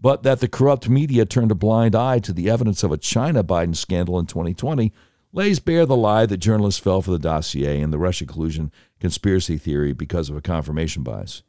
But 0.00 0.24
that 0.24 0.40
the 0.40 0.48
corrupt 0.48 0.88
media 0.88 1.24
turned 1.24 1.50
a 1.52 1.56
blind 1.56 1.94
eye 1.94 2.18
to 2.20 2.32
the 2.32 2.50
evidence 2.50 2.82
of 2.82 2.92
a 2.92 2.98
China 2.98 3.44
Biden 3.44 3.76
scandal 3.76 4.18
in 4.18 4.26
2020 4.26 4.92
lays 5.32 5.58
bare 5.58 5.86
the 5.86 5.96
lie 5.96 6.26
that 6.26 6.36
journalists 6.38 6.80
fell 6.80 7.02
for 7.02 7.10
the 7.10 7.18
dossier 7.18 7.80
and 7.80 7.92
the 7.92 7.98
Russia 7.98 8.26
collusion 8.26 8.70
conspiracy 9.00 9.56
theory 9.56 9.92
because 9.92 10.30
of 10.30 10.36
a 10.36 10.42
confirmation 10.42 11.02
bias. 11.02 11.42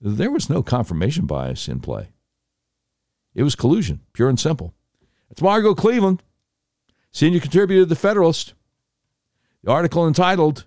There 0.00 0.30
was 0.30 0.50
no 0.50 0.62
confirmation 0.62 1.26
bias 1.26 1.68
in 1.68 1.80
play. 1.80 2.08
It 3.34 3.42
was 3.42 3.54
collusion, 3.54 4.00
pure 4.12 4.28
and 4.28 4.38
simple. 4.38 4.74
It's 5.30 5.42
Margot 5.42 5.74
Cleveland, 5.74 6.22
senior 7.12 7.40
contributor 7.40 7.82
to 7.82 7.86
The 7.86 7.96
Federalist. 7.96 8.54
The 9.62 9.70
article 9.70 10.06
entitled, 10.06 10.64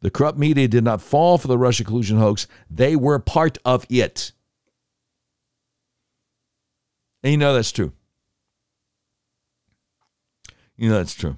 The 0.00 0.10
Corrupt 0.10 0.38
Media 0.38 0.68
Did 0.68 0.84
Not 0.84 1.02
Fall 1.02 1.38
for 1.38 1.48
the 1.48 1.58
Russia 1.58 1.84
Collusion 1.84 2.18
Hoax, 2.18 2.46
They 2.70 2.94
Were 2.94 3.18
Part 3.18 3.58
of 3.64 3.86
It. 3.88 4.32
And 7.22 7.32
you 7.32 7.38
know 7.38 7.54
that's 7.54 7.72
true. 7.72 7.92
You 10.78 10.88
know 10.88 10.96
that's 10.96 11.14
true. 11.14 11.36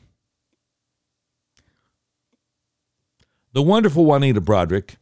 The 3.53 3.63
wonderful 3.63 4.05
Juanita 4.05 4.41
Broaddrick, 4.41 4.97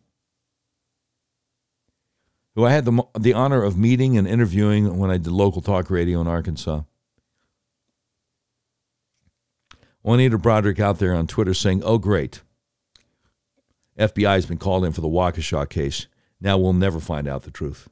who 2.55 2.65
I 2.65 2.71
had 2.71 2.87
the, 2.87 3.03
the 3.19 3.35
honor 3.35 3.63
of 3.63 3.77
meeting 3.77 4.17
and 4.17 4.27
interviewing 4.27 4.97
when 4.97 5.11
I 5.11 5.19
did 5.19 5.33
local 5.33 5.61
talk 5.61 5.91
radio 5.91 6.21
in 6.23 6.29
Arkansas, 6.29 6.83
Juanita 10.03 10.39
Broaddrick 10.39 10.81
out 10.81 10.99
there 10.99 11.15
on 11.15 11.27
Twitter 11.27 11.53
saying, 11.53 11.83
oh, 11.85 11.99
great. 11.99 12.41
FBI 13.99 14.35
has 14.35 14.47
been 14.47 14.57
called 14.57 14.85
in 14.85 14.93
for 14.93 15.01
the 15.01 15.09
Waukesha 15.09 15.69
case. 15.69 16.07
Now 16.41 16.57
we'll 16.57 16.73
never 16.73 17.01
find 17.01 17.27
out 17.27 17.43
the 17.43 17.51
truth. 17.51 17.89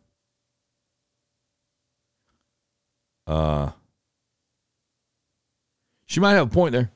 Uh, 3.26 3.72
she 6.06 6.20
might 6.20 6.32
have 6.34 6.46
a 6.46 6.54
point 6.54 6.72
there. 6.72 6.90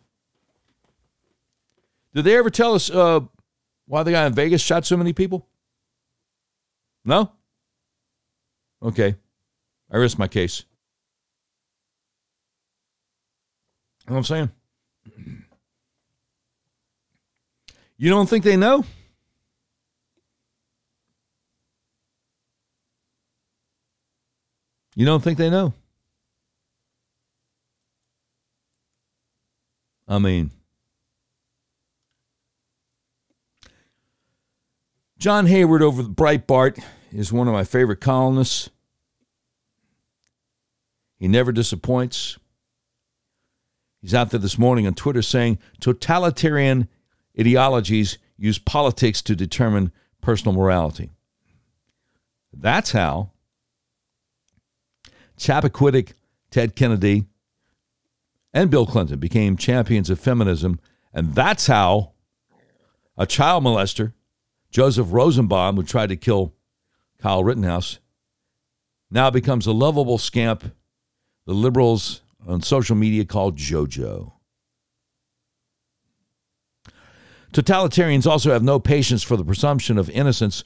Did 2.15 2.25
they 2.25 2.37
ever 2.37 2.51
tell 2.51 2.75
us 2.75 2.91
uh, 2.91 3.21
why 3.87 4.03
the 4.03 4.13
guy 4.13 4.27
in 4.27 4.33
Vegas 4.33 4.63
shot 4.63 4.87
so 4.87 4.97
many 4.97 5.13
people? 5.13 5.47
No? 7.05 7.33
Okay. 8.83 9.17
I 9.91 9.97
risk 9.97 10.19
my 10.19 10.29
case. 10.29 10.65
You 14.07 14.11
know 14.11 14.15
what 14.15 14.19
I'm 14.19 14.25
saying? 14.25 14.51
You 17.97 18.11
don't 18.11 18.29
think 18.29 18.45
they 18.45 18.57
know? 18.57 18.85
You 24.97 25.07
don't 25.07 25.23
think 25.23 25.39
they 25.39 25.51
know? 25.51 25.75
I 30.11 30.19
mean, 30.19 30.51
John 35.19 35.47
Hayward 35.47 35.83
over 35.83 36.03
the 36.03 36.09
Breitbart 36.09 36.83
is 37.13 37.33
one 37.33 37.47
of 37.47 37.55
my 37.55 37.63
favorite 37.63 38.01
columnists. 38.01 38.71
He 41.21 41.29
never 41.29 41.53
disappoints. 41.53 42.39
He's 44.03 44.13
out 44.13 44.31
there 44.31 44.41
this 44.41 44.59
morning 44.59 44.85
on 44.89 44.95
Twitter 44.95 45.23
saying 45.23 45.59
totalitarian 45.79 46.89
ideologies 47.39 48.19
use 48.37 48.59
politics 48.59 49.23
to 49.23 49.37
determine 49.37 49.93
personal 50.21 50.57
morality. 50.57 51.11
That's 52.53 52.91
how 52.91 53.31
Chappaquiddick 55.39 56.15
Ted 56.51 56.75
Kennedy 56.75 57.27
and 58.53 58.71
Bill 58.71 58.87
Clinton 58.87 59.19
became 59.19 59.57
champions 59.57 60.11
of 60.11 60.19
feminism. 60.19 60.81
And 61.13 61.35
that's 61.35 61.67
how 61.67 62.13
a 63.17 63.27
child 63.27 63.65
molester, 63.65 64.13
Joseph 64.71 65.09
Rosenbaum, 65.11 65.77
who 65.77 65.83
tried 65.83 66.09
to 66.09 66.17
kill 66.17 66.55
Kyle 67.19 67.45
Rittenhouse, 67.45 67.99
now 69.11 69.31
becomes 69.31 69.67
a 69.67 69.73
lovable 69.73 70.19
scamp 70.19 70.73
the 71.47 71.55
liberals 71.55 72.23
on 72.47 72.63
social 72.63 72.95
media 72.95 73.25
call 73.25 73.53
JoJo. 73.53 74.33
Totalitarians 77.53 78.27
also 78.27 78.53
have 78.53 78.63
no 78.63 78.79
patience 78.79 79.25
for 79.25 79.37
the 79.37 79.45
presumption 79.45 79.99
of 79.99 80.09
innocence 80.11 80.63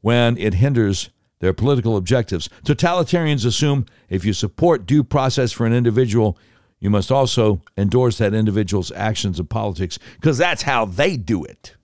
when 0.00 0.36
it 0.36 0.54
hinders 0.54 1.10
their 1.38 1.52
political 1.52 1.96
objectives. 1.96 2.48
Totalitarians 2.64 3.46
assume 3.46 3.86
if 4.08 4.24
you 4.24 4.32
support 4.32 4.86
due 4.86 5.04
process 5.04 5.52
for 5.52 5.66
an 5.66 5.72
individual, 5.72 6.36
you 6.80 6.90
must 6.90 7.12
also 7.12 7.60
endorse 7.76 8.18
that 8.18 8.34
individual's 8.34 8.90
actions 8.92 9.38
in 9.38 9.46
politics 9.46 9.98
because 10.14 10.38
that's 10.38 10.62
how 10.62 10.86
they 10.86 11.16
do 11.16 11.44
it. 11.44 11.76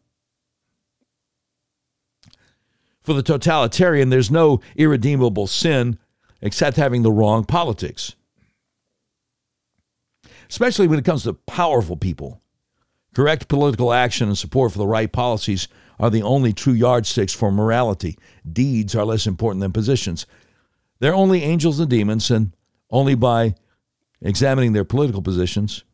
For 3.03 3.13
the 3.13 3.23
totalitarian, 3.23 4.09
there's 4.09 4.31
no 4.31 4.61
irredeemable 4.75 5.47
sin 5.47 5.99
except 6.41 6.77
having 6.77 7.03
the 7.03 7.13
wrong 7.13 7.45
politics. 7.45 8.17
Especially 10.49 10.89
when 10.89 10.99
it 10.99 11.05
comes 11.05 11.25
to 11.25 11.35
powerful 11.35 11.97
people. 11.97 12.41
Correct 13.15 13.49
political 13.49 13.93
action 13.93 14.29
and 14.29 14.37
support 14.37 14.73
for 14.73 14.79
the 14.79 14.87
right 14.87 15.11
policies 15.11 15.69
are 15.99 16.11
the 16.11 16.23
only 16.23 16.53
true 16.53 16.73
yardsticks 16.73 17.33
for 17.33 17.51
morality. 17.51 18.19
Deeds 18.51 18.95
are 18.95 19.05
less 19.05 19.27
important 19.27 19.61
than 19.61 19.73
positions. 19.73 20.27
They're 20.99 21.15
only 21.15 21.43
angels 21.43 21.81
and 21.81 21.89
demons, 21.89 22.31
and 22.31 22.53
only 22.91 23.15
by 23.15 23.55
examining 24.21 24.73
their 24.73 24.85
political 24.85 25.23
positions 25.23 25.85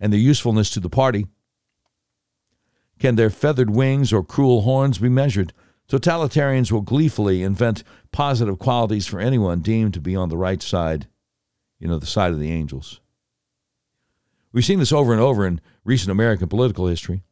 and 0.00 0.12
their 0.12 0.20
usefulness 0.20 0.70
to 0.70 0.80
the 0.80 0.90
party 0.90 1.26
can 2.98 3.16
their 3.16 3.30
feathered 3.30 3.70
wings 3.70 4.12
or 4.12 4.24
cruel 4.24 4.62
horns 4.62 4.98
be 4.98 5.08
measured. 5.08 5.52
Totalitarians 5.88 6.72
will 6.72 6.80
gleefully 6.80 7.42
invent 7.42 7.84
positive 8.12 8.58
qualities 8.58 9.06
for 9.06 9.20
anyone 9.20 9.60
deemed 9.60 9.94
to 9.94 10.00
be 10.00 10.16
on 10.16 10.28
the 10.28 10.36
right 10.36 10.62
side, 10.62 11.06
you 11.78 11.88
know, 11.88 11.98
the 11.98 12.06
side 12.06 12.32
of 12.32 12.40
the 12.40 12.50
angels. 12.50 13.00
We've 14.52 14.64
seen 14.64 14.78
this 14.78 14.92
over 14.92 15.12
and 15.12 15.20
over 15.20 15.46
in 15.46 15.60
recent 15.84 16.10
American 16.10 16.48
political 16.48 16.86
history. 16.86 17.22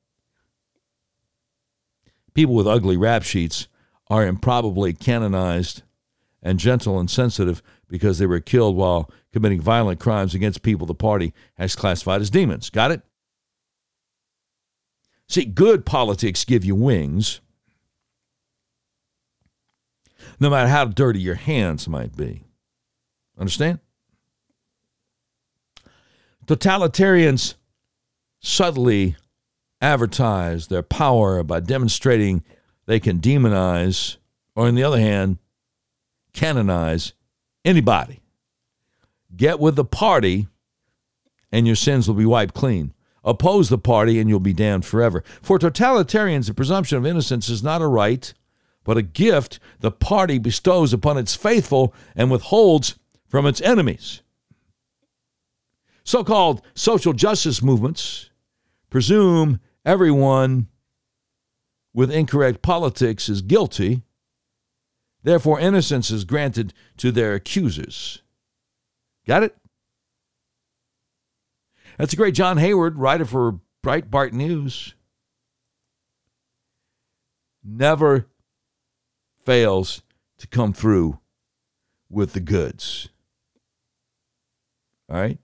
People 2.35 2.55
with 2.55 2.67
ugly 2.67 2.97
rap 2.97 3.23
sheets 3.23 3.69
are 4.09 4.27
improbably 4.27 4.93
canonized 4.93 5.83
and 6.43 6.59
gentle 6.59 6.99
and 6.99 7.11
sensitive 7.11 7.63
because 7.89 8.19
they 8.19 8.27
were 8.27 8.41
killed 8.41 8.77
while 8.77 9.11
committing 9.33 9.61
violent 9.61 10.01
crimes 10.01 10.35
against 10.35 10.63
people 10.63 10.87
the 10.87 10.95
party 10.95 11.33
has 11.55 11.77
classified 11.77 12.21
as 12.21 12.31
demons. 12.31 12.71
Got 12.71 12.91
it? 12.91 13.03
See, 15.29 15.45
good 15.45 15.87
politics 15.87 16.45
give 16.45 16.65
you 16.65 16.75
wings, 16.75 17.41
no 20.39 20.51
matter 20.51 20.69
how 20.69 20.85
dirty 20.87 21.21
your 21.21 21.37
hands 21.37 21.89
might 21.89 22.17
be. 22.17 22.45
Understand? 23.39 23.79
Totalitarians 26.47 27.55
subtly 28.41 29.17
advertise 29.81 30.67
their 30.67 30.83
power 30.83 31.43
by 31.43 31.61
demonstrating 31.61 32.45
they 32.87 33.01
can 33.01 33.21
demonize, 33.21 34.17
or 34.55 34.67
on 34.67 34.75
the 34.75 34.83
other 34.83 35.01
hand, 35.01 35.39
canonize 36.33 37.13
anybody. 37.65 38.21
Get 39.35 39.61
with 39.61 39.77
the 39.77 39.85
party, 39.85 40.49
and 41.51 41.67
your 41.67 41.77
sins 41.77 42.07
will 42.07 42.15
be 42.15 42.27
wiped 42.27 42.55
clean. 42.55 42.93
Oppose 43.25 43.69
the 43.69 43.79
party, 43.79 44.19
and 44.19 44.29
you'll 44.29 44.41
be 44.41 44.53
damned 44.53 44.85
forever. 44.85 45.23
For 45.41 45.59
totalitarians, 45.59 46.47
the 46.49 46.55
presumption 46.55 46.99
of 46.99 47.07
innocence 47.07 47.49
is 47.49 47.63
not 47.63 47.83
a 47.83 47.87
right, 47.87 48.33
but 48.85 48.97
a 48.97 49.03
gift 49.03 49.61
the 49.81 49.93
party 49.93 50.39
bestows 50.39 50.93
upon 50.93 51.17
its 51.19 51.35
faithful 51.35 51.95
and 52.17 52.31
withholds 52.31 52.99
from 53.29 53.47
its 53.47 53.61
enemies. 53.61 54.23
So 56.05 56.25
called 56.25 56.63
social 56.75 57.13
justice 57.13 57.63
movements 57.63 58.31
presume 58.91 59.61
everyone 59.85 60.67
with 61.95 62.11
incorrect 62.11 62.61
politics 62.61 63.29
is 63.29 63.41
guilty 63.41 64.03
Therefore, 65.23 65.61
innocence 65.61 66.11
is 66.11 66.25
granted 66.25 66.73
to 66.97 67.13
their 67.13 67.35
accusers. 67.35 68.23
Got 69.27 69.45
it? 69.45 69.57
That's 71.99 72.13
a 72.13 72.17
great 72.17 72.35
John 72.35 72.57
Hayward, 72.59 72.99
writer 72.99 73.25
for 73.25 73.61
Breitbart 73.85 74.33
News. 74.33 74.95
Never 77.65 78.27
fails 79.45 80.03
to 80.39 80.47
come 80.49 80.73
through 80.73 81.21
with 82.11 82.33
the 82.33 82.41
goods. 82.41 83.09
All 85.09 85.17
right? 85.17 85.39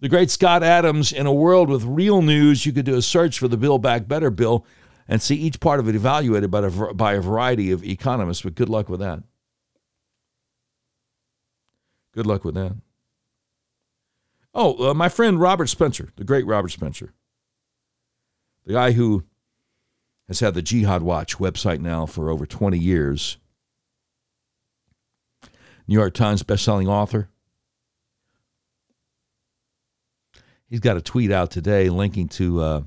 The 0.00 0.08
great 0.08 0.30
Scott 0.30 0.62
Adams, 0.62 1.12
in 1.12 1.26
a 1.26 1.32
world 1.32 1.68
with 1.68 1.84
real 1.84 2.22
news, 2.22 2.64
you 2.64 2.72
could 2.72 2.86
do 2.86 2.96
a 2.96 3.02
search 3.02 3.38
for 3.38 3.48
the 3.48 3.58
Build 3.58 3.82
Back 3.82 4.08
Better 4.08 4.30
bill 4.30 4.64
and 5.10 5.20
see 5.20 5.34
each 5.34 5.58
part 5.58 5.80
of 5.80 5.88
it 5.88 5.96
evaluated 5.96 6.52
by 6.52 6.64
a, 6.64 6.70
by 6.94 7.14
a 7.14 7.20
variety 7.20 7.72
of 7.72 7.82
economists, 7.82 8.42
but 8.42 8.54
good 8.54 8.68
luck 8.68 8.88
with 8.88 9.00
that. 9.00 9.20
Good 12.14 12.26
luck 12.26 12.44
with 12.44 12.54
that. 12.54 12.76
Oh, 14.54 14.90
uh, 14.90 14.94
my 14.94 15.08
friend 15.08 15.40
Robert 15.40 15.66
Spencer, 15.66 16.10
the 16.14 16.22
great 16.22 16.46
Robert 16.46 16.68
Spencer, 16.68 17.12
the 18.64 18.74
guy 18.74 18.92
who 18.92 19.24
has 20.28 20.38
had 20.38 20.54
the 20.54 20.62
Jihad 20.62 21.02
Watch 21.02 21.38
website 21.38 21.80
now 21.80 22.06
for 22.06 22.30
over 22.30 22.46
20 22.46 22.78
years, 22.78 23.36
New 25.88 25.94
York 25.94 26.14
Times 26.14 26.44
bestselling 26.44 26.86
author. 26.86 27.28
He's 30.68 30.78
got 30.78 30.96
a 30.96 31.02
tweet 31.02 31.32
out 31.32 31.50
today 31.50 31.88
linking 31.88 32.28
to 32.28 32.60
uh, 32.60 32.82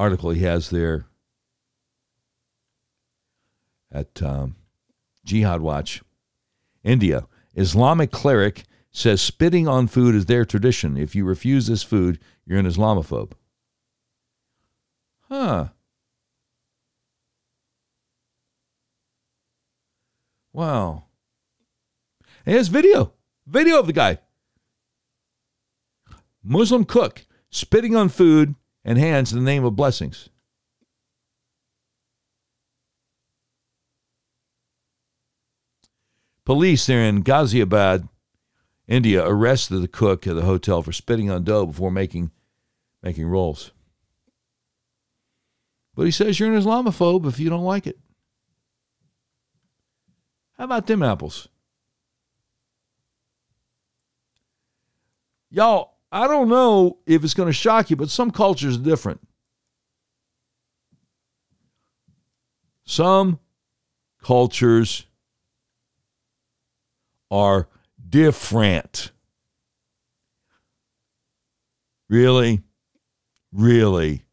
article 0.00 0.30
he 0.30 0.40
has 0.40 0.70
there 0.70 1.04
at 3.92 4.22
um, 4.22 4.56
Jihad 5.26 5.60
Watch. 5.60 6.02
India, 6.82 7.26
Islamic 7.54 8.10
cleric 8.10 8.64
says 8.90 9.20
spitting 9.20 9.68
on 9.68 9.86
food 9.86 10.14
is 10.14 10.24
their 10.24 10.46
tradition. 10.46 10.96
If 10.96 11.14
you 11.14 11.26
refuse 11.26 11.66
this 11.66 11.82
food, 11.82 12.18
you're 12.46 12.58
an 12.58 12.66
Islamophobe. 12.66 13.32
Huh. 15.28 15.68
Wow. 20.54 21.04
here's 22.46 22.68
video. 22.68 23.12
Video 23.46 23.78
of 23.78 23.86
the 23.86 23.92
guy. 23.92 24.18
Muslim 26.42 26.84
cook 26.86 27.26
spitting 27.50 27.94
on 27.94 28.08
food 28.08 28.54
and 28.84 28.98
hands 28.98 29.32
in 29.32 29.38
the 29.38 29.44
name 29.44 29.64
of 29.64 29.76
blessings. 29.76 30.28
Police 36.44 36.86
there 36.86 37.02
in 37.02 37.22
Ghaziabad, 37.22 38.08
India, 38.88 39.24
arrested 39.24 39.78
the 39.78 39.88
cook 39.88 40.26
at 40.26 40.34
the 40.34 40.42
hotel 40.42 40.82
for 40.82 40.92
spitting 40.92 41.30
on 41.30 41.44
dough 41.44 41.66
before 41.66 41.90
making 41.90 42.32
making 43.02 43.26
rolls. 43.26 43.72
But 45.94 46.06
he 46.06 46.10
says 46.10 46.40
you're 46.40 46.52
an 46.52 46.60
Islamophobe 46.60 47.26
if 47.26 47.38
you 47.38 47.50
don't 47.50 47.64
like 47.64 47.86
it. 47.86 47.98
How 50.58 50.64
about 50.64 50.86
them 50.86 51.02
apples? 51.02 51.48
Y'all, 55.50 55.94
I 56.12 56.26
don't 56.26 56.48
know 56.48 56.98
if 57.06 57.22
it's 57.22 57.34
going 57.34 57.48
to 57.48 57.52
shock 57.52 57.90
you, 57.90 57.96
but 57.96 58.10
some 58.10 58.30
cultures 58.30 58.76
are 58.76 58.82
different. 58.82 59.20
Some 62.84 63.38
cultures 64.20 65.06
are 67.30 67.68
different. 68.08 69.12
Really, 72.08 72.62
really 73.52 74.24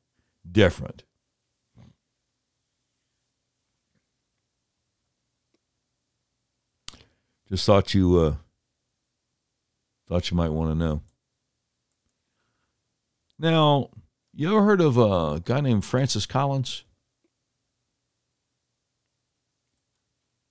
different. 0.52 1.04
Just 7.50 7.66
thought 7.66 7.94
you 7.94 8.18
uh, 8.18 8.36
thought 10.10 10.32
you 10.32 10.36
might 10.36 10.50
want 10.50 10.72
to 10.72 10.76
know. 10.76 11.02
Now, 13.40 13.90
you 14.34 14.50
ever 14.50 14.64
heard 14.64 14.82
of 14.82 14.98
a 14.98 15.42
guy 15.44 15.62
named 15.62 15.86
Francis 15.86 16.26
Collins? 16.26 16.84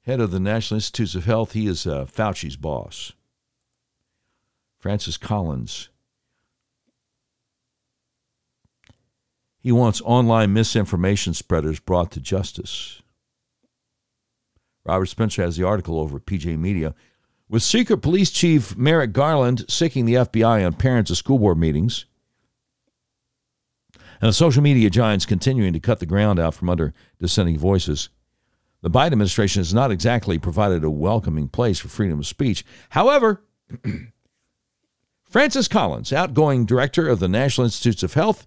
Head 0.02 0.20
of 0.20 0.30
the 0.30 0.38
National 0.38 0.76
Institutes 0.76 1.16
of 1.16 1.24
Health. 1.24 1.52
He 1.52 1.66
is 1.66 1.84
uh, 1.84 2.04
Fauci's 2.06 2.56
boss. 2.56 3.12
Francis 4.78 5.16
Collins. 5.16 5.88
He 9.58 9.72
wants 9.72 10.00
online 10.02 10.52
misinformation 10.52 11.34
spreaders 11.34 11.80
brought 11.80 12.12
to 12.12 12.20
justice. 12.20 13.02
Robert 14.84 15.06
Spencer 15.06 15.42
has 15.42 15.56
the 15.56 15.66
article 15.66 15.98
over 15.98 16.18
at 16.18 16.26
PJ 16.26 16.56
Media. 16.56 16.94
With 17.48 17.64
secret 17.64 17.98
police 17.98 18.30
chief 18.30 18.76
Merrick 18.76 19.12
Garland 19.12 19.64
sicking 19.68 20.04
the 20.04 20.14
FBI 20.14 20.64
on 20.64 20.74
parents 20.74 21.10
of 21.10 21.16
school 21.16 21.40
board 21.40 21.58
meetings, 21.58 22.04
and 24.20 24.28
the 24.28 24.32
social 24.32 24.62
media 24.62 24.90
giants 24.90 25.26
continuing 25.26 25.72
to 25.72 25.80
cut 25.80 26.00
the 26.00 26.06
ground 26.06 26.38
out 26.38 26.54
from 26.54 26.70
under 26.70 26.94
dissenting 27.18 27.58
voices, 27.58 28.08
the 28.82 28.90
Biden 28.90 29.12
administration 29.12 29.60
has 29.60 29.74
not 29.74 29.90
exactly 29.90 30.38
provided 30.38 30.84
a 30.84 30.90
welcoming 30.90 31.48
place 31.48 31.78
for 31.78 31.88
freedom 31.88 32.18
of 32.18 32.26
speech. 32.26 32.64
However, 32.90 33.42
Francis 35.24 35.68
Collins, 35.68 36.12
outgoing 36.12 36.66
director 36.66 37.08
of 37.08 37.18
the 37.18 37.28
National 37.28 37.64
Institutes 37.64 38.02
of 38.02 38.14
Health, 38.14 38.46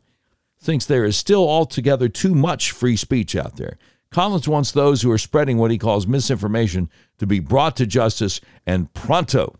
thinks 0.59 0.85
there 0.85 1.05
is 1.05 1.17
still 1.17 1.47
altogether 1.47 2.09
too 2.09 2.33
much 2.33 2.71
free 2.71 2.95
speech 2.95 3.35
out 3.35 3.57
there. 3.57 3.77
Collins 4.11 4.47
wants 4.47 4.71
those 4.71 5.01
who 5.01 5.11
are 5.11 5.17
spreading 5.17 5.57
what 5.57 5.71
he 5.71 5.77
calls 5.77 6.07
misinformation 6.07 6.89
to 7.19 7.27
be 7.27 7.39
brought 7.39 7.75
to 7.75 7.85
justice 7.85 8.41
and 8.65 8.91
pronto. 8.93 9.55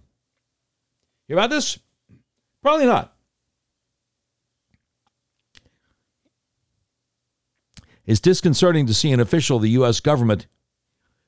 Hear 1.28 1.38
about 1.38 1.52
this? 1.52 1.78
Probably 2.64 2.86
not. 2.86 3.16
It's 8.10 8.20
disconcerting 8.20 8.88
to 8.88 8.94
see 8.96 9.12
an 9.12 9.20
official 9.20 9.58
of 9.58 9.62
the 9.62 9.70
U.S. 9.70 10.00
government, 10.00 10.48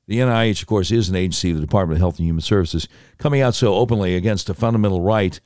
the 0.08 0.18
NIH, 0.18 0.64
of 0.64 0.68
course, 0.68 0.90
is 0.90 1.10
an 1.10 1.16
agency 1.16 1.52
of 1.52 1.58
the 1.58 1.62
Department 1.62 1.98
of 1.98 2.00
Health 2.00 2.18
and 2.18 2.26
Human 2.26 2.42
Services, 2.42 2.88
coming 3.20 3.40
out 3.40 3.54
so 3.54 3.76
openly 3.76 4.16
against 4.16 4.50
a 4.50 4.56
fundamental 4.56 5.00
right 5.00 5.40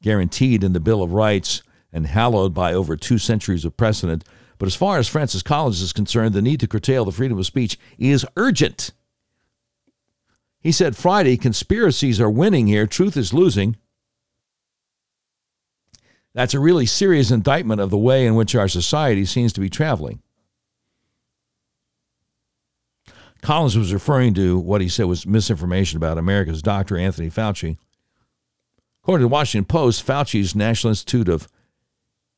guaranteed 0.00 0.64
in 0.64 0.72
the 0.72 0.80
Bill 0.80 1.02
of 1.02 1.12
Rights 1.12 1.62
and 1.92 2.06
hallowed 2.06 2.54
by 2.54 2.72
over 2.72 2.96
two 2.96 3.18
centuries 3.18 3.66
of 3.66 3.76
precedent. 3.76 4.24
But 4.56 4.68
as 4.68 4.74
far 4.74 4.96
as 4.96 5.06
Francis 5.06 5.42
Collins 5.42 5.82
is 5.82 5.92
concerned, 5.92 6.32
the 6.32 6.40
need 6.40 6.60
to 6.60 6.66
curtail 6.66 7.04
the 7.04 7.12
freedom 7.12 7.38
of 7.38 7.44
speech 7.44 7.78
is 7.98 8.24
urgent. 8.38 8.92
He 10.62 10.72
said 10.72 10.96
Friday, 10.96 11.36
conspiracies 11.36 12.22
are 12.22 12.30
winning 12.30 12.68
here, 12.68 12.86
truth 12.86 13.18
is 13.18 13.34
losing. 13.34 13.76
That's 16.32 16.54
a 16.54 16.58
really 16.58 16.86
serious 16.86 17.30
indictment 17.30 17.82
of 17.82 17.90
the 17.90 17.98
way 17.98 18.24
in 18.24 18.34
which 18.34 18.54
our 18.54 18.66
society 18.66 19.26
seems 19.26 19.52
to 19.52 19.60
be 19.60 19.68
traveling. 19.68 20.22
Collins 23.42 23.76
was 23.76 23.92
referring 23.92 24.34
to 24.34 24.58
what 24.58 24.80
he 24.80 24.88
said 24.88 25.06
was 25.06 25.26
misinformation 25.26 25.96
about 25.96 26.18
America's 26.18 26.62
Dr. 26.62 26.96
Anthony 26.96 27.30
Fauci. 27.30 27.78
According 29.02 29.24
to 29.24 29.28
the 29.28 29.32
Washington 29.32 29.66
Post, 29.66 30.06
Fauci's 30.06 30.54
National 30.54 30.90
Institute 30.90 31.28
of 31.28 31.48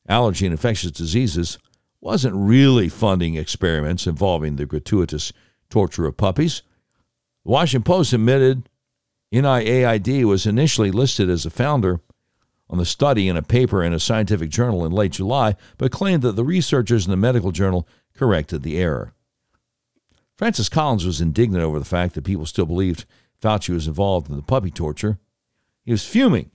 Allergy 0.07 0.45
and 0.45 0.53
Infectious 0.53 0.91
Diseases 0.91 1.57
wasn't 1.99 2.35
really 2.35 2.89
funding 2.89 3.35
experiments 3.35 4.07
involving 4.07 4.55
the 4.55 4.65
gratuitous 4.65 5.33
torture 5.69 6.05
of 6.05 6.17
puppies. 6.17 6.61
The 7.45 7.51
Washington 7.51 7.83
Post 7.83 8.13
admitted 8.13 8.69
NIAID 9.33 10.25
was 10.25 10.45
initially 10.45 10.91
listed 10.91 11.29
as 11.29 11.45
a 11.45 11.49
founder 11.49 11.99
on 12.69 12.77
the 12.77 12.85
study 12.85 13.27
in 13.27 13.37
a 13.37 13.41
paper 13.41 13.83
in 13.83 13.93
a 13.93 13.99
scientific 13.99 14.49
journal 14.49 14.85
in 14.85 14.91
late 14.91 15.13
July, 15.13 15.55
but 15.77 15.91
claimed 15.91 16.21
that 16.23 16.35
the 16.35 16.43
researchers 16.43 17.05
in 17.05 17.11
the 17.11 17.17
medical 17.17 17.51
journal 17.51 17.87
corrected 18.15 18.63
the 18.63 18.77
error. 18.77 19.13
Francis 20.43 20.67
Collins 20.67 21.05
was 21.05 21.21
indignant 21.21 21.63
over 21.63 21.79
the 21.79 21.85
fact 21.85 22.15
that 22.15 22.25
people 22.25 22.45
still 22.45 22.65
believed 22.65 23.05
Fauci 23.41 23.73
was 23.73 23.87
involved 23.87 24.29
in 24.29 24.35
the 24.35 24.41
puppy 24.41 24.69
torture. 24.69 25.17
He 25.85 25.91
was 25.93 26.05
fuming. 26.05 26.51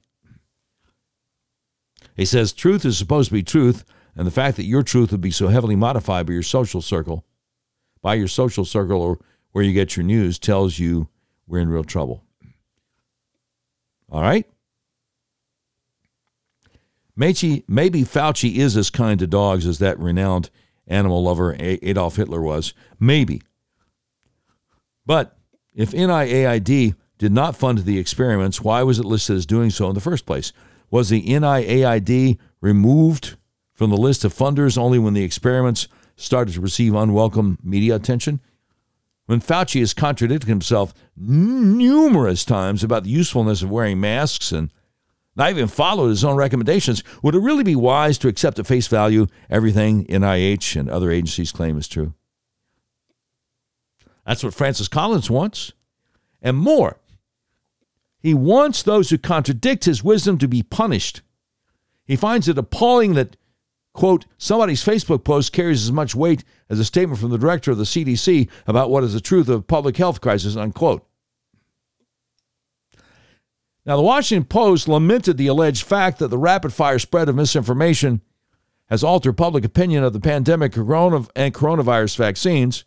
He 2.15 2.27
says 2.27 2.53
truth 2.53 2.85
is 2.85 2.99
supposed 2.99 3.31
to 3.31 3.35
be 3.35 3.43
truth, 3.43 3.87
and 4.15 4.27
the 4.27 4.31
fact 4.31 4.59
that 4.59 4.67
your 4.67 4.83
truth 4.83 5.11
would 5.11 5.23
be 5.23 5.31
so 5.31 5.49
heavily 5.49 5.75
modified 5.75 6.27
by 6.27 6.35
your 6.35 6.43
social 6.43 6.83
circle, 6.83 7.25
by 8.03 8.13
your 8.13 8.29
social 8.29 8.67
circle 8.67 9.01
or 9.01 9.21
where 9.53 9.65
you 9.65 9.73
get 9.73 9.97
your 9.97 10.05
news, 10.05 10.39
tells 10.39 10.79
you 10.79 11.09
we're 11.47 11.61
in 11.61 11.71
real 11.71 11.83
trouble. 11.83 12.23
All 14.11 14.21
right? 14.21 14.47
Maybe, 17.17 17.65
maybe 17.67 18.03
Fauci 18.03 18.57
is 18.57 18.77
as 18.77 18.91
kind 18.91 19.19
to 19.21 19.27
dogs 19.27 19.67
as 19.67 19.79
that 19.79 19.99
renowned 19.99 20.51
animal 20.87 21.23
lover 21.23 21.57
Adolf 21.59 22.17
Hitler 22.17 22.43
was. 22.43 22.75
Maybe. 23.01 23.41
But 25.09 25.39
if 25.75 25.93
NIAID 25.93 26.95
did 27.17 27.33
not 27.33 27.57
fund 27.57 27.79
the 27.79 27.99
experiments, 27.99 28.61
why 28.61 28.83
was 28.83 28.99
it 28.99 29.07
listed 29.07 29.39
as 29.39 29.47
doing 29.47 29.71
so 29.71 29.89
in 29.89 29.95
the 29.95 30.03
first 30.03 30.27
place? 30.27 30.53
Was 30.91 31.09
the 31.09 31.23
NIAID 31.23 32.39
removed 32.61 33.39
from 33.73 33.89
the 33.89 33.97
list 33.97 34.23
of 34.27 34.35
funders 34.35 34.77
only 34.77 34.99
when 34.99 35.15
the 35.15 35.25
experiments 35.25 35.89
started 36.17 36.53
to 36.53 36.61
receive 36.61 36.95
unwelcome 36.95 37.59
media 37.63 37.95
attention? 37.97 38.41
When 39.25 39.41
Fauci 39.41 39.81
has 39.81 39.95
contradicted 39.95 40.49
himself 40.49 40.93
numerous 41.17 42.45
times 42.45 42.85
about 42.85 43.05
the 43.05 43.11
usefulness 43.11 43.63
of 43.63 43.71
wearing 43.71 44.01
masks 44.01 44.53
and 44.53 44.71
not 45.37 45.49
even 45.49 45.69
followed 45.69 46.09
his 46.09 46.25
own 46.25 46.37
recommendations, 46.37 47.03
would 47.23 47.35
it 47.35 47.41
really 47.41 47.65
be 47.65 47.77
wise 47.77 48.19
to 48.19 48.29
accept 48.29 48.59
at 48.59 48.67
face 48.67 48.89
value 48.89 49.27
everything 49.49 50.05
NIH 50.05 50.79
and 50.79 50.91
other 50.91 51.11
agencies 51.11 51.51
claim 51.51 51.79
is 51.79 51.89
true? 51.89 52.13
That's 54.29 54.45
what 54.45 54.53
Francis 54.53 54.89
Collins 54.89 55.31
wants. 55.31 55.73
And 56.43 56.59
more. 56.59 56.99
He 58.21 58.35
wants 58.35 58.83
those 58.83 59.09
who 59.09 59.17
contradict 59.17 59.87
his 59.87 60.05
wisdom 60.05 60.37
to 60.37 60.47
be 60.47 60.63
punished. 60.63 61.23
He 62.05 62.15
finds 62.15 62.47
it 62.47 62.59
appalling 62.59 63.15
that, 63.15 63.39
quote, 63.95 64.27
somebody's 64.37 64.85
Facebook 64.85 65.25
post 65.25 65.55
carries 65.55 65.83
as 65.83 65.93
much 65.93 66.15
weight 66.15 66.45
as 66.69 66.79
a 66.79 66.85
statement 66.85 67.19
from 67.19 67.31
the 67.31 67.39
director 67.39 67.71
of 67.71 67.79
the 67.79 67.85
CDC 67.85 68.51
about 68.67 68.91
what 68.91 69.03
is 69.03 69.15
the 69.15 69.21
truth 69.23 69.49
of 69.49 69.67
public 69.67 69.97
health 69.97 70.21
crisis, 70.21 70.57
unquote. 70.57 71.09
Now, 73.87 73.97
the 73.97 74.03
Washington 74.03 74.45
Post 74.45 74.89
lamented 74.89 75.39
the 75.39 75.47
alleged 75.47 75.87
fact 75.87 76.19
that 76.19 76.29
the 76.29 76.37
rapid 76.37 76.75
fire 76.75 76.99
spread 76.99 77.31
of 77.31 77.37
misinformation 77.37 78.21
has 78.91 79.03
altered 79.03 79.39
public 79.39 79.65
opinion 79.65 80.05
of 80.05 80.13
the 80.13 80.21
pandemic 80.21 80.77
and 80.77 80.85
coronavirus 80.85 82.19
vaccines 82.19 82.85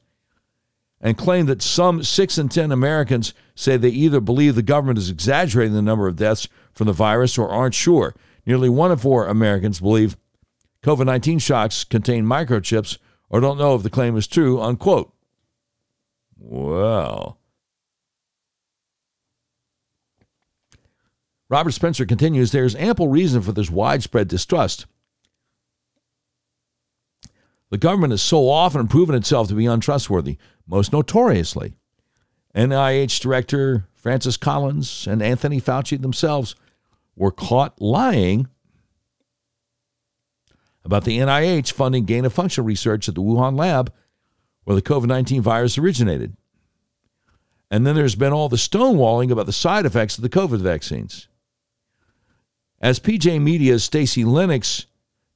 and 1.02 1.18
claimed 1.18 1.50
that 1.50 1.62
some 1.62 2.04
6 2.04 2.38
in 2.38 2.50
10 2.50 2.72
Americans 2.72 3.34
say 3.56 3.76
they 3.76 3.90
either 3.90 4.22
believe 4.22 4.56
the 4.56 4.62
government 4.62 5.00
is 5.00 5.10
exaggerating 5.10 5.74
the 5.74 5.82
number 5.82 6.08
of 6.08 6.16
deaths 6.16 6.48
from 6.74 6.88
the 6.88 6.94
virus 6.94 7.38
or 7.38 7.50
aren't 7.50 7.74
sure. 7.74 8.16
Nearly 8.46 8.70
one 8.70 8.92
in 8.92 8.98
four 8.98 9.28
Americans 9.28 9.80
believe 9.80 10.16
COVID 10.84 11.06
19 11.06 11.40
shocks 11.40 11.84
contain 11.84 12.26
microchips 12.26 12.98
or 13.30 13.40
don't 13.40 13.58
know 13.58 13.76
if 13.76 13.84
the 13.84 13.90
claim 13.90 14.16
is 14.16 14.28
true, 14.28 14.62
unquote. 14.62 15.12
Well. 16.38 17.38
Robert 21.50 21.72
Spencer 21.72 22.06
continues 22.06 22.52
there's 22.52 22.76
ample 22.76 23.10
reason 23.10 23.42
for 23.42 23.52
this 23.52 23.70
widespread 23.70 24.28
distrust. 24.28 24.86
The 27.70 27.78
government 27.78 28.12
has 28.12 28.22
so 28.22 28.50
often 28.50 28.88
proven 28.88 29.16
itself 29.16 29.48
to 29.48 29.54
be 29.54 29.66
untrustworthy, 29.66 30.38
most 30.72 30.94
notoriously. 30.94 31.74
NIH 32.56 33.20
Director 33.20 33.86
Francis 33.94 34.38
Collins 34.38 35.06
and 35.06 35.22
Anthony 35.22 35.60
Fauci 35.62 36.02
themselves 36.02 36.56
were 37.16 37.30
caught 37.30 37.80
lying 37.82 38.48
about 40.84 41.04
the 41.04 41.20
NIH 41.20 41.74
funding 41.74 42.06
gain 42.06 42.26
of 42.26 42.34
function 42.34 42.64
research 42.64 43.08
at 43.08 43.16
the 43.16 43.22
Wuhan 43.22 43.60
lab 43.60 43.94
where 44.64 44.76
the 44.76 44.82
COVID 44.82 45.08
19 45.08 45.42
virus 45.42 45.78
originated. 45.78 46.36
And 47.70 47.86
then 47.86 47.96
there's 47.96 48.16
been 48.16 48.34
all 48.34 48.50
the 48.50 48.56
stonewalling 48.56 49.30
about 49.30 49.46
the 49.46 49.54
side 49.54 49.86
effects 49.86 50.18
of 50.18 50.24
the 50.24 50.30
COVID 50.30 50.60
vaccines. 50.60 51.28
As 52.80 53.00
PJ 53.00 53.42
Media's 53.42 53.84
Stacey 53.84 54.24
Lennox 54.24 54.88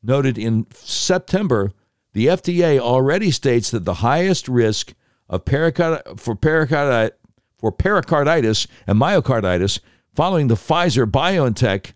noted 0.01 0.37
in 0.37 0.65
September, 0.71 1.73
the 2.13 2.27
FDA 2.27 2.79
already 2.79 3.31
states 3.31 3.69
that 3.71 3.85
the 3.85 3.95
highest 3.95 4.47
risk 4.47 4.93
of 5.30 5.45
pericard- 5.45 6.19
for, 6.19 6.35
pericard- 6.35 7.14
for 7.57 7.72
pericarditis 7.72 8.68
and 8.88 8.99
myocarditis 8.99 9.80
following 10.14 10.47
the 10.47 10.56
Pfizer 10.56 11.06
BioNTech 11.10 11.93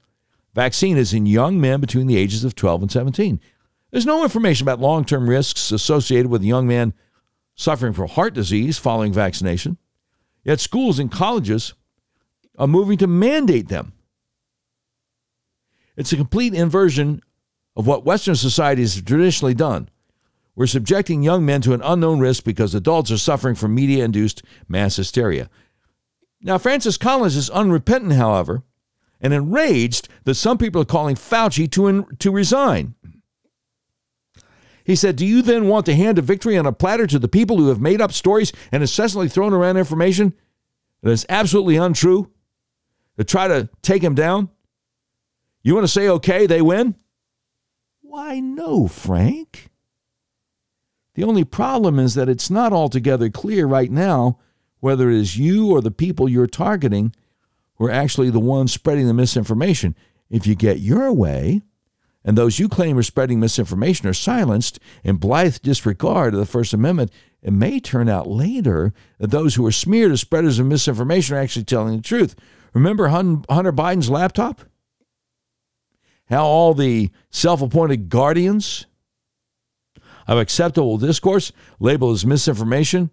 vaccine 0.53 0.97
is 0.97 1.13
in 1.13 1.25
young 1.25 1.59
men 1.59 1.79
between 1.79 2.07
the 2.07 2.17
ages 2.17 2.43
of 2.43 2.55
12 2.55 2.83
and 2.83 2.91
17. 2.91 3.39
There's 3.91 4.05
no 4.05 4.23
information 4.23 4.65
about 4.65 4.79
long 4.79 5.05
term 5.05 5.29
risks 5.29 5.71
associated 5.71 6.27
with 6.27 6.41
a 6.43 6.47
young 6.47 6.67
man 6.67 6.93
suffering 7.55 7.93
from 7.93 8.09
heart 8.09 8.33
disease 8.33 8.77
following 8.77 9.13
vaccination. 9.13 9.77
Yet 10.43 10.59
schools 10.59 10.99
and 10.99 11.11
colleges 11.11 11.73
are 12.57 12.67
moving 12.67 12.97
to 12.99 13.07
mandate 13.07 13.67
them. 13.67 13.93
It's 15.97 16.13
a 16.13 16.17
complete 16.17 16.53
inversion 16.53 17.21
of 17.75 17.87
what 17.87 18.05
Western 18.05 18.35
societies 18.35 18.95
have 18.95 19.05
traditionally 19.05 19.53
done. 19.53 19.89
We're 20.59 20.67
subjecting 20.67 21.23
young 21.23 21.45
men 21.45 21.61
to 21.61 21.73
an 21.73 21.81
unknown 21.81 22.19
risk 22.19 22.43
because 22.43 22.75
adults 22.75 23.11
are 23.11 23.17
suffering 23.17 23.55
from 23.55 23.73
media 23.73 24.03
induced 24.03 24.43
mass 24.67 24.97
hysteria. 24.97 25.49
Now, 26.41 26.57
Francis 26.57 26.97
Collins 26.97 27.37
is 27.37 27.49
unrepentant, 27.49 28.15
however, 28.15 28.63
and 29.21 29.33
enraged 29.33 30.09
that 30.25 30.35
some 30.35 30.57
people 30.57 30.81
are 30.81 30.85
calling 30.85 31.15
Fauci 31.15 31.71
to, 31.71 31.87
in, 31.87 32.05
to 32.17 32.29
resign. 32.29 32.95
He 34.83 34.97
said, 34.97 35.15
Do 35.15 35.25
you 35.25 35.41
then 35.41 35.69
want 35.69 35.85
to 35.85 35.95
hand 35.95 36.19
a 36.19 36.21
victory 36.21 36.57
on 36.57 36.65
a 36.65 36.73
platter 36.73 37.07
to 37.07 37.19
the 37.19 37.29
people 37.29 37.55
who 37.55 37.69
have 37.69 37.79
made 37.79 38.01
up 38.01 38.11
stories 38.11 38.51
and 38.69 38.83
incessantly 38.83 39.29
thrown 39.29 39.53
around 39.53 39.77
information 39.77 40.33
that 41.03 41.11
is 41.11 41.25
absolutely 41.29 41.77
untrue? 41.77 42.29
to 43.15 43.23
try 43.23 43.47
to 43.47 43.69
take 43.81 44.03
him 44.03 44.13
down? 44.13 44.49
You 45.63 45.73
want 45.73 45.85
to 45.85 45.91
say, 45.91 46.09
okay, 46.09 46.47
they 46.47 46.61
win? 46.61 46.95
Why, 48.01 48.41
no, 48.41 48.89
Frank. 48.89 49.68
The 51.19 51.25
only 51.25 51.43
problem 51.43 51.99
is 51.99 52.15
that 52.15 52.29
it's 52.29 52.49
not 52.49 52.71
altogether 52.71 53.29
clear 53.29 53.67
right 53.67 53.91
now 53.91 54.39
whether 54.79 55.09
it 55.09 55.17
is 55.17 55.37
you 55.37 55.69
or 55.69 55.81
the 55.81 55.91
people 55.91 56.29
you're 56.29 56.47
targeting 56.47 57.13
who 57.75 57.87
are 57.87 57.91
actually 57.91 58.29
the 58.29 58.39
ones 58.39 58.71
spreading 58.71 59.05
the 59.05 59.13
misinformation. 59.13 59.97
If 60.29 60.47
you 60.47 60.55
get 60.55 60.79
your 60.79 61.11
way, 61.11 61.61
and 62.23 62.37
those 62.37 62.57
you 62.57 62.69
claim 62.69 62.97
are 62.97 63.03
spreading 63.03 63.41
misinformation 63.41 64.07
are 64.07 64.13
silenced 64.13 64.79
in 65.03 65.17
blithe 65.17 65.57
disregard 65.61 66.33
of 66.33 66.39
the 66.39 66.45
First 66.45 66.73
Amendment, 66.73 67.11
it 67.41 67.51
may 67.51 67.81
turn 67.81 68.07
out 68.07 68.29
later 68.29 68.93
that 69.17 69.29
those 69.29 69.55
who 69.55 69.65
are 69.65 69.73
smeared 69.73 70.13
as 70.13 70.21
spreaders 70.21 70.57
of 70.57 70.67
misinformation 70.67 71.35
are 71.35 71.41
actually 71.41 71.65
telling 71.65 71.97
the 71.97 72.01
truth. 72.01 72.33
Remember 72.73 73.09
Hunter 73.09 73.73
Biden's 73.73 74.09
laptop? 74.09 74.61
How 76.29 76.45
all 76.45 76.73
the 76.73 77.11
self 77.29 77.61
appointed 77.61 78.07
guardians 78.07 78.85
of 80.29 80.37
acceptable 80.37 80.99
discourse 80.99 81.51
labeled 81.79 82.13
as 82.13 82.25
misinformation 82.25 83.09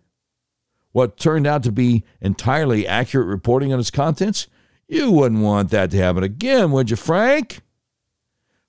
what 0.93 1.17
turned 1.17 1.47
out 1.47 1.63
to 1.63 1.73
be 1.73 2.05
entirely 2.21 2.87
accurate 2.87 3.27
reporting 3.27 3.73
on 3.73 3.81
its 3.81 3.91
contents? 3.91 4.47
You 4.87 5.11
wouldn't 5.11 5.43
want 5.43 5.71
that 5.71 5.91
to 5.91 5.97
happen 5.97 6.23
again, 6.23 6.71
would 6.73 6.91
you, 6.91 6.97
Frank? 6.97 7.61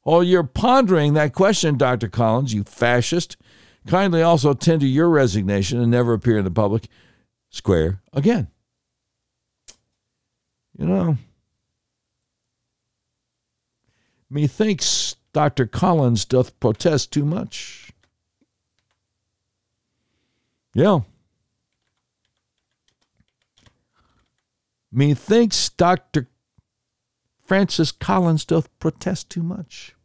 While 0.01 0.23
you're 0.23 0.43
pondering 0.43 1.13
that 1.13 1.33
question, 1.33 1.77
Dr. 1.77 2.07
Collins, 2.07 2.53
you 2.53 2.63
fascist, 2.63 3.35
kindly 3.85 4.21
also 4.21 4.53
tender 4.53 4.85
your 4.85 5.09
resignation 5.09 5.81
and 5.81 5.91
never 5.91 6.13
appear 6.13 6.37
in 6.37 6.45
the 6.45 6.51
public 6.51 6.87
square 7.49 8.01
again. 8.13 8.47
You 10.77 10.85
know, 10.85 11.17
methinks 14.29 15.17
Dr. 15.33 15.65
Collins 15.65 16.25
doth 16.25 16.59
protest 16.59 17.11
too 17.11 17.25
much. 17.25 17.86
Yeah. 20.77 20.99
Methinks 24.91 25.69
Dr. 25.69 26.27
Francis 27.43 27.91
Collins 27.91 28.45
doth 28.45 28.69
protest 28.77 29.31
too 29.31 29.41
much. 29.41 29.95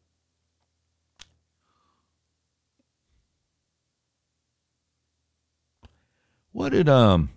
What 6.52 6.70
did 6.70 6.88
um 6.88 7.28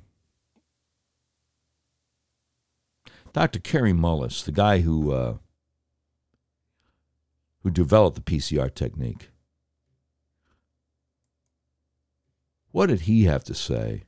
Dr. 3.34 3.60
Kary 3.60 3.92
Mullis, 3.92 4.46
the 4.46 4.54
guy 4.54 4.80
who 4.80 5.12
uh, 5.12 5.38
who 7.64 7.70
developed 7.70 8.16
the 8.16 8.22
PCR 8.22 8.74
technique, 8.74 9.30
what 12.76 12.88
did 12.88 13.00
he 13.02 13.24
have 13.24 13.42
to 13.42 13.54
say 13.54 14.04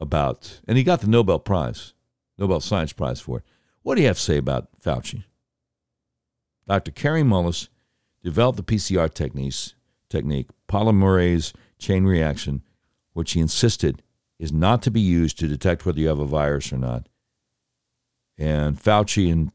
about, 0.00 0.62
and 0.66 0.78
he 0.78 0.84
got 0.84 1.02
the 1.02 1.06
Nobel 1.06 1.38
Prize, 1.38 1.92
Nobel 2.38 2.60
Science 2.60 2.94
Prize 2.94 3.20
for 3.20 3.40
it. 3.40 3.44
What 3.82 3.96
do 3.96 4.00
you 4.00 4.06
have 4.06 4.16
to 4.16 4.22
say 4.22 4.38
about 4.38 4.68
Fauci? 4.80 5.24
Dr. 6.66 6.92
Kary 6.92 7.22
Mullis 7.22 7.68
developed 8.24 8.56
the 8.56 8.62
PCR 8.62 9.12
techniques, 9.12 9.74
technique, 10.08 10.48
polymerase 10.66 11.52
chain 11.78 12.06
reaction, 12.06 12.62
which 13.12 13.32
he 13.32 13.40
insisted 13.40 14.02
is 14.38 14.50
not 14.50 14.80
to 14.80 14.90
be 14.90 15.02
used 15.02 15.38
to 15.40 15.46
detect 15.46 15.84
whether 15.84 16.00
you 16.00 16.08
have 16.08 16.20
a 16.20 16.24
virus 16.24 16.72
or 16.72 16.78
not. 16.78 17.06
And 18.38 18.82
Fauci 18.82 19.30
and 19.30 19.52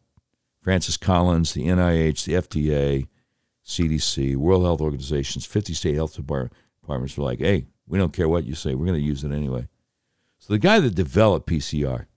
Francis 0.61 0.97
Collins, 0.97 1.55
the 1.55 1.65
NIH, 1.65 2.25
the 2.25 2.33
FDA, 2.33 3.07
CDC, 3.65 4.35
World 4.35 4.63
Health 4.63 4.81
Organizations, 4.81 5.45
50 5.45 5.73
state 5.73 5.95
health 5.95 6.15
departments 6.15 7.17
were 7.17 7.23
like, 7.23 7.39
hey, 7.39 7.67
we 7.87 7.97
don't 7.97 8.13
care 8.13 8.29
what 8.29 8.45
you 8.45 8.55
say, 8.55 8.73
we're 8.73 8.85
going 8.85 8.99
to 8.99 9.05
use 9.05 9.23
it 9.23 9.31
anyway. 9.31 9.67
So 10.39 10.53
the 10.53 10.59
guy 10.59 10.79
that 10.79 10.95
developed 10.95 11.47
PCR, 11.47 12.07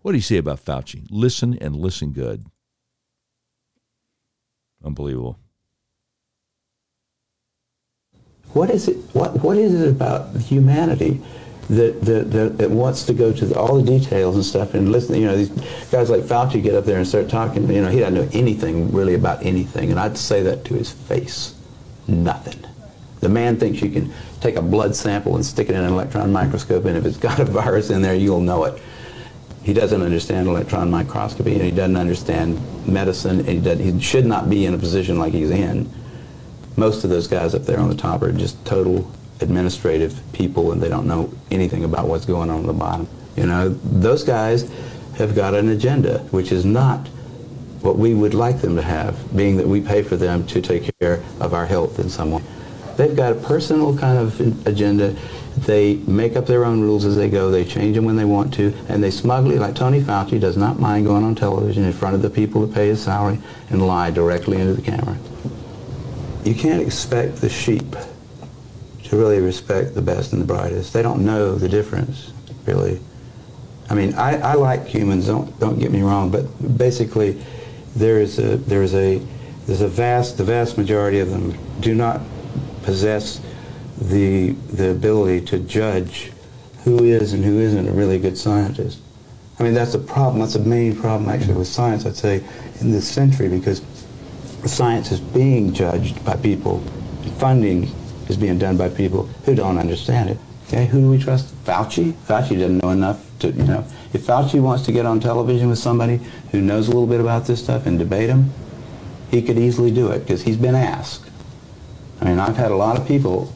what 0.00 0.12
do 0.12 0.18
you 0.18 0.22
say 0.22 0.38
about 0.38 0.64
Fauci? 0.64 1.06
Listen 1.10 1.58
and 1.60 1.76
listen 1.76 2.12
good. 2.12 2.46
Unbelievable. 4.84 5.38
What 8.52 8.70
is 8.70 8.88
it? 8.88 8.96
What 9.12 9.42
What 9.42 9.58
is 9.58 9.74
it 9.78 9.88
about 9.88 10.34
humanity 10.36 11.20
that 11.68 12.00
that, 12.02 12.30
that, 12.30 12.58
that 12.58 12.70
wants 12.70 13.04
to 13.04 13.14
go 13.14 13.32
to 13.32 13.46
the, 13.46 13.58
all 13.58 13.80
the 13.80 13.98
details 13.98 14.36
and 14.36 14.44
stuff 14.44 14.74
and 14.74 14.92
listen? 14.92 15.16
You 15.16 15.26
know, 15.26 15.36
these 15.36 15.50
guys 15.90 16.10
like 16.10 16.22
Fauci 16.22 16.62
get 16.62 16.74
up 16.74 16.84
there 16.84 16.98
and 16.98 17.06
start 17.06 17.28
talking. 17.28 17.68
You 17.70 17.82
know, 17.82 17.90
he 17.90 18.00
doesn't 18.00 18.14
know 18.14 18.28
anything 18.32 18.92
really 18.92 19.14
about 19.14 19.44
anything, 19.44 19.90
and 19.90 19.98
I'd 19.98 20.16
say 20.16 20.42
that 20.42 20.64
to 20.66 20.74
his 20.74 20.92
face. 20.92 21.54
Nothing. 22.08 22.64
The 23.20 23.28
man 23.28 23.56
thinks 23.56 23.80
you 23.82 23.90
can 23.90 24.12
take 24.40 24.56
a 24.56 24.62
blood 24.62 24.94
sample 24.94 25.34
and 25.34 25.44
stick 25.44 25.68
it 25.68 25.74
in 25.74 25.82
an 25.82 25.92
electron 25.92 26.32
microscope, 26.32 26.84
and 26.84 26.96
if 26.96 27.04
it's 27.04 27.16
got 27.16 27.40
a 27.40 27.44
virus 27.62 27.90
in 27.90 28.02
there, 28.02 28.14
you'll 28.14 28.40
know 28.40 28.64
it. 28.64 28.80
He 29.62 29.72
doesn't 29.72 30.00
understand 30.00 30.46
electron 30.46 30.90
microscopy, 30.90 31.54
and 31.54 31.62
he 31.62 31.72
doesn't 31.72 31.96
understand 31.96 32.60
medicine, 32.86 33.40
and 33.40 33.48
he, 33.48 33.60
does, 33.60 33.80
he 33.80 34.00
should 34.00 34.24
not 34.24 34.48
be 34.48 34.66
in 34.66 34.74
a 34.74 34.78
position 34.78 35.18
like 35.18 35.32
he's 35.32 35.50
in. 35.50 35.90
Most 36.76 37.02
of 37.02 37.10
those 37.10 37.26
guys 37.26 37.54
up 37.54 37.62
there 37.62 37.80
on 37.80 37.88
the 37.88 37.96
top 37.96 38.22
are 38.22 38.30
just 38.30 38.64
total 38.64 39.10
administrative 39.40 40.20
people, 40.32 40.72
and 40.72 40.82
they 40.82 40.88
don't 40.88 41.06
know 41.06 41.32
anything 41.50 41.84
about 41.84 42.08
what's 42.08 42.24
going 42.24 42.50
on 42.50 42.60
at 42.60 42.66
the 42.66 42.72
bottom. 42.72 43.08
You 43.36 43.46
know, 43.46 43.68
those 43.68 44.24
guys 44.24 44.70
have 45.18 45.34
got 45.34 45.54
an 45.54 45.68
agenda, 45.68 46.18
which 46.30 46.52
is 46.52 46.64
not 46.64 47.06
what 47.82 47.96
we 47.96 48.14
would 48.14 48.34
like 48.34 48.60
them 48.60 48.76
to 48.76 48.82
have, 48.82 49.36
being 49.36 49.56
that 49.56 49.66
we 49.66 49.80
pay 49.80 50.02
for 50.02 50.16
them 50.16 50.46
to 50.46 50.60
take 50.60 50.90
care 50.98 51.22
of 51.40 51.54
our 51.54 51.66
health 51.66 51.98
in 51.98 52.08
some 52.08 52.30
way. 52.32 52.42
They've 52.96 53.14
got 53.14 53.32
a 53.32 53.34
personal 53.34 53.96
kind 53.96 54.18
of 54.18 54.66
agenda. 54.66 55.14
They 55.58 55.96
make 56.06 56.34
up 56.36 56.46
their 56.46 56.64
own 56.64 56.80
rules 56.80 57.04
as 57.04 57.16
they 57.16 57.28
go. 57.28 57.50
They 57.50 57.64
change 57.64 57.94
them 57.94 58.06
when 58.06 58.16
they 58.16 58.24
want 58.24 58.54
to. 58.54 58.74
And 58.88 59.02
they 59.04 59.10
smugly, 59.10 59.58
like 59.58 59.74
Tony 59.74 60.00
Fauci, 60.00 60.40
does 60.40 60.56
not 60.56 60.80
mind 60.80 61.06
going 61.06 61.22
on 61.22 61.34
television 61.34 61.84
in 61.84 61.92
front 61.92 62.14
of 62.14 62.22
the 62.22 62.30
people 62.30 62.64
who 62.64 62.72
pay 62.72 62.88
his 62.88 63.02
salary 63.02 63.38
and 63.70 63.86
lie 63.86 64.10
directly 64.10 64.60
into 64.60 64.74
the 64.74 64.82
camera. 64.82 65.16
You 66.44 66.54
can't 66.54 66.80
expect 66.80 67.36
the 67.36 67.50
sheep 67.50 67.96
to 69.08 69.16
really 69.16 69.40
respect 69.40 69.94
the 69.94 70.02
best 70.02 70.32
and 70.32 70.42
the 70.42 70.46
brightest. 70.46 70.92
They 70.92 71.02
don't 71.02 71.24
know 71.24 71.54
the 71.54 71.68
difference, 71.68 72.32
really. 72.66 73.00
I 73.88 73.94
mean, 73.94 74.14
I, 74.14 74.38
I 74.38 74.54
like 74.54 74.86
humans, 74.86 75.26
don't, 75.26 75.58
don't 75.60 75.78
get 75.78 75.92
me 75.92 76.02
wrong, 76.02 76.30
but 76.30 76.46
basically 76.76 77.40
there 77.94 78.20
is 78.20 78.38
a, 78.38 78.56
there 78.56 78.82
is 78.82 78.94
a, 78.94 79.18
there's 79.66 79.80
a 79.80 79.88
vast, 79.88 80.38
the 80.38 80.44
vast 80.44 80.76
majority 80.76 81.20
of 81.20 81.30
them 81.30 81.56
do 81.80 81.94
not 81.94 82.20
possess 82.82 83.40
the, 84.00 84.50
the 84.72 84.90
ability 84.90 85.44
to 85.46 85.58
judge 85.60 86.32
who 86.84 87.04
is 87.04 87.32
and 87.32 87.44
who 87.44 87.58
isn't 87.58 87.88
a 87.88 87.92
really 87.92 88.18
good 88.18 88.36
scientist. 88.36 89.00
I 89.58 89.62
mean, 89.62 89.74
that's 89.74 89.94
a 89.94 89.98
problem. 89.98 90.40
That's 90.40 90.54
a 90.54 90.60
main 90.60 90.94
problem, 90.94 91.30
actually, 91.30 91.54
with 91.54 91.68
science, 91.68 92.04
I'd 92.04 92.16
say, 92.16 92.44
in 92.80 92.92
this 92.92 93.08
century, 93.08 93.48
because 93.48 93.82
science 94.66 95.10
is 95.10 95.20
being 95.20 95.72
judged 95.72 96.22
by 96.24 96.36
people. 96.36 96.80
Funding 97.38 97.90
is 98.28 98.36
being 98.36 98.58
done 98.58 98.76
by 98.76 98.88
people 98.88 99.24
who 99.44 99.54
don't 99.54 99.78
understand 99.78 100.30
it. 100.30 100.38
Okay, 100.68 100.86
who 100.86 101.00
do 101.00 101.10
we 101.10 101.18
trust? 101.18 101.54
Fauci? 101.64 102.12
Fauci 102.12 102.58
doesn't 102.58 102.78
know 102.78 102.90
enough 102.90 103.24
to, 103.38 103.48
you 103.52 103.62
know. 103.64 103.84
If 104.12 104.26
Fauci 104.26 104.60
wants 104.60 104.84
to 104.86 104.92
get 104.92 105.06
on 105.06 105.20
television 105.20 105.68
with 105.68 105.78
somebody 105.78 106.20
who 106.50 106.60
knows 106.60 106.88
a 106.88 106.90
little 106.90 107.06
bit 107.06 107.20
about 107.20 107.46
this 107.46 107.62
stuff 107.62 107.86
and 107.86 107.98
debate 107.98 108.28
him, 108.28 108.52
he 109.30 109.42
could 109.42 109.58
easily 109.58 109.90
do 109.90 110.10
it 110.10 110.20
because 110.20 110.42
he's 110.42 110.56
been 110.56 110.74
asked. 110.74 111.30
I 112.20 112.24
mean, 112.24 112.38
I've 112.38 112.56
had 112.56 112.72
a 112.72 112.76
lot 112.76 112.98
of 112.98 113.06
people, 113.06 113.52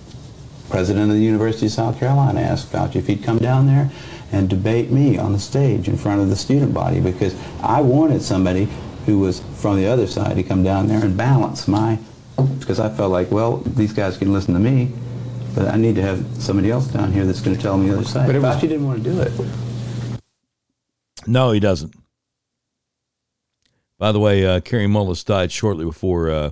president 0.69 1.11
of 1.11 1.17
the 1.17 1.23
University 1.23 1.67
of 1.67 1.73
South 1.73 1.99
Carolina 1.99 2.41
ask 2.41 2.69
Fauci 2.69 2.97
if 2.97 3.07
he'd 3.07 3.25
come 3.25 3.39
down 3.39 3.67
there 3.67 3.91
and 4.33 4.49
debate 4.49 4.91
me 4.91 5.19
on 5.19 5.33
the 5.33 5.41
stage 5.41 5.89
in 5.89 5.97
front 5.97 6.21
of 6.21 6.29
the 6.29 6.37
student 6.37 6.73
body 6.73 7.01
because 7.01 7.35
I 7.63 7.81
wanted 7.81 8.23
somebody 8.23 8.69
who 9.07 9.19
was 9.19 9.41
from 9.57 9.77
the 9.77 9.87
other 9.87 10.07
side 10.07 10.37
to 10.37 10.43
come 10.43 10.63
down 10.63 10.87
there 10.87 11.05
and 11.05 11.17
balance 11.17 11.67
my, 11.67 11.99
because 12.45 12.81
I 12.81 12.89
felt 12.89 13.11
like, 13.11 13.31
well, 13.31 13.59
these 13.59 13.93
guys 13.93 14.17
can 14.17 14.33
listen 14.33 14.55
to 14.55 14.61
me, 14.61 14.93
but 15.55 15.69
I 15.69 15.77
need 15.77 15.95
to 15.97 16.03
have 16.03 16.25
somebody 16.43 16.71
else 16.71 16.87
down 16.89 17.13
here 17.13 17.25
that's 17.25 17.41
going 17.41 17.57
to 17.57 17.63
tell 17.63 17.77
me 17.77 17.89
the 17.89 17.97
other 17.97 18.05
side. 18.05 18.27
But 18.27 18.37
Fauci 18.37 18.43
was, 18.43 18.61
he 18.63 18.69
didn't 18.69 18.87
want 18.87 19.05
to 19.05 19.11
do 19.11 19.21
it. 19.21 19.33
No, 21.27 21.53
he 21.53 21.61
doesn't. 21.61 21.95
By 23.99 24.13
the 24.13 24.19
way, 24.19 24.47
uh, 24.47 24.61
Kary 24.61 24.87
Mullis 24.87 25.25
died 25.25 25.53
shortly 25.53 25.85
before 25.85 26.31
uh, 26.31 26.51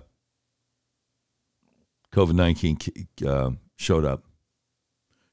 COVID 2.12 2.34
19 2.34 2.78
uh, 3.26 3.50
showed 3.76 4.04
up 4.04 4.24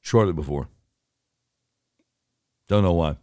shortly 0.02 0.34
before. 0.34 0.70
Don't 2.68 2.84
know 2.84 2.94
why. 2.94 3.18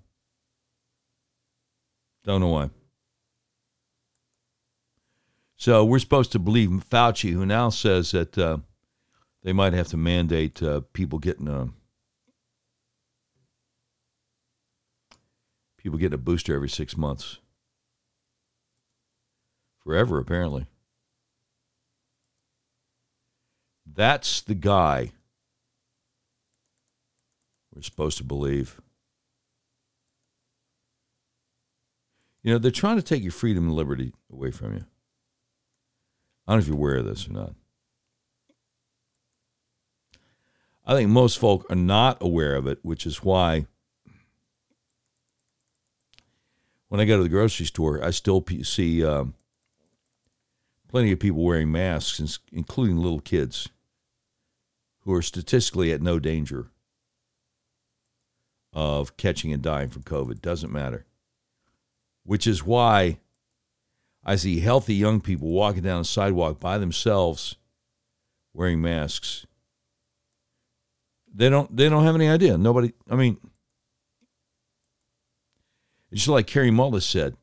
Don't 2.24 2.40
know 2.40 2.48
why. 2.48 2.70
So 5.62 5.84
we're 5.84 6.00
supposed 6.00 6.32
to 6.32 6.40
believe 6.40 6.70
Fauci, 6.90 7.34
who 7.34 7.46
now 7.46 7.68
says 7.68 8.10
that 8.10 8.36
uh, 8.36 8.58
they 9.44 9.52
might 9.52 9.74
have 9.74 9.86
to 9.90 9.96
mandate 9.96 10.60
uh, 10.60 10.80
people 10.92 11.20
getting 11.20 11.46
a 11.46 11.68
People 15.76 16.00
getting 16.00 16.14
a 16.14 16.18
booster 16.18 16.52
every 16.52 16.68
six 16.68 16.96
months. 16.96 17.38
Forever, 19.84 20.18
apparently. 20.18 20.66
That's 23.86 24.40
the 24.40 24.56
guy 24.56 25.12
we're 27.72 27.82
supposed 27.82 28.18
to 28.18 28.24
believe. 28.24 28.80
You 32.42 32.52
know, 32.52 32.58
they're 32.58 32.72
trying 32.72 32.96
to 32.96 33.02
take 33.02 33.22
your 33.22 33.30
freedom 33.30 33.68
and 33.68 33.76
liberty 33.76 34.12
away 34.28 34.50
from 34.50 34.74
you. 34.74 34.86
I 36.46 36.52
don't 36.52 36.58
know 36.58 36.62
if 36.62 36.66
you're 36.66 36.76
aware 36.76 36.96
of 36.96 37.04
this 37.04 37.28
or 37.28 37.32
not. 37.32 37.54
I 40.84 40.94
think 40.94 41.10
most 41.10 41.38
folk 41.38 41.64
are 41.70 41.76
not 41.76 42.18
aware 42.20 42.56
of 42.56 42.66
it, 42.66 42.78
which 42.82 43.06
is 43.06 43.22
why 43.22 43.66
when 46.88 47.00
I 47.00 47.04
go 47.04 47.16
to 47.16 47.22
the 47.22 47.28
grocery 47.28 47.66
store, 47.66 48.04
I 48.04 48.10
still 48.10 48.44
see 48.64 49.04
um, 49.04 49.34
plenty 50.88 51.12
of 51.12 51.20
people 51.20 51.42
wearing 51.42 51.72
masks, 51.72 52.38
including 52.52 52.98
little 52.98 53.20
kids 53.20 53.68
who 55.00 55.14
are 55.14 55.22
statistically 55.22 55.92
at 55.92 56.02
no 56.02 56.18
danger 56.18 56.68
of 58.72 59.16
catching 59.16 59.52
and 59.52 59.62
dying 59.62 59.88
from 59.88 60.02
COVID. 60.02 60.42
Doesn't 60.42 60.72
matter. 60.72 61.06
Which 62.24 62.46
is 62.46 62.64
why 62.64 63.20
I 64.24 64.36
see 64.36 64.60
healthy 64.60 64.94
young 64.94 65.20
people 65.20 65.48
walking 65.48 65.82
down 65.82 66.02
the 66.02 66.04
sidewalk 66.04 66.60
by 66.60 66.78
themselves 66.78 67.56
wearing 68.54 68.80
masks. 68.80 69.46
They 71.34 71.48
don't 71.48 71.74
they 71.74 71.88
don't 71.88 72.04
have 72.04 72.14
any 72.14 72.28
idea. 72.28 72.56
Nobody 72.58 72.92
I 73.10 73.16
mean 73.16 73.38
it's 76.10 76.20
just 76.20 76.28
like 76.28 76.46
Kary 76.46 76.70
Mullis 76.70 77.02
said. 77.02 77.36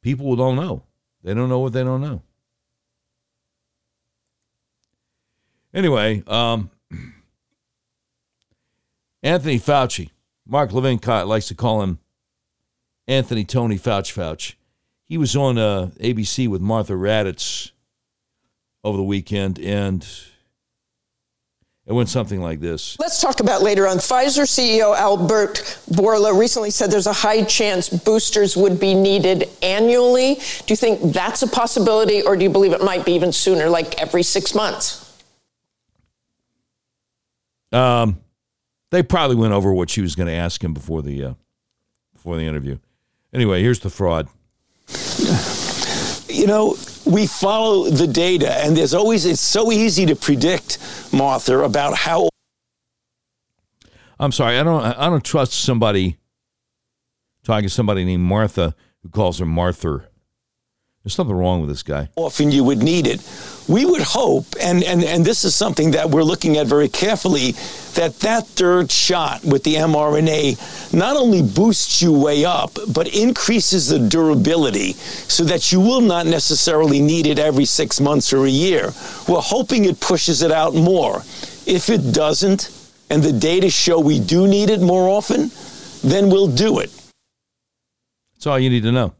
People 0.00 0.34
don't 0.34 0.56
know. 0.56 0.84
They 1.22 1.34
don't 1.34 1.48
know 1.48 1.60
what 1.60 1.72
they 1.72 1.84
don't 1.84 2.00
know. 2.00 2.22
Anyway, 5.74 6.22
um, 6.26 6.70
Anthony 9.22 9.58
Fauci, 9.58 10.10
Mark 10.44 10.72
Levin 10.72 10.98
likes 11.28 11.48
to 11.48 11.54
call 11.54 11.82
him 11.82 11.98
Anthony 13.12 13.44
Tony 13.44 13.78
Fauci 13.78 14.12
Fauci. 14.12 14.54
He 15.04 15.18
was 15.18 15.36
on 15.36 15.58
uh, 15.58 15.90
ABC 16.00 16.48
with 16.48 16.62
Martha 16.62 16.94
Raddatz 16.94 17.72
over 18.82 18.96
the 18.96 19.04
weekend, 19.04 19.58
and 19.58 20.02
it 21.86 21.92
went 21.92 22.08
something 22.08 22.40
like 22.40 22.60
this. 22.60 22.96
Let's 22.98 23.20
talk 23.20 23.40
about 23.40 23.60
later 23.62 23.86
on. 23.86 23.98
Pfizer 23.98 24.46
CEO 24.46 24.96
Albert 24.96 25.56
Bourla 25.90 26.38
recently 26.38 26.70
said 26.70 26.90
there's 26.90 27.06
a 27.06 27.12
high 27.12 27.44
chance 27.44 27.90
boosters 27.90 28.56
would 28.56 28.80
be 28.80 28.94
needed 28.94 29.50
annually. 29.62 30.36
Do 30.36 30.72
you 30.72 30.76
think 30.76 31.12
that's 31.12 31.42
a 31.42 31.48
possibility, 31.48 32.22
or 32.22 32.34
do 32.34 32.44
you 32.44 32.50
believe 32.50 32.72
it 32.72 32.82
might 32.82 33.04
be 33.04 33.12
even 33.12 33.32
sooner, 33.32 33.68
like 33.68 34.00
every 34.00 34.22
six 34.22 34.54
months? 34.54 35.00
Um, 37.72 38.20
they 38.90 39.02
probably 39.02 39.36
went 39.36 39.52
over 39.52 39.72
what 39.72 39.90
she 39.90 40.00
was 40.00 40.14
going 40.14 40.28
to 40.28 40.34
ask 40.34 40.64
him 40.64 40.72
before 40.72 41.02
the 41.02 41.24
uh, 41.24 41.34
before 42.14 42.36
the 42.36 42.44
interview. 42.44 42.78
Anyway, 43.32 43.62
here's 43.62 43.80
the 43.80 43.90
fraud. 43.90 44.28
You 46.28 46.46
know, 46.46 46.76
we 47.04 47.26
follow 47.26 47.90
the 47.90 48.06
data, 48.06 48.52
and 48.58 48.76
there's 48.76 48.94
always, 48.94 49.24
it's 49.26 49.40
so 49.40 49.72
easy 49.72 50.06
to 50.06 50.16
predict, 50.16 50.78
Martha, 51.12 51.58
about 51.60 51.96
how. 51.96 52.28
I'm 54.18 54.32
sorry, 54.32 54.58
I 54.58 54.62
don't, 54.62 54.82
I 54.82 55.08
don't 55.08 55.24
trust 55.24 55.52
somebody 55.52 56.18
talking 57.44 57.68
to 57.68 57.74
somebody 57.74 58.04
named 58.04 58.22
Martha 58.22 58.74
who 59.02 59.08
calls 59.08 59.38
her 59.38 59.46
Martha. 59.46 60.08
There's 61.04 61.14
something 61.14 61.36
wrong 61.36 61.60
with 61.60 61.68
this 61.68 61.82
guy. 61.82 62.10
Often 62.14 62.52
you 62.52 62.62
would 62.62 62.78
need 62.78 63.08
it. 63.08 63.20
We 63.66 63.84
would 63.84 64.02
hope, 64.02 64.46
and, 64.60 64.84
and, 64.84 65.02
and 65.02 65.24
this 65.24 65.44
is 65.44 65.52
something 65.52 65.92
that 65.92 66.10
we're 66.10 66.22
looking 66.22 66.58
at 66.58 66.68
very 66.68 66.88
carefully, 66.88 67.52
that 67.94 68.20
that 68.20 68.46
third 68.46 68.92
shot 68.92 69.44
with 69.44 69.64
the 69.64 69.74
mRNA 69.74 70.94
not 70.94 71.16
only 71.16 71.42
boosts 71.42 72.02
you 72.02 72.12
way 72.12 72.44
up, 72.44 72.78
but 72.94 73.12
increases 73.12 73.88
the 73.88 73.98
durability 73.98 74.92
so 74.92 75.42
that 75.42 75.72
you 75.72 75.80
will 75.80 76.00
not 76.00 76.26
necessarily 76.26 77.00
need 77.00 77.26
it 77.26 77.40
every 77.40 77.64
six 77.64 78.00
months 78.00 78.32
or 78.32 78.44
a 78.44 78.50
year. 78.50 78.92
We're 79.28 79.40
hoping 79.40 79.86
it 79.86 79.98
pushes 79.98 80.42
it 80.42 80.52
out 80.52 80.72
more. 80.72 81.18
If 81.66 81.90
it 81.90 82.14
doesn't, 82.14 82.70
and 83.10 83.24
the 83.24 83.32
data 83.32 83.70
show 83.70 83.98
we 83.98 84.20
do 84.20 84.46
need 84.46 84.70
it 84.70 84.80
more 84.80 85.08
often, 85.08 85.50
then 86.08 86.30
we'll 86.30 86.48
do 86.48 86.78
it. 86.78 86.90
That's 88.34 88.46
all 88.46 88.58
you 88.58 88.70
need 88.70 88.84
to 88.84 88.92
know. 88.92 89.14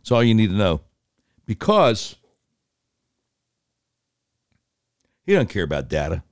That's 0.00 0.12
all 0.12 0.24
you 0.24 0.34
need 0.34 0.48
to 0.48 0.56
know. 0.56 0.80
Because 1.46 2.16
he 5.24 5.34
don't 5.34 5.48
care 5.48 5.64
about 5.64 5.88
data. 5.88 6.22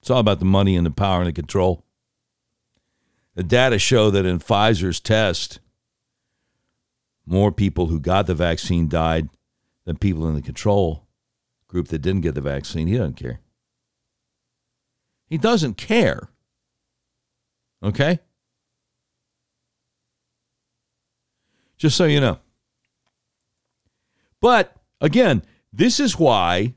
It's 0.00 0.10
all 0.10 0.20
about 0.20 0.38
the 0.38 0.44
money 0.44 0.76
and 0.76 0.84
the 0.84 0.90
power 0.90 1.18
and 1.18 1.28
the 1.28 1.32
control. 1.32 1.84
The 3.34 3.42
data 3.42 3.78
show 3.78 4.10
that 4.10 4.26
in 4.26 4.40
Pfizer's 4.40 5.00
test, 5.00 5.60
more 7.24 7.52
people 7.52 7.86
who 7.86 8.00
got 8.00 8.26
the 8.26 8.34
vaccine 8.34 8.88
died 8.88 9.28
than 9.84 9.96
people 9.96 10.28
in 10.28 10.34
the 10.34 10.42
control 10.42 11.06
group 11.68 11.88
that 11.88 12.00
didn't 12.00 12.20
get 12.20 12.34
the 12.34 12.40
vaccine. 12.40 12.88
He 12.88 12.96
doesn't 12.96 13.16
care. 13.16 13.40
He 15.26 15.38
doesn't 15.38 15.76
care. 15.76 16.28
Okay? 17.82 18.18
Just 21.82 21.96
so 21.96 22.04
you 22.04 22.20
know. 22.20 22.38
But 24.40 24.72
again, 25.00 25.42
this 25.72 25.98
is 25.98 26.16
why 26.16 26.74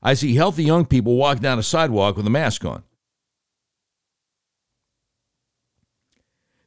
I 0.00 0.14
see 0.14 0.36
healthy 0.36 0.62
young 0.62 0.86
people 0.86 1.16
walk 1.16 1.40
down 1.40 1.58
a 1.58 1.64
sidewalk 1.64 2.16
with 2.16 2.28
a 2.28 2.30
mask 2.30 2.64
on. 2.64 2.84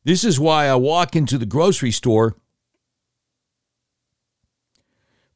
This 0.03 0.26
is 0.26 0.41
why 0.41 0.68
I 0.68 0.76
walk 0.76 1.15
into 1.15 1.38
the 1.38 1.45
grocery 1.45 1.91
store 1.91 2.35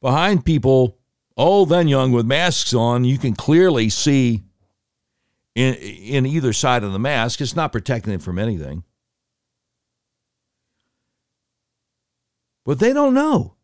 behind 0.02 0.44
people, 0.44 0.98
old 1.34 1.72
and 1.72 1.88
young, 1.88 2.12
with 2.12 2.26
masks 2.26 2.74
on. 2.74 3.06
You 3.06 3.16
can 3.16 3.32
clearly 3.32 3.88
see 3.88 4.42
in, 5.54 5.76
in 5.76 6.26
either 6.26 6.52
side 6.52 6.84
of 6.84 6.92
the 6.92 6.98
mask, 6.98 7.40
it's 7.40 7.56
not 7.56 7.72
protecting 7.72 8.10
them 8.10 8.20
from 8.20 8.38
anything. 8.38 8.84
But 12.64 12.78
they 12.78 12.92
don't 12.92 13.14
know. 13.14 13.56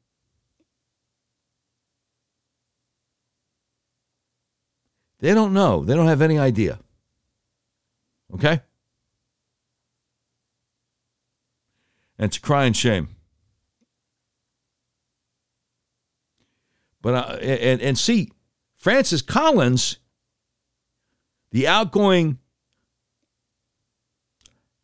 They 5.21 5.35
don't 5.35 5.53
know. 5.53 5.85
They 5.85 5.95
don't 5.95 6.07
have 6.07 6.23
any 6.23 6.39
idea. 6.39 6.79
Okay? 8.35 8.61
And 12.19 12.27
it's 12.27 12.37
a 12.37 12.41
crying 12.41 12.73
shame. 12.73 13.09
But 17.01 17.15
uh, 17.15 17.37
and 17.41 17.81
and 17.81 17.97
see, 17.97 18.33
Francis 18.77 19.23
Collins, 19.23 19.99
the 21.53 21.67
outgoing 21.67 22.39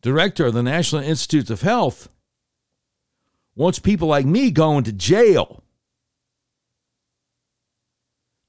director 0.01 0.45
of 0.45 0.53
the 0.53 0.63
National 0.63 1.01
Institutes 1.01 1.49
of 1.49 1.61
Health, 1.61 2.09
wants 3.55 3.79
people 3.79 4.07
like 4.07 4.25
me 4.25 4.51
going 4.51 4.83
to 4.83 4.91
jail. 4.91 5.63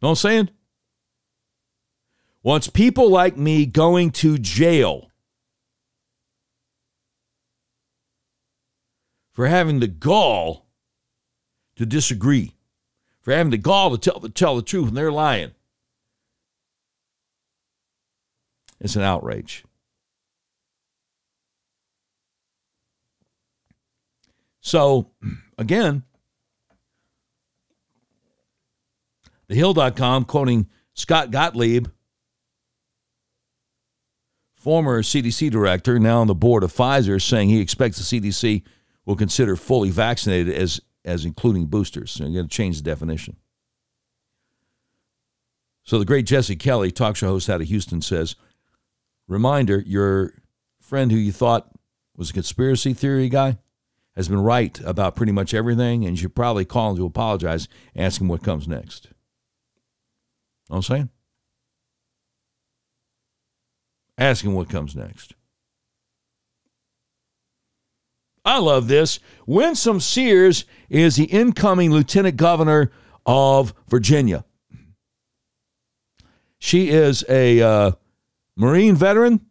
Know 0.02 0.08
what 0.08 0.10
I'm 0.10 0.16
saying? 0.16 0.50
Wants 2.42 2.68
people 2.68 3.10
like 3.10 3.36
me 3.36 3.66
going 3.66 4.10
to 4.12 4.38
jail 4.38 5.10
for 9.32 9.46
having 9.46 9.80
the 9.80 9.88
gall 9.88 10.66
to 11.76 11.84
disagree, 11.84 12.54
for 13.20 13.32
having 13.32 13.50
the 13.50 13.58
gall 13.58 13.90
to 13.90 13.98
tell, 13.98 14.20
to 14.20 14.28
tell 14.28 14.56
the 14.56 14.62
truth 14.62 14.88
and 14.88 14.96
they're 14.96 15.12
lying. 15.12 15.52
It's 18.80 18.96
an 18.96 19.02
outrage. 19.02 19.64
So, 24.66 25.12
again, 25.58 26.02
thehill.com 29.48 30.24
quoting 30.24 30.68
Scott 30.92 31.30
Gottlieb, 31.30 31.86
former 34.56 35.02
CDC 35.02 35.52
director, 35.52 36.00
now 36.00 36.20
on 36.20 36.26
the 36.26 36.34
board 36.34 36.64
of 36.64 36.72
Pfizer, 36.72 37.22
saying 37.22 37.48
he 37.48 37.60
expects 37.60 37.98
the 37.98 38.20
CDC 38.20 38.64
will 39.04 39.14
consider 39.14 39.54
fully 39.54 39.90
vaccinated 39.90 40.52
as, 40.52 40.80
as 41.04 41.24
including 41.24 41.66
boosters. 41.66 42.10
So, 42.10 42.24
you're 42.24 42.32
going 42.32 42.48
to 42.48 42.52
change 42.52 42.78
the 42.78 42.82
definition. 42.82 43.36
So 45.84 46.00
the 46.00 46.04
great 46.04 46.26
Jesse 46.26 46.56
Kelly, 46.56 46.90
talk 46.90 47.14
show 47.14 47.28
host 47.28 47.48
out 47.48 47.60
of 47.60 47.68
Houston, 47.68 48.02
says, 48.02 48.34
Reminder, 49.28 49.84
your 49.86 50.32
friend 50.80 51.12
who 51.12 51.18
you 51.18 51.30
thought 51.30 51.70
was 52.16 52.30
a 52.30 52.32
conspiracy 52.32 52.94
theory 52.94 53.28
guy 53.28 53.58
has 54.16 54.28
been 54.28 54.40
right 54.40 54.80
about 54.80 55.14
pretty 55.14 55.32
much 55.32 55.52
everything, 55.52 56.04
and 56.04 56.16
you 56.16 56.22
should 56.22 56.34
probably 56.34 56.64
call 56.64 56.90
him 56.90 56.96
to 56.96 57.06
apologize, 57.06 57.68
ask 57.94 58.20
him 58.20 58.28
what 58.28 58.42
comes 58.42 58.66
next. 58.66 59.08
I'm 60.70 60.82
saying? 60.82 61.10
Ask 64.18 64.44
him 64.44 64.54
what 64.54 64.70
comes 64.70 64.96
next. 64.96 65.34
I 68.44 68.58
love 68.58 68.88
this. 68.88 69.18
Winsome 69.46 70.00
Sears 70.00 70.64
is 70.88 71.16
the 71.16 71.24
incoming 71.24 71.90
lieutenant 71.90 72.36
governor 72.36 72.92
of 73.26 73.74
Virginia. 73.88 74.44
She 76.58 76.88
is 76.88 77.24
a 77.28 77.60
uh, 77.60 77.92
Marine 78.56 78.94
veteran. 78.94 79.44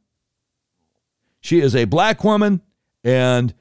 She 1.42 1.60
is 1.60 1.76
a 1.76 1.86
black 1.86 2.24
woman, 2.24 2.62
and 3.04 3.54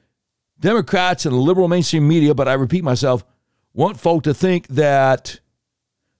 Democrats 0.65 1.27
and 1.27 1.35
the 1.35 1.39
liberal 1.39 1.67
mainstream 1.67 2.07
media, 2.07 2.33
but 2.33 2.47
I 2.47 2.53
repeat 2.53 2.83
myself, 2.83 3.23
want 3.75 3.99
folk 3.99 4.23
to 4.23 4.33
think 4.33 4.67
that 4.69 5.39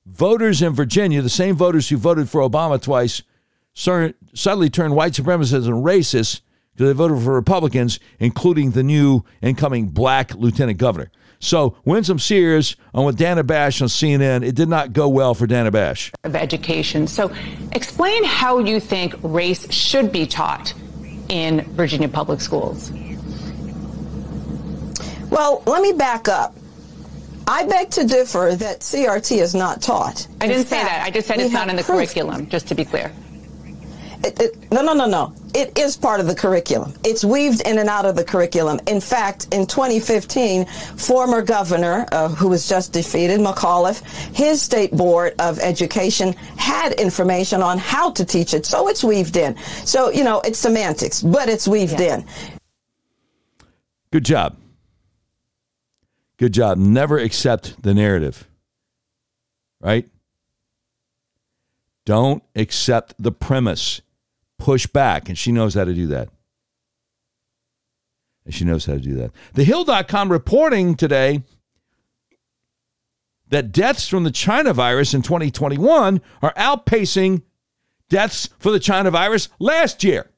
voters 0.06 0.62
in 0.62 0.74
Virginia, 0.74 1.24
the 1.24 1.30
same 1.30 1.56
voters 1.56 1.90
who 1.90 1.98
voted 1.98 2.30
for 2.30 2.42
Obama 2.42 2.80
twice, 2.80 3.24
suddenly 3.74 4.70
turned 4.70 4.96
white 4.96 5.14
supremacists 5.14 5.66
and 5.66 5.84
racists 5.84 6.42
because 6.74 6.90
they 6.90 6.94
voted 6.94 7.24
for 7.24 7.34
Republicans, 7.34 8.00
including 8.20 8.70
the 8.70 8.84
new 8.84 9.24
incoming 9.42 9.88
black 9.88 10.36
lieutenant 10.36 10.78
governor. 10.78 11.10
So 11.40 11.76
Winsome 11.84 12.20
Sears 12.20 12.76
on 12.94 13.04
with 13.04 13.18
Dana 13.18 13.44
Bash 13.44 13.82
on 13.82 13.88
CNN, 13.88 14.46
it 14.46 14.54
did 14.54 14.70
not 14.70 14.94
go 14.94 15.10
well 15.10 15.34
for 15.34 15.48
Dana 15.48 15.72
Bash. 15.72 16.12
Of 16.24 16.36
education. 16.36 17.08
So 17.08 17.34
explain 17.72 18.24
how 18.24 18.60
you 18.60 18.80
think 18.80 19.16
race 19.24 19.72
should 19.74 20.12
be 20.12 20.28
taught 20.28 20.76
in 21.30 21.62
Virginia 21.74 22.08
public 22.08 22.42
schools. 22.42 22.92
Well, 25.36 25.62
let 25.66 25.82
me 25.82 25.92
back 25.92 26.30
up. 26.30 26.56
I 27.46 27.66
beg 27.66 27.90
to 27.92 28.06
differ 28.06 28.56
that 28.56 28.80
CRT 28.80 29.38
is 29.42 29.54
not 29.54 29.82
taught. 29.82 30.26
I 30.40 30.48
didn't 30.48 30.66
say 30.66 30.82
that. 30.82 31.04
I 31.06 31.12
just 31.12 31.28
said 31.28 31.42
it's 31.42 31.52
not 31.52 31.70
in 31.70 31.76
the 31.76 31.84
proof. 31.84 31.98
curriculum, 31.98 32.48
just 32.48 32.70
to 32.70 32.76
be 32.76 32.86
clear. 32.86 33.12
It, 34.24 34.42
it, 34.42 34.72
no, 34.72 34.82
no, 34.82 34.94
no, 34.94 35.06
no. 35.06 35.34
It 35.54 35.78
is 35.78 35.98
part 35.98 36.22
of 36.22 36.28
the 36.28 36.36
curriculum. 36.36 36.94
It's 37.04 37.26
weaved 37.26 37.68
in 37.68 37.80
and 37.80 37.90
out 37.90 38.06
of 38.06 38.16
the 38.16 38.24
curriculum. 38.24 38.80
In 38.88 39.02
fact, 39.02 39.54
in 39.54 39.68
2015, 39.68 40.66
former 40.66 41.42
governor, 41.42 42.08
uh, 42.14 42.30
who 42.30 42.48
was 42.48 42.68
just 42.68 42.94
defeated, 42.94 43.42
McAuliffe, 43.42 44.04
his 44.34 44.62
state 44.62 44.94
board 44.94 45.36
of 45.40 45.60
education 45.60 46.32
had 46.56 46.94
information 46.94 47.62
on 47.62 47.78
how 47.78 48.10
to 48.12 48.24
teach 48.24 48.54
it. 48.54 48.66
So 48.66 48.88
it's 48.88 49.04
weaved 49.04 49.36
in. 49.36 49.58
So, 49.84 50.10
you 50.12 50.24
know, 50.24 50.40
it's 50.46 50.60
semantics, 50.60 51.22
but 51.22 51.50
it's 51.50 51.68
weaved 51.68 52.00
yeah. 52.00 52.16
in. 52.16 52.26
Good 54.12 54.24
job. 54.24 54.56
Good 56.38 56.54
job. 56.54 56.78
Never 56.78 57.18
accept 57.18 57.82
the 57.82 57.94
narrative. 57.94 58.48
Right? 59.82 60.10
Don't 62.06 62.44
accept 62.56 63.16
the 63.18 63.32
premise 63.32 64.02
push 64.58 64.88
back, 64.88 65.28
and 65.28 65.38
she 65.38 65.52
knows 65.52 65.74
how 65.74 65.86
to 65.86 65.94
do 65.94 66.08
that. 66.08 66.30
And 68.46 68.54
she 68.54 68.64
knows 68.64 68.86
how 68.86 68.94
to 68.94 69.00
do 69.00 69.16
that. 69.16 69.32
The 69.54 69.64
Hill.com 69.64 70.32
reporting 70.32 70.96
today 70.96 71.44
that 73.50 73.72
deaths 73.72 74.08
from 74.08 74.24
the 74.24 74.32
China 74.32 74.74
virus 74.74 75.14
in 75.14 75.22
2021 75.22 76.22
are 76.42 76.54
outpacing 76.54 77.42
deaths 78.10 78.50
for 78.60 78.72
the 78.72 78.80
China 78.80 79.12
virus 79.12 79.50
last 79.60 80.04
year. 80.04 80.30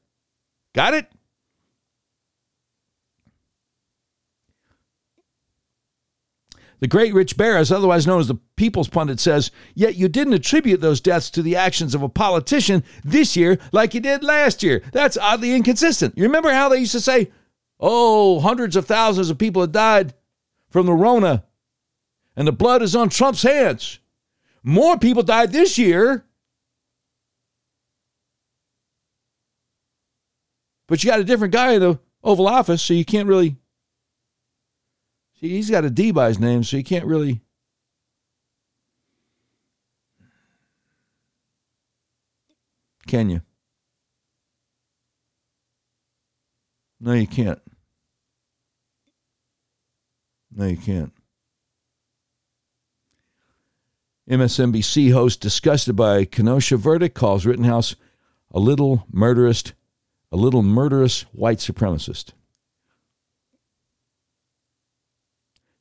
Got 0.74 0.94
it? 0.94 1.10
The 6.80 6.86
great 6.86 7.12
Rich 7.12 7.36
Baris, 7.36 7.70
otherwise 7.70 8.06
known 8.06 8.20
as 8.20 8.28
the 8.28 8.38
People's 8.56 8.88
Pundit, 8.88 9.18
says, 9.18 9.50
Yet 9.74 9.96
you 9.96 10.08
didn't 10.08 10.34
attribute 10.34 10.80
those 10.80 11.00
deaths 11.00 11.28
to 11.30 11.42
the 11.42 11.56
actions 11.56 11.94
of 11.94 12.02
a 12.02 12.08
politician 12.08 12.84
this 13.04 13.36
year 13.36 13.58
like 13.72 13.94
you 13.94 14.00
did 14.00 14.22
last 14.22 14.62
year. 14.62 14.82
That's 14.92 15.16
oddly 15.16 15.54
inconsistent. 15.54 16.16
You 16.16 16.24
remember 16.24 16.52
how 16.52 16.68
they 16.68 16.78
used 16.78 16.92
to 16.92 17.00
say, 17.00 17.32
Oh, 17.80 18.40
hundreds 18.40 18.76
of 18.76 18.86
thousands 18.86 19.30
of 19.30 19.38
people 19.38 19.62
have 19.62 19.72
died 19.72 20.14
from 20.70 20.86
the 20.86 20.92
Rona, 20.92 21.44
and 22.36 22.46
the 22.46 22.52
blood 22.52 22.82
is 22.82 22.94
on 22.94 23.08
Trump's 23.08 23.42
hands. 23.42 23.98
More 24.62 24.98
people 24.98 25.22
died 25.22 25.52
this 25.52 25.78
year. 25.78 26.24
But 30.86 31.02
you 31.02 31.10
got 31.10 31.20
a 31.20 31.24
different 31.24 31.52
guy 31.52 31.72
in 31.72 31.80
the 31.80 31.98
Oval 32.24 32.48
Office, 32.48 32.82
so 32.82 32.94
you 32.94 33.04
can't 33.04 33.28
really 33.28 33.56
See, 35.40 35.50
he's 35.50 35.70
got 35.70 35.84
a 35.84 35.90
D 35.90 36.10
by 36.10 36.28
his 36.28 36.38
name, 36.40 36.64
so 36.64 36.76
you 36.76 36.84
can't 36.84 37.04
really. 37.04 37.42
Can 43.06 43.30
you? 43.30 43.42
No, 47.00 47.12
you 47.12 47.26
can't. 47.26 47.60
No, 50.54 50.66
you 50.66 50.76
can't. 50.76 51.12
MSNBC 54.28 55.12
host 55.12 55.40
disgusted 55.40 55.96
by 55.96 56.24
Kenosha 56.24 56.76
verdict 56.76 57.14
calls 57.14 57.46
Rittenhouse 57.46 57.94
a 58.50 58.58
little 58.58 59.06
murderous, 59.10 59.62
a 60.32 60.36
little 60.36 60.62
murderous 60.62 61.22
white 61.32 61.58
supremacist. 61.58 62.32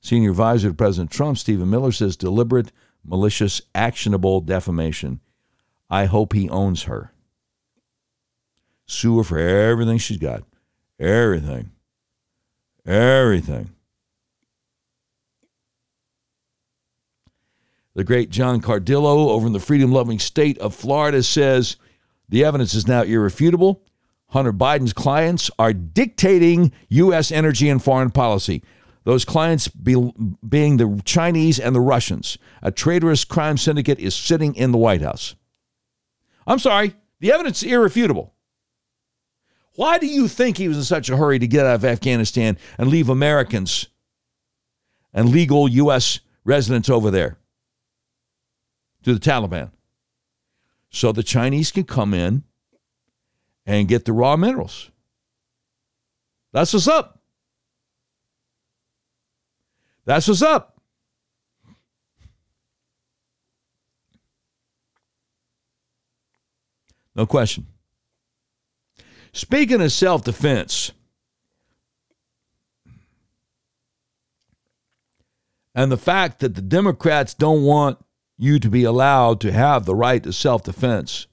Senior 0.08 0.30
advisor 0.30 0.70
to 0.70 0.74
President 0.74 1.12
Trump, 1.12 1.38
Stephen 1.38 1.70
Miller, 1.70 1.92
says 1.92 2.16
deliberate, 2.16 2.72
malicious, 3.04 3.62
actionable 3.76 4.40
defamation. 4.40 5.20
I 5.90 6.06
hope 6.06 6.32
he 6.32 6.48
owns 6.48 6.84
her. 6.84 7.12
Sue 8.86 9.18
her 9.18 9.24
for 9.26 9.38
everything 9.38 9.98
she's 9.98 10.16
got. 10.16 10.44
Everything. 10.98 11.72
Everything. 12.86 13.72
The 17.94 18.06
great 18.06 18.30
John 18.30 18.62
Cardillo 18.62 19.28
over 19.32 19.46
in 19.46 19.52
the 19.52 19.60
freedom 19.60 19.92
loving 19.92 20.20
state 20.20 20.58
of 20.60 20.74
Florida 20.74 21.22
says 21.22 21.76
the 22.30 22.46
evidence 22.46 22.74
is 22.74 22.88
now 22.88 23.02
irrefutable. 23.02 23.84
Hunter 24.28 24.54
Biden's 24.54 24.94
clients 24.94 25.52
are 25.60 25.74
dictating 25.74 26.72
U.S. 26.88 27.30
energy 27.30 27.68
and 27.68 27.84
foreign 27.84 28.12
policy. 28.12 28.64
Those 29.08 29.24
clients 29.24 29.70
be, 29.70 29.96
being 30.46 30.76
the 30.76 31.02
Chinese 31.06 31.62
and 31.62 31.74
the 31.74 31.80
Russians. 31.80 32.38
A 32.62 32.74
traitorous 32.74 33.24
crime 33.24 33.56
syndicate 33.56 34.00
is 34.00 34.14
sitting 34.14 34.54
in 34.54 34.74
the 34.74 34.78
White 34.78 35.02
House. 35.02 35.36
I'm 36.46 36.60
sorry, 36.60 36.94
the 37.22 37.32
evidence 37.32 37.64
is 37.64 37.72
irrefutable. 37.72 38.34
Why 39.76 39.98
do 39.98 40.08
you 40.08 40.28
think 40.28 40.58
he 40.58 40.68
was 40.68 40.76
in 40.76 40.84
such 40.84 41.10
a 41.10 41.16
hurry 41.16 41.40
to 41.40 41.48
get 41.48 41.66
out 41.66 41.76
of 41.76 41.86
Afghanistan 41.86 42.58
and 42.78 42.90
leave 42.90 43.08
Americans 43.08 43.88
and 45.14 45.30
legal 45.30 45.70
U.S. 45.70 46.20
residents 46.44 46.90
over 46.90 47.10
there 47.10 47.38
to 49.04 49.14
the 49.14 49.22
Taliban? 49.22 49.72
So 50.90 51.14
the 51.14 51.24
Chinese 51.24 51.72
can 51.72 51.86
come 51.86 52.14
in 52.14 52.44
and 53.66 53.88
get 53.88 54.04
the 54.04 54.12
raw 54.12 54.36
minerals. 54.36 54.92
That's 56.52 56.74
what's 56.74 56.90
up. 56.90 57.17
That's 60.08 60.26
what's 60.30 60.42
up. 60.42 60.80
No 67.14 67.26
question. 67.26 67.68
Speaking 69.34 69.82
of 69.82 69.92
self 69.92 70.24
defense, 70.24 70.94
and 75.76 75.92
the 75.92 75.98
fact 75.98 76.40
that 76.40 76.56
the 76.56 76.62
Democrats 76.62 77.34
don't 77.34 77.64
want 77.64 77.98
you 78.38 78.60
to 78.60 78.70
be 78.70 78.86
allowed 78.86 79.42
to 79.42 79.52
have 79.52 79.86
the 79.86 79.94
right 79.94 80.24
to 80.24 80.32
self 80.32 80.64
defense. 80.64 81.28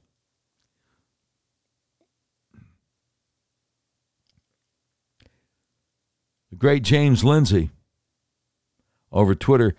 The 6.50 6.56
great 6.56 6.82
James 6.82 7.22
Lindsay 7.22 7.70
over 9.14 9.34
Twitter 9.34 9.74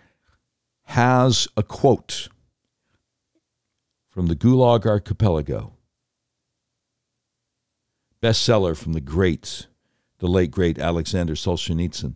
has 0.86 1.48
a 1.57 1.62
quote 1.62 2.30
from 4.10 4.28
the 4.28 4.36
Gulag 4.36 4.86
Archipelago. 4.86 5.74
Bestseller 8.24 8.76
from 8.76 8.94
the 8.94 9.02
great, 9.02 9.68
the 10.20 10.28
late 10.28 10.49
great 10.49 10.80
Alexander 10.80 11.34
Solzhenitsyn. 11.34 12.16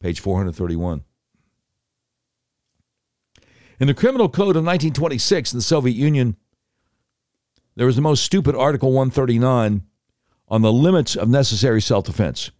Page 0.00 0.20
431. 0.20 1.02
In 3.80 3.88
the 3.88 3.94
Criminal 3.94 4.28
Code 4.28 4.56
of 4.56 4.64
1926 4.64 5.52
in 5.52 5.58
the 5.58 5.62
Soviet 5.62 5.96
Union, 5.96 6.36
there 7.74 7.86
was 7.86 7.96
the 7.96 8.02
most 8.02 8.22
stupid 8.22 8.54
Article 8.54 8.92
139 8.92 9.82
on 10.48 10.62
the 10.62 10.72
limits 10.72 11.16
of 11.16 11.28
necessary 11.28 11.82
self 11.82 12.04
defense, 12.04 12.50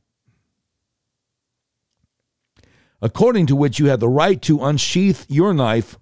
according 3.01 3.47
to 3.47 3.57
which 3.57 3.79
you 3.79 3.87
had 3.87 4.01
the 4.01 4.09
right 4.09 4.41
to 4.43 4.65
unsheath 4.65 5.27
your 5.29 5.53
knife 5.53 5.99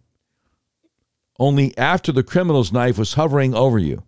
only 1.39 1.77
after 1.77 2.13
the 2.13 2.23
criminal's 2.23 2.73
knife 2.73 2.99
was 2.99 3.15
hovering 3.15 3.55
over 3.55 3.79
you. 3.79 4.05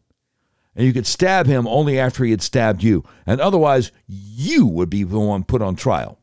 And 0.74 0.86
you 0.86 0.92
could 0.92 1.06
stab 1.06 1.46
him 1.46 1.66
only 1.66 1.98
after 1.98 2.24
he 2.24 2.30
had 2.30 2.42
stabbed 2.42 2.82
you. 2.82 3.02
And 3.26 3.40
otherwise, 3.40 3.90
you 4.06 4.66
would 4.66 4.90
be 4.90 5.02
the 5.02 5.18
one 5.18 5.42
put 5.42 5.62
on 5.62 5.74
trial. 5.74 6.20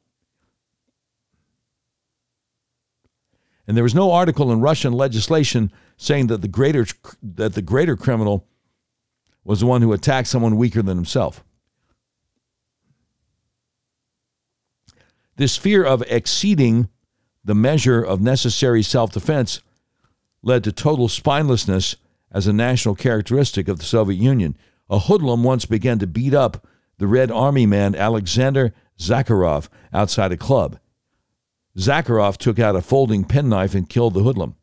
And 3.67 3.75
there 3.75 3.83
was 3.83 3.95
no 3.95 4.11
article 4.11 4.51
in 4.51 4.61
Russian 4.61 4.93
legislation 4.93 5.71
saying 5.97 6.27
that 6.27 6.41
the 6.41 6.47
greater 6.47 6.85
that 7.21 7.53
the 7.53 7.61
greater 7.61 7.95
criminal 7.95 8.47
was 9.43 9.61
the 9.61 9.65
one 9.65 9.81
who 9.81 9.93
attacked 9.93 10.27
someone 10.27 10.57
weaker 10.57 10.81
than 10.81 10.97
himself. 10.97 11.43
This 15.35 15.57
fear 15.57 15.83
of 15.83 16.03
exceeding 16.03 16.89
the 17.43 17.55
measure 17.55 18.01
of 18.01 18.21
necessary 18.21 18.83
self-defense 18.83 19.61
led 20.41 20.63
to 20.63 20.71
total 20.71 21.07
spinelessness 21.07 21.95
as 22.31 22.47
a 22.47 22.53
national 22.53 22.95
characteristic 22.95 23.67
of 23.67 23.79
the 23.79 23.85
Soviet 23.85 24.17
Union. 24.17 24.57
A 24.89 24.99
hoodlum 24.99 25.43
once 25.43 25.65
began 25.65 25.99
to 25.99 26.07
beat 26.07 26.33
up 26.33 26.67
the 26.97 27.07
Red 27.07 27.31
Army 27.31 27.65
man 27.65 27.95
Alexander 27.95 28.73
Zakharov 28.99 29.69
outside 29.91 30.31
a 30.31 30.37
club. 30.37 30.79
Zakharov 31.77 32.37
took 32.37 32.59
out 32.59 32.75
a 32.75 32.81
folding 32.81 33.23
penknife 33.23 33.73
and 33.73 33.89
killed 33.89 34.13
the 34.13 34.23
hoodlum. 34.23 34.55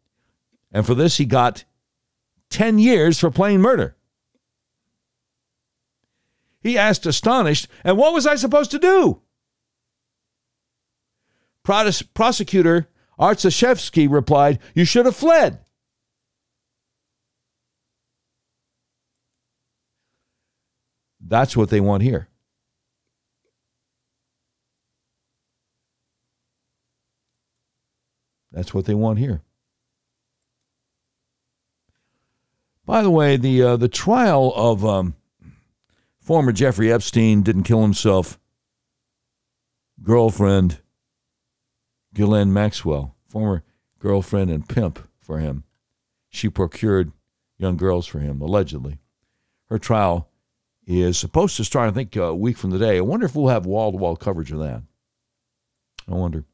And 0.71 0.87
for 0.87 0.95
this, 0.95 1.17
he 1.17 1.25
got 1.25 1.65
10 2.51 2.79
years 2.79 3.19
for 3.19 3.31
plain 3.31 3.61
murder. 3.61 3.97
He 6.61 6.79
asked, 6.79 7.07
astonished, 7.07 7.69
and 7.83 7.97
what 7.97 8.13
was 8.13 8.27
I 8.27 8.37
supposed 8.37 8.71
to 8.73 8.79
do? 8.79 9.23
Pros- 11.63 12.03
prosecutor 12.03 12.89
Artsashevsky 13.19 14.11
replied, 14.11 14.59
You 14.75 14.85
should 14.85 15.07
have 15.07 15.17
fled. 15.17 15.61
That's 21.21 21.57
what 21.57 21.69
they 21.71 21.81
want 21.81 22.03
here. 22.03 22.29
That's 28.53 28.75
what 28.75 28.87
they 28.87 28.95
want 28.95 29.19
here. 29.19 29.43
By 32.85 33.03
the 33.03 33.11
way, 33.11 33.37
the 33.37 33.63
uh, 33.63 33.77
the 33.77 33.89
trial 33.89 34.53
of 34.57 34.85
um, 34.85 35.15
former 36.21 36.51
Jeffrey 36.51 36.93
Epstein 36.93 37.43
didn't 37.43 37.63
kill 37.63 37.83
himself. 37.83 38.41
Girlfriend 40.03 40.81
Ghislaine 42.15 42.53
Maxwell, 42.53 43.15
former 43.29 43.63
girlfriend 43.99 44.51
and 44.51 44.69
pimp 44.69 45.09
for 45.19 45.39
him. 45.39 45.65
She 46.29 46.49
procured 46.49 47.13
young 47.59 47.77
girls 47.77 48.07
for 48.07 48.19
him, 48.21 48.41
allegedly. 48.41 48.99
Her 49.67 49.79
trial 49.79 50.29
is 50.87 51.19
supposed 51.19 51.57
to 51.57 51.65
start, 51.65 51.89
I 51.89 51.93
think, 51.93 52.17
a 52.17 52.35
week 52.35 52.57
from 52.57 52.73
today. 52.73 52.97
I 52.97 53.03
wonder 53.03 53.27
if 53.27 53.37
we'll 53.37 53.49
have 53.49 53.67
wall 53.67 53.93
to 53.93 53.99
wall 53.99 54.17
coverage 54.17 54.51
of 54.51 54.59
that. 54.61 54.83
I 56.09 56.15
wonder. 56.15 56.45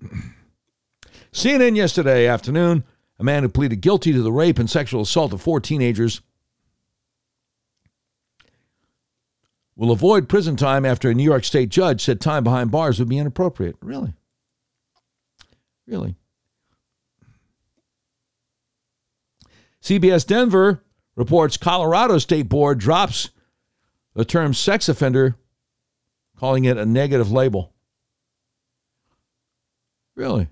CNN 1.32 1.76
yesterday 1.76 2.26
afternoon, 2.26 2.84
a 3.18 3.24
man 3.24 3.42
who 3.42 3.48
pleaded 3.48 3.80
guilty 3.80 4.12
to 4.12 4.22
the 4.22 4.32
rape 4.32 4.58
and 4.58 4.70
sexual 4.70 5.02
assault 5.02 5.32
of 5.32 5.42
four 5.42 5.60
teenagers 5.60 6.20
will 9.78 9.92
avoid 9.92 10.28
prison 10.28 10.56
time 10.56 10.84
after 10.84 11.08
a 11.08 11.14
New 11.14 11.22
York 11.22 11.44
State 11.44 11.70
judge 11.70 12.04
said 12.04 12.20
time 12.20 12.44
behind 12.44 12.70
bars 12.70 12.98
would 12.98 13.08
be 13.08 13.16
inappropriate. 13.16 13.76
Really? 13.80 14.12
Really? 15.86 16.16
CBS 19.80 20.26
Denver 20.26 20.82
reports 21.14 21.56
Colorado 21.56 22.18
State 22.18 22.48
Board 22.48 22.78
drops 22.78 23.30
the 24.14 24.24
term 24.24 24.52
sex 24.52 24.88
offender, 24.88 25.36
calling 26.36 26.64
it 26.64 26.76
a 26.76 26.84
negative 26.84 27.30
label. 27.30 27.72
Really? 30.16 30.48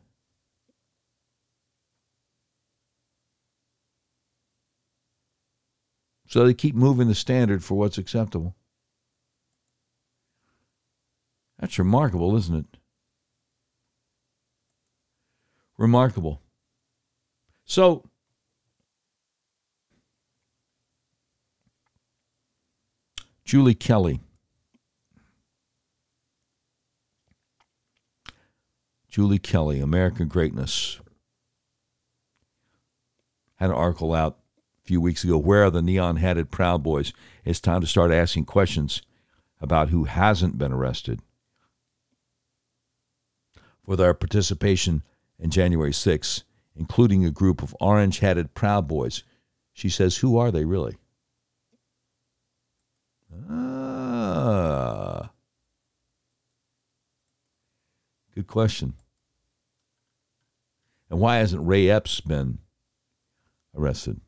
So 6.29 6.47
they 6.47 6.55
keep 6.55 6.75
moving 6.75 7.09
the 7.09 7.15
standard 7.15 7.65
for 7.65 7.75
what's 7.75 7.99
acceptable. 7.99 8.56
That's 11.59 11.79
remarkable, 11.79 12.37
isn't 12.37 12.55
it? 12.55 12.79
Remarkable. 15.79 16.43
So, 17.65 18.05
Julie 23.45 23.75
Kelly. 23.75 24.21
Julie 29.09 29.39
Kelly, 29.39 29.81
American 29.81 30.29
Greatness. 30.29 31.01
Had 33.57 33.71
an 33.71 33.77
article 33.77 34.13
out 34.13 34.39
a 34.85 34.87
few 34.87 35.01
weeks 35.01 35.25
ago. 35.25 35.39
Where 35.39 35.65
are 35.65 35.71
the 35.71 35.81
neon 35.81 36.17
headed 36.17 36.51
Proud 36.51 36.83
Boys? 36.83 37.15
It's 37.45 37.61
time 37.61 37.81
to 37.81 37.87
start 37.87 38.11
asking 38.11 38.45
questions 38.45 39.01
about 39.61 39.89
who 39.89 40.05
hasn't 40.05 40.59
been 40.59 40.73
arrested 40.73 41.23
for 43.87 43.97
their 43.97 44.13
participation 44.13 45.03
in 45.39 45.49
January 45.51 45.93
6th, 45.93 46.43
including 46.75 47.25
a 47.25 47.31
group 47.31 47.63
of 47.63 47.75
orange 47.81 48.19
hatted 48.19 48.53
Proud 48.53 48.89
Boys. 48.89 49.23
She 49.73 49.89
says, 49.89 50.19
Who 50.19 50.37
are 50.37 50.51
they 50.51 50.65
really? 50.65 50.97
Ah. 53.49 55.31
Good 58.35 58.49
question. 58.49 58.95
And 61.09 61.21
why 61.21 61.37
hasn't 61.37 61.67
Ray 61.67 61.89
Epps 61.89 62.21
been 62.21 62.59
arrested? 63.75 64.21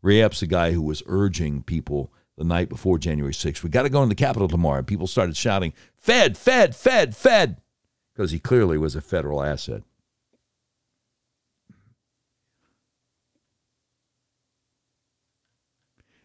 Ray 0.00 0.22
Epps, 0.22 0.40
the 0.40 0.46
guy 0.46 0.72
who 0.72 0.80
was 0.80 1.02
urging 1.06 1.62
people 1.62 2.10
the 2.38 2.44
night 2.44 2.68
before 2.68 2.98
January 2.98 3.32
6th. 3.32 3.64
We 3.64 3.68
got 3.68 3.82
to 3.82 3.88
go 3.88 4.02
in 4.02 4.08
the 4.08 4.14
Capitol 4.14 4.46
tomorrow. 4.46 4.82
People 4.82 5.08
started 5.08 5.36
shouting, 5.36 5.74
Fed, 5.96 6.38
Fed, 6.38 6.74
Fed, 6.74 7.16
Fed, 7.16 7.60
because 8.14 8.30
he 8.30 8.38
clearly 8.38 8.78
was 8.78 8.94
a 8.94 9.00
federal 9.00 9.42
asset. 9.42 9.82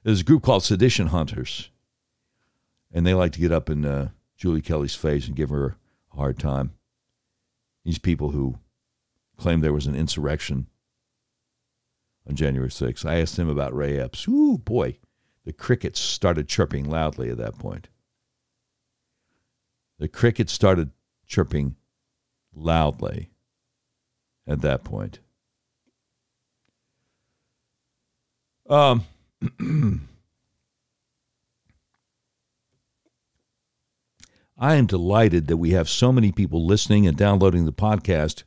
There's 0.03 0.21
a 0.21 0.25
group 0.25 0.43
called 0.43 0.63
Sedition 0.63 1.07
Hunters, 1.07 1.71
and 2.91 3.07
they 3.07 3.13
like 3.13 3.31
to 3.31 3.39
get 3.39 3.51
up 3.51 3.69
in 3.69 3.83
uh, 3.83 4.09
Julie 4.37 4.61
Kelly's 4.61 4.95
face 4.95 5.25
and 5.27 5.35
give 5.35 5.49
her 5.49 5.77
a 6.11 6.15
hard 6.17 6.37
time. 6.37 6.73
These 7.83 7.99
people 7.99 8.31
who 8.31 8.59
claim 9.37 9.61
there 9.61 9.73
was 9.73 9.87
an 9.87 9.95
insurrection 9.95 10.67
on 12.29 12.35
January 12.35 12.69
6th. 12.69 13.05
I 13.05 13.19
asked 13.19 13.39
him 13.39 13.49
about 13.49 13.73
Ray 13.73 13.97
Epps. 13.97 14.27
Ooh, 14.27 14.57
boy 14.57 14.97
the 15.45 15.53
crickets 15.53 15.99
started 15.99 16.47
chirping 16.47 16.89
loudly 16.89 17.29
at 17.29 17.37
that 17.37 17.57
point. 17.57 17.89
The 19.99 20.07
crickets 20.07 20.53
started 20.53 20.91
chirping 21.27 21.75
loudly 22.53 23.29
at 24.47 24.61
that 24.61 24.83
point. 24.83 25.19
Um, 28.69 29.03
I 34.57 34.75
am 34.75 34.85
delighted 34.85 35.47
that 35.47 35.57
we 35.57 35.71
have 35.71 35.89
so 35.89 36.13
many 36.13 36.31
people 36.31 36.65
listening 36.65 37.05
and 37.05 37.17
downloading 37.17 37.65
the 37.65 37.73
podcast 37.73 38.43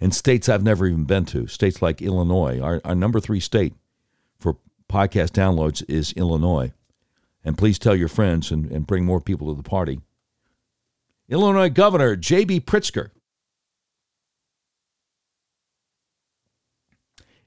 in 0.00 0.12
states 0.12 0.48
I've 0.48 0.62
never 0.62 0.86
even 0.86 1.04
been 1.04 1.24
to, 1.26 1.48
states 1.48 1.82
like 1.82 2.00
Illinois, 2.00 2.60
our, 2.60 2.80
our 2.84 2.94
number 2.94 3.18
three 3.18 3.40
state 3.40 3.74
podcast 4.94 5.30
downloads 5.30 5.82
is 5.88 6.12
Illinois. 6.12 6.72
And 7.44 7.58
please 7.58 7.80
tell 7.80 7.96
your 7.96 8.06
friends 8.06 8.52
and, 8.52 8.70
and 8.70 8.86
bring 8.86 9.04
more 9.04 9.20
people 9.20 9.48
to 9.48 9.60
the 9.60 9.68
party. 9.68 10.00
Illinois 11.28 11.68
Governor 11.68 12.14
J.B. 12.14 12.60
Pritzker 12.60 13.10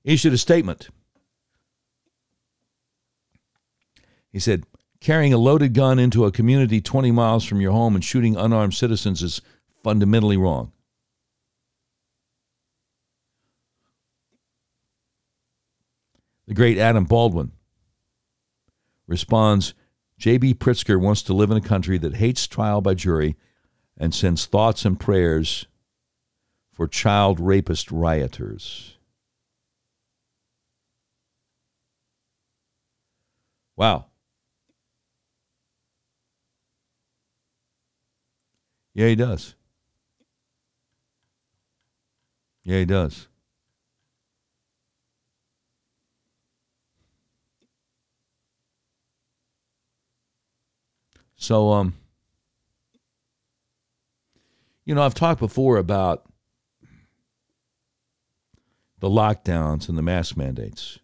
issued 0.04 0.34
a 0.34 0.38
statement. 0.38 0.90
He 4.30 4.40
said, 4.40 4.66
carrying 5.00 5.34
a 5.34 5.38
loaded 5.38 5.74
gun 5.74 6.00
into 6.00 6.26
a 6.26 6.32
community 6.34 6.82
20 6.82 7.12
miles 7.12 7.46
from 7.46 7.62
your 7.62 7.72
home 7.72 7.96
and 7.96 8.04
shooting 8.04 8.36
unarmed 8.36 8.74
citizens 8.74 9.24
is 9.24 9.42
fundamentally 9.84 10.36
wrong. 10.36 10.74
The 16.48 16.54
great 16.54 16.78
Adam 16.78 17.04
Baldwin 17.04 17.52
responds 19.06 19.74
J.B. 20.18 20.56
Pritzker 20.56 21.00
wants 21.00 21.22
to 21.24 21.34
live 21.34 21.52
in 21.52 21.58
a 21.58 21.62
country 21.62 21.98
that 22.00 22.16
hates 22.16 22.48
trial 22.48 22.82
by 22.82 22.94
jury 22.94 23.36
and 23.98 24.14
sends 24.14 24.46
thoughts 24.46 24.86
and 24.86 25.00
prayers 25.00 25.68
for 26.72 26.88
child 26.88 27.40
rapist 27.40 27.92
rioters. 27.92 28.98
Wow. 33.76 34.06
Yeah, 38.94 39.08
he 39.08 39.16
does. 39.16 39.54
Yeah, 42.64 42.80
he 42.80 42.86
does. 42.86 43.27
So, 51.48 51.72
um, 51.72 51.94
you 54.84 54.94
know, 54.94 55.02
I've 55.02 55.14
talked 55.14 55.40
before 55.40 55.78
about 55.78 56.26
the 59.00 59.08
lockdowns 59.08 59.88
and 59.88 59.98
the 59.98 60.02
mask 60.02 60.36
mandates 60.36 61.00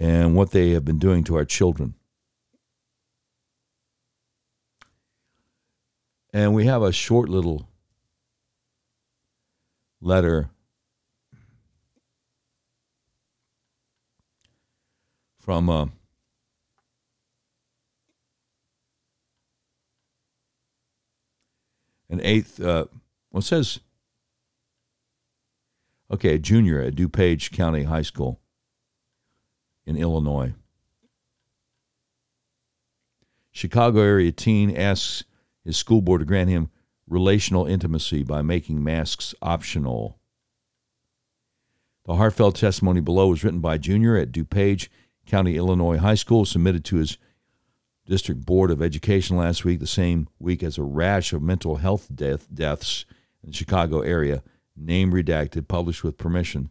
and 0.00 0.34
what 0.34 0.52
they 0.52 0.70
have 0.70 0.86
been 0.86 0.98
doing 0.98 1.22
to 1.24 1.36
our 1.36 1.44
children. 1.44 1.92
And 6.32 6.54
we 6.54 6.64
have 6.64 6.80
a 6.80 6.92
short 6.92 7.28
little 7.28 7.68
letter 10.00 10.48
from 15.40 15.68
uh, 15.68 15.86
an 22.08 22.20
eighth, 22.22 22.60
uh, 22.60 22.86
well, 23.30 23.40
it 23.40 23.42
says, 23.42 23.80
okay, 26.10 26.34
a 26.34 26.38
junior 26.38 26.80
at 26.80 26.94
DuPage 26.94 27.52
County 27.52 27.84
High 27.84 28.02
School 28.02 28.40
in 29.84 29.96
Illinois. 29.96 30.54
Chicago 33.50 34.00
area 34.00 34.32
teen 34.32 34.76
asks 34.76 35.24
his 35.64 35.76
school 35.76 36.02
board 36.02 36.20
to 36.20 36.26
grant 36.26 36.50
him 36.50 36.70
relational 37.08 37.66
intimacy 37.66 38.22
by 38.22 38.42
making 38.42 38.82
masks 38.82 39.34
optional. 39.40 40.18
The 42.04 42.16
heartfelt 42.16 42.56
testimony 42.56 43.00
below 43.00 43.28
was 43.28 43.42
written 43.42 43.60
by 43.60 43.78
Junior 43.78 44.16
at 44.16 44.30
DuPage 44.30 44.88
County, 45.26 45.56
Illinois 45.56 45.98
High 45.98 46.14
School, 46.14 46.44
submitted 46.44 46.84
to 46.84 46.96
his 46.96 47.18
district 48.06 48.46
board 48.46 48.70
of 48.70 48.80
education 48.80 49.36
last 49.36 49.64
week, 49.64 49.80
the 49.80 49.86
same 49.86 50.28
week 50.38 50.62
as 50.62 50.78
a 50.78 50.82
rash 50.82 51.32
of 51.32 51.42
mental 51.42 51.76
health 51.76 52.08
death, 52.14 52.46
deaths 52.52 53.04
in 53.42 53.50
the 53.50 53.56
Chicago 53.56 54.00
area, 54.00 54.42
name 54.76 55.12
redacted, 55.12 55.68
published 55.68 56.04
with 56.04 56.16
permission. 56.16 56.70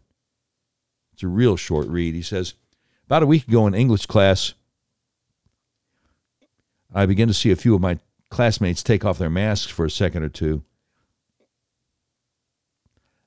It's 1.12 1.22
a 1.22 1.28
real 1.28 1.56
short 1.56 1.86
read. 1.88 2.14
He 2.14 2.22
says, 2.22 2.54
About 3.06 3.22
a 3.22 3.26
week 3.26 3.46
ago 3.46 3.66
in 3.66 3.74
English 3.74 4.06
class, 4.06 4.54
I 6.94 7.06
began 7.06 7.28
to 7.28 7.34
see 7.34 7.50
a 7.50 7.56
few 7.56 7.74
of 7.74 7.80
my 7.80 7.98
classmates 8.30 8.82
take 8.82 9.04
off 9.04 9.18
their 9.18 9.30
masks 9.30 9.70
for 9.70 9.84
a 9.84 9.90
second 9.90 10.22
or 10.22 10.28
two. 10.28 10.62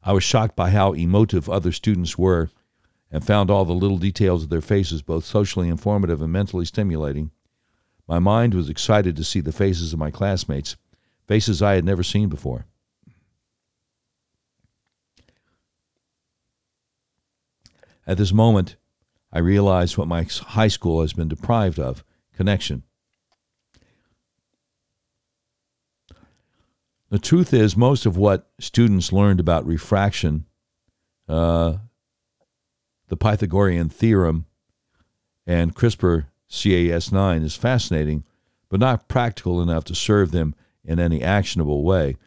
I 0.03 0.13
was 0.13 0.23
shocked 0.23 0.55
by 0.55 0.69
how 0.69 0.93
emotive 0.93 1.49
other 1.49 1.71
students 1.71 2.17
were 2.17 2.49
and 3.11 3.25
found 3.25 3.49
all 3.49 3.65
the 3.65 3.73
little 3.73 3.97
details 3.97 4.43
of 4.43 4.49
their 4.49 4.61
faces 4.61 5.01
both 5.01 5.25
socially 5.25 5.67
informative 5.67 6.21
and 6.21 6.31
mentally 6.31 6.65
stimulating. 6.65 7.31
My 8.09 8.17
mind 8.17 8.55
was 8.55 8.69
excited 8.69 9.15
to 9.17 9.23
see 9.23 9.39
the 9.39 9.51
faces 9.51 9.93
of 9.93 9.99
my 9.99 10.09
classmates, 10.09 10.75
faces 11.27 11.61
I 11.61 11.75
had 11.75 11.85
never 11.85 12.01
seen 12.01 12.27
before. 12.27 12.65
At 18.07 18.17
this 18.17 18.33
moment, 18.33 18.77
I 19.31 19.37
realized 19.37 19.95
what 19.95 20.07
my 20.07 20.23
high 20.23 20.69
school 20.69 21.01
has 21.01 21.13
been 21.13 21.27
deprived 21.27 21.77
of 21.77 22.03
connection. 22.35 22.81
The 27.11 27.19
truth 27.19 27.53
is, 27.53 27.77
most 27.77 28.07
of 28.07 28.17
what 28.17 28.49
students 28.59 29.13
learned 29.13 29.39
about 29.39 29.67
refraction, 29.67 30.47
uh, 31.27 31.77
the 33.07 33.17
Pythagorean 33.17 33.89
theorem, 33.89 34.47
and 35.45 35.75
CRISPR 35.75 36.25
Cas9 36.49 37.43
is 37.43 37.55
fascinating, 37.55 38.23
but 38.69 38.79
not 38.79 39.07
practical 39.07 39.61
enough 39.61 39.83
to 39.85 39.95
serve 39.95 40.31
them 40.31 40.55
in 40.83 40.99
any 40.99 41.21
actionable 41.21 41.83
way. 41.83 42.17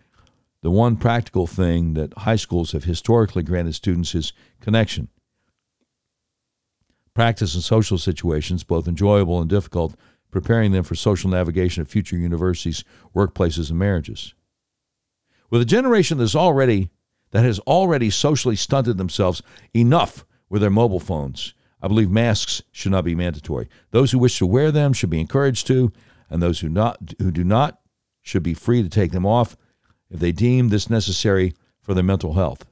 The 0.63 0.71
one 0.71 0.97
practical 0.97 1.47
thing 1.47 1.95
that 1.95 2.17
high 2.19 2.37
schools 2.37 2.73
have 2.73 2.85
historically 2.85 3.43
granted 3.43 3.75
students 3.75 4.15
is 4.15 4.33
connection. 4.61 5.09
Practice 7.15 7.55
in 7.55 7.61
social 7.61 7.99
situations, 7.99 8.65
both 8.65 8.89
enjoyable 8.89 9.41
and 9.41 9.51
difficult, 9.51 9.97
preparing 10.31 10.73
them 10.73 10.85
for 10.85 10.95
social 10.95 11.29
navigation 11.29 11.83
of 11.83 11.89
future 11.89 12.17
universities, 12.17 12.85
workplaces, 13.15 13.71
and 13.71 13.79
marriages. 13.79 14.35
With 15.51 15.61
a 15.61 15.67
generation 15.67 16.19
that's 16.19 16.37
already 16.37 16.91
that 17.33 17.45
has 17.45 17.59
already 17.61 18.09
socially 18.09 18.57
stunted 18.57 18.99
themselves 18.99 19.43
enough 19.75 20.25
with 20.49 20.63
their 20.63 20.71
mobile 20.71 21.01
phones, 21.01 21.55
I 21.83 21.89
believe 21.89 22.11
masks 22.11 22.63
should 22.71 22.93
not 22.93 23.05
be 23.05 23.17
mandatory. 23.17 23.69
Those 23.91 24.13
who 24.13 24.19
wish 24.19 24.39
to 24.39 24.47
wear 24.47 24.71
them 24.71 24.93
should 24.93 25.11
be 25.11 25.21
encouraged 25.21 25.67
to, 25.67 25.93
and 26.31 26.41
those 26.41 26.61
who 26.61 26.69
not 26.69 27.15
who 27.19 27.33
do 27.33 27.43
not 27.43 27.81
should 28.23 28.45
be 28.45 28.55
free 28.55 28.83
to 28.83 28.89
take 28.89 29.11
them 29.11 29.27
off 29.27 29.57
if 30.09 30.21
they 30.21 30.31
deem 30.31 30.69
this 30.69 30.89
necessary 30.89 31.55
for 31.81 31.93
their 31.93 32.05
mental 32.05 32.35
health. 32.35 32.65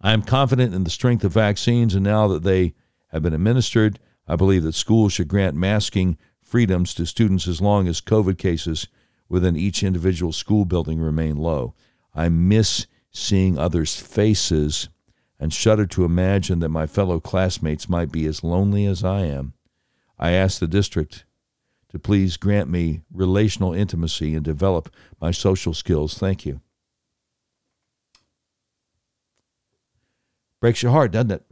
I 0.00 0.12
am 0.12 0.22
confident 0.22 0.74
in 0.74 0.84
the 0.84 0.90
strength 0.90 1.22
of 1.24 1.32
vaccines, 1.32 1.94
and 1.94 2.04
now 2.04 2.28
that 2.28 2.44
they 2.44 2.74
have 3.08 3.22
been 3.22 3.34
administered, 3.34 3.98
I 4.26 4.36
believe 4.36 4.62
that 4.62 4.74
schools 4.74 5.12
should 5.12 5.28
grant 5.28 5.56
masking 5.56 6.16
freedoms 6.40 6.94
to 6.94 7.04
students 7.04 7.46
as 7.46 7.60
long 7.60 7.88
as 7.88 8.00
COVID 8.00 8.38
cases 8.38 8.88
within 9.28 9.56
each 9.56 9.82
individual 9.82 10.32
school 10.32 10.64
building 10.64 10.98
remain 10.98 11.36
low. 11.36 11.74
I 12.14 12.28
miss 12.28 12.86
seeing 13.10 13.58
others' 13.58 14.00
faces 14.00 14.88
and 15.40 15.52
shudder 15.52 15.86
to 15.86 16.04
imagine 16.04 16.58
that 16.60 16.68
my 16.68 16.86
fellow 16.86 17.20
classmates 17.20 17.88
might 17.88 18.10
be 18.10 18.26
as 18.26 18.42
lonely 18.42 18.86
as 18.86 19.04
I 19.04 19.20
am. 19.20 19.54
I 20.18 20.32
ask 20.32 20.58
the 20.58 20.66
district 20.66 21.24
to 21.90 21.98
please 21.98 22.36
grant 22.36 22.68
me 22.68 23.02
relational 23.12 23.72
intimacy 23.72 24.34
and 24.34 24.44
develop 24.44 24.92
my 25.20 25.30
social 25.30 25.72
skills. 25.72 26.18
Thank 26.18 26.44
you. 26.44 26.60
Breaks 30.60 30.82
your 30.82 30.92
heart, 30.92 31.12
doesn't 31.12 31.30
it? 31.30 31.44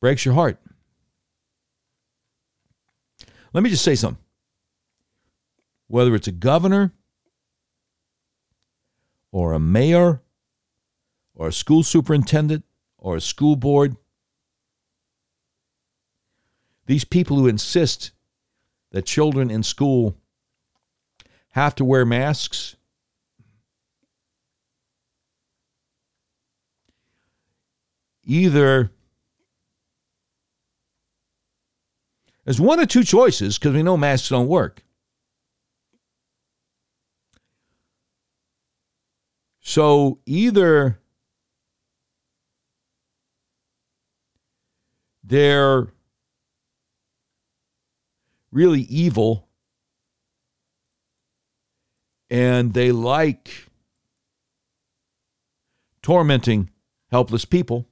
Breaks 0.00 0.24
your 0.24 0.34
heart. 0.34 0.58
Let 3.52 3.62
me 3.62 3.70
just 3.70 3.84
say 3.84 3.94
something 3.94 4.22
whether 5.88 6.14
it's 6.14 6.28
a 6.28 6.32
governor 6.32 6.92
or 9.30 9.52
a 9.52 9.60
mayor 9.60 10.22
or 11.36 11.48
a 11.48 11.52
school 11.52 11.82
superintendent 11.82 12.64
or 12.98 13.16
a 13.16 13.20
school 13.20 13.54
board, 13.54 13.96
these 16.86 17.04
people 17.04 17.36
who 17.36 17.46
insist 17.46 18.10
that 18.90 19.04
children 19.04 19.50
in 19.50 19.62
school 19.62 20.16
have 21.50 21.74
to 21.74 21.84
wear 21.84 22.04
masks 22.04 22.76
either 28.26 28.90
there's 32.44 32.60
one 32.60 32.78
or 32.78 32.86
two 32.86 33.02
choices 33.02 33.58
because 33.58 33.74
we 33.74 33.82
know 33.82 33.96
masks 33.96 34.28
don't 34.28 34.46
work. 34.46 34.84
So 39.60 40.20
either 40.26 41.00
they're 45.26 45.88
really 48.52 48.82
evil 48.82 49.48
and 52.30 52.72
they 52.72 52.92
like 52.92 53.66
tormenting 56.02 56.70
helpless 57.10 57.44
people. 57.44 57.88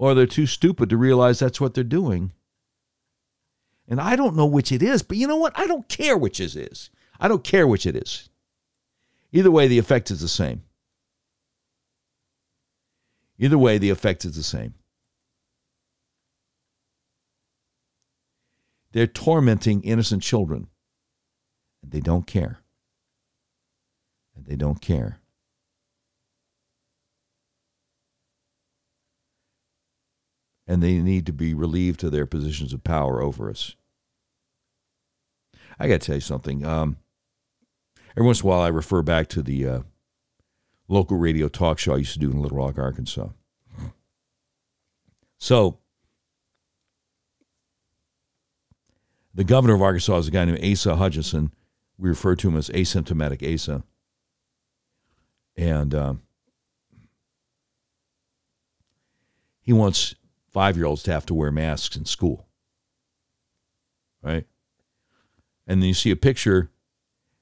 or 0.00 0.14
they're 0.14 0.24
too 0.24 0.46
stupid 0.46 0.88
to 0.88 0.96
realize 0.96 1.38
that's 1.38 1.60
what 1.60 1.74
they're 1.74 1.84
doing. 1.84 2.32
And 3.86 4.00
I 4.00 4.16
don't 4.16 4.34
know 4.34 4.46
which 4.46 4.72
it 4.72 4.82
is, 4.82 5.02
but 5.02 5.18
you 5.18 5.26
know 5.26 5.36
what? 5.36 5.52
I 5.58 5.66
don't 5.66 5.86
care 5.90 6.16
which 6.16 6.40
it 6.40 6.56
is. 6.56 6.88
I 7.20 7.28
don't 7.28 7.44
care 7.44 7.66
which 7.66 7.84
it 7.84 7.94
is. 7.94 8.30
Either 9.30 9.50
way, 9.50 9.68
the 9.68 9.78
effect 9.78 10.10
is 10.10 10.22
the 10.22 10.26
same. 10.26 10.62
Either 13.42 13.56
way, 13.56 13.78
the 13.78 13.88
effect 13.88 14.26
is 14.26 14.36
the 14.36 14.42
same. 14.42 14.74
They're 18.92 19.06
tormenting 19.06 19.82
innocent 19.82 20.22
children. 20.22 20.66
And 21.82 21.90
they 21.90 22.00
don't 22.00 22.26
care. 22.26 22.60
And 24.36 24.44
they 24.44 24.56
don't 24.56 24.82
care. 24.82 25.20
And 30.66 30.82
they 30.82 30.98
need 30.98 31.24
to 31.24 31.32
be 31.32 31.54
relieved 31.54 32.04
of 32.04 32.12
their 32.12 32.26
positions 32.26 32.74
of 32.74 32.84
power 32.84 33.22
over 33.22 33.48
us. 33.48 33.74
I 35.78 35.88
got 35.88 36.02
to 36.02 36.06
tell 36.06 36.16
you 36.16 36.20
something. 36.20 36.66
Um, 36.66 36.98
every 38.10 38.26
once 38.26 38.42
in 38.42 38.46
a 38.46 38.50
while, 38.50 38.60
I 38.60 38.68
refer 38.68 39.00
back 39.00 39.28
to 39.28 39.42
the 39.42 39.66
uh, 39.66 39.80
local 40.90 41.16
radio 41.16 41.48
talk 41.48 41.78
show 41.78 41.94
I 41.94 41.98
used 41.98 42.12
to 42.14 42.18
do 42.18 42.30
in 42.30 42.42
Little 42.42 42.58
Rock, 42.58 42.78
Arkansas. 42.78 43.28
So, 45.38 45.78
the 49.32 49.44
governor 49.44 49.74
of 49.74 49.82
Arkansas 49.82 50.18
is 50.18 50.28
a 50.28 50.30
guy 50.30 50.44
named 50.44 50.62
Asa 50.62 50.96
Hutchinson. 50.96 51.52
We 51.96 52.08
refer 52.08 52.34
to 52.36 52.48
him 52.48 52.56
as 52.56 52.68
asymptomatic 52.70 53.54
Asa. 53.54 53.84
And 55.56 55.94
um, 55.94 56.22
he 59.60 59.72
wants 59.72 60.14
five 60.50 60.76
year 60.76 60.86
olds 60.86 61.02
to 61.04 61.12
have 61.12 61.24
to 61.26 61.34
wear 61.34 61.52
masks 61.52 61.96
in 61.96 62.04
school. 62.04 62.48
Right? 64.22 64.46
And 65.66 65.80
then 65.80 65.88
you 65.88 65.94
see 65.94 66.10
a 66.10 66.16
picture 66.16 66.70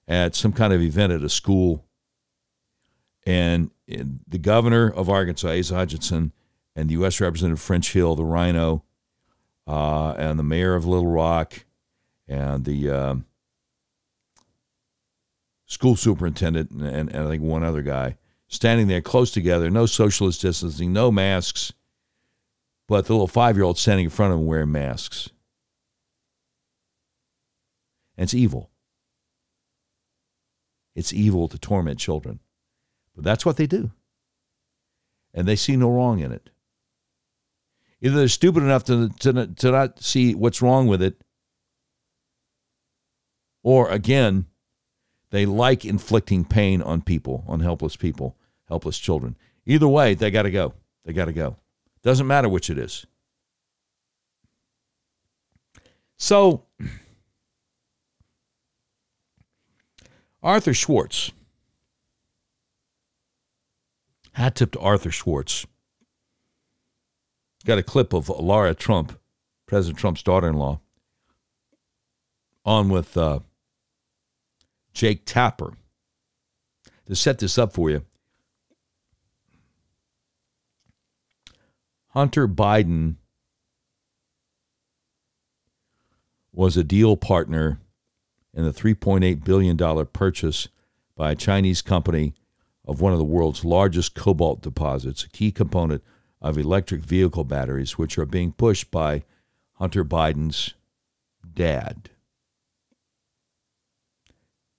at 0.07 0.35
some 0.35 0.53
kind 0.53 0.73
of 0.73 0.83
event 0.83 1.12
at 1.12 1.23
a 1.23 1.29
school, 1.29 1.88
and 3.29 3.71
the 3.87 4.39
governor 4.39 4.91
of 4.91 5.11
Arkansas, 5.11 5.51
Asa 5.51 5.75
Hutchinson, 5.75 6.33
and 6.75 6.89
the 6.89 6.95
U.S. 6.95 7.21
Representative 7.21 7.61
French 7.61 7.93
Hill, 7.93 8.15
the 8.15 8.25
RINO, 8.25 8.83
uh, 9.67 10.13
and 10.13 10.39
the 10.39 10.43
mayor 10.43 10.75
of 10.75 10.87
Little 10.87 11.09
Rock, 11.09 11.67
and 12.27 12.65
the 12.65 12.89
um, 12.89 13.27
school 15.67 15.95
superintendent, 15.95 16.71
and, 16.71 16.83
and, 16.83 17.15
and 17.15 17.27
I 17.27 17.29
think 17.29 17.43
one 17.43 17.63
other 17.63 17.83
guy, 17.83 18.17
standing 18.47 18.89
there 18.89 19.03
close 19.03 19.31
together, 19.31 19.69
no 19.69 19.85
socialist 19.85 20.41
distancing, 20.41 20.95
no 20.95 21.13
masks, 21.13 21.75
but 22.87 23.05
the 23.05 23.13
little 23.13 23.29
five 23.29 23.57
year 23.57 23.65
old 23.65 23.77
standing 23.77 24.05
in 24.05 24.11
front 24.11 24.33
of 24.33 24.39
them 24.39 24.47
wearing 24.47 24.73
masks. 24.73 25.29
And 28.17 28.25
it's 28.25 28.33
evil. 28.33 28.71
It's 30.95 31.13
evil 31.13 31.47
to 31.49 31.59
torment 31.59 31.99
children. 31.99 32.41
But 33.19 33.24
that's 33.24 33.45
what 33.45 33.57
they 33.57 33.66
do. 33.66 33.90
And 35.35 35.49
they 35.49 35.57
see 35.57 35.77
no 35.77 35.90
wrong 35.90 36.20
in 36.20 36.31
it. 36.31 36.51
Either 38.01 38.16
they're 38.16 38.28
stupid 38.28 38.62
enough 38.62 38.85
to, 38.85 39.09
to, 39.09 39.49
to 39.49 39.70
not 39.73 40.01
see 40.01 40.36
what's 40.36 40.62
wrong 40.62 40.86
with 40.86 41.03
it, 41.03 41.20
or 43.65 43.90
again, 43.90 44.47
they 45.31 45.47
like 45.47 45.85
inflicting 45.85 46.45
pain 46.45 46.81
on 46.81 47.03
people, 47.03 47.43
on 47.49 47.59
helpless 47.59 47.97
people, 47.97 48.36
helpless 48.69 49.01
children. 49.01 49.36
Either 49.66 49.89
way, 49.89 50.15
they 50.15 50.31
got 50.31 50.43
to 50.43 50.53
go. 50.53 50.74
They 51.05 51.12
got 51.12 51.24
to 51.24 51.32
go. 51.32 51.57
Doesn't 52.05 52.28
matter 52.28 52.49
which 52.49 52.70
it 52.70 52.78
is. 52.78 53.05
So, 56.16 56.66
Arthur 60.40 60.73
Schwartz. 60.73 61.32
Hat 64.39 64.55
tip 64.55 64.70
to 64.70 64.78
Arthur 64.78 65.10
Schwartz. 65.10 65.66
Got 67.66 67.78
a 67.78 67.82
clip 67.82 68.12
of 68.12 68.28
Laura 68.28 68.73
Trump, 68.73 69.19
President 69.66 69.98
Trump's 69.98 70.23
daughter 70.23 70.47
in 70.47 70.55
law, 70.55 70.78
on 72.65 72.89
with 72.89 73.16
uh, 73.16 73.40
Jake 74.93 75.24
Tapper. 75.24 75.73
To 77.06 77.16
set 77.16 77.40
this 77.40 77.59
up 77.59 77.73
for 77.73 77.90
you, 77.90 78.05
Hunter 82.10 82.47
Biden 82.47 83.16
was 86.52 86.77
a 86.77 86.85
deal 86.85 87.16
partner 87.16 87.81
in 88.55 88.65
the 88.65 88.73
$3.8 88.73 89.43
billion 89.43 90.06
purchase 90.06 90.69
by 91.16 91.32
a 91.32 91.35
Chinese 91.35 91.82
company 91.82 92.35
of 92.89 93.02
one 93.02 93.12
of 93.12 93.19
the 93.19 93.24
world's 93.24 93.65
largest 93.65 94.15
cobalt 94.15 94.62
deposits, 94.62 95.23
a 95.23 95.28
key 95.28 95.52
component 95.52 96.02
of 96.40 96.56
electric 96.56 97.02
vehicle 97.02 97.44
batteries, 97.44 97.98
which 97.98 98.16
are 98.16 98.24
being 98.27 98.51
pushed 98.51 98.90
by 98.90 99.23
Hunter 99.74 100.05
Biden's 100.05 100.74
dad. 101.55 102.09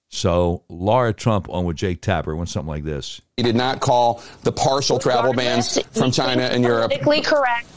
So 0.10 0.64
Laura 0.70 1.14
Trump 1.14 1.48
on 1.50 1.66
with 1.66 1.78
Jake 1.78 2.02
Tapper 2.02 2.36
went 2.36 2.50
something 2.50 2.68
like 2.68 2.84
this. 2.84 3.22
He 3.38 3.44
did 3.44 3.56
not 3.56 3.80
call 3.80 4.24
the 4.42 4.52
partial 4.52 4.98
travel 4.98 5.34
bans 5.34 5.80
from 5.92 6.12
China 6.12 6.44
and 6.44 6.64
Europe. 6.64 6.90
Politically 6.90 7.22
correct. 7.22 7.68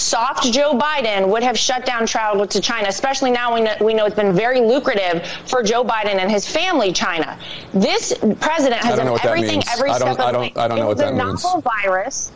Soft 0.00 0.50
Joe 0.50 0.72
Biden 0.72 1.28
would 1.28 1.42
have 1.42 1.58
shut 1.58 1.84
down 1.84 2.06
travel 2.06 2.46
to 2.46 2.60
China, 2.60 2.88
especially 2.88 3.30
now 3.30 3.54
we 3.54 3.60
know, 3.60 3.76
we 3.82 3.92
know 3.92 4.06
it's 4.06 4.16
been 4.16 4.32
very 4.34 4.60
lucrative 4.60 5.26
for 5.46 5.62
Joe 5.62 5.84
Biden 5.84 6.16
and 6.16 6.30
his 6.30 6.48
family, 6.48 6.90
China. 6.90 7.38
This 7.74 8.14
president 8.40 8.82
has 8.82 8.98
done 8.98 9.18
everything 9.22 9.62
every 9.68 9.92
step 9.92 10.18
of 10.18 10.32
the 10.32 10.38
way. 10.38 10.52
I 10.56 10.68
don't 10.68 10.78
know 10.78 10.86
what 10.86 10.96
that 10.96 11.14
means. 11.14 11.34
It's 11.34 11.44
a 11.44 11.48
novel 11.48 11.60
virus. 11.60 12.32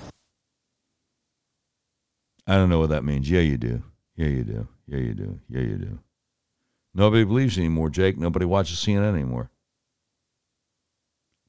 I 2.47 2.57
don't 2.57 2.69
know 2.69 2.81
what 2.81 2.91
that 2.91 3.03
means. 3.03 3.31
Yeah, 3.31 3.41
you 3.41 3.57
do. 3.57 3.83
Yeah, 4.17 4.29
you 4.29 4.45
do. 4.45 4.69
Yeah, 4.87 4.99
you 4.99 5.15
do. 5.15 5.41
Yeah, 5.49 5.63
you 5.63 5.77
do. 5.77 5.99
Nobody 6.95 7.25
believes 7.25 7.57
anymore, 7.57 7.89
Jake. 7.89 8.19
Nobody 8.19 8.45
watches 8.45 8.77
CNN 8.79 9.15
anymore. 9.15 9.51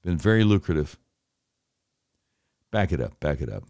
Been 0.01 0.17
very 0.17 0.45
lucrative. 0.45 0.97
Back 2.71 2.93
it 2.93 3.01
up. 3.01 3.19
Back 3.19 3.41
it 3.41 3.51
up. 3.51 3.63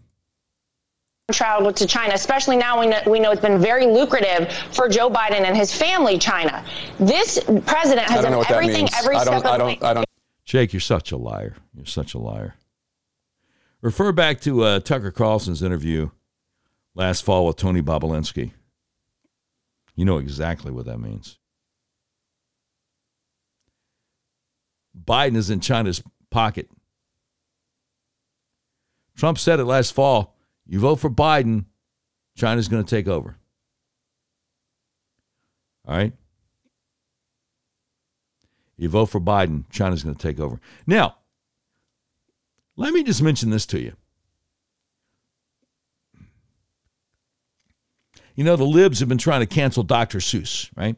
Travel 1.31 1.73
to 1.73 1.87
China, 1.87 2.13
especially 2.13 2.55
now 2.55 2.79
we 2.79 2.85
know, 2.85 3.01
we 3.07 3.19
know 3.19 3.31
it's 3.31 3.41
been 3.41 3.57
very 3.57 3.87
lucrative 3.87 4.51
for 4.71 4.87
Joe 4.87 5.09
Biden 5.09 5.41
and 5.41 5.57
his 5.57 5.75
family, 5.75 6.19
China. 6.19 6.63
This 6.99 7.43
president 7.65 8.07
has 8.11 8.23
done 8.23 8.45
everything 8.47 8.87
every 8.95 9.17
step 9.17 9.43
of 9.43 9.57
the 9.57 9.65
way. 9.65 9.79
I 9.81 9.93
don't. 9.95 10.05
Jake, 10.43 10.71
you're 10.71 10.79
such 10.79 11.11
a 11.11 11.17
liar. 11.17 11.55
You're 11.75 11.87
such 11.87 12.13
a 12.13 12.19
liar. 12.19 12.53
Refer 13.81 14.11
back 14.11 14.39
to 14.41 14.61
uh, 14.61 14.79
Tucker 14.81 15.09
Carlson's 15.09 15.63
interview 15.63 16.11
last 16.93 17.25
fall 17.25 17.47
with 17.47 17.55
Tony 17.55 17.81
Bobulinski. 17.81 18.51
You 19.95 20.05
know 20.05 20.19
exactly 20.19 20.71
what 20.71 20.85
that 20.85 20.99
means. 20.99 21.39
Biden 24.95 25.35
is 25.35 25.49
in 25.49 25.59
China's 25.59 26.03
pocket. 26.29 26.69
Trump 29.17 29.39
said 29.39 29.59
it 29.59 29.65
last 29.65 29.91
fall 29.91 30.34
you 30.67 30.79
vote 30.79 30.95
for 30.95 31.09
Biden, 31.09 31.65
China's 32.35 32.67
going 32.67 32.83
to 32.83 32.89
take 32.89 33.07
over. 33.07 33.37
All 35.87 35.95
right? 35.95 36.13
You 38.77 38.89
vote 38.89 39.05
for 39.05 39.21
Biden, 39.21 39.63
China's 39.71 40.03
going 40.03 40.15
to 40.15 40.21
take 40.21 40.39
over. 40.39 40.59
Now, 40.85 41.15
let 42.75 42.93
me 42.93 43.03
just 43.03 43.21
mention 43.21 43.49
this 43.49 43.65
to 43.67 43.79
you. 43.79 43.93
You 48.35 48.43
know, 48.43 48.57
the 48.57 48.65
libs 48.65 48.99
have 48.99 49.07
been 49.07 49.17
trying 49.17 49.39
to 49.39 49.45
cancel 49.45 49.83
Dr. 49.83 50.17
Seuss, 50.17 50.69
right? 50.75 50.97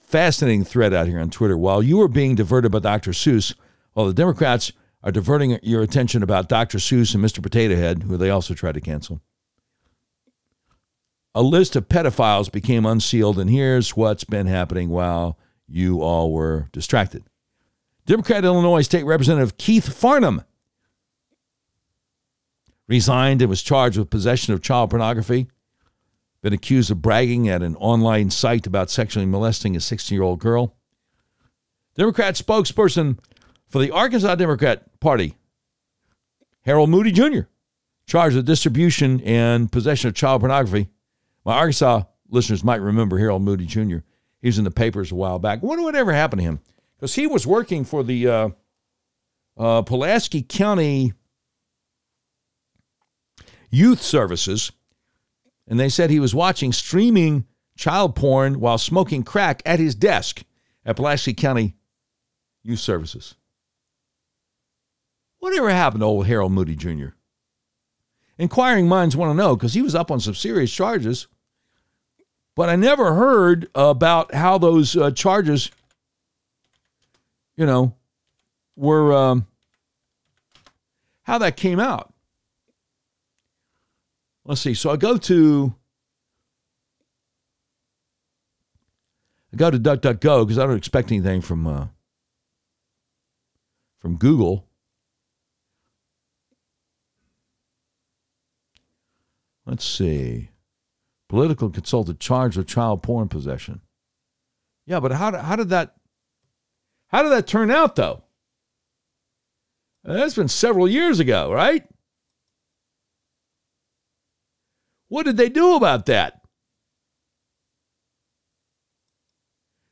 Fascinating 0.00 0.64
thread 0.64 0.92
out 0.92 1.06
here 1.06 1.20
on 1.20 1.30
Twitter. 1.30 1.56
While 1.56 1.82
you 1.82 2.00
are 2.00 2.08
being 2.08 2.34
diverted 2.34 2.72
by 2.72 2.80
Dr. 2.80 3.12
Seuss, 3.12 3.54
while 3.96 4.06
the 4.06 4.12
Democrats 4.12 4.72
are 5.02 5.10
diverting 5.10 5.58
your 5.62 5.80
attention 5.80 6.22
about 6.22 6.50
Dr. 6.50 6.76
Seuss 6.76 7.14
and 7.14 7.24
Mr. 7.24 7.42
Potato 7.42 7.76
Head, 7.76 8.02
who 8.02 8.18
they 8.18 8.28
also 8.28 8.52
tried 8.52 8.74
to 8.74 8.80
cancel, 8.82 9.22
a 11.34 11.42
list 11.42 11.76
of 11.76 11.88
pedophiles 11.88 12.52
became 12.52 12.84
unsealed, 12.84 13.38
and 13.38 13.48
here's 13.48 13.96
what's 13.96 14.24
been 14.24 14.48
happening 14.48 14.90
while 14.90 15.38
you 15.66 16.02
all 16.02 16.30
were 16.30 16.68
distracted. 16.72 17.24
Democrat 18.04 18.44
Illinois 18.44 18.82
State 18.82 19.06
Representative 19.06 19.56
Keith 19.56 19.90
Farnham 19.90 20.42
resigned 22.86 23.40
and 23.40 23.48
was 23.48 23.62
charged 23.62 23.96
with 23.96 24.10
possession 24.10 24.52
of 24.52 24.60
child 24.60 24.90
pornography. 24.90 25.48
Been 26.42 26.52
accused 26.52 26.90
of 26.90 27.00
bragging 27.00 27.48
at 27.48 27.62
an 27.62 27.76
online 27.76 28.28
site 28.28 28.66
about 28.66 28.90
sexually 28.90 29.24
molesting 29.24 29.74
a 29.74 29.80
16 29.80 30.14
year 30.14 30.22
old 30.22 30.38
girl. 30.38 30.76
Democrat 31.94 32.34
spokesperson 32.34 33.18
for 33.76 33.82
the 33.82 33.90
Arkansas 33.90 34.34
Democrat 34.36 34.84
Party, 35.00 35.36
Harold 36.62 36.88
Moody 36.88 37.12
Jr., 37.12 37.40
charged 38.06 38.34
with 38.34 38.46
distribution 38.46 39.20
and 39.20 39.70
possession 39.70 40.08
of 40.08 40.14
child 40.14 40.40
pornography. 40.40 40.88
My 41.44 41.56
Arkansas 41.56 42.04
listeners 42.30 42.64
might 42.64 42.80
remember 42.80 43.18
Harold 43.18 43.42
Moody 43.42 43.66
Jr. 43.66 43.98
He 44.40 44.48
was 44.48 44.56
in 44.56 44.64
the 44.64 44.70
papers 44.70 45.12
a 45.12 45.14
while 45.14 45.38
back. 45.38 45.58
I 45.62 45.66
wonder 45.66 45.84
whatever 45.84 46.14
happened 46.14 46.40
to 46.40 46.44
him 46.44 46.60
because 46.96 47.14
he 47.14 47.26
was 47.26 47.46
working 47.46 47.84
for 47.84 48.02
the 48.02 48.26
uh, 48.26 48.48
uh, 49.58 49.82
Pulaski 49.82 50.40
County 50.40 51.12
Youth 53.70 54.00
Services, 54.00 54.72
and 55.68 55.78
they 55.78 55.90
said 55.90 56.08
he 56.08 56.18
was 56.18 56.34
watching 56.34 56.72
streaming 56.72 57.44
child 57.76 58.16
porn 58.16 58.58
while 58.58 58.78
smoking 58.78 59.22
crack 59.22 59.60
at 59.66 59.78
his 59.78 59.94
desk 59.94 60.44
at 60.86 60.96
Pulaski 60.96 61.34
County 61.34 61.76
Youth 62.62 62.80
Services. 62.80 63.34
Whatever 65.46 65.70
happened 65.70 66.00
to 66.00 66.06
old 66.06 66.26
Harold 66.26 66.50
Moody 66.50 66.74
Jr.? 66.74 67.10
Inquiring 68.36 68.88
minds 68.88 69.16
want 69.16 69.30
to 69.30 69.34
know 69.36 69.54
because 69.54 69.74
he 69.74 69.80
was 69.80 69.94
up 69.94 70.10
on 70.10 70.18
some 70.18 70.34
serious 70.34 70.72
charges, 70.72 71.28
but 72.56 72.68
I 72.68 72.74
never 72.74 73.14
heard 73.14 73.70
about 73.72 74.34
how 74.34 74.58
those 74.58 74.96
uh, 74.96 75.12
charges, 75.12 75.70
you 77.54 77.64
know, 77.64 77.94
were, 78.74 79.12
um, 79.16 79.46
how 81.22 81.38
that 81.38 81.56
came 81.56 81.78
out. 81.78 82.12
Let's 84.44 84.62
see. 84.62 84.74
So 84.74 84.90
I 84.90 84.96
go 84.96 85.16
to 85.16 85.72
I 89.52 89.56
go 89.56 89.70
to 89.70 89.78
DuckDuckGo 89.78 90.44
because 90.44 90.58
I 90.58 90.66
don't 90.66 90.76
expect 90.76 91.12
anything 91.12 91.40
from 91.40 91.68
uh, 91.68 91.86
from 94.00 94.16
Google. 94.16 94.65
Let's 99.66 99.84
see. 99.84 100.50
Political 101.28 101.70
consultant 101.70 102.20
charged 102.20 102.56
with 102.56 102.68
child 102.68 103.02
porn 103.02 103.28
possession. 103.28 103.80
Yeah, 104.86 105.00
but 105.00 105.10
how, 105.12 105.36
how 105.36 105.56
did 105.56 105.70
that 105.70 105.96
how 107.08 107.22
did 107.22 107.32
that 107.32 107.46
turn 107.46 107.70
out 107.70 107.96
though? 107.96 108.22
That's 110.04 110.34
been 110.34 110.48
several 110.48 110.88
years 110.88 111.18
ago, 111.18 111.52
right? 111.52 111.84
What 115.08 115.24
did 115.24 115.36
they 115.36 115.48
do 115.48 115.74
about 115.74 116.06
that? 116.06 116.40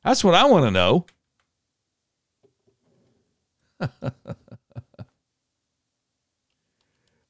That's 0.05 0.23
what 0.23 0.35
I 0.35 0.45
want 0.45 0.67
to 0.67 0.71
know. 0.71 1.07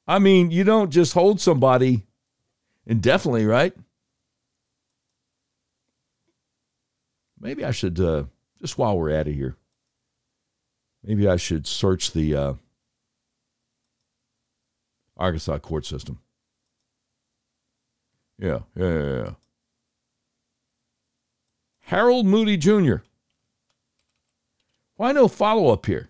I 0.07 0.19
mean, 0.19 0.51
you 0.51 0.63
don't 0.63 0.91
just 0.91 1.13
hold 1.13 1.41
somebody 1.41 2.05
indefinitely, 2.85 3.45
right? 3.45 3.73
Maybe 7.39 7.65
I 7.65 7.71
should, 7.71 7.99
uh, 7.99 8.23
just 8.59 8.77
while 8.77 8.97
we're 8.97 9.11
at 9.11 9.27
it 9.27 9.33
here, 9.33 9.55
maybe 11.03 11.27
I 11.27 11.35
should 11.35 11.67
search 11.67 12.11
the 12.11 12.35
uh, 12.35 12.53
Arkansas 15.17 15.59
court 15.59 15.85
system. 15.85 16.19
Yeah, 18.39 18.59
yeah, 18.75 18.93
yeah, 18.93 19.15
yeah. 19.15 19.29
Harold 21.81 22.25
Moody 22.25 22.57
Jr. 22.57 22.97
Why 24.95 25.11
no 25.11 25.27
follow 25.27 25.71
up 25.71 25.85
here? 25.85 26.09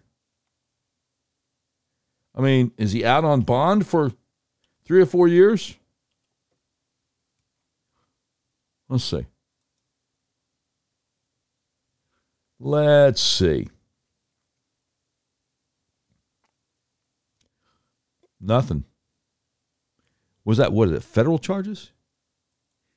I 2.33 2.41
mean, 2.41 2.71
is 2.77 2.91
he 2.91 3.05
out 3.05 3.23
on 3.23 3.41
bond 3.41 3.87
for 3.87 4.11
three 4.85 5.01
or 5.01 5.05
four 5.05 5.27
years? 5.27 5.75
Let's 8.87 9.03
see. 9.03 9.25
Let's 12.59 13.21
see. 13.21 13.67
Nothing. 18.39 18.85
Was 20.43 20.57
that 20.57 20.71
what 20.71 20.89
is 20.89 20.95
it? 20.95 21.03
Federal 21.03 21.39
charges? 21.39 21.91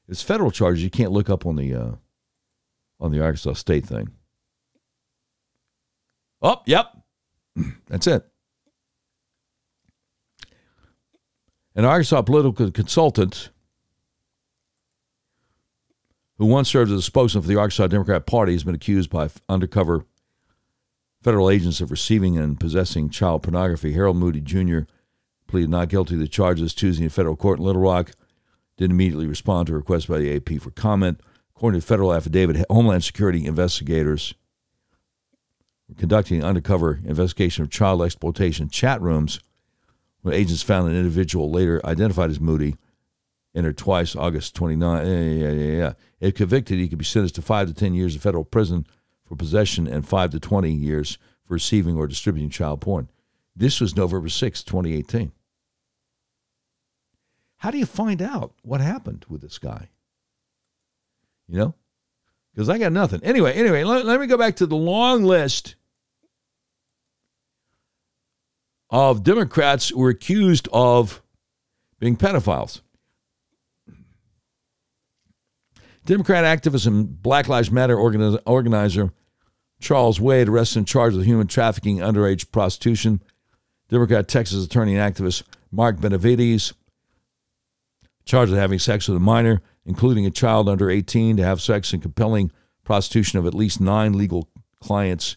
It's 0.09 0.23
federal 0.23 0.51
charges. 0.51 0.83
You 0.83 0.91
can't 0.91 1.13
look 1.13 1.31
up 1.31 1.47
on 1.47 1.57
the 1.57 1.75
uh, 1.75 1.93
on 3.01 3.13
the 3.13 3.23
Arkansas 3.23 3.55
State 3.55 3.87
thing. 3.87 4.11
Oh, 6.43 6.63
yep. 6.67 6.87
That's 7.87 8.07
it. 8.07 8.25
An 11.75 11.85
Arkansas 11.85 12.23
political 12.23 12.71
consultant 12.71 13.51
who 16.39 16.47
once 16.47 16.69
served 16.69 16.91
as 16.91 16.99
a 16.99 17.03
spokesman 17.03 17.43
for 17.43 17.49
the 17.49 17.57
Arkansas 17.57 17.89
Democrat 17.89 18.25
Party 18.27 18.53
has 18.53 18.65
been 18.65 18.75
accused 18.75 19.11
by 19.11 19.29
undercover 19.49 20.05
federal 21.23 21.51
agents 21.51 21.81
of 21.81 21.91
receiving 21.91 22.39
and 22.39 22.61
possessing 22.61 23.11
child 23.11 23.43
pornography. 23.43 23.93
Harold 23.93 24.17
Moody 24.17 24.41
Jr. 24.41 24.81
pleaded 25.49 25.69
not 25.69 25.89
guilty 25.89 26.15
to 26.15 26.21
the 26.21 26.29
charges 26.29 26.75
Tuesday 26.75 27.05
in 27.05 27.11
federal 27.11 27.37
court 27.37 27.59
in 27.59 27.65
Little 27.65 27.83
Rock. 27.83 28.13
Didn't 28.77 28.93
immediately 28.93 29.27
respond 29.27 29.67
to 29.67 29.73
a 29.73 29.77
request 29.77 30.07
by 30.07 30.19
the 30.19 30.37
AP 30.37 30.63
for 30.63 30.71
comment. 30.71 31.21
According 31.57 31.81
to 31.81 31.87
federal 31.87 32.15
affidavit, 32.15 32.65
Homeland 32.71 33.03
Security 33.03 33.45
investigators 33.45 34.35
were 35.89 35.97
conducting 35.97 36.39
an 36.39 36.45
undercover 36.45 37.01
investigation 37.05 37.65
of 37.65 37.71
child 37.71 38.01
exploitation 38.01 38.69
chat 38.69 39.01
rooms 39.03 39.41
when 40.23 40.35
agents 40.35 40.63
found 40.63 40.89
an 40.89 40.97
individual 40.97 41.51
later 41.51 41.85
identified 41.85 42.31
as 42.31 42.39
Moody 42.39 42.77
entered 43.59 43.77
twice 43.77 44.15
August 44.15 44.55
29. 44.55 45.07
Yeah, 45.07 45.13
yeah, 45.13 45.51
yeah, 45.51 45.77
yeah. 45.77 45.93
If 46.21 46.35
convicted, 46.37 46.79
he 46.79 46.89
could 46.89 46.99
be 46.99 47.05
sentenced 47.05 47.35
to 47.35 47.43
5 47.43 47.69
to 47.69 47.75
10 47.75 47.95
years 47.95 48.15
of 48.15 48.23
federal 48.23 48.45
prison 48.45 48.87
for 49.27 49.37
possession 49.37 49.87
and 49.87 50.07
5 50.07 50.31
to 50.31 50.41
20 50.41 50.71
years 50.71 51.19
for 51.45 51.55
receiving 51.55 51.97
or 51.97 52.07
distributing 52.07 52.51
child 52.51 52.81
porn. 52.81 53.11
This 53.55 53.81
was 53.81 53.97
November 53.97 54.29
6, 54.29 54.63
2018. 54.63 55.33
How 57.57 57.71
do 57.73 57.79
you 57.79 57.87
find 57.87 58.23
out 58.23 58.55
what 58.63 58.81
happened 58.81 59.27
with 59.29 59.41
this 59.41 59.59
guy? 59.59 59.89
You 61.49 61.59
know? 61.59 61.75
Because 62.55 62.69
I 62.69 62.79
got 62.79 62.93
nothing. 62.93 63.21
Anyway, 63.25 63.53
anyway, 63.53 63.83
let, 63.85 64.05
let 64.05 64.21
me 64.21 64.27
go 64.27 64.37
back 64.39 64.57
to 64.57 64.67
the 64.67 64.77
long 64.77 65.25
list 65.25 65.75
of 68.91 69.23
Democrats 69.23 69.89
who 69.89 69.99
were 69.99 70.11
accused 70.11 70.69
of 70.73 71.23
being 71.99 72.17
pedophiles. 72.17 72.81
Democrat 76.09 76.43
activist 76.43 76.87
and 76.87 77.23
Black 77.23 77.49
Lives 77.49 77.71
Matter 77.71 77.95
organizer 77.95 79.13
Charles 79.79 80.19
Wade 80.19 80.49
arrested 80.49 80.79
and 80.79 80.89
charged 80.89 81.15
with 81.15 81.27
human 81.27 81.47
trafficking, 81.47 81.99
underage 81.99 82.51
prostitution. 82.51 83.23
Democrat 83.91 84.27
Texas 84.27 84.65
attorney 84.65 84.97
and 84.97 85.15
activist 85.15 85.43
Mark 85.71 86.01
Benavides 86.01 86.73
charged 88.25 88.51
with 88.51 88.59
having 88.59 88.79
sex 88.79 89.07
with 89.07 89.19
a 89.19 89.21
minor, 89.21 89.61
including 89.85 90.25
a 90.25 90.31
child 90.31 90.67
under 90.67 90.89
18, 90.89 91.37
to 91.37 91.45
have 91.45 91.61
sex 91.61 91.93
and 91.93 92.01
compelling 92.01 92.51
prostitution 92.85 93.39
of 93.39 93.47
at 93.47 93.53
least 93.53 93.79
nine 93.79 94.15
legal 94.15 94.49
clients 94.81 95.37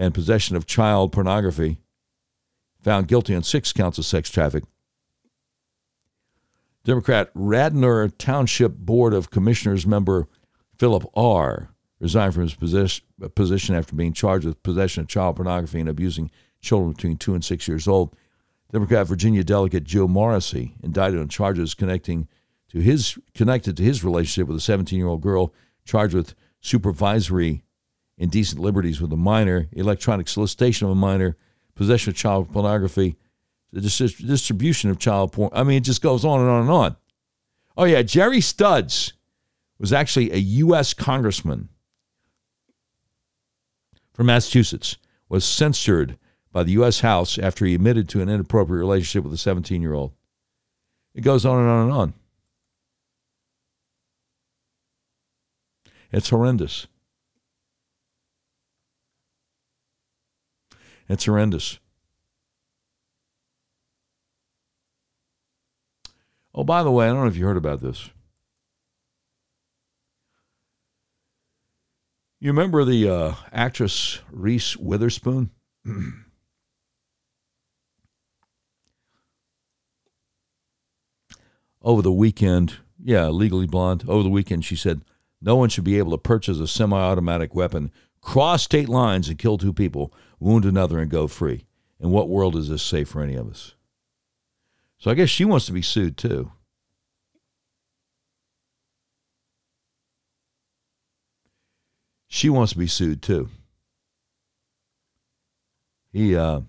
and 0.00 0.14
possession 0.14 0.56
of 0.56 0.66
child 0.66 1.12
pornography. 1.12 1.78
Found 2.82 3.06
guilty 3.06 3.36
on 3.36 3.44
six 3.44 3.72
counts 3.72 3.98
of 3.98 4.04
sex 4.04 4.30
trafficking. 4.30 4.68
Democrat 6.88 7.28
Radnor 7.34 8.08
Township 8.08 8.74
Board 8.78 9.12
of 9.12 9.30
Commissioners 9.30 9.86
member 9.86 10.26
Philip 10.78 11.04
Ahr 11.14 11.74
resigned 12.00 12.32
from 12.32 12.44
his 12.44 12.54
position 13.34 13.74
after 13.74 13.94
being 13.94 14.14
charged 14.14 14.46
with 14.46 14.62
possession 14.62 15.02
of 15.02 15.08
child 15.08 15.36
pornography 15.36 15.80
and 15.80 15.88
abusing 15.90 16.30
children 16.62 16.92
between 16.92 17.18
two 17.18 17.34
and 17.34 17.44
six 17.44 17.68
years 17.68 17.86
old. 17.86 18.16
Democrat 18.72 19.06
Virginia 19.06 19.44
delegate 19.44 19.84
Joe 19.84 20.08
Morrissey 20.08 20.76
indicted 20.82 21.20
on 21.20 21.28
charges 21.28 21.74
connecting 21.74 22.26
to 22.70 22.78
his 22.78 23.18
connected 23.34 23.76
to 23.76 23.82
his 23.82 24.02
relationship 24.02 24.48
with 24.48 24.56
a 24.56 24.72
17-year-old 24.72 25.20
girl 25.20 25.52
charged 25.84 26.14
with 26.14 26.34
supervisory 26.62 27.64
indecent 28.16 28.62
liberties 28.62 28.98
with 28.98 29.12
a 29.12 29.16
minor, 29.16 29.68
electronic 29.72 30.26
solicitation 30.26 30.86
of 30.86 30.92
a 30.92 30.94
minor, 30.94 31.36
possession 31.74 32.12
of 32.12 32.16
child 32.16 32.50
pornography, 32.50 33.18
the 33.72 33.80
distribution 33.80 34.90
of 34.90 34.98
child 34.98 35.32
porn. 35.32 35.50
I 35.52 35.62
mean, 35.62 35.78
it 35.78 35.84
just 35.84 36.02
goes 36.02 36.24
on 36.24 36.40
and 36.40 36.48
on 36.48 36.62
and 36.62 36.70
on. 36.70 36.96
Oh 37.76 37.84
yeah, 37.84 38.02
Jerry 38.02 38.38
Studds 38.38 39.12
was 39.78 39.92
actually 39.92 40.32
a 40.32 40.36
U.S. 40.36 40.94
congressman 40.94 41.68
from 44.12 44.26
Massachusetts. 44.26 44.96
Was 45.28 45.44
censured 45.44 46.16
by 46.52 46.62
the 46.62 46.72
U.S. 46.72 47.00
House 47.00 47.38
after 47.38 47.66
he 47.66 47.74
admitted 47.74 48.08
to 48.08 48.22
an 48.22 48.30
inappropriate 48.30 48.80
relationship 48.80 49.24
with 49.24 49.34
a 49.34 49.36
17 49.36 49.82
year 49.82 49.92
old. 49.92 50.12
It 51.14 51.20
goes 51.20 51.44
on 51.44 51.60
and 51.60 51.68
on 51.68 51.82
and 51.82 51.92
on. 51.92 52.14
It's 56.10 56.30
horrendous. 56.30 56.86
It's 61.08 61.26
horrendous. 61.26 61.78
Oh, 66.54 66.64
by 66.64 66.82
the 66.82 66.90
way, 66.90 67.06
I 67.06 67.08
don't 67.08 67.22
know 67.22 67.28
if 67.28 67.36
you 67.36 67.46
heard 67.46 67.56
about 67.56 67.80
this. 67.80 68.10
You 72.40 72.50
remember 72.50 72.84
the 72.84 73.08
uh, 73.08 73.34
actress 73.52 74.20
Reese 74.30 74.76
Witherspoon? 74.76 75.50
over 81.82 82.02
the 82.02 82.12
weekend, 82.12 82.76
yeah, 83.02 83.28
legally 83.28 83.66
blonde. 83.66 84.04
Over 84.08 84.22
the 84.22 84.28
weekend, 84.28 84.64
she 84.64 84.76
said 84.76 85.02
no 85.40 85.56
one 85.56 85.68
should 85.68 85.84
be 85.84 85.98
able 85.98 86.10
to 86.12 86.18
purchase 86.18 86.58
a 86.58 86.66
semi 86.66 86.98
automatic 86.98 87.54
weapon, 87.54 87.90
cross 88.20 88.62
state 88.62 88.88
lines, 88.88 89.28
and 89.28 89.38
kill 89.38 89.58
two 89.58 89.72
people, 89.72 90.12
wound 90.38 90.64
another, 90.64 90.98
and 90.98 91.10
go 91.10 91.26
free. 91.26 91.64
In 92.00 92.10
what 92.10 92.28
world 92.28 92.56
is 92.56 92.68
this 92.68 92.82
safe 92.82 93.08
for 93.08 93.22
any 93.22 93.34
of 93.34 93.48
us? 93.50 93.74
So 94.98 95.10
I 95.10 95.14
guess 95.14 95.28
she 95.28 95.44
wants 95.44 95.66
to 95.66 95.72
be 95.72 95.82
sued 95.82 96.16
too. 96.16 96.52
She 102.26 102.50
wants 102.50 102.72
to 102.72 102.78
be 102.78 102.86
sued 102.86 103.22
too. 103.22 103.48
He 106.12 106.36
uh, 106.36 106.62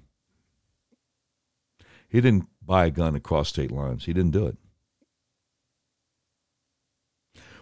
he 2.08 2.22
didn't 2.22 2.48
buy 2.64 2.86
a 2.86 2.92
gun 2.92 3.16
across 3.16 3.50
state 3.50 3.72
lines. 3.72 4.06
He 4.06 4.14
didn't 4.14 4.32
do 4.32 4.48
it. 4.48 4.58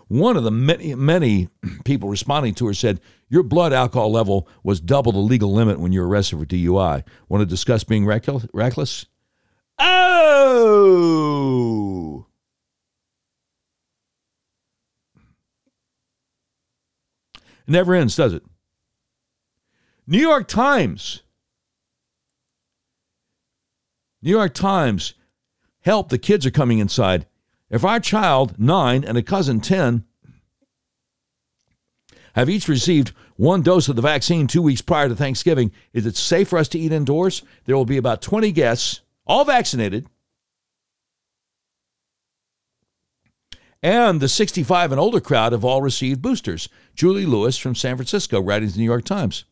One 0.10 0.38
of 0.38 0.44
the 0.44 0.52
many, 0.52 0.96
many 0.96 1.50
people 1.86 2.10
responding 2.10 2.54
to 2.56 2.68
her 2.68 2.74
said, 2.74 3.02
Your 3.30 3.44
blood 3.44 3.74
alcohol 3.74 4.12
level 4.12 4.48
was 4.64 4.80
double 4.80 5.12
the 5.12 5.20
legal 5.20 5.54
limit 5.54 5.80
when 5.80 5.92
you 5.92 6.00
were 6.00 6.08
arrested 6.08 6.40
for 6.40 6.46
DUI. 6.46 7.04
Want 7.28 7.42
to 7.42 7.46
discuss 7.46 7.84
being 7.84 8.06
reckless? 8.06 9.06
Oh! 9.80 11.38
It 17.36 17.72
never 17.72 17.94
ends, 17.94 18.16
does 18.16 18.34
it? 18.34 18.44
New 20.08 20.20
York 20.22 20.48
Times. 20.48 21.22
New 24.22 24.32
York 24.32 24.54
Times. 24.54 25.14
Help, 25.82 26.10
the 26.10 26.18
kids 26.18 26.46
are 26.46 26.52
coming 26.52 26.80
inside. 26.80 27.26
If 27.70 27.84
our 27.84 28.00
child, 28.00 28.58
nine, 28.58 29.04
and 29.04 29.18
a 29.18 29.24
cousin, 29.24 29.60
10, 29.60 30.06
have 32.34 32.50
each 32.50 32.68
received 32.68 33.14
one 33.36 33.62
dose 33.62 33.90
of 33.90 33.96
the 33.96 34.02
vaccine 34.02 34.48
two 34.48 34.62
weeks 34.62 34.82
prior 34.82 35.10
to 35.10 35.16
Thanksgiving, 35.16 35.72
is 35.92 36.06
it 36.06 36.16
safe 36.16 36.48
for 36.48 36.58
us 36.58 36.68
to 36.70 36.80
eat 36.80 36.92
indoors? 36.92 37.42
There 37.66 37.76
will 37.76 37.86
be 37.86 37.98
about 37.98 38.22
20 38.22 38.52
guests, 38.52 39.02
all 39.28 39.46
vaccinated. 39.46 40.08
And 43.84 44.20
the 44.20 44.28
65 44.28 44.92
and 44.92 45.00
older 45.00 45.22
crowd 45.22 45.52
have 45.52 45.64
all 45.64 45.82
received 45.82 46.22
boosters. 46.22 46.68
Julie 46.96 47.28
Lewis 47.28 47.58
from 47.58 47.76
San 47.76 47.96
Francisco, 47.96 48.42
writing 48.42 48.70
to 48.70 48.74
the 48.74 48.80
New 48.80 48.86
York 48.86 49.06
Times. 49.06 49.46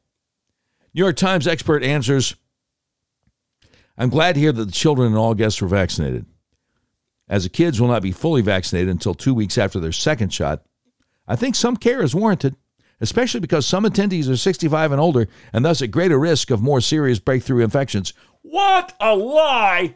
New 0.94 1.04
York 1.04 1.16
Times 1.16 1.48
expert 1.48 1.84
answers 1.84 2.36
I'm 3.98 4.10
glad 4.10 4.34
to 4.34 4.42
hear 4.42 4.52
that 4.52 4.66
the 4.66 4.72
children 4.72 5.08
and 5.08 5.18
all 5.18 5.36
guests 5.36 5.62
were 5.62 5.68
vaccinated 5.68 6.26
as 7.28 7.44
the 7.44 7.50
kids 7.50 7.82
will 7.82 7.88
not 7.88 8.02
be 8.02 8.12
fully 8.12 8.42
vaccinated 8.42 8.90
until 8.90 9.14
two 9.14 9.34
weeks 9.34 9.58
after 9.58 9.80
their 9.80 9.92
second 9.92 10.32
shot, 10.32 10.64
I 11.28 11.36
think 11.36 11.56
some 11.56 11.78
care 11.78 12.04
is 12.04 12.14
warranted, 12.14 12.56
especially 13.02 13.40
because 13.40 13.66
some 13.66 13.84
attendees 13.84 14.30
are 14.30 14.38
65 14.38 14.92
and 14.92 15.02
older 15.02 15.28
and 15.52 15.66
thus 15.66 15.82
at 15.82 15.92
greater 15.92 16.20
risk 16.20 16.52
of 16.52 16.62
more 16.62 16.82
serious 16.82 17.20
breakthrough 17.20 17.64
infections. 17.64 18.14
What 18.56 18.96
a 19.02 19.14
lie! 19.14 19.96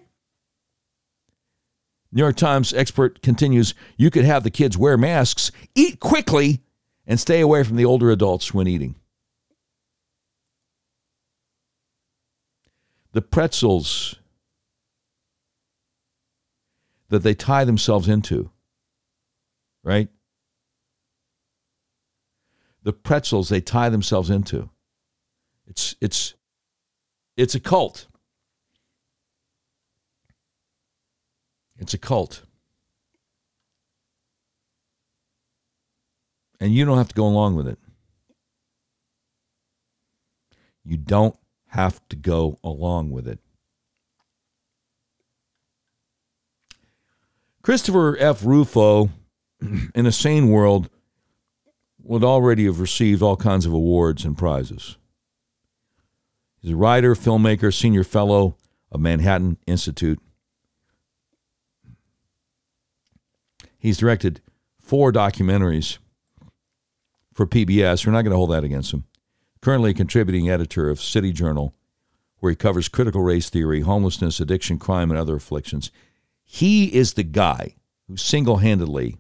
New 2.11 2.21
York 2.21 2.35
Times 2.35 2.73
expert 2.73 3.21
continues 3.21 3.73
you 3.95 4.11
could 4.11 4.25
have 4.25 4.43
the 4.43 4.51
kids 4.51 4.77
wear 4.77 4.97
masks, 4.97 5.49
eat 5.75 6.01
quickly, 6.01 6.59
and 7.07 7.17
stay 7.17 7.39
away 7.39 7.63
from 7.63 7.77
the 7.77 7.85
older 7.85 8.11
adults 8.11 8.53
when 8.53 8.67
eating. 8.67 8.95
The 13.13 13.21
pretzels 13.21 14.15
that 17.07 17.23
they 17.23 17.35
tie 17.35 17.63
themselves 17.63 18.09
into, 18.09 18.51
right? 19.85 20.09
The 22.83 22.91
pretzels 22.91 23.47
they 23.47 23.61
tie 23.61 23.87
themselves 23.87 24.29
into. 24.29 24.69
It's 25.65 25.95
it's 26.01 26.33
it's 27.37 27.55
a 27.55 27.61
cult. 27.61 28.08
It's 31.79 31.93
a 31.93 31.97
cult. 31.97 32.43
And 36.59 36.73
you 36.73 36.85
don't 36.85 36.97
have 36.97 37.07
to 37.07 37.15
go 37.15 37.25
along 37.25 37.55
with 37.55 37.67
it. 37.67 37.79
You 40.83 40.97
don't 40.97 41.35
have 41.67 42.01
to 42.09 42.15
go 42.15 42.59
along 42.63 43.11
with 43.11 43.27
it. 43.27 43.39
Christopher 47.61 48.17
F. 48.19 48.43
Rufo, 48.43 49.09
in 49.95 50.05
a 50.05 50.11
sane 50.11 50.49
world, 50.49 50.89
would 52.01 52.23
already 52.23 52.65
have 52.65 52.79
received 52.79 53.21
all 53.21 53.37
kinds 53.37 53.65
of 53.65 53.73
awards 53.73 54.25
and 54.25 54.37
prizes. 54.37 54.97
He's 56.59 56.71
a 56.71 56.75
writer, 56.75 57.15
filmmaker, 57.15 57.73
senior 57.73 58.03
fellow 58.03 58.57
of 58.91 58.99
Manhattan 58.99 59.57
Institute. 59.67 60.19
He's 63.79 63.97
directed 63.97 64.41
four 64.79 65.11
documentaries 65.11 65.97
for 67.33 67.47
PBS. 67.47 68.05
We're 68.05 68.11
not 68.11 68.23
going 68.23 68.31
to 68.31 68.37
hold 68.37 68.51
that 68.51 68.65
against 68.65 68.93
him. 68.93 69.05
Currently 69.61 69.91
a 69.91 69.95
contributing 69.95 70.49
editor 70.49 70.89
of 70.89 71.01
City 71.01 71.31
Journal, 71.31 71.73
where 72.39 72.49
he 72.49 72.55
covers 72.55 72.89
critical 72.89 73.21
race 73.21 73.49
theory, 73.49 73.81
homelessness, 73.81 74.39
addiction, 74.39 74.77
crime, 74.77 75.09
and 75.09 75.19
other 75.19 75.35
afflictions. 75.35 75.91
He 76.43 76.93
is 76.93 77.13
the 77.13 77.23
guy 77.23 77.75
who 78.07 78.17
single 78.17 78.57
handedly 78.57 79.17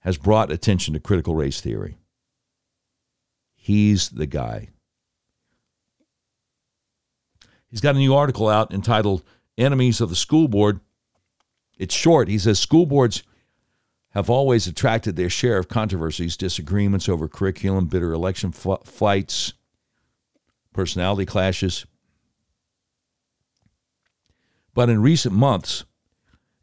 has 0.00 0.18
brought 0.18 0.52
attention 0.52 0.94
to 0.94 1.00
critical 1.00 1.34
race 1.34 1.60
theory. 1.60 1.98
He's 3.54 4.10
the 4.10 4.26
guy. 4.26 4.68
He's 7.70 7.80
got 7.80 7.94
a 7.94 7.98
new 7.98 8.14
article 8.14 8.48
out 8.48 8.72
entitled 8.72 9.22
Enemies 9.56 10.00
of 10.00 10.08
the 10.08 10.16
School 10.16 10.48
Board. 10.48 10.80
It's 11.78 11.94
short. 11.94 12.28
He 12.28 12.38
says 12.38 12.58
school 12.58 12.86
boards 12.86 13.22
have 14.18 14.28
always 14.28 14.66
attracted 14.66 15.14
their 15.14 15.30
share 15.30 15.58
of 15.58 15.68
controversies, 15.68 16.36
disagreements 16.36 17.08
over 17.08 17.28
curriculum, 17.28 17.86
bitter 17.86 18.12
election 18.12 18.52
f- 18.52 18.84
fights, 18.84 19.52
personality 20.72 21.24
clashes. 21.24 21.86
But 24.74 24.88
in 24.88 25.02
recent 25.02 25.34
months, 25.36 25.84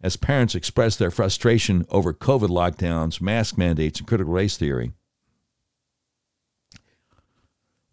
as 0.01 0.17
parents 0.17 0.53
express 0.53 0.97
their 0.97 1.09
frustration 1.09 1.85
over 1.89 2.13
COVID 2.13 2.49
lockdowns, 2.49 3.21
mask 3.21 3.57
mandates, 3.57 3.99
and 3.99 4.07
critical 4.07 4.33
race 4.33 4.57
theory. 4.57 4.91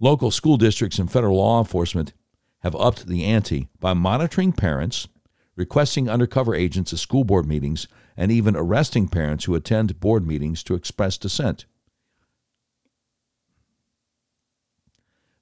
Local 0.01 0.33
school 0.33 0.57
districts 0.57 0.99
and 0.99 1.11
federal 1.11 1.37
law 1.37 1.61
enforcement 1.61 2.15
have 2.63 2.75
upped 2.75 3.07
the 3.07 3.25
ante 3.25 3.69
by 3.79 3.95
monitoring 3.95 4.53
parents, 4.53 5.07
requesting 5.55 6.09
undercover 6.09 6.53
agents 6.53 6.93
at 6.93 6.99
school 6.99 7.23
board 7.23 7.47
meetings, 7.47 7.87
and 8.17 8.31
even 8.31 8.57
arresting 8.57 9.09
parents 9.09 9.45
who 9.45 9.55
attend 9.55 10.01
board 10.01 10.27
meetings 10.27 10.63
to 10.65 10.75
express 10.75 11.19
dissent. 11.19 11.67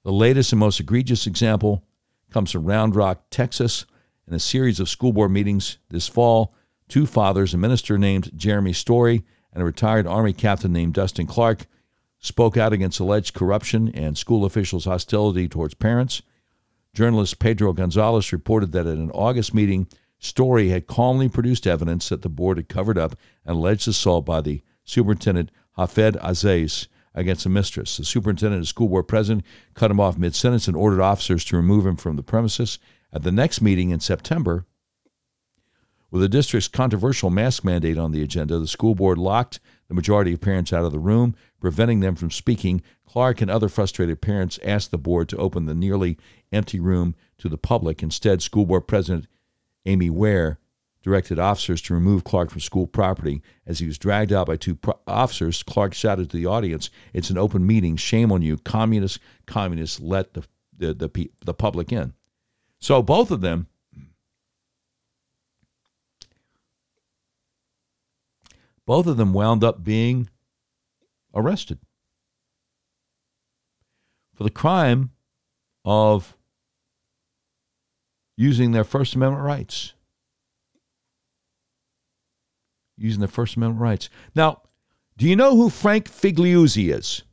The 0.03 0.11
latest 0.11 0.51
and 0.51 0.59
most 0.59 0.79
egregious 0.79 1.27
example 1.27 1.83
comes 2.31 2.51
from 2.51 2.65
Round 2.65 2.95
Rock, 2.95 3.25
Texas. 3.29 3.85
In 4.27 4.33
a 4.33 4.39
series 4.39 4.79
of 4.79 4.89
school 4.89 5.13
board 5.13 5.31
meetings 5.31 5.77
this 5.89 6.07
fall, 6.07 6.55
two 6.87 7.05
fathers, 7.05 7.53
a 7.53 7.57
minister 7.57 7.97
named 7.97 8.31
Jeremy 8.35 8.73
Story 8.73 9.23
and 9.53 9.61
a 9.61 9.65
retired 9.65 10.07
Army 10.07 10.33
captain 10.33 10.71
named 10.71 10.93
Dustin 10.93 11.27
Clark, 11.27 11.67
spoke 12.19 12.55
out 12.55 12.71
against 12.71 12.99
alleged 12.99 13.33
corruption 13.33 13.89
and 13.89 14.17
school 14.17 14.45
officials' 14.45 14.85
hostility 14.85 15.47
towards 15.47 15.73
parents. 15.73 16.21
Journalist 16.93 17.39
Pedro 17.39 17.73
Gonzalez 17.73 18.31
reported 18.31 18.71
that 18.71 18.87
at 18.87 18.97
an 18.97 19.11
August 19.11 19.53
meeting, 19.53 19.87
Story 20.23 20.69
had 20.69 20.85
calmly 20.85 21.27
produced 21.27 21.65
evidence 21.65 22.09
that 22.09 22.21
the 22.21 22.29
board 22.29 22.57
had 22.57 22.69
covered 22.69 22.97
up 22.97 23.15
an 23.43 23.55
alleged 23.55 23.87
assault 23.87 24.23
by 24.23 24.39
the 24.39 24.61
superintendent 24.83 25.49
Hafedh 25.79 26.15
Azaiez 26.21 26.87
against 27.15 27.47
a 27.47 27.49
mistress. 27.49 27.97
The 27.97 28.05
superintendent 28.05 28.59
and 28.59 28.67
school 28.67 28.87
board 28.87 29.07
president 29.07 29.43
cut 29.73 29.89
him 29.89 29.99
off 29.99 30.19
mid 30.19 30.35
sentence 30.35 30.67
and 30.67 30.77
ordered 30.77 31.01
officers 31.01 31.43
to 31.45 31.57
remove 31.57 31.87
him 31.87 31.95
from 31.95 32.17
the 32.17 32.23
premises. 32.23 32.77
At 33.11 33.23
the 33.23 33.31
next 33.31 33.61
meeting 33.61 33.89
in 33.89 33.99
September, 33.99 34.67
With 36.11 36.21
the 36.21 36.29
district's 36.29 36.67
controversial 36.67 37.31
mask 37.31 37.63
mandate 37.63 37.97
on 37.97 38.11
the 38.11 38.21
agenda, 38.21 38.59
the 38.59 38.67
school 38.67 38.93
board 38.93 39.17
locked 39.17 39.59
the 39.87 39.95
majority 39.95 40.33
of 40.33 40.41
parents 40.41 40.71
out 40.71 40.85
of 40.85 40.91
the 40.91 40.99
room, 40.99 41.35
preventing 41.59 41.99
them 41.99 42.15
from 42.15 42.29
speaking. 42.29 42.83
Clark 43.07 43.41
and 43.41 43.49
other 43.49 43.69
frustrated 43.69 44.21
parents 44.21 44.59
asked 44.63 44.91
the 44.91 44.99
board 44.99 45.29
to 45.29 45.37
open 45.37 45.65
the 45.65 45.73
nearly 45.73 46.19
empty 46.51 46.79
room 46.79 47.15
to 47.39 47.49
the 47.49 47.57
public. 47.57 48.03
Instead, 48.03 48.43
school 48.43 48.67
board 48.67 48.87
president 48.87 49.25
Amy 49.85 50.09
Weir 50.09 50.59
directed 51.03 51.39
officers 51.39 51.81
to 51.81 51.93
remove 51.93 52.23
Clark 52.23 52.51
from 52.51 52.61
school 52.61 52.87
property. 52.87 53.41
As 53.65 53.79
he 53.79 53.87
was 53.87 53.97
dragged 53.97 54.31
out 54.31 54.47
by 54.47 54.55
two 54.55 54.75
pro- 54.75 54.99
officers, 55.07 55.63
Clark 55.63 55.93
shouted 55.93 56.29
to 56.29 56.37
the 56.37 56.45
audience, 56.45 56.89
"It's 57.13 57.29
an 57.29 57.37
open 57.37 57.65
meeting. 57.65 57.95
Shame 57.95 58.31
on 58.31 58.41
you, 58.41 58.57
communists! 58.57 59.19
Communists! 59.45 59.99
Let 59.99 60.33
the 60.33 60.45
the 60.77 60.93
the, 60.93 61.31
the 61.45 61.53
public 61.53 61.91
in." 61.91 62.13
So 62.79 63.01
both 63.01 63.31
of 63.31 63.41
them. 63.41 63.67
Both 68.85 69.07
of 69.07 69.15
them 69.15 69.31
wound 69.31 69.63
up 69.63 69.83
being 69.83 70.29
arrested 71.33 71.79
for 74.33 74.43
the 74.43 74.49
crime 74.49 75.11
of 75.85 76.35
using 78.41 78.71
their 78.71 78.83
First 78.83 79.15
Amendment 79.15 79.43
rights 79.43 79.93
using 83.01 83.19
their 83.19 83.27
First 83.27 83.55
Amendment 83.55 83.81
rights. 83.81 84.09
Now, 84.35 84.61
do 85.17 85.27
you 85.27 85.35
know 85.35 85.55
who 85.55 85.69
Frank 85.69 86.09
Figliuzzi 86.09 86.93
is? 86.93 87.23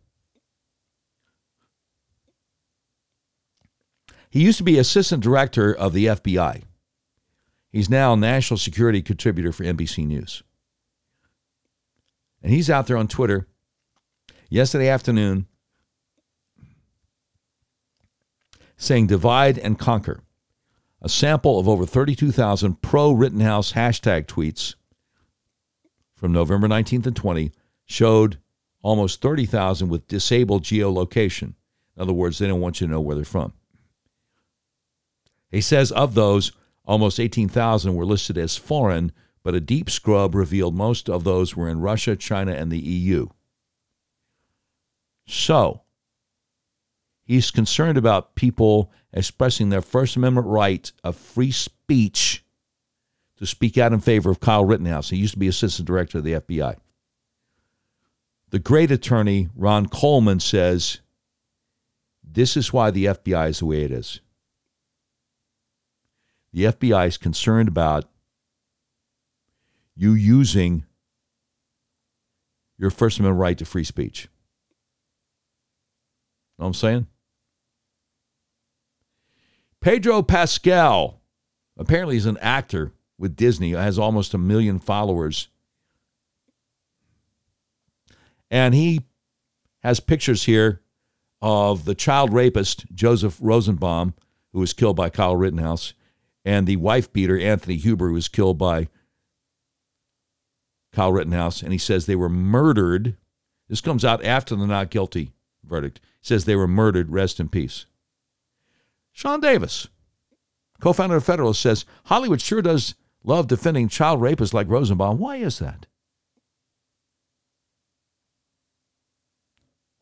He 4.31 4.43
used 4.43 4.59
to 4.59 4.65
be 4.65 4.79
assistant 4.79 5.23
director 5.23 5.75
of 5.75 5.93
the 5.93 6.07
FBI. 6.07 6.63
He's 7.71 7.89
now 7.89 8.15
national 8.15 8.59
security 8.59 9.03
contributor 9.03 9.53
for 9.53 9.65
NBC 9.65 10.07
News. 10.07 10.43
And 12.43 12.53
he's 12.53 12.71
out 12.71 12.87
there 12.87 12.97
on 12.97 13.09
Twitter 13.09 13.47
yesterday 14.49 14.89
afternoon 14.89 15.47
saying 18.77 19.07
divide 19.07 19.59
and 19.59 19.79
conquer. 19.79 20.23
A 21.01 21.09
sample 21.09 21.59
of 21.59 21.69
over 21.69 21.87
32,000 21.87 22.83
pro 22.83 23.13
Rittenhouse 23.13 23.73
hashtag 23.73 24.27
tweets 24.27 24.75
from 26.17 26.33
November 26.33 26.67
19th 26.67 27.07
and 27.07 27.17
20 27.17 27.53
showed 27.85 28.39
almost 28.83 29.21
30,000 29.21 29.89
with 29.89 30.09
disabled 30.09 30.65
geolocation. 30.65 31.55
In 31.97 32.03
other 32.03 32.13
words, 32.13 32.39
they 32.39 32.49
don't 32.49 32.61
want 32.61 32.81
you 32.81 32.87
to 32.87 32.93
know 32.93 33.01
where 33.01 33.17
they're 33.17 33.25
from. 33.25 33.53
He 35.51 35.61
says 35.61 35.93
of 35.93 36.15
those, 36.15 36.53
almost 36.85 37.21
18,000 37.21 37.95
were 37.95 38.05
listed 38.05 38.37
as 38.37 38.57
foreign, 38.57 39.13
but 39.43 39.55
a 39.55 39.61
deep 39.61 39.89
scrub 39.89 40.35
revealed 40.35 40.75
most 40.75 41.09
of 41.09 41.25
those 41.25 41.57
were 41.57 41.69
in 41.69 41.81
Russia, 41.81 42.17
China, 42.17 42.53
and 42.53 42.71
the 42.71 42.79
EU. 42.79 43.29
So, 45.27 45.83
he's 47.23 47.51
concerned 47.51 47.99
about 47.99 48.35
people 48.35 48.91
expressing 49.13 49.69
their 49.69 49.83
First 49.83 50.17
Amendment 50.17 50.47
right 50.47 50.91
of 51.03 51.17
free 51.17 51.51
speech 51.51 52.45
to 53.37 53.47
speak 53.47 53.79
out 53.79 53.93
in 53.93 54.01
favor 54.01 54.31
of 54.31 54.41
Kyle 54.41 54.65
Rittenhouse. 54.65 55.11
He 55.11 55.17
used 55.17 55.35
to 55.35 55.39
be 55.39 55.49
assistant 55.49 55.87
director 55.87 56.19
of 56.19 56.25
the 56.25 56.35
FBI. 56.35 56.77
The 58.51 58.59
great 58.59 58.91
attorney, 58.91 59.49
Ron 59.55 59.87
Coleman, 59.87 60.41
says 60.41 61.01
this 62.23 62.57
is 62.57 62.73
why 62.73 62.91
the 62.91 63.07
FBI 63.07 63.51
is 63.51 63.59
the 63.61 63.67
way 63.67 63.83
it 63.83 63.93
is. 63.93 64.21
The 66.53 66.65
FBI 66.65 67.07
is 67.07 67.17
concerned 67.19 67.69
about 67.69 68.07
you 69.95 70.13
using 70.13 70.85
your 72.79 72.91
First 72.91 73.19
Amendment 73.19 73.41
right 73.41 73.59
to 73.59 73.65
free 73.65 73.85
speech. 73.85 74.29
Know 76.59 76.65
what 76.65 76.67
I'm 76.69 76.75
saying? 76.75 77.07
Pedro 79.81 80.23
Pascal 80.23 81.21
apparently 81.77 82.17
is 82.17 82.27
an 82.27 82.39
actor 82.39 82.93
with 83.17 83.37
Disney, 83.37 83.73
has 83.73 83.99
almost 83.99 84.35
a 84.35 84.39
million 84.39 84.79
followers. 84.79 85.49
And 88.51 88.75
he 88.75 89.03
has 89.83 90.01
pictures 90.01 90.45
here 90.45 90.81
of 91.41 91.85
the 91.85 91.95
child 91.95 92.33
rapist, 92.33 92.87
Joseph 92.93 93.39
Rosenbaum, 93.41 94.15
who 94.53 94.61
was 94.61 94.73
killed 94.73 94.97
by 94.97 95.11
Kyle 95.11 95.37
Rittenhouse, 95.37 95.93
and 96.45 96.67
the 96.67 96.77
wife 96.77 97.13
beater, 97.13 97.39
Anthony 97.39 97.77
Huber, 97.77 98.09
who 98.09 98.15
was 98.15 98.29
killed 98.29 98.59
by 98.59 98.89
Kyle 100.93 101.13
Rittenhouse. 101.13 101.63
And 101.63 101.73
he 101.73 101.79
says 101.79 102.07
they 102.07 102.17
were 102.17 102.29
murdered. 102.29 103.17
This 103.69 103.81
comes 103.81 104.05
out 104.05 104.25
after 104.25 104.57
the 104.57 104.67
not 104.67 104.91
guilty 104.91 105.33
verdict. 105.63 106.01
He 106.21 106.27
says 106.27 106.45
they 106.45 106.57
were 106.57 106.67
murdered. 106.69 107.11
Rest 107.11 107.39
in 107.39 107.49
peace. 107.49 107.87
Sean 109.19 109.41
Davis, 109.41 109.89
co 110.81 110.93
founder 110.93 111.17
of 111.17 111.25
Federalist, 111.25 111.61
says 111.61 111.85
Hollywood 112.05 112.41
sure 112.41 112.63
does 112.63 112.95
love 113.25 113.49
defending 113.49 113.89
child 113.89 114.21
rapists 114.21 114.55
like 114.55 114.69
Rosenbaum. 114.69 115.19
Why 115.19 115.39
is 115.39 115.59
that? 115.59 115.87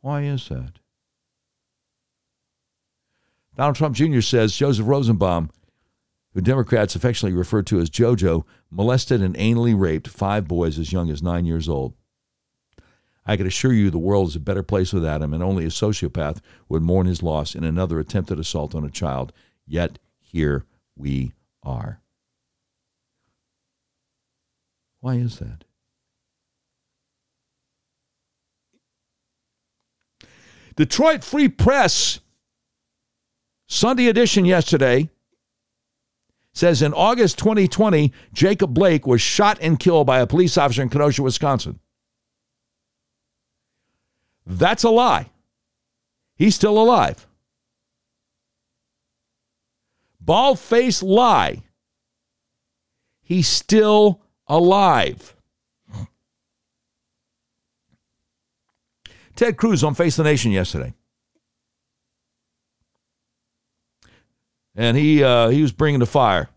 Why 0.03 0.25
is 0.25 0.47
that? 0.51 0.81
Donald 3.57 3.77
Trump 3.77 3.97
Jr. 3.97 4.21
says 4.21 4.55
Joseph 4.55 4.87
Rosenbaum, 4.87 5.49
who 6.35 6.43
Democrats 6.43 6.95
affectionately 6.95 7.39
refer 7.39 7.63
to 7.63 7.81
as 7.81 7.89
JoJo, 7.89 8.45
molested 8.71 9.23
and 9.23 9.35
anally 9.37 9.75
raped 9.75 10.09
five 10.09 10.47
boys 10.47 10.79
as 10.79 10.93
young 10.93 11.09
as 11.09 11.23
nine 11.23 11.47
years 11.47 11.71
old. 11.71 11.95
I 13.27 13.37
can 13.37 13.47
assure 13.47 13.73
you 13.73 13.91
the 13.91 13.99
world 13.99 14.29
is 14.29 14.37
a 14.37 14.41
better 14.41 14.63
place 14.63 14.93
without 14.93 15.23
him, 15.23 15.35
and 15.35 15.43
only 15.43 15.65
a 15.65 15.69
sociopath 15.69 16.41
would 16.69 16.83
mourn 16.83 17.07
his 17.07 17.23
loss 17.23 17.55
in 17.55 17.65
another 17.65 17.99
attempted 17.99 18.39
assault 18.39 18.75
on 18.75 18.85
a 18.85 18.91
child. 18.91 19.33
Yet 19.67 19.99
here 20.21 20.65
we 20.97 21.33
are. 21.63 22.01
Why 25.01 25.17
is 25.17 25.39
that? 25.39 25.65
Detroit 30.77 31.25
Free 31.25 31.49
Press, 31.49 32.21
Sunday 33.67 34.07
edition 34.09 34.45
yesterday, 34.45 35.09
says 36.53 36.83
in 36.83 36.93
August 36.93 37.39
2020, 37.39 38.13
Jacob 38.33 38.73
Blake 38.73 39.07
was 39.07 39.21
shot 39.21 39.59
and 39.61 39.81
killed 39.81 40.07
by 40.07 40.21
a 40.21 40.27
police 40.27 40.57
officer 40.57 40.83
in 40.83 40.91
Kenosha, 40.91 41.23
Wisconsin. 41.23 41.81
That's 44.47 44.85
a 44.85 44.91
lie. 44.91 45.31
He's 46.37 46.55
still 46.55 46.81
alive. 46.81 47.27
Bald 50.21 50.59
faced 50.59 51.03
lie. 51.03 51.63
He's 53.23 53.49
still 53.49 54.23
alive. 54.47 55.35
Ted 59.35 59.57
Cruz 59.57 59.85
on 59.85 59.95
Face 59.95 60.17
the 60.17 60.25
Nation 60.25 60.53
yesterday. 60.53 60.95
And 64.75 64.97
he, 64.97 65.23
uh, 65.23 65.49
he 65.49 65.63
was 65.63 65.73
bringing 65.73 66.01
the 66.01 66.07
fire. 66.07 66.49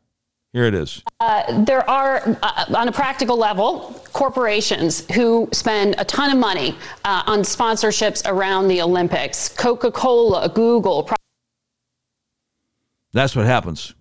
Here 0.51 0.65
it 0.65 0.73
is. 0.73 1.03
Uh, 1.19 1.63
there 1.63 1.87
are, 1.87 2.37
uh, 2.41 2.65
on 2.75 2.87
a 2.87 2.91
practical 2.91 3.37
level, 3.37 4.01
corporations 4.13 5.05
who 5.11 5.47
spend 5.51 5.93
a 5.99 6.05
ton 6.05 6.31
of 6.31 6.37
money 6.37 6.75
uh, 7.05 7.21
on 7.27 7.41
sponsorships 7.41 8.23
around 8.25 8.67
the 8.67 8.81
Olympics. 8.81 9.49
Coca 9.49 9.91
Cola, 9.91 10.49
Google. 10.49 11.07
That's 13.13 13.35
what 13.35 13.45
happens. 13.45 13.93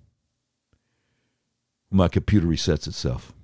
My 1.91 2.09
computer 2.09 2.47
resets 2.47 2.87
itself. 2.87 3.35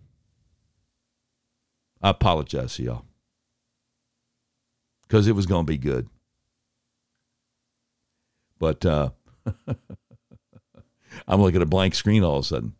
I 2.00 2.10
apologize 2.10 2.76
to 2.76 2.83
y'all 2.83 3.05
because 5.02 5.26
it 5.26 5.33
was 5.33 5.47
going 5.47 5.66
to 5.66 5.70
be 5.70 5.78
good. 5.78 6.08
But 8.58 8.84
uh, 8.86 9.10
I'm 11.28 11.41
looking 11.42 11.57
at 11.57 11.62
a 11.62 11.66
blank 11.66 11.94
screen 11.94 12.24
all 12.24 12.39
of 12.39 12.44
a 12.44 12.49
sudden. 12.49 12.74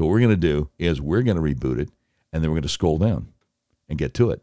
So 0.00 0.06
what 0.06 0.12
we're 0.12 0.20
going 0.20 0.30
to 0.30 0.36
do 0.36 0.70
is 0.78 0.98
we're 0.98 1.20
going 1.20 1.36
to 1.36 1.42
reboot 1.42 1.78
it, 1.78 1.90
and 2.32 2.42
then 2.42 2.50
we're 2.50 2.54
going 2.54 2.62
to 2.62 2.70
scroll 2.70 2.96
down 2.96 3.34
and 3.86 3.98
get 3.98 4.14
to 4.14 4.30
it. 4.30 4.42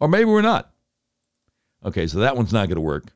Or 0.00 0.08
maybe 0.08 0.24
we're 0.24 0.42
not. 0.42 0.72
Okay, 1.84 2.08
so 2.08 2.18
that 2.18 2.34
one's 2.34 2.52
not 2.52 2.66
going 2.66 2.78
to 2.78 2.80
work. 2.80 3.12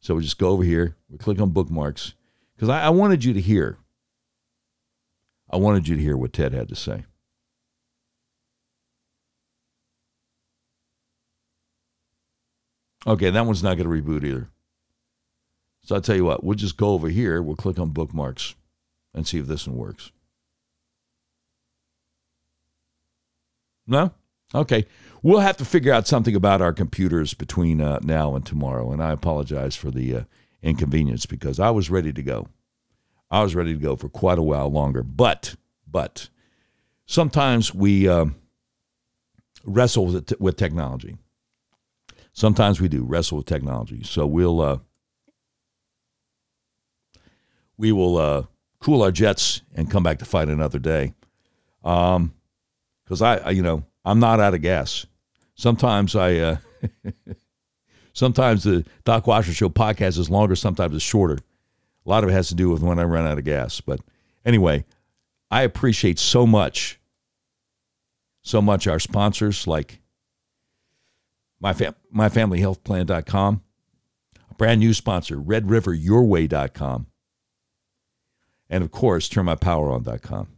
So 0.00 0.14
we 0.14 0.22
just 0.22 0.38
go 0.38 0.48
over 0.48 0.64
here, 0.64 0.96
we 1.10 1.18
click 1.18 1.38
on 1.38 1.50
bookmarks, 1.50 2.14
because 2.56 2.70
I, 2.70 2.84
I 2.84 2.88
wanted 2.88 3.24
you 3.24 3.34
to 3.34 3.42
hear 3.42 3.76
I 5.50 5.58
wanted 5.58 5.88
you 5.88 5.96
to 5.96 6.02
hear 6.02 6.16
what 6.16 6.32
Ted 6.32 6.54
had 6.54 6.70
to 6.70 6.74
say. 6.74 7.04
Okay, 13.06 13.28
that 13.28 13.44
one's 13.44 13.62
not 13.62 13.76
going 13.76 13.86
to 13.86 14.02
reboot 14.02 14.24
either. 14.24 14.48
So 15.84 15.94
I'll 15.94 16.00
tell 16.00 16.16
you 16.16 16.24
what, 16.24 16.44
we'll 16.44 16.56
just 16.56 16.76
go 16.76 16.90
over 16.90 17.08
here. 17.08 17.42
We'll 17.42 17.56
click 17.56 17.78
on 17.78 17.90
bookmarks 17.90 18.54
and 19.14 19.26
see 19.26 19.38
if 19.38 19.46
this 19.46 19.66
one 19.66 19.76
works. 19.76 20.12
No? 23.86 24.12
Okay. 24.54 24.86
We'll 25.22 25.40
have 25.40 25.56
to 25.58 25.64
figure 25.64 25.92
out 25.92 26.06
something 26.06 26.36
about 26.36 26.60
our 26.60 26.72
computers 26.72 27.34
between 27.34 27.80
uh, 27.80 28.00
now 28.02 28.34
and 28.34 28.44
tomorrow. 28.44 28.92
And 28.92 29.02
I 29.02 29.12
apologize 29.12 29.76
for 29.76 29.90
the 29.90 30.16
uh, 30.16 30.22
inconvenience 30.62 31.26
because 31.26 31.58
I 31.58 31.70
was 31.70 31.90
ready 31.90 32.12
to 32.12 32.22
go. 32.22 32.48
I 33.30 33.42
was 33.42 33.54
ready 33.54 33.72
to 33.72 33.80
go 33.80 33.96
for 33.96 34.08
quite 34.08 34.38
a 34.38 34.42
while 34.42 34.70
longer. 34.70 35.02
But, 35.02 35.56
but, 35.90 36.28
sometimes 37.06 37.74
we 37.74 38.08
uh, 38.08 38.26
wrestle 39.64 40.06
with, 40.06 40.32
with 40.40 40.56
technology. 40.56 41.16
Sometimes 42.32 42.80
we 42.80 42.88
do 42.88 43.04
wrestle 43.04 43.38
with 43.38 43.46
technology. 43.46 44.02
So 44.02 44.26
we'll 44.26 44.60
uh, 44.60 44.78
we 47.82 47.90
will 47.90 48.16
uh, 48.16 48.44
cool 48.78 49.02
our 49.02 49.10
jets 49.10 49.62
and 49.74 49.90
come 49.90 50.04
back 50.04 50.20
to 50.20 50.24
fight 50.24 50.48
another 50.48 50.78
day. 50.78 51.14
Um, 51.82 52.32
because 53.04 53.20
I, 53.20 53.38
I, 53.38 53.50
you 53.50 53.60
know, 53.60 53.84
I'm 54.04 54.20
not 54.20 54.38
out 54.38 54.54
of 54.54 54.62
gas. 54.62 55.04
Sometimes 55.56 56.14
I, 56.14 56.36
uh, 56.36 56.56
sometimes 58.12 58.62
the 58.62 58.84
Doc 59.02 59.26
Washburn 59.26 59.54
Show 59.54 59.68
podcast 59.68 60.16
is 60.16 60.30
longer. 60.30 60.54
Sometimes 60.54 60.94
it's 60.94 61.04
shorter. 61.04 61.38
A 62.06 62.08
lot 62.08 62.22
of 62.22 62.30
it 62.30 62.34
has 62.34 62.48
to 62.48 62.54
do 62.54 62.70
with 62.70 62.82
when 62.82 63.00
I 63.00 63.02
run 63.02 63.26
out 63.26 63.36
of 63.36 63.44
gas. 63.44 63.80
But 63.80 63.98
anyway, 64.44 64.84
I 65.50 65.62
appreciate 65.62 66.20
so 66.20 66.46
much, 66.46 67.00
so 68.42 68.62
much 68.62 68.86
our 68.86 69.00
sponsors 69.00 69.66
like 69.66 69.98
my, 71.60 71.72
fam- 71.72 71.96
myfamilyhealthplan.com, 72.14 73.60
a 74.50 74.54
brand 74.54 74.78
new 74.78 74.94
sponsor, 74.94 75.36
redriveryourway.com, 75.36 77.08
and 78.72 78.82
of 78.82 78.90
course, 78.90 79.28
turnmypoweron.com. 79.28 80.48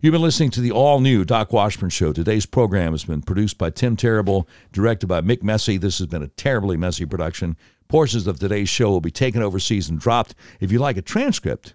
You've 0.00 0.12
been 0.12 0.22
listening 0.22 0.50
to 0.50 0.60
the 0.60 0.70
all 0.70 1.00
new 1.00 1.24
Doc 1.24 1.52
Washburn 1.52 1.90
Show. 1.90 2.12
Today's 2.12 2.46
program 2.46 2.92
has 2.92 3.04
been 3.04 3.22
produced 3.22 3.58
by 3.58 3.70
Tim 3.70 3.96
Terrible, 3.96 4.46
directed 4.70 5.06
by 5.06 5.22
Mick 5.22 5.42
Messy. 5.42 5.76
This 5.76 5.98
has 5.98 6.06
been 6.06 6.22
a 6.22 6.28
terribly 6.28 6.76
messy 6.76 7.04
production. 7.04 7.56
Portions 7.88 8.26
of 8.26 8.38
today's 8.38 8.68
show 8.68 8.90
will 8.90 9.00
be 9.00 9.10
taken 9.10 9.42
overseas 9.42 9.88
and 9.88 9.98
dropped. 9.98 10.34
If 10.60 10.70
you 10.70 10.78
like 10.78 10.98
a 10.98 11.02
transcript 11.02 11.74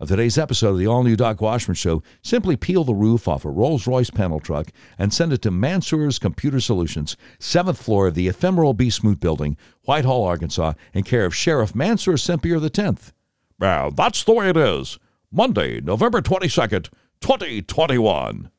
of 0.00 0.08
today's 0.08 0.38
episode 0.38 0.70
of 0.70 0.78
the 0.78 0.86
all 0.86 1.04
new 1.04 1.16
Doc 1.16 1.42
Washburn 1.42 1.74
Show, 1.74 2.02
simply 2.22 2.56
peel 2.56 2.82
the 2.82 2.94
roof 2.94 3.28
off 3.28 3.44
a 3.44 3.50
Rolls 3.50 3.86
Royce 3.86 4.10
panel 4.10 4.40
truck 4.40 4.68
and 4.98 5.12
send 5.12 5.32
it 5.32 5.42
to 5.42 5.50
Mansour's 5.50 6.18
Computer 6.18 6.60
Solutions, 6.60 7.16
seventh 7.38 7.80
floor 7.80 8.06
of 8.06 8.14
the 8.14 8.26
ephemeral 8.26 8.72
B 8.72 8.88
Smoot 8.88 9.20
Building, 9.20 9.58
Whitehall, 9.82 10.24
Arkansas, 10.24 10.72
in 10.94 11.04
care 11.04 11.26
of 11.26 11.36
Sheriff 11.36 11.74
Mansour 11.74 12.14
Sempier 12.14 12.58
X. 12.64 13.12
Well, 13.60 13.90
that's 13.90 14.24
the 14.24 14.32
way 14.32 14.48
it 14.48 14.56
is. 14.56 14.98
Monday, 15.30 15.80
November 15.80 16.22
22nd, 16.22 16.88
2021. 17.20 18.50